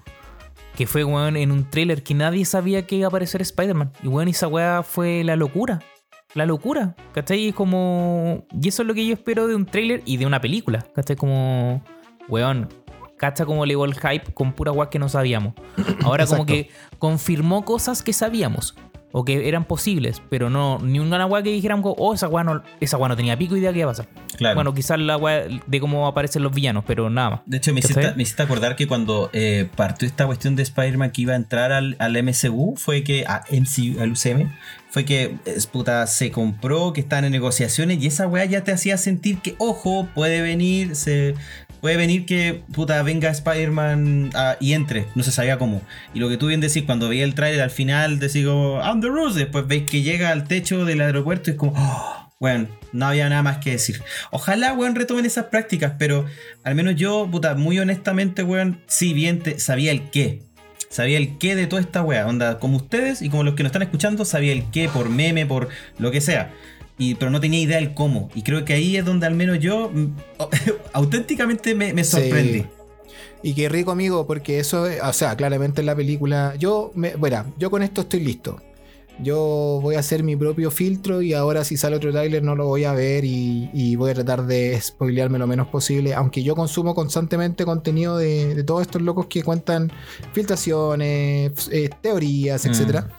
que 0.76 0.88
fue 0.88 1.04
weón, 1.04 1.38
en 1.38 1.52
un 1.52 1.70
tráiler 1.70 2.04
que 2.04 2.14
nadie 2.14 2.46
sabía 2.46 2.86
que 2.88 2.96
iba 2.96 3.08
a 3.08 3.10
aparecer 3.10 3.42
Spider-Man. 3.42 3.92
Y 4.02 4.08
bueno, 4.08 4.32
esa 4.32 4.48
weá 4.48 4.84
fue 4.84 5.24
la 5.24 5.36
locura. 5.36 5.80
La 6.34 6.46
locura, 6.48 6.96
¿cachai? 7.14 7.50
Es 7.50 7.56
como. 7.56 8.48
Y 8.60 8.68
eso 8.70 8.82
es 8.82 8.88
lo 8.88 8.96
que 8.96 9.06
yo 9.06 9.14
espero 9.14 9.48
de 9.48 9.56
un 9.56 9.68
tráiler 9.68 10.02
y 10.06 10.18
de 10.18 10.26
una 10.26 10.42
película, 10.42 10.86
¿cachai? 10.96 11.16
Como. 11.16 11.84
Weón. 12.28 12.70
Cacha 13.18 13.46
como 13.46 13.66
le 13.66 13.74
el 13.76 13.94
hype 13.94 14.34
con 14.34 14.52
pura 14.52 14.72
weá 14.74 14.90
que 14.90 15.00
no 15.00 15.08
sabíamos. 15.08 15.54
Ahora 16.04 16.26
como 16.26 16.46
que 16.46 16.70
confirmó 17.00 17.64
cosas 17.64 18.04
que 18.04 18.12
sabíamos 18.12 18.76
o 19.16 19.24
que 19.24 19.48
eran 19.48 19.66
posibles, 19.66 20.24
pero 20.30 20.50
no 20.50 20.80
ni 20.80 20.98
una 21.00 21.24
weá 21.28 21.44
que 21.44 21.52
dijéramos, 21.52 21.94
oh, 22.00 22.16
esa 22.16 22.28
weá 22.28 22.44
no, 22.44 22.64
esa 22.80 22.98
weá 22.98 23.10
no 23.10 23.16
tenía 23.16 23.38
pico 23.38 23.56
idea 23.56 23.72
que 23.72 23.80
iba 23.80 23.92
a 23.92 23.94
pasar. 23.94 24.08
Claro. 24.38 24.56
Bueno, 24.56 24.74
quizás 24.74 25.00
la 25.00 25.18
weá 25.18 25.46
de 25.68 25.80
cómo 25.80 26.08
aparecen 26.08 26.42
los 26.42 26.52
villanos, 26.52 26.84
pero 26.88 27.12
nada 27.12 27.30
más. 27.30 27.40
De 27.46 27.58
hecho, 27.58 27.72
me 27.74 27.80
hiciste, 27.80 28.16
me 28.16 28.24
hiciste 28.24 28.42
acordar 28.42 28.76
que 28.76 28.88
cuando 28.88 29.30
eh, 29.32 29.70
partió 29.76 30.08
esta 30.08 30.26
cuestión 30.26 30.56
de 30.56 30.64
Spider-Man 30.64 31.12
que 31.12 31.22
iba 31.22 31.34
a 31.34 31.36
entrar 31.36 31.72
al, 31.72 31.96
al 32.00 32.22
MCU, 32.24 32.74
fue 32.76 33.04
que. 33.04 33.24
A 33.28 33.44
MCU, 33.52 34.02
al 34.02 34.14
UCM, 34.14 34.52
fue 34.90 35.06
que 35.06 35.38
es, 35.46 35.68
puta, 35.68 36.08
se 36.08 36.32
compró, 36.32 36.92
que 36.92 37.02
estaban 37.02 37.26
en 37.26 37.32
negociaciones 37.32 38.02
y 38.02 38.08
esa 38.08 38.28
weá 38.28 38.46
ya 38.46 38.64
te 38.64 38.72
hacía 38.72 38.98
sentir 38.98 39.40
que, 39.40 39.56
ojo, 39.60 40.08
puede 40.16 40.42
venir, 40.42 40.96
se. 40.96 41.36
Puede 41.84 41.98
venir 41.98 42.26
que 42.26 42.64
puta 42.72 43.04
venga 43.04 43.30
Spider-Man 43.30 44.30
ah, 44.36 44.56
y 44.62 44.72
entre, 44.72 45.08
no 45.16 45.24
se 45.24 45.34
sabía 45.34 45.58
cómo. 45.58 45.82
Y 46.14 46.20
lo 46.20 46.30
que 46.30 46.38
tú 46.38 46.48
bien 46.48 46.62
decís, 46.62 46.84
cuando 46.84 47.10
veía 47.10 47.26
el 47.26 47.36
tráiler 47.36 47.60
al 47.60 47.72
final, 47.72 48.20
decís 48.20 48.46
como, 48.46 48.80
I'm 48.82 49.02
the 49.02 49.10
Rose, 49.10 49.38
después 49.38 49.68
veis 49.68 49.84
que 49.84 50.02
llega 50.02 50.30
al 50.30 50.48
techo 50.48 50.86
del 50.86 51.02
aeropuerto 51.02 51.50
y 51.50 51.54
es 51.54 51.60
como, 51.60 51.74
"Oh, 51.76 52.32
bueno, 52.40 52.70
no 52.94 53.08
había 53.08 53.28
nada 53.28 53.44
más 53.44 53.58
que 53.58 53.72
decir. 53.72 54.02
Ojalá, 54.32 54.72
weón, 54.72 54.96
retomen 54.96 55.26
esas 55.26 55.48
prácticas, 55.48 55.96
pero 56.00 56.26
al 56.64 56.74
menos 56.74 56.96
yo, 56.96 57.28
puta, 57.30 57.54
muy 57.56 57.78
honestamente, 57.80 58.44
weón, 58.44 58.82
sí, 58.88 59.14
bien, 59.14 59.44
sabía 59.58 59.92
el 59.92 60.10
qué. 60.10 60.44
Sabía 60.90 61.18
el 61.18 61.38
qué 61.38 61.56
de 61.56 61.68
toda 61.68 61.82
esta 61.82 62.02
weá. 62.02 62.28
Onda, 62.28 62.60
como 62.60 62.78
ustedes 62.78 63.22
y 63.22 63.30
como 63.30 63.44
los 63.44 63.56
que 63.56 63.64
nos 63.64 63.72
están 63.72 63.82
escuchando, 63.82 64.24
sabía 64.24 64.54
el 64.54 64.70
qué 64.72 64.88
por 64.88 65.10
meme, 65.10 65.46
por 65.46 65.68
lo 65.98 66.12
que 66.12 66.22
sea. 66.22 66.54
Y, 66.98 67.16
pero 67.16 67.32
no 67.32 67.40
tenía 67.40 67.60
idea 67.60 67.78
del 67.78 67.94
cómo. 67.94 68.30
Y 68.36 68.44
creo 68.44 68.64
que 68.66 68.74
ahí 68.74 68.98
es 68.98 69.06
donde 69.06 69.26
al 69.26 69.34
menos 69.36 69.60
yo 69.60 69.90
mm, 69.94 70.06
auténticamente 70.94 71.74
me, 71.76 71.94
me 71.94 72.04
sorprendí. 72.04 72.60
Sí. 72.62 72.68
Y 73.42 73.54
qué 73.56 73.68
rico, 73.68 73.92
amigo, 73.92 74.26
porque 74.26 74.60
eso, 74.60 74.88
eh, 74.90 75.00
o 75.02 75.12
sea, 75.12 75.36
claramente 75.36 75.82
en 75.82 75.88
la 75.88 75.96
película. 75.96 76.56
Yo, 76.58 76.92
me, 76.96 77.16
bueno, 77.16 77.46
yo 77.58 77.70
con 77.72 77.84
esto 77.84 78.02
estoy 78.02 78.22
listo. 78.22 78.62
Yo 79.22 79.80
voy 79.82 79.94
a 79.96 80.00
hacer 80.00 80.24
mi 80.24 80.36
propio 80.36 80.72
filtro 80.72 81.22
y 81.22 81.34
ahora 81.34 81.64
si 81.64 81.78
sale 81.78 81.98
otro 81.98 82.12
trailer 82.12 82.42
no 82.42 82.56
lo 82.56 82.66
voy 82.66 82.84
a 82.86 82.94
ver 82.94 83.24
y, 83.26 83.70
y 83.72 83.96
voy 83.96 84.10
a 84.10 84.16
tratar 84.16 84.48
de 84.48 84.80
spoilearme 84.82 85.38
lo 85.38 85.46
menos 85.46 85.68
posible. 85.68 86.16
Aunque 86.16 86.42
yo 86.42 86.56
consumo 86.56 86.96
constantemente 86.96 87.64
contenido 87.64 88.18
de, 88.18 88.56
de 88.56 88.64
todos 88.64 88.82
estos 88.82 89.04
locos 89.04 89.28
que 89.28 89.44
cuentan 89.44 89.92
filtraciones, 90.32 91.52
eh, 91.72 91.90
teorías, 92.02 92.66
Mm. 92.66 92.70
etcétera. 92.70 93.10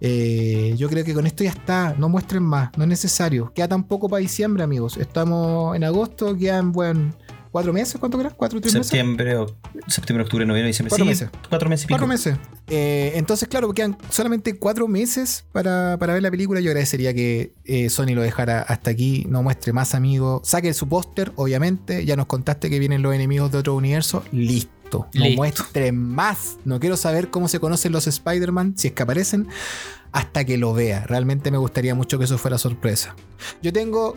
Eh, 0.00 0.74
yo 0.76 0.88
creo 0.88 1.04
que 1.04 1.14
con 1.14 1.26
esto 1.26 1.44
ya 1.44 1.50
está. 1.50 1.94
No 1.98 2.08
muestren 2.08 2.42
más, 2.42 2.70
no 2.76 2.84
es 2.84 2.88
necesario. 2.88 3.52
Queda 3.54 3.68
tan 3.68 3.84
poco 3.84 4.08
para 4.08 4.20
diciembre, 4.20 4.62
amigos. 4.62 4.96
Estamos 4.96 5.76
en 5.76 5.84
agosto, 5.84 6.36
quedan, 6.36 6.72
bueno, 6.72 7.12
cuatro 7.50 7.72
meses. 7.72 7.96
¿Cuánto 7.98 8.18
crees? 8.18 8.32
¿Cuatro, 8.34 8.60
tres 8.60 8.72
meses? 8.74 8.86
Septiembre, 8.88 9.36
o- 9.36 9.46
septiembre, 9.88 10.24
octubre, 10.24 10.46
noviembre, 10.46 10.68
diciembre. 10.68 10.90
Cuatro 10.90 11.04
Sí, 11.04 11.08
meses. 11.10 11.30
Cuatro 11.48 11.68
meses 11.68 11.84
y 11.84 11.86
pico. 11.88 11.98
Cuatro 11.98 12.06
meses. 12.08 12.36
Eh, 12.68 13.12
entonces, 13.16 13.48
claro, 13.48 13.72
quedan 13.74 13.98
solamente 14.10 14.56
cuatro 14.58 14.86
meses 14.88 15.44
para, 15.52 15.96
para 15.98 16.14
ver 16.14 16.22
la 16.22 16.30
película. 16.30 16.60
Yo 16.60 16.70
agradecería 16.70 17.12
que 17.12 17.52
eh, 17.64 17.90
Sony 17.90 18.14
lo 18.14 18.22
dejara 18.22 18.62
hasta 18.62 18.90
aquí, 18.92 19.26
no 19.28 19.42
muestre 19.42 19.72
más 19.72 19.94
amigos. 19.94 20.42
Saque 20.48 20.72
su 20.72 20.88
póster, 20.88 21.32
obviamente. 21.36 22.04
Ya 22.06 22.16
nos 22.16 22.26
contaste 22.26 22.70
que 22.70 22.78
vienen 22.78 23.02
los 23.02 23.14
enemigos 23.14 23.50
de 23.52 23.58
otro 23.58 23.74
universo. 23.74 24.22
Listo. 24.32 24.70
No 24.98 25.24
Listo. 25.24 25.36
muestre 25.36 25.92
más. 25.92 26.58
No 26.64 26.80
quiero 26.80 26.96
saber 26.96 27.30
cómo 27.30 27.48
se 27.48 27.60
conocen 27.60 27.92
los 27.92 28.06
Spider-Man, 28.06 28.74
si 28.76 28.88
es 28.88 28.94
que 28.94 29.02
aparecen, 29.02 29.48
hasta 30.12 30.44
que 30.44 30.58
lo 30.58 30.74
vea. 30.74 31.06
Realmente 31.06 31.50
me 31.50 31.58
gustaría 31.58 31.94
mucho 31.94 32.18
que 32.18 32.24
eso 32.24 32.38
fuera 32.38 32.58
sorpresa. 32.58 33.14
Yo 33.62 33.72
tengo 33.72 34.16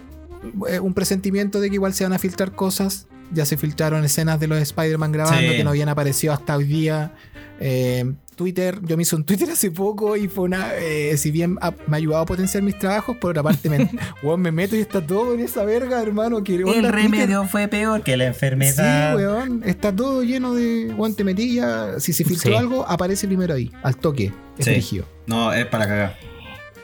eh, 0.67 0.79
un 0.79 0.93
presentimiento 0.93 1.59
de 1.59 1.69
que 1.69 1.75
igual 1.75 1.93
se 1.93 2.03
van 2.03 2.13
a 2.13 2.19
filtrar 2.19 2.53
cosas. 2.53 3.07
Ya 3.33 3.45
se 3.45 3.57
filtraron 3.57 4.03
escenas 4.05 4.39
de 4.39 4.47
los 4.47 4.59
Spider-Man 4.59 5.11
grabando 5.11 5.49
Sí. 5.51 5.57
que 5.57 5.63
no 5.63 5.71
habían 5.71 5.89
aparecido 5.89 6.33
hasta 6.33 6.55
hoy 6.55 6.65
día. 6.65 7.13
Eh, 7.59 8.11
Twitter, 8.35 8.79
yo 8.81 8.97
me 8.97 9.03
hice 9.03 9.15
un 9.15 9.23
Twitter 9.25 9.49
hace 9.51 9.69
poco 9.69 10.17
y 10.17 10.27
fue 10.27 10.45
una. 10.45 10.73
eh, 10.75 11.15
si 11.17 11.29
bien 11.29 11.57
ha- 11.61 11.71
me 11.87 11.95
ha 11.95 11.97
ayudado 11.97 12.23
a 12.23 12.25
potenciar 12.25 12.63
mis 12.63 12.77
trabajos, 12.79 13.15
por 13.17 13.29
otra 13.31 13.43
parte 13.43 13.69
me, 13.69 13.77
weón, 14.23 14.41
me 14.41 14.51
meto 14.51 14.75
y 14.75 14.79
está 14.79 15.05
todo 15.05 15.35
en 15.35 15.39
esa 15.41 15.63
verga, 15.63 16.01
hermano. 16.01 16.43
Que 16.43 16.63
onda 16.63 16.91
Twitter. 16.91 17.29
fue 17.47 17.67
peor 17.67 18.01
que 18.01 18.17
la 18.17 18.23
Sí, 18.25 18.27
enfermedad. 18.29 19.15
weón, 19.15 19.61
está 19.65 19.95
todo 19.95 20.23
lleno 20.23 20.55
de 20.55 20.91
guante 20.95 21.23
metilla. 21.23 21.99
Si 21.99 22.11
se 22.11 22.23
filtró 22.25 22.51
Sí. 22.53 22.57
algo, 22.57 22.85
aparece 22.89 23.27
primero 23.27 23.53
ahí, 23.53 23.71
al 23.83 23.97
toque. 23.97 24.33
Es 24.57 24.65
Sí. 24.65 25.01
no, 25.27 25.53
es 25.53 25.65
para 25.67 25.87
cagar. 25.87 26.17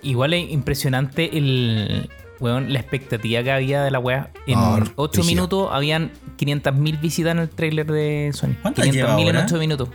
Igual 0.03 0.33
es 0.35 0.49
impresionante 0.51 1.35
el. 1.37 2.09
Weón, 2.39 2.71
la 2.71 2.79
expectativa 2.79 3.43
que 3.43 3.51
había 3.51 3.83
de 3.83 3.91
la 3.91 3.99
weá. 3.99 4.29
En 4.47 4.55
No, 4.55 4.75
8 4.95 5.11
brígido. 5.21 5.25
minutos 5.25 5.69
habían 5.71 6.11
500.000 6.37 6.99
visitas 7.01 7.31
en 7.33 7.39
el 7.39 7.49
trailer 7.49 7.85
de 7.91 8.31
Sony. 8.33 8.55
¿Cuántas 8.61 8.85
lleva 8.91 9.17
500.000 9.17 9.21
en 9.29 9.35
ahora? 9.35 9.45
8 9.45 9.57
minutos. 9.59 9.89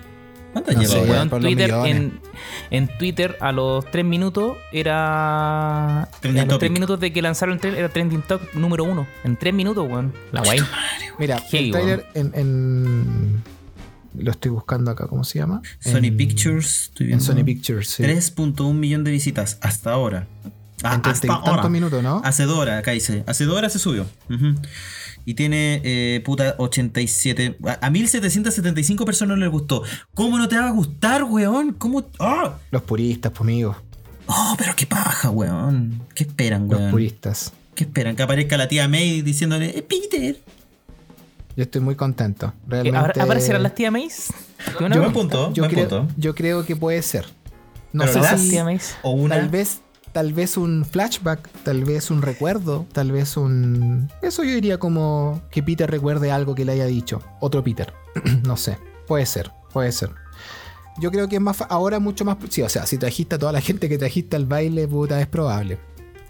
¿Cuántas 0.52 0.76
No 0.76 0.82
lleva 0.82 0.92
sé? 0.92 1.10
Weón, 1.10 1.30
Twitter, 1.30 1.70
en, 1.86 2.20
en 2.70 2.88
Twitter 2.98 3.36
a 3.40 3.50
los 3.50 3.90
3 3.90 4.04
minutos 4.04 4.56
era. 4.72 6.08
Trending 6.20 6.42
a 6.42 6.44
los 6.46 6.58
3 6.58 6.68
topic. 6.68 6.72
minutos 6.72 7.00
de 7.00 7.12
que 7.12 7.22
lanzaron 7.22 7.54
el 7.54 7.60
trailer 7.60 7.80
era 7.80 7.88
trending 7.88 8.22
top 8.22 8.40
número 8.54 8.84
1. 8.84 9.06
En 9.24 9.36
3 9.36 9.54
minutos, 9.54 9.88
weón. 9.88 10.12
La 10.30 10.42
guay. 10.42 10.60
Mira, 11.18 11.40
Heavy, 11.50 11.64
el 11.66 11.72
trailer 11.72 12.06
en, 12.14 12.30
en- 12.34 13.42
Lo 14.16 14.30
estoy 14.30 14.50
buscando 14.52 14.90
acá, 14.92 15.06
¿cómo 15.08 15.24
se 15.24 15.38
llama? 15.40 15.60
Sony 15.80 16.04
En- 16.04 16.16
Pictures, 16.16 16.84
estoy 16.84 17.06
En 17.06 17.18
viendo. 17.18 17.24
Sony 17.24 17.44
Pictures, 17.44 17.88
sí. 17.88 18.02
3.1 18.04 18.74
millón 18.74 19.02
de 19.02 19.10
visitas 19.10 19.58
hasta 19.60 19.90
ahora. 19.92 20.28
Ah, 20.84 21.00
hasta 21.04 21.32
ahora. 21.32 21.68
minutos, 21.68 22.02
¿no? 22.02 22.20
Hace 22.24 22.44
dos 22.44 22.58
horas, 22.58 22.78
acá 22.78 22.90
dice. 22.92 23.24
Hace 23.26 23.44
dos 23.44 23.56
horas 23.56 23.72
se 23.72 23.78
subió. 23.78 24.06
Ujú. 24.30 24.54
Y 25.26 25.34
tiene, 25.34 25.80
eh, 25.84 26.20
puta, 26.24 26.54
87. 26.58 27.56
A, 27.66 27.86
a 27.86 27.90
1775 27.90 29.04
personas 29.06 29.38
les 29.38 29.48
gustó. 29.50 29.82
¿Cómo 30.14 30.38
no 30.38 30.48
te 30.48 30.56
va 30.58 30.68
a 30.68 30.70
gustar, 30.70 31.24
weón? 31.24 31.72
¿Cómo? 31.72 32.04
¡Ah! 32.20 32.58
Los 32.70 32.82
puristas, 32.82 33.32
pues, 33.32 33.40
amigos. 33.40 33.76
Oh, 34.26 34.54
pero 34.58 34.74
qué 34.76 34.86
paja, 34.86 35.30
weón. 35.30 36.02
¿Qué 36.14 36.24
esperan, 36.24 36.68
Los 36.68 36.78
weón? 36.78 36.90
puristas. 36.90 37.52
¿Qué 37.74 37.84
esperan? 37.84 38.16
Que 38.16 38.22
aparezca 38.22 38.56
la 38.56 38.68
tía 38.68 38.86
May 38.86 39.22
diciéndole, 39.22 39.76
"Eh, 39.78 39.82
Peter. 39.82 40.38
Yo 41.56 41.62
estoy 41.62 41.80
muy 41.80 41.94
contento. 41.94 42.52
Realmente. 42.66 42.98
¿apar- 42.98 43.20
¿Aparecerán 43.22 43.62
las 43.62 43.74
tía 43.74 43.90
Mays? 43.90 44.32
Yo 44.80 44.88
buen 44.88 45.12
punto, 45.12 45.52
yo 45.52 45.62
buen 45.62 45.70
creo, 45.74 45.88
punto. 45.88 46.12
yo 46.16 46.34
creo 46.34 46.64
que 46.66 46.74
puede 46.76 47.00
ser. 47.02 47.26
No 47.92 48.02
Pero 48.04 48.12
sé 48.14 48.20
las- 48.20 48.40
si. 48.40 48.58
O 49.02 49.10
una. 49.12 49.36
Tal 49.36 49.48
vez. 49.48 49.80
Tal 50.14 50.32
vez 50.32 50.56
un 50.56 50.84
flashback, 50.84 51.50
tal 51.64 51.84
vez 51.84 52.10
un 52.10 52.22
recuerdo, 52.22 52.86
tal 52.92 53.10
vez 53.10 53.36
un... 53.36 54.08
Eso 54.22 54.44
yo 54.44 54.54
diría 54.54 54.78
como 54.78 55.42
que 55.50 55.60
Peter 55.60 55.90
recuerde 55.90 56.30
algo 56.30 56.54
que 56.54 56.64
le 56.64 56.72
haya 56.72 56.86
dicho. 56.86 57.20
Otro 57.40 57.64
Peter. 57.64 57.92
no 58.46 58.56
sé. 58.56 58.78
Puede 59.08 59.26
ser, 59.26 59.50
puede 59.72 59.90
ser. 59.90 60.10
Yo 60.98 61.10
creo 61.10 61.28
que 61.28 61.34
es 61.34 61.42
más 61.42 61.62
ahora 61.68 61.98
mucho 61.98 62.24
más... 62.24 62.36
Sí, 62.48 62.62
o 62.62 62.68
sea, 62.68 62.86
si 62.86 62.96
trajiste 62.96 63.34
a 63.34 63.38
toda 63.40 63.50
la 63.50 63.60
gente 63.60 63.88
que 63.88 63.98
trajiste 63.98 64.36
al 64.36 64.46
baile, 64.46 64.86
puta, 64.86 65.20
es 65.20 65.26
probable. 65.26 65.78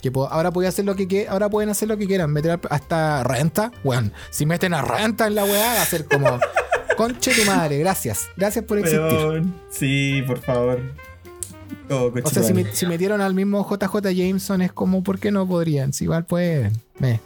Que 0.01 0.11
ahora 0.30 0.51
pueden 0.51 0.70
hacer 0.70 0.87
lo 0.87 0.97
que 0.97 1.28
ahora 1.28 1.51
pueden 1.51 1.68
hacer 1.68 1.87
lo 1.87 1.99
que 1.99 2.07
quieran, 2.07 2.32
meter 2.32 2.59
hasta 2.70 3.22
renta. 3.22 3.70
Bueno, 3.85 4.11
si 4.30 4.47
meten 4.47 4.72
a 4.72 4.80
renta 4.80 5.26
en 5.26 5.35
la 5.35 5.45
weá, 5.45 5.74
va 5.74 5.82
a 5.82 5.87
ser 5.87 6.07
como... 6.07 6.41
Conche 6.97 7.32
tu 7.35 7.45
madre, 7.45 7.78
gracias. 7.78 8.28
Gracias 8.37 8.64
por 8.64 8.78
existir. 8.78 9.43
Sí, 9.68 10.22
por 10.26 10.39
favor. 10.39 10.80
Oh, 11.90 12.12
O 12.22 12.30
sea, 12.30 12.42
si, 12.42 12.52
me- 12.54 12.72
si 12.72 12.86
metieron 12.86 13.20
al 13.20 13.34
mismo 13.34 13.66
JJ 13.68 14.12
Jameson, 14.14 14.62
es 14.62 14.72
como, 14.72 15.02
¿por 15.02 15.18
qué 15.18 15.30
no 15.30 15.46
podrían? 15.46 15.92
Si 15.92 16.04
igual 16.04 16.24
pueden. 16.24 16.72
Me. 16.98 17.20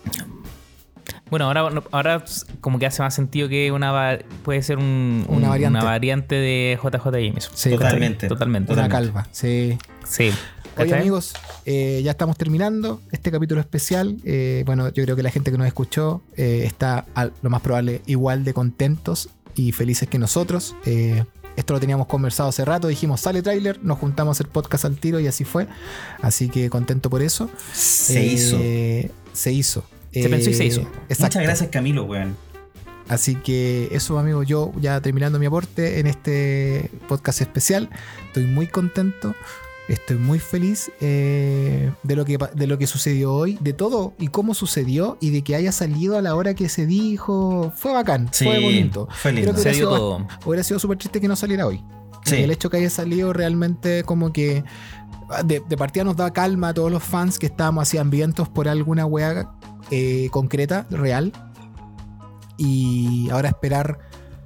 Bueno, 1.30 1.44
ahora, 1.46 1.82
ahora 1.90 2.24
como 2.60 2.78
que 2.78 2.86
hace 2.86 3.02
más 3.02 3.14
sentido 3.14 3.48
que 3.48 3.70
una 3.70 4.18
puede 4.44 4.62
ser 4.62 4.78
un- 4.78 5.24
un- 5.28 5.36
Una 5.38 5.48
variante. 5.50 5.84
variante 5.84 6.34
de 6.36 6.78
JJ 6.82 7.20
Jameson. 7.20 7.52
Sí, 7.54 7.70
Totalmente. 7.70 8.28
Totalmente. 8.28 8.72
Una 8.72 8.88
calva, 8.88 9.26
sí. 9.30 9.76
Sí. 10.06 10.30
Oye 10.78 10.94
amigos, 10.94 11.34
eh, 11.66 12.00
ya 12.04 12.12
estamos 12.12 12.36
terminando 12.38 13.02
este 13.10 13.32
capítulo 13.32 13.60
especial. 13.60 14.16
Eh, 14.24 14.62
bueno, 14.64 14.88
yo 14.92 15.02
creo 15.02 15.16
que 15.16 15.24
la 15.24 15.30
gente 15.30 15.50
que 15.50 15.58
nos 15.58 15.66
escuchó 15.66 16.22
eh, 16.36 16.62
está 16.64 17.04
al- 17.14 17.32
lo 17.42 17.50
más 17.50 17.62
probable 17.62 18.00
igual 18.06 18.44
de 18.44 18.54
contentos 18.54 19.28
y 19.56 19.72
felices 19.72 20.08
que 20.08 20.18
nosotros. 20.18 20.76
Eh, 21.58 21.60
esto 21.60 21.74
lo 21.74 21.80
teníamos 21.80 22.06
conversado 22.06 22.48
hace 22.48 22.64
rato, 22.64 22.88
dijimos 22.88 23.20
sale 23.20 23.42
tráiler, 23.42 23.82
nos 23.82 23.98
juntamos 23.98 24.30
a 24.30 24.34
hacer 24.36 24.48
podcast 24.48 24.84
al 24.84 24.96
tiro 24.96 25.18
y 25.20 25.26
así 25.26 25.44
fue. 25.44 25.66
Así 26.22 26.48
que 26.48 26.70
contento 26.70 27.10
por 27.10 27.20
eso. 27.22 27.50
Se 27.72 28.20
Eh, 28.20 28.26
hizo. 28.32 28.58
Se 29.32 29.52
hizo. 29.52 29.84
Se 30.12 30.28
pensó 30.28 30.50
y 30.50 30.54
se 30.54 30.64
hizo. 30.64 30.80
Muchas 30.82 31.02
exacto. 31.10 31.38
gracias, 31.40 31.70
Camilo, 31.70 32.04
weón. 32.04 32.36
Así 33.08 33.36
que 33.36 33.88
eso, 33.92 34.18
amigos, 34.18 34.46
yo 34.46 34.72
ya 34.80 35.00
terminando 35.00 35.38
mi 35.38 35.46
aporte 35.46 35.98
en 35.98 36.06
este 36.06 36.90
podcast 37.08 37.40
especial, 37.40 37.88
estoy 38.26 38.44
muy 38.44 38.66
contento, 38.66 39.34
estoy 39.88 40.16
muy 40.18 40.38
feliz 40.38 40.90
eh, 41.00 41.92
de, 42.02 42.16
lo 42.16 42.24
que, 42.24 42.38
de 42.54 42.66
lo 42.66 42.78
que 42.78 42.86
sucedió 42.86 43.32
hoy, 43.34 43.58
de 43.60 43.72
todo 43.72 44.12
y 44.18 44.28
cómo 44.28 44.54
sucedió 44.54 45.16
y 45.20 45.30
de 45.30 45.42
que 45.42 45.54
haya 45.56 45.72
salido 45.72 46.16
a 46.18 46.22
la 46.22 46.34
hora 46.34 46.54
que 46.54 46.68
se 46.68 46.86
dijo. 46.86 47.72
Fue 47.76 47.92
bacán, 47.92 48.28
Sí, 48.32 48.44
fue 48.44 48.60
bonito. 48.60 49.08
fue 49.10 49.32
lindo. 49.32 49.52
Creo 49.52 49.54
que 49.56 49.62
Se 49.62 49.68
hubiera 49.70 49.74
sido, 49.88 49.96
todo. 49.96 50.26
hubiera 50.44 50.62
sido 50.62 50.78
súper 50.78 50.98
triste 50.98 51.20
que 51.20 51.28
no 51.28 51.36
saliera 51.36 51.66
hoy. 51.66 51.82
Sí. 52.24 52.36
El 52.36 52.50
hecho 52.50 52.68
que 52.68 52.76
haya 52.76 52.90
salido 52.90 53.32
realmente 53.32 54.02
como 54.04 54.32
que 54.32 54.62
de, 55.44 55.62
de 55.66 55.76
partida 55.76 56.04
nos 56.04 56.16
da 56.16 56.32
calma 56.32 56.68
a 56.68 56.74
todos 56.74 56.90
los 56.92 57.02
fans 57.02 57.38
que 57.38 57.46
estábamos 57.46 57.82
así 57.82 57.96
hambrientos 57.98 58.48
por 58.48 58.68
alguna 58.68 59.06
weá 59.06 59.50
eh, 59.90 60.28
concreta, 60.30 60.86
real. 60.90 61.32
Y 62.56 63.28
ahora 63.30 63.48
esperar 63.48 63.98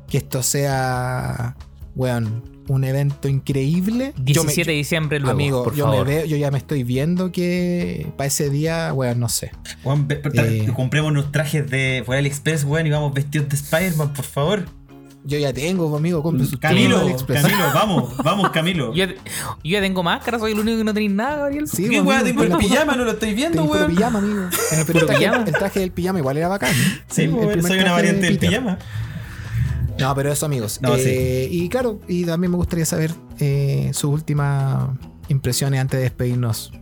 que 0.09 0.19
esto 0.19 0.43
sea, 0.43 1.57
weón, 1.97 2.43
un 2.75 2.85
evento 2.85 3.29
increíble. 3.29 4.13
Yo 4.17 4.43
me- 4.45 4.53
17 4.53 4.71
de 4.71 4.77
diciembre 4.77 5.19
luego, 5.21 5.33
amigo, 5.33 5.65
por 5.65 5.75
yo 5.75 5.89
me 5.89 6.03
veo, 6.05 6.25
yo 6.25 6.37
ya 6.37 6.51
me 6.51 6.59
estoy 6.59 6.83
viendo 6.85 7.31
que 7.33 8.07
para 8.17 8.27
ese 8.29 8.51
día, 8.51 8.93
weón, 8.95 9.21
no 9.21 9.29
sé. 9.29 9.51
Weón, 9.85 10.07
Eh. 10.35 10.69
compremos 10.75 11.11
unos 11.11 11.31
trajes 11.33 11.69
de 11.71 12.03
por 12.07 12.17
AliExpress, 12.17 12.65
weón, 12.65 12.87
y 12.87 12.91
vamos 12.91 13.13
vestidos 13.15 13.49
de 13.49 13.57
Spider-Man, 13.57 14.13
por 14.13 14.25
favor. 14.25 14.65
Yo 15.25 15.39
ya 15.39 15.53
tengo, 15.53 15.97
amigo, 15.97 16.21
compre 16.21 16.45
sus 16.47 16.59
Camilo. 16.59 16.97
Camilo, 17.29 17.65
vamos, 17.73 18.17
vamos, 18.25 18.51
Camilo. 18.51 18.93
Yo, 18.95 19.07
yo 19.07 19.15
ya 19.63 19.81
tengo 19.81 20.03
máscara, 20.03 20.37
soy 20.41 20.51
el 20.51 20.59
único 20.59 20.79
que 20.79 20.83
no 20.85 20.93
tenéis 20.93 21.13
nada, 21.13 21.37
Gabriel. 21.37 21.69
Sí, 21.69 21.83
¿Qué 21.83 21.99
amigo, 21.99 22.05
weón? 22.09 22.25
Tengo 22.25 22.43
el 22.43 22.57
pijama, 22.57 22.97
no 22.97 23.05
lo 23.05 23.13
estoy 23.13 23.33
viendo, 23.33 23.63
weón. 23.63 23.95
pijama, 23.95 24.19
amigo. 24.19 24.49
Pero 24.85 24.99
el, 24.99 25.07
traje, 25.07 25.19
pijama. 25.21 25.45
el 25.47 25.53
traje 25.53 25.79
del 25.81 25.93
pijama 25.93 26.19
igual 26.19 26.37
era 26.39 26.49
bacán. 26.49 26.75
Sí, 27.07 27.23
El- 27.23 27.31
el 27.35 27.37
primer 27.39 27.63
soy 27.63 27.79
una 27.79 27.93
variante 27.93 28.21
de 28.23 28.27
del 28.31 28.39
pijama. 28.39 28.79
No, 30.03 30.15
pero 30.15 30.31
eso, 30.33 30.47
amigos. 30.47 30.81
No, 30.83 30.95
Eh, 30.97 31.49
Y 31.51 31.69
claro, 31.69 32.01
y 32.09 32.25
también 32.25 32.51
me 32.51 32.57
gustaría 32.57 32.85
saber 32.85 33.13
eh, 33.39 33.91
sus 33.93 34.11
últimas 34.13 34.89
impresiones 35.29 35.81
antes 35.81 35.99
de 35.99 36.05
despedirnos 36.05 36.73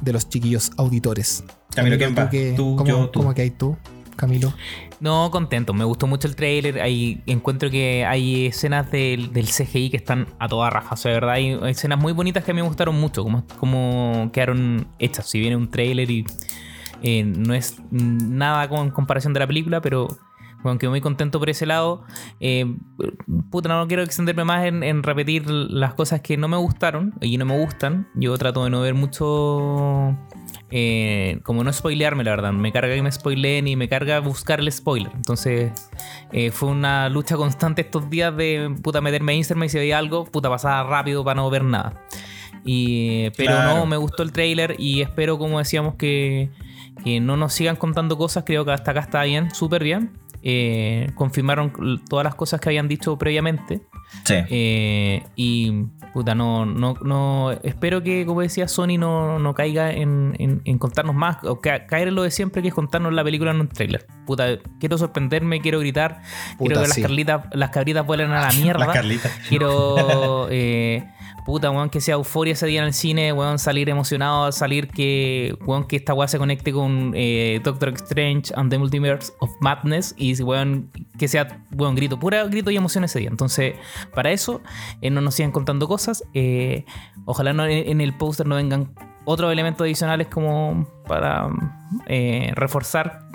de 0.00 0.12
los 0.12 0.28
chiquillos 0.28 0.72
auditores. 0.76 1.44
Camilo, 1.74 1.98
Camilo, 1.98 2.28
qué- 2.30 2.52
Tú, 2.56 2.76
¿cómo, 2.76 2.88
yo, 2.90 3.08
tú. 3.10 3.20
¿Cómo 3.20 3.34
que 3.34 3.42
hay 3.42 3.50
tú, 3.50 3.76
Camilo? 4.16 4.52
No, 5.00 5.30
contento. 5.30 5.72
Me 5.72 5.84
gustó 5.84 6.06
mucho 6.06 6.28
el 6.28 6.36
trailer. 6.36 6.80
Ahí 6.80 7.22
encuentro 7.26 7.70
que 7.70 8.04
hay 8.04 8.46
escenas 8.46 8.90
del, 8.92 9.32
del 9.32 9.46
CGI 9.46 9.90
que 9.90 9.96
están 9.96 10.26
a 10.38 10.48
toda 10.48 10.70
raja. 10.70 10.94
O 10.94 10.96
sea, 10.96 11.10
de 11.10 11.16
verdad, 11.16 11.34
hay 11.34 11.58
escenas 11.66 11.98
muy 11.98 12.12
bonitas 12.12 12.44
que 12.44 12.50
a 12.52 12.54
mí 12.54 12.60
me 12.62 12.68
gustaron 12.68 13.00
mucho. 13.00 13.22
Como, 13.24 13.44
como 13.58 14.30
quedaron 14.32 14.86
hechas. 14.98 15.28
Si 15.28 15.40
viene 15.40 15.56
un 15.56 15.70
trailer 15.70 16.08
y 16.10 16.24
eh, 17.02 17.24
no 17.24 17.52
es 17.54 17.76
nada 17.90 18.68
con 18.68 18.90
comparación 18.90 19.32
de 19.32 19.40
la 19.40 19.46
película, 19.48 19.80
pero 19.80 20.06
bueno, 20.62 20.78
quedo 20.78 20.90
muy 20.90 21.00
contento 21.00 21.38
por 21.38 21.50
ese 21.50 21.66
lado. 21.66 22.04
Eh, 22.40 22.76
puta, 23.50 23.68
no 23.68 23.86
quiero 23.88 24.02
extenderme 24.02 24.44
más 24.44 24.64
en, 24.64 24.82
en 24.82 25.02
repetir 25.02 25.48
las 25.50 25.94
cosas 25.94 26.20
que 26.20 26.36
no 26.36 26.48
me 26.48 26.56
gustaron 26.56 27.14
y 27.20 27.36
no 27.38 27.44
me 27.44 27.58
gustan. 27.58 28.08
Yo 28.14 28.36
trato 28.38 28.64
de 28.64 28.70
no 28.70 28.80
ver 28.80 28.94
mucho. 28.94 30.16
eh, 30.70 31.40
como 31.42 31.64
no 31.64 31.72
spoilearme, 31.72 32.24
la 32.24 32.30
verdad. 32.30 32.52
Me 32.52 32.72
carga 32.72 32.94
que 32.94 33.02
me 33.02 33.12
spoileen 33.12 33.68
y 33.68 33.76
me 33.76 33.88
carga 33.88 34.20
buscar 34.20 34.60
el 34.60 34.70
spoiler. 34.72 35.12
Entonces, 35.14 35.72
eh, 36.32 36.50
fue 36.50 36.68
una 36.70 37.08
lucha 37.08 37.36
constante 37.36 37.82
estos 37.82 38.08
días 38.08 38.34
de 38.36 38.74
puta 38.82 39.00
meterme 39.00 39.32
a 39.32 39.34
Instagram 39.36 39.64
y 39.64 39.68
si 39.68 39.78
veía 39.78 39.98
algo, 39.98 40.24
puta 40.24 40.48
pasaba 40.48 40.88
rápido 40.88 41.22
para 41.24 41.34
no 41.36 41.50
ver 41.50 41.64
nada. 41.64 42.00
Y, 42.64 43.30
pero 43.30 43.52
Claro. 43.56 43.74
no, 43.80 43.86
me 43.86 43.96
gustó 43.96 44.22
el 44.22 44.30
trailer 44.32 44.76
y 44.78 45.00
espero, 45.00 45.36
como 45.36 45.58
decíamos, 45.58 45.96
que, 45.96 46.50
que 47.04 47.18
no 47.20 47.36
nos 47.36 47.52
sigan 47.54 47.74
contando 47.76 48.16
cosas. 48.16 48.44
Creo 48.46 48.64
que 48.64 48.70
hasta 48.70 48.92
acá 48.92 49.00
está 49.00 49.22
bien, 49.24 49.52
súper 49.54 49.82
bien. 49.82 50.12
Eh, 50.44 51.10
confirmaron 51.14 51.72
todas 52.08 52.24
las 52.24 52.34
cosas 52.34 52.60
que 52.60 52.68
habían 52.68 52.88
dicho 52.88 53.16
previamente. 53.16 53.82
Sí. 54.24 54.34
Eh, 54.50 55.22
y 55.36 55.84
puta, 56.12 56.34
no, 56.34 56.66
no, 56.66 56.94
no. 57.02 57.52
Espero 57.62 58.02
que, 58.02 58.26
como 58.26 58.40
decía 58.42 58.66
Sony, 58.68 58.98
no, 58.98 59.38
no 59.38 59.54
caiga 59.54 59.92
en, 59.92 60.34
en- 60.38 60.60
en 60.64 60.78
contarnos 60.78 61.14
más. 61.14 61.38
O 61.44 61.60
ca- 61.60 61.86
caer 61.86 62.08
en 62.08 62.14
lo 62.16 62.22
de 62.22 62.30
siempre, 62.30 62.60
que 62.60 62.68
es 62.68 62.74
contarnos 62.74 63.12
la 63.12 63.22
película 63.24 63.52
en 63.52 63.60
un 63.60 63.68
trailer. 63.68 64.06
Puta, 64.26 64.58
quiero 64.80 64.98
sorprenderme, 64.98 65.60
quiero 65.60 65.78
gritar. 65.78 66.20
Puta, 66.58 66.74
quiero 66.74 66.80
que 66.82 66.88
sí. 66.88 67.00
las, 67.00 67.08
carlitas, 67.08 67.46
las 67.52 67.70
cabritas 67.70 68.04
vuelen 68.06 68.32
a 68.32 68.40
la 68.48 68.52
mierda. 68.60 68.86
Las 68.86 68.94
Carlitas. 68.96 69.32
Quiero, 69.48 70.48
eh, 70.50 71.04
puta, 71.44 71.70
weón, 71.70 71.90
que 71.90 72.00
sea 72.00 72.14
euforia 72.14 72.52
ese 72.52 72.66
día 72.66 72.80
en 72.80 72.86
el 72.86 72.92
cine, 72.92 73.32
weón, 73.32 73.58
salir 73.58 73.88
emocionado, 73.88 74.52
salir 74.52 74.88
que, 74.88 75.56
weón, 75.66 75.86
que 75.86 75.96
esta 75.96 76.14
weá 76.14 76.28
se 76.28 76.38
conecte 76.38 76.72
con 76.72 77.12
eh, 77.14 77.60
Doctor 77.62 77.90
Strange 77.94 78.52
and 78.56 78.70
the 78.70 78.78
Multiverse 78.78 79.32
of 79.40 79.50
Madness 79.60 80.14
y, 80.16 80.40
weón, 80.42 80.90
que 81.18 81.28
sea, 81.28 81.62
weón, 81.76 81.94
grito, 81.94 82.18
pura 82.18 82.44
grito 82.44 82.70
y 82.70 82.76
emoción 82.76 83.04
ese 83.04 83.18
día. 83.18 83.28
Entonces, 83.28 83.74
para 84.14 84.30
eso, 84.30 84.60
eh, 85.00 85.10
no 85.10 85.20
nos 85.20 85.34
sigan 85.34 85.52
contando 85.52 85.88
cosas. 85.88 86.24
eh, 86.34 86.84
ojalá 87.24 87.52
no, 87.52 87.66
en, 87.66 87.88
en 87.90 88.00
el 88.00 88.14
póster 88.14 88.46
no 88.46 88.56
vengan 88.56 88.94
otros 89.24 89.52
elementos 89.52 89.84
adicionales 89.84 90.26
como 90.28 90.88
para 91.06 91.48
reforzar 92.54 93.31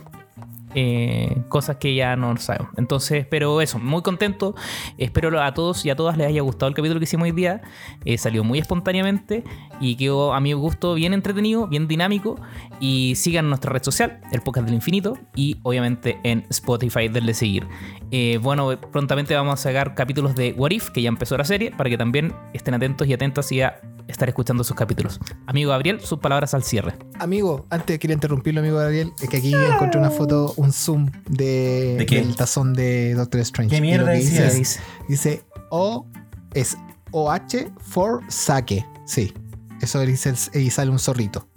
eh, 0.76 1.44
cosas 1.50 1.78
que 1.78 1.96
ya 1.96 2.16
no 2.16 2.36
sabemos. 2.38 2.72
Entonces, 2.78 3.26
pero 3.30 3.62
eso, 3.62 3.80
muy 3.80 4.02
contento. 4.02 4.56
Espero 4.98 5.42
a 5.42 5.54
todos 5.54 5.86
y 5.86 5.90
a 5.90 5.96
todas 5.96 6.18
les 6.18 6.28
haya 6.28 6.42
gustado 6.42 6.68
el 6.70 6.76
capítulo 6.76 7.00
que 7.00 7.06
hicimos 7.06 7.26
hoy 7.26 7.32
día. 7.32 7.62
Eh, 8.06 8.18
salió 8.18 8.44
muy 8.44 8.60
espontáneamente 8.60 9.44
y 9.80 9.96
quedó 9.96 10.34
a 10.34 10.40
mi 10.40 10.54
gusto 10.54 10.94
bien 10.94 11.14
entretenido, 11.14 11.68
bien 11.68 11.88
dinámico. 11.88 12.40
Y 12.80 13.16
sigan 13.16 13.50
nuestra 13.50 13.72
red 13.72 13.84
social, 13.84 14.22
el 14.32 14.42
podcast 14.42 14.66
del 14.66 14.76
infinito, 14.76 15.18
y 15.36 15.58
obviamente 15.64 16.20
en 16.24 16.46
Spotify, 16.50 17.08
denle 17.08 17.34
seguir. 17.34 17.68
Eh, 18.12 18.40
bueno, 18.42 18.80
prontamente 18.92 19.36
vamos 19.36 19.54
a 19.54 19.58
sacar 19.58 19.96
capítulos 19.96 20.36
de 20.36 20.54
What 20.54 20.72
If, 20.72 20.90
que 20.90 21.02
ya 21.02 21.10
empezó 21.10 21.38
la 21.38 21.46
serie, 21.46 21.72
para 21.72 21.90
que 21.90 21.98
también 21.98 22.34
estén 22.54 22.74
atentos 22.74 23.08
y 23.08 23.14
atentas 23.14 23.52
y 23.52 23.62
a 23.62 23.82
estar 24.08 24.28
escuchando 24.30 24.64
sus 24.64 24.76
capítulos. 24.76 25.20
Amigo 25.46 25.72
Gabriel, 25.72 26.00
sus 26.02 26.20
palabras 26.20 26.54
al 26.54 26.64
cierre. 26.64 26.94
Amigo, 27.20 27.66
antes 27.70 28.00
quería 28.00 28.14
interrumpirlo, 28.14 28.62
amigo 28.62 28.78
Gabriel, 28.78 29.12
es 29.22 29.30
que 29.30 29.38
aquí 29.38 29.54
encontré 29.54 30.00
una 30.00 30.10
foto, 30.10 30.54
zoom 30.72 31.12
de, 31.30 31.96
¿De 31.98 32.06
del 32.06 32.36
tazón 32.36 32.74
de 32.74 33.14
Doctor 33.14 33.42
Strange. 33.42 33.76
¿Qué 33.76 33.82
mierda 33.82 34.12
dice, 34.12 34.54
Dice, 34.54 34.80
dice 35.08 35.44
O 35.70 36.06
es 36.54 36.78
OH 37.12 37.72
for 37.80 38.22
sake. 38.28 38.86
Sí. 39.06 39.34
Eso 39.82 40.00
dice 40.02 40.34
y 40.54 40.70
sale 40.70 40.92
un 40.92 41.00
zorrito. 41.00 41.48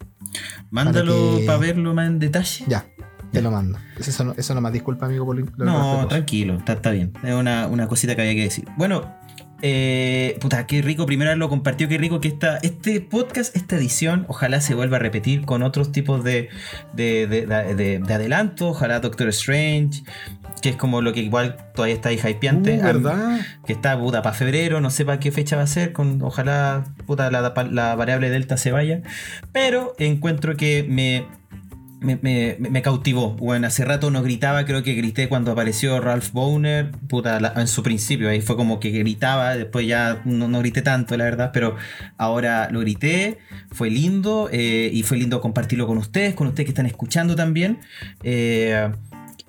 Mándalo 0.70 1.40
Para 1.46 1.58
verlo 1.58 1.94
más 1.94 2.06
en 2.06 2.18
detalle. 2.18 2.64
Ya, 2.68 2.86
te 3.32 3.42
lo 3.42 3.50
mando. 3.50 3.78
Eso 3.98 4.34
eso 4.36 4.54
no 4.54 4.60
más, 4.60 4.72
disculpa, 4.72 5.06
amigo, 5.06 5.24
por 5.24 5.36
lo 5.36 5.64
No, 5.64 6.06
tranquilo, 6.08 6.56
está, 6.56 6.74
está 6.74 6.90
bien. 6.90 7.12
Es 7.22 7.34
una, 7.34 7.66
una 7.68 7.88
cosita 7.88 8.14
que 8.14 8.22
había 8.22 8.34
que 8.34 8.42
decir. 8.42 8.66
Bueno, 8.76 9.14
eh, 9.62 10.36
puta, 10.40 10.66
qué 10.66 10.82
rico, 10.82 11.06
primero 11.06 11.34
lo 11.36 11.48
compartió, 11.48 11.88
qué 11.88 11.98
rico 11.98 12.20
que 12.20 12.28
esta, 12.28 12.58
este 12.58 13.00
podcast, 13.00 13.54
esta 13.56 13.76
edición, 13.76 14.24
ojalá 14.28 14.60
se 14.60 14.74
vuelva 14.74 14.96
a 14.96 15.00
repetir 15.00 15.44
con 15.44 15.62
otros 15.62 15.92
tipos 15.92 16.24
de, 16.24 16.48
de, 16.94 17.26
de, 17.26 17.46
de- 17.74 17.98
de 17.98 18.14
adelanto, 18.14 18.68
ojalá 18.68 19.00
Doctor 19.00 19.28
Strange, 19.28 20.02
que 20.62 20.70
es 20.70 20.76
como 20.76 21.00
lo 21.00 21.12
que 21.12 21.20
igual 21.20 21.56
todavía 21.74 21.94
está 21.94 22.10
ahí 22.10 22.18
hypeante. 22.22 22.78
Uh, 22.78 22.82
¿Verdad? 22.82 23.40
que 23.66 23.72
está 23.72 23.98
puta 23.98 24.22
para 24.22 24.34
febrero, 24.34 24.80
no 24.80 24.90
sé 24.90 25.04
para 25.04 25.20
qué 25.20 25.30
fecha 25.32 25.56
va 25.56 25.62
a 25.62 25.66
ser, 25.66 25.92
con, 25.92 26.22
ojalá 26.22 26.84
puta, 27.06 27.30
la, 27.30 27.52
la 27.70 27.94
variable 27.94 28.30
delta 28.30 28.56
se 28.56 28.72
vaya, 28.72 29.02
pero 29.52 29.94
encuentro 29.98 30.56
que 30.56 30.84
me, 30.88 31.24
me, 32.00 32.18
me- 32.22 32.56
me 32.58 32.82
cautivó. 32.82 33.34
Bueno, 33.36 33.66
hace 33.66 33.84
rato 33.84 34.10
no 34.10 34.22
gritaba, 34.22 34.64
creo 34.64 34.82
que 34.82 34.94
grité 34.94 35.28
cuando 35.28 35.52
apareció 35.52 36.00
Ralph 36.00 36.32
Bowner, 36.32 36.90
puta, 37.08 37.38
en 37.56 37.66
su 37.68 37.82
principio, 37.82 38.28
ahí 38.28 38.40
fue 38.40 38.56
como 38.56 38.80
que 38.80 38.90
gritaba, 38.90 39.54
después 39.56 39.86
ya 39.86 40.22
no, 40.24 40.48
no 40.48 40.58
grité 40.60 40.82
tanto, 40.82 41.16
la 41.16 41.24
verdad, 41.24 41.50
pero 41.52 41.76
ahora 42.16 42.68
lo 42.70 42.80
grité, 42.80 43.38
fue 43.70 43.90
lindo 43.90 44.48
eh, 44.52 44.90
y 44.92 45.02
fue 45.02 45.18
lindo 45.18 45.40
compartirlo 45.40 45.86
con 45.86 45.98
ustedes, 45.98 46.34
con 46.34 46.46
ustedes 46.48 46.66
que 46.66 46.70
están 46.72 46.86
escuchando 46.86 47.36
también. 47.36 47.78
Eh, 48.22 48.90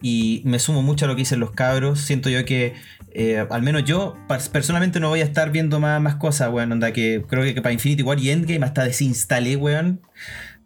y 0.01 0.41
me 0.45 0.59
sumo 0.59 0.81
mucho 0.81 1.05
a 1.05 1.07
lo 1.07 1.15
que 1.15 1.21
dicen 1.21 1.39
los 1.39 1.51
cabros. 1.51 2.01
Siento 2.01 2.29
yo 2.29 2.43
que, 2.43 2.73
eh, 3.13 3.45
al 3.51 3.61
menos 3.61 3.83
yo, 3.85 4.17
personalmente 4.51 4.99
no 4.99 5.09
voy 5.09 5.21
a 5.21 5.23
estar 5.23 5.51
viendo 5.51 5.79
más, 5.79 6.01
más 6.01 6.15
cosas, 6.15 6.51
weón. 6.51 6.71
Onda 6.71 6.91
que 6.91 7.23
creo 7.27 7.43
que, 7.43 7.61
para 7.61 7.71
Infinity 7.71 8.01
War 8.01 8.19
y 8.19 8.31
Endgame 8.31 8.65
hasta 8.65 8.83
desinstalé, 8.83 9.55
weón. 9.57 10.01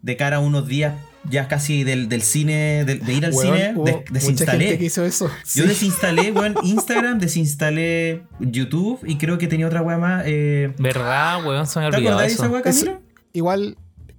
De 0.00 0.16
cara 0.16 0.36
a 0.36 0.40
unos 0.40 0.66
días 0.68 0.94
ya 1.30 1.48
casi 1.48 1.84
del, 1.84 2.08
del 2.08 2.22
cine, 2.22 2.84
de, 2.84 2.96
de 2.96 3.12
ir 3.12 3.24
al 3.26 3.32
Weón, 3.32 3.54
cine, 3.56 3.72
hubo 3.74 3.84
des- 3.84 3.94
mucha 3.96 4.12
desinstalé. 4.12 4.64
gente 4.64 4.78
que 4.78 4.84
hizo 4.86 5.04
eso. 5.04 5.26
Yo 5.28 5.32
Sí. 5.44 5.62
desinstalé, 5.62 6.32
weón, 6.32 6.54
Instagram, 6.62 7.18
desinstalé 7.18 8.22
YouTube 8.40 9.00
y 9.06 9.16
creo 9.16 9.38
que 9.38 9.46
tenía 9.46 9.66
otra 9.66 9.82
weá 9.82 9.98
más. 9.98 10.22
Eh, 10.26 10.72
¿Verdad, 10.78 11.44
weón? 11.44 11.66
Se 11.66 11.80
me 11.80 11.90
¿Te 11.90 11.96
olvidó 11.96 12.10
acordás 12.12 12.28
de 12.28 12.34
eso. 12.34 12.42
esa 12.44 12.52
weá, 12.52 12.62
Camilo? 12.62 13.00
Igual, 13.32 13.76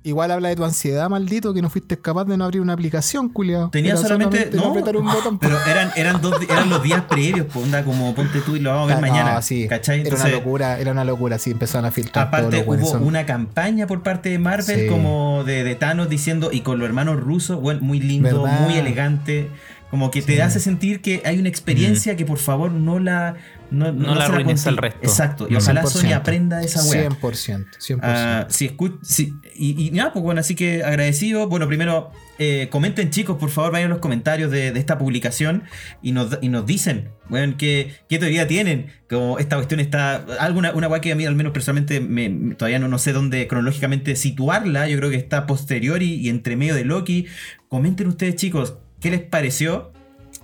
igual 0.07 0.31
habla 0.31 0.49
de 0.49 0.55
tu 0.55 0.63
ansiedad, 0.63 1.09
maldito, 1.09 1.53
que 1.53 1.61
no 1.61 1.69
fuiste 1.69 1.97
capaz 1.97 2.25
de 2.25 2.37
no 2.37 2.45
abrir 2.45 2.61
una 2.61 2.73
aplicación, 2.73 3.29
culiao. 3.29 3.69
Tenía 3.69 3.91
Era 3.93 4.01
solamente. 4.01 4.49
No, 4.53 4.67
apretar 4.71 4.95
un 4.97 5.05
botón. 5.11 5.37
pero 5.39 5.57
eran, 5.69 5.91
eran, 5.95 6.21
dos, 6.21 6.35
eran 6.49 6.69
los 6.69 6.81
días 6.83 7.03
previos, 7.09 7.47
pues, 7.51 7.65
onda, 7.65 7.83
como 7.83 8.13
ponte 8.15 8.39
tú 8.41 8.55
y 8.55 8.59
lo 8.59 8.71
vamos 8.71 8.91
a 8.91 8.95
ver 8.95 9.03
Ah, 9.03 9.07
no, 9.07 9.13
mañana. 9.13 9.41
sí. 9.41 9.67
¿Cachai? 9.67 10.01
Era 10.01 10.15
una 10.15 10.29
locura, 10.29 10.79
era 10.79 10.91
una 10.91 11.03
locura, 11.03 11.37
sí, 11.39 11.51
empezaron 11.51 11.85
a 11.85 11.91
filtrar 11.91 12.27
Aparte 12.27 12.63
hubo 12.65 12.97
una 12.99 13.25
campaña 13.25 13.87
por 13.87 14.03
parte 14.03 14.29
de 14.29 14.39
Marvel 14.39 14.81
Sí. 14.81 14.87
como 14.87 15.43
de, 15.45 15.63
de 15.63 15.75
Thanos 15.75 16.09
diciendo 16.09 16.49
y 16.51 16.61
con 16.61 16.79
los 16.79 16.87
hermanos 16.87 17.19
rusos, 17.19 17.59
bueno, 17.61 17.81
muy 17.81 17.99
lindo, 17.99 18.43
¿Verdad? 18.43 18.61
muy 18.61 18.75
elegante, 18.77 19.49
como 19.89 20.11
que 20.11 20.21
te 20.21 20.35
Sí. 20.35 20.39
hace 20.41 20.59
sentir 20.59 21.01
que 21.01 21.21
hay 21.25 21.39
una 21.39 21.49
experiencia 21.49 22.15
que 22.15 22.25
por 22.25 22.37
favor 22.39 22.71
no 22.71 22.99
la 22.99 23.35
no, 23.71 23.91
No 23.91 24.15
la 24.15 24.25
se 24.27 24.31
arruines 24.31 24.65
al 24.67 24.77
resto. 24.77 24.99
Exacto, 25.03 25.47
y 25.49 25.55
ojalá 25.55 25.83
100%. 25.83 25.87
Sony 25.89 26.13
aprenda 26.13 26.57
de 26.59 26.65
esa 26.65 26.83
wea. 26.85 27.09
100%, 27.09 27.65
100%. 27.79 27.99
Ah, 28.01 28.47
escu- 28.49 28.99
sí, 29.03 29.33
y, 29.55 29.87
y 29.87 29.91
nada, 29.91 30.13
pues 30.13 30.23
bueno, 30.23 30.39
así 30.39 30.55
que 30.55 30.83
agradecido. 30.83 31.47
Bueno, 31.47 31.67
primero, 31.67 32.11
eh, 32.39 32.67
comenten 32.71 33.09
chicos, 33.09 33.37
por 33.37 33.49
favor, 33.49 33.71
vayan 33.71 33.87
a 33.91 33.93
los 33.93 33.99
comentarios 33.99 34.51
de, 34.51 34.71
de 34.71 34.79
esta 34.79 34.97
publicación 34.97 35.63
y 36.01 36.11
nos, 36.11 36.37
y 36.41 36.49
nos 36.49 36.65
dicen, 36.65 37.09
bueno, 37.29 37.55
qué, 37.57 37.93
qué 38.09 38.19
teoría 38.19 38.47
tienen. 38.47 38.87
Como 39.09 39.39
esta 39.39 39.55
cuestión 39.57 39.79
está, 39.79 40.25
alguna 40.39 40.71
una 40.73 40.87
weá 40.87 41.01
que 41.01 41.11
a 41.11 41.15
mí 41.15 41.25
al 41.25 41.35
menos 41.35 41.51
personalmente 41.53 41.99
me, 41.99 42.29
me- 42.29 42.55
todavía 42.55 42.79
no, 42.79 42.87
no 42.87 42.99
sé 42.99 43.11
dónde 43.13 43.47
cronológicamente 43.47 44.15
situarla. 44.15 44.87
Yo 44.87 44.97
creo 44.97 45.09
que 45.09 45.17
está 45.17 45.45
posterior 45.47 46.01
y, 46.03 46.13
y 46.15 46.29
entre 46.29 46.55
medio 46.55 46.75
de 46.75 46.85
Loki. 46.85 47.25
Comenten 47.69 48.07
ustedes 48.07 48.35
chicos, 48.35 48.75
¿qué 49.01 49.11
les 49.11 49.21
pareció? 49.21 49.91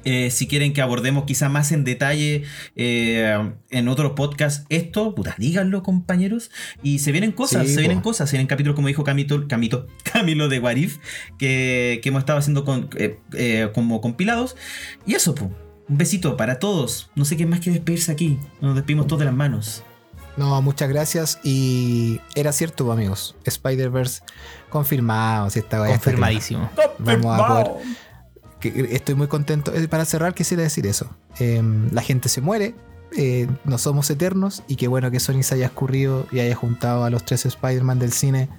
Eh, 0.06 0.32
si 0.32 0.48
quieren 0.48 0.74
que 0.74 0.82
abordemos 0.82 1.24
quizá 1.26 1.50
más 1.50 1.72
en 1.72 1.84
detalle 1.84 2.44
eh, 2.76 3.52
en 3.70 3.88
otro 3.88 4.16
podcast 4.16 4.66
esto, 4.70 5.16
puta, 5.16 5.36
díganlo 5.38 5.84
compañeros. 5.84 6.52
Y 6.82 7.00
se 7.00 7.12
vienen 7.12 7.32
cosas, 7.32 7.68
Sí, 7.68 7.74
se 7.76 7.80
vienen 7.82 8.00
po. 8.00 8.10
cosas, 8.10 8.30
se 8.30 8.36
vienen 8.36 8.48
capítulos 8.48 8.76
como 8.76 8.88
dijo 8.88 9.04
Camito, 9.04 9.48
Camito, 9.48 9.88
Camilo 10.04 10.50
de 10.50 10.60
Warif, 10.60 10.98
que, 11.38 12.00
que 12.04 12.10
hemos 12.10 12.20
estado 12.22 12.40
haciendo 12.40 12.66
con, 12.66 12.90
eh, 12.98 13.20
eh, 13.34 13.70
como 13.74 14.02
compilados. 14.02 14.56
Y 15.06 15.16
eso, 15.16 15.36
pues, 15.36 15.50
un 15.88 15.98
besito 15.98 16.38
para 16.38 16.60
todos. 16.60 17.10
No 17.16 17.26
sé 17.26 17.36
quién 17.36 17.50
más 17.50 17.60
quiere 17.60 17.80
despedirse 17.80 18.12
aquí. 18.12 18.40
Nos 18.62 18.76
despedimos 18.76 19.08
todos 19.08 19.20
de 19.20 19.26
las 19.26 19.34
manos. 19.34 19.84
No, 20.38 20.60
muchas 20.64 20.90
gracias. 20.90 21.40
Y 21.44 22.20
era 22.36 22.52
cierto, 22.54 22.92
amigos. 22.92 23.36
Spider-Verse 23.46 24.24
confirmado. 24.70 25.50
Si 25.50 25.60
esta 25.60 25.80
weá 25.82 25.94
está 25.94 26.12
clara. 26.12 26.18
Confirmadísimo. 26.18 26.70
Vamos 26.98 27.40
a 27.40 27.48
poder. 27.48 27.68
Que- 28.72 28.96
estoy 28.96 29.16
muy 29.16 29.28
contento. 29.28 29.74
Eh, 29.74 29.88
Para 29.88 30.06
cerrar, 30.06 30.34
quisiera 30.34 30.64
decir 30.64 30.88
eso. 30.88 31.10
Eh, 31.40 31.62
la 31.92 32.02
gente 32.02 32.30
se 32.30 32.42
muere. 32.42 32.74
eh, 33.16 33.48
no 33.64 33.78
somos 33.78 34.10
eternos. 34.10 34.64
Y 34.68 34.76
qué 34.76 34.88
bueno 34.88 35.12
que 35.12 35.20
Sony 35.20 35.44
se 35.44 35.54
haya 35.54 35.68
escurrido 35.68 36.26
y 36.32 36.40
haya 36.40 36.56
juntado 36.56 37.04
a 37.04 37.12
los 37.12 37.24
tres 37.24 37.46
Spider-Man 37.46 38.00
del 38.00 38.12
cine. 38.12 38.50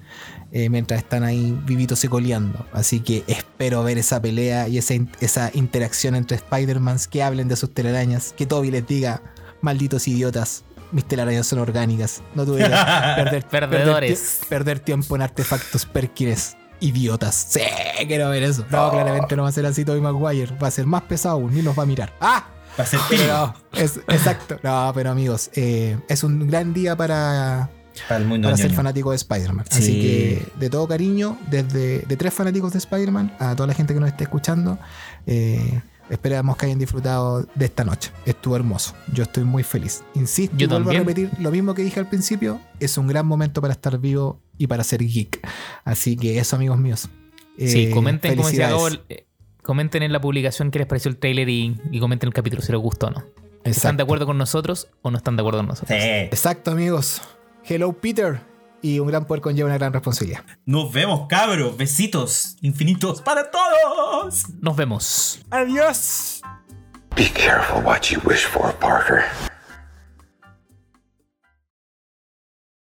eh, 0.53 0.69
mientras 0.71 1.01
están 1.01 1.25
ahí 1.25 1.59
vivitos 1.67 2.05
y 2.05 2.09
coleando. 2.09 2.65
Así 2.73 3.01
que 3.01 3.25
espero 3.27 3.83
ver 3.83 3.99
esa 3.99 4.23
pelea 4.23 4.69
y 4.69 4.79
esa, 4.79 4.95
in- 4.95 5.11
esa 5.19 5.51
interacción 5.53 6.15
entre 6.15 6.37
Spider-Mans. 6.37 7.09
Que 7.09 7.25
hablen 7.25 7.49
de 7.49 7.57
sus 7.57 7.75
telarañas. 7.75 8.33
Que 8.37 8.47
Toby 8.47 8.71
les 8.71 8.87
diga, 8.87 9.21
malditos 9.63 10.07
idiotas. 10.07 10.63
Mis 10.93 11.05
telarañas 11.07 11.49
son 11.49 11.59
orgánicas. 11.59 12.23
No 12.37 12.45
tuve 12.47 12.59
que 12.59 12.69
perder, 13.17 13.45
Perdedores. 13.49 14.11
Perder, 14.13 14.39
ti- 14.41 14.47
perder 14.49 14.79
tiempo 14.81 15.17
en 15.17 15.23
artefactos 15.23 15.85
Perkins. 15.87 16.57
Idiotas. 16.81 17.47
Sí, 17.51 17.61
quiero 18.07 18.31
ver 18.31 18.43
eso. 18.43 18.65
No, 18.71 18.91
claramente 18.91 19.37
no 19.37 19.43
va 19.43 19.49
a 19.49 19.53
ser 19.53 19.67
así 19.67 19.85
Tobey 19.85 20.01
Maguire. 20.01 20.55
Va 20.63 20.69
a 20.69 20.71
ser 20.71 20.87
más 20.87 21.03
pesado 21.03 21.37
aún. 21.37 21.55
Ni 21.55 21.63
los 21.63 21.79
va 21.79 21.85
a 21.85 21.87
mirar. 21.87 22.13
¡Ah! 22.21 22.47
Va 22.79 22.85
a 22.85 22.87
ser 22.87 23.01
Pero 23.09 23.55
es, 23.73 23.99
exacto. 24.09 24.59
No, 24.63 24.91
pero 24.95 25.11
amigos, 25.11 25.51
eh, 25.55 25.97
es 26.09 26.25
un 26.25 26.47
gran 26.49 26.75
día 26.75 26.97
para, 26.97 27.71
para 28.09 28.21
el 28.21 28.27
mundo 28.27 28.49
para 28.49 28.57
ser 28.57 28.73
fanático 28.73 29.11
de 29.11 29.17
Spider-Man. 29.17 29.65
Sí. 29.71 29.79
Así 29.79 30.01
que, 30.01 30.47
de 30.59 30.71
todo 30.71 30.89
cariño, 30.89 31.39
desde 31.51 32.01
de 32.01 32.17
tres 32.17 32.35
fanáticos 32.35 32.73
de 32.73 32.79
Spider-Man 32.79 33.37
a 33.39 33.55
toda 33.55 33.69
la 33.69 33.75
gente 33.75 33.95
que 33.95 34.01
nos 34.01 34.09
esté 34.09 34.25
escuchando, 34.25 34.79
eh, 35.27 35.83
esperamos 36.11 36.57
que 36.57 36.67
hayan 36.67 36.79
disfrutado 36.79 37.47
de 37.55 37.65
esta 37.65 37.85
noche. 37.85 38.11
Estuvo 38.27 38.57
hermoso. 38.57 38.95
Yo 39.13 39.23
estoy 39.25 39.45
muy 39.45 39.63
feliz. 39.63 40.03
Insisto, 40.15 40.57
Yo 40.57 40.69
vuelvo 40.69 40.91
también. 40.91 41.03
a 41.03 41.05
repetir 41.05 41.31
lo 41.41 41.51
mismo 41.51 41.75
que 41.75 41.83
dije 41.83 42.01
al 42.01 42.09
principio. 42.09 42.61
Es 42.81 42.99
un 42.99 43.07
gran 43.07 43.27
momento 43.27 43.61
para 43.61 43.73
estar 43.73 43.99
vivo 43.99 44.41
y 44.59 44.67
para 44.67 44.85
ser 44.85 45.05
geek. 45.05 45.47
Así 45.85 46.17
que 46.17 46.39
eso, 46.39 46.57
amigos 46.57 46.79
míos. 46.79 47.09
Sí, 47.59 47.85
Eh, 47.85 47.91
comenten 47.91 48.37
como 48.37 48.49
decía 48.49 48.71
eh, 49.09 49.27
comenten 49.63 50.03
en 50.03 50.13
la 50.13 50.21
publicación 50.21 50.71
qué 50.71 50.79
les 50.81 50.89
pareció 50.89 51.09
el 51.11 51.17
trailer 51.17 51.49
y, 51.49 51.81
y 51.91 52.01
comenten 52.01 52.27
el 52.29 52.35
capítulo 52.35 52.61
si 52.63 52.73
les 52.73 52.81
gustó 52.81 53.07
o 53.07 53.11
no. 53.11 53.25
¿Están 53.65 53.97
de 53.97 54.03
acuerdo 54.03 54.27
con 54.27 54.37
nosotros 54.37 54.89
o 55.03 55.11
no 55.11 55.17
están 55.17 55.37
de 55.37 55.41
acuerdo 55.43 55.61
con 55.61 55.69
nosotros? 55.69 55.99
Sí. 55.99 56.07
Exacto, 56.07 56.71
amigos. 56.73 57.23
Hello, 57.67 57.93
Peter. 57.95 58.41
Y 58.85 58.99
un 59.01 59.07
gran 59.07 59.25
poder 59.25 59.41
conlleva 59.41 59.69
una 59.69 59.79
gran 59.79 59.95
responsabilidad. 59.95 60.45
Nos 60.67 60.93
vemos, 60.93 61.27
cabros. 61.27 61.75
Besitos 61.75 62.59
infinitos 62.61 63.23
para 63.23 63.51
todos. 63.51 64.45
Nos 64.61 64.77
vemos. 64.77 65.41
Adiós. 65.51 66.43
Be 67.17 67.31
careful 67.33 67.83
what 67.83 68.11
you 68.11 68.21
wish 68.27 68.45
for, 68.45 68.75
Parker. 68.75 69.25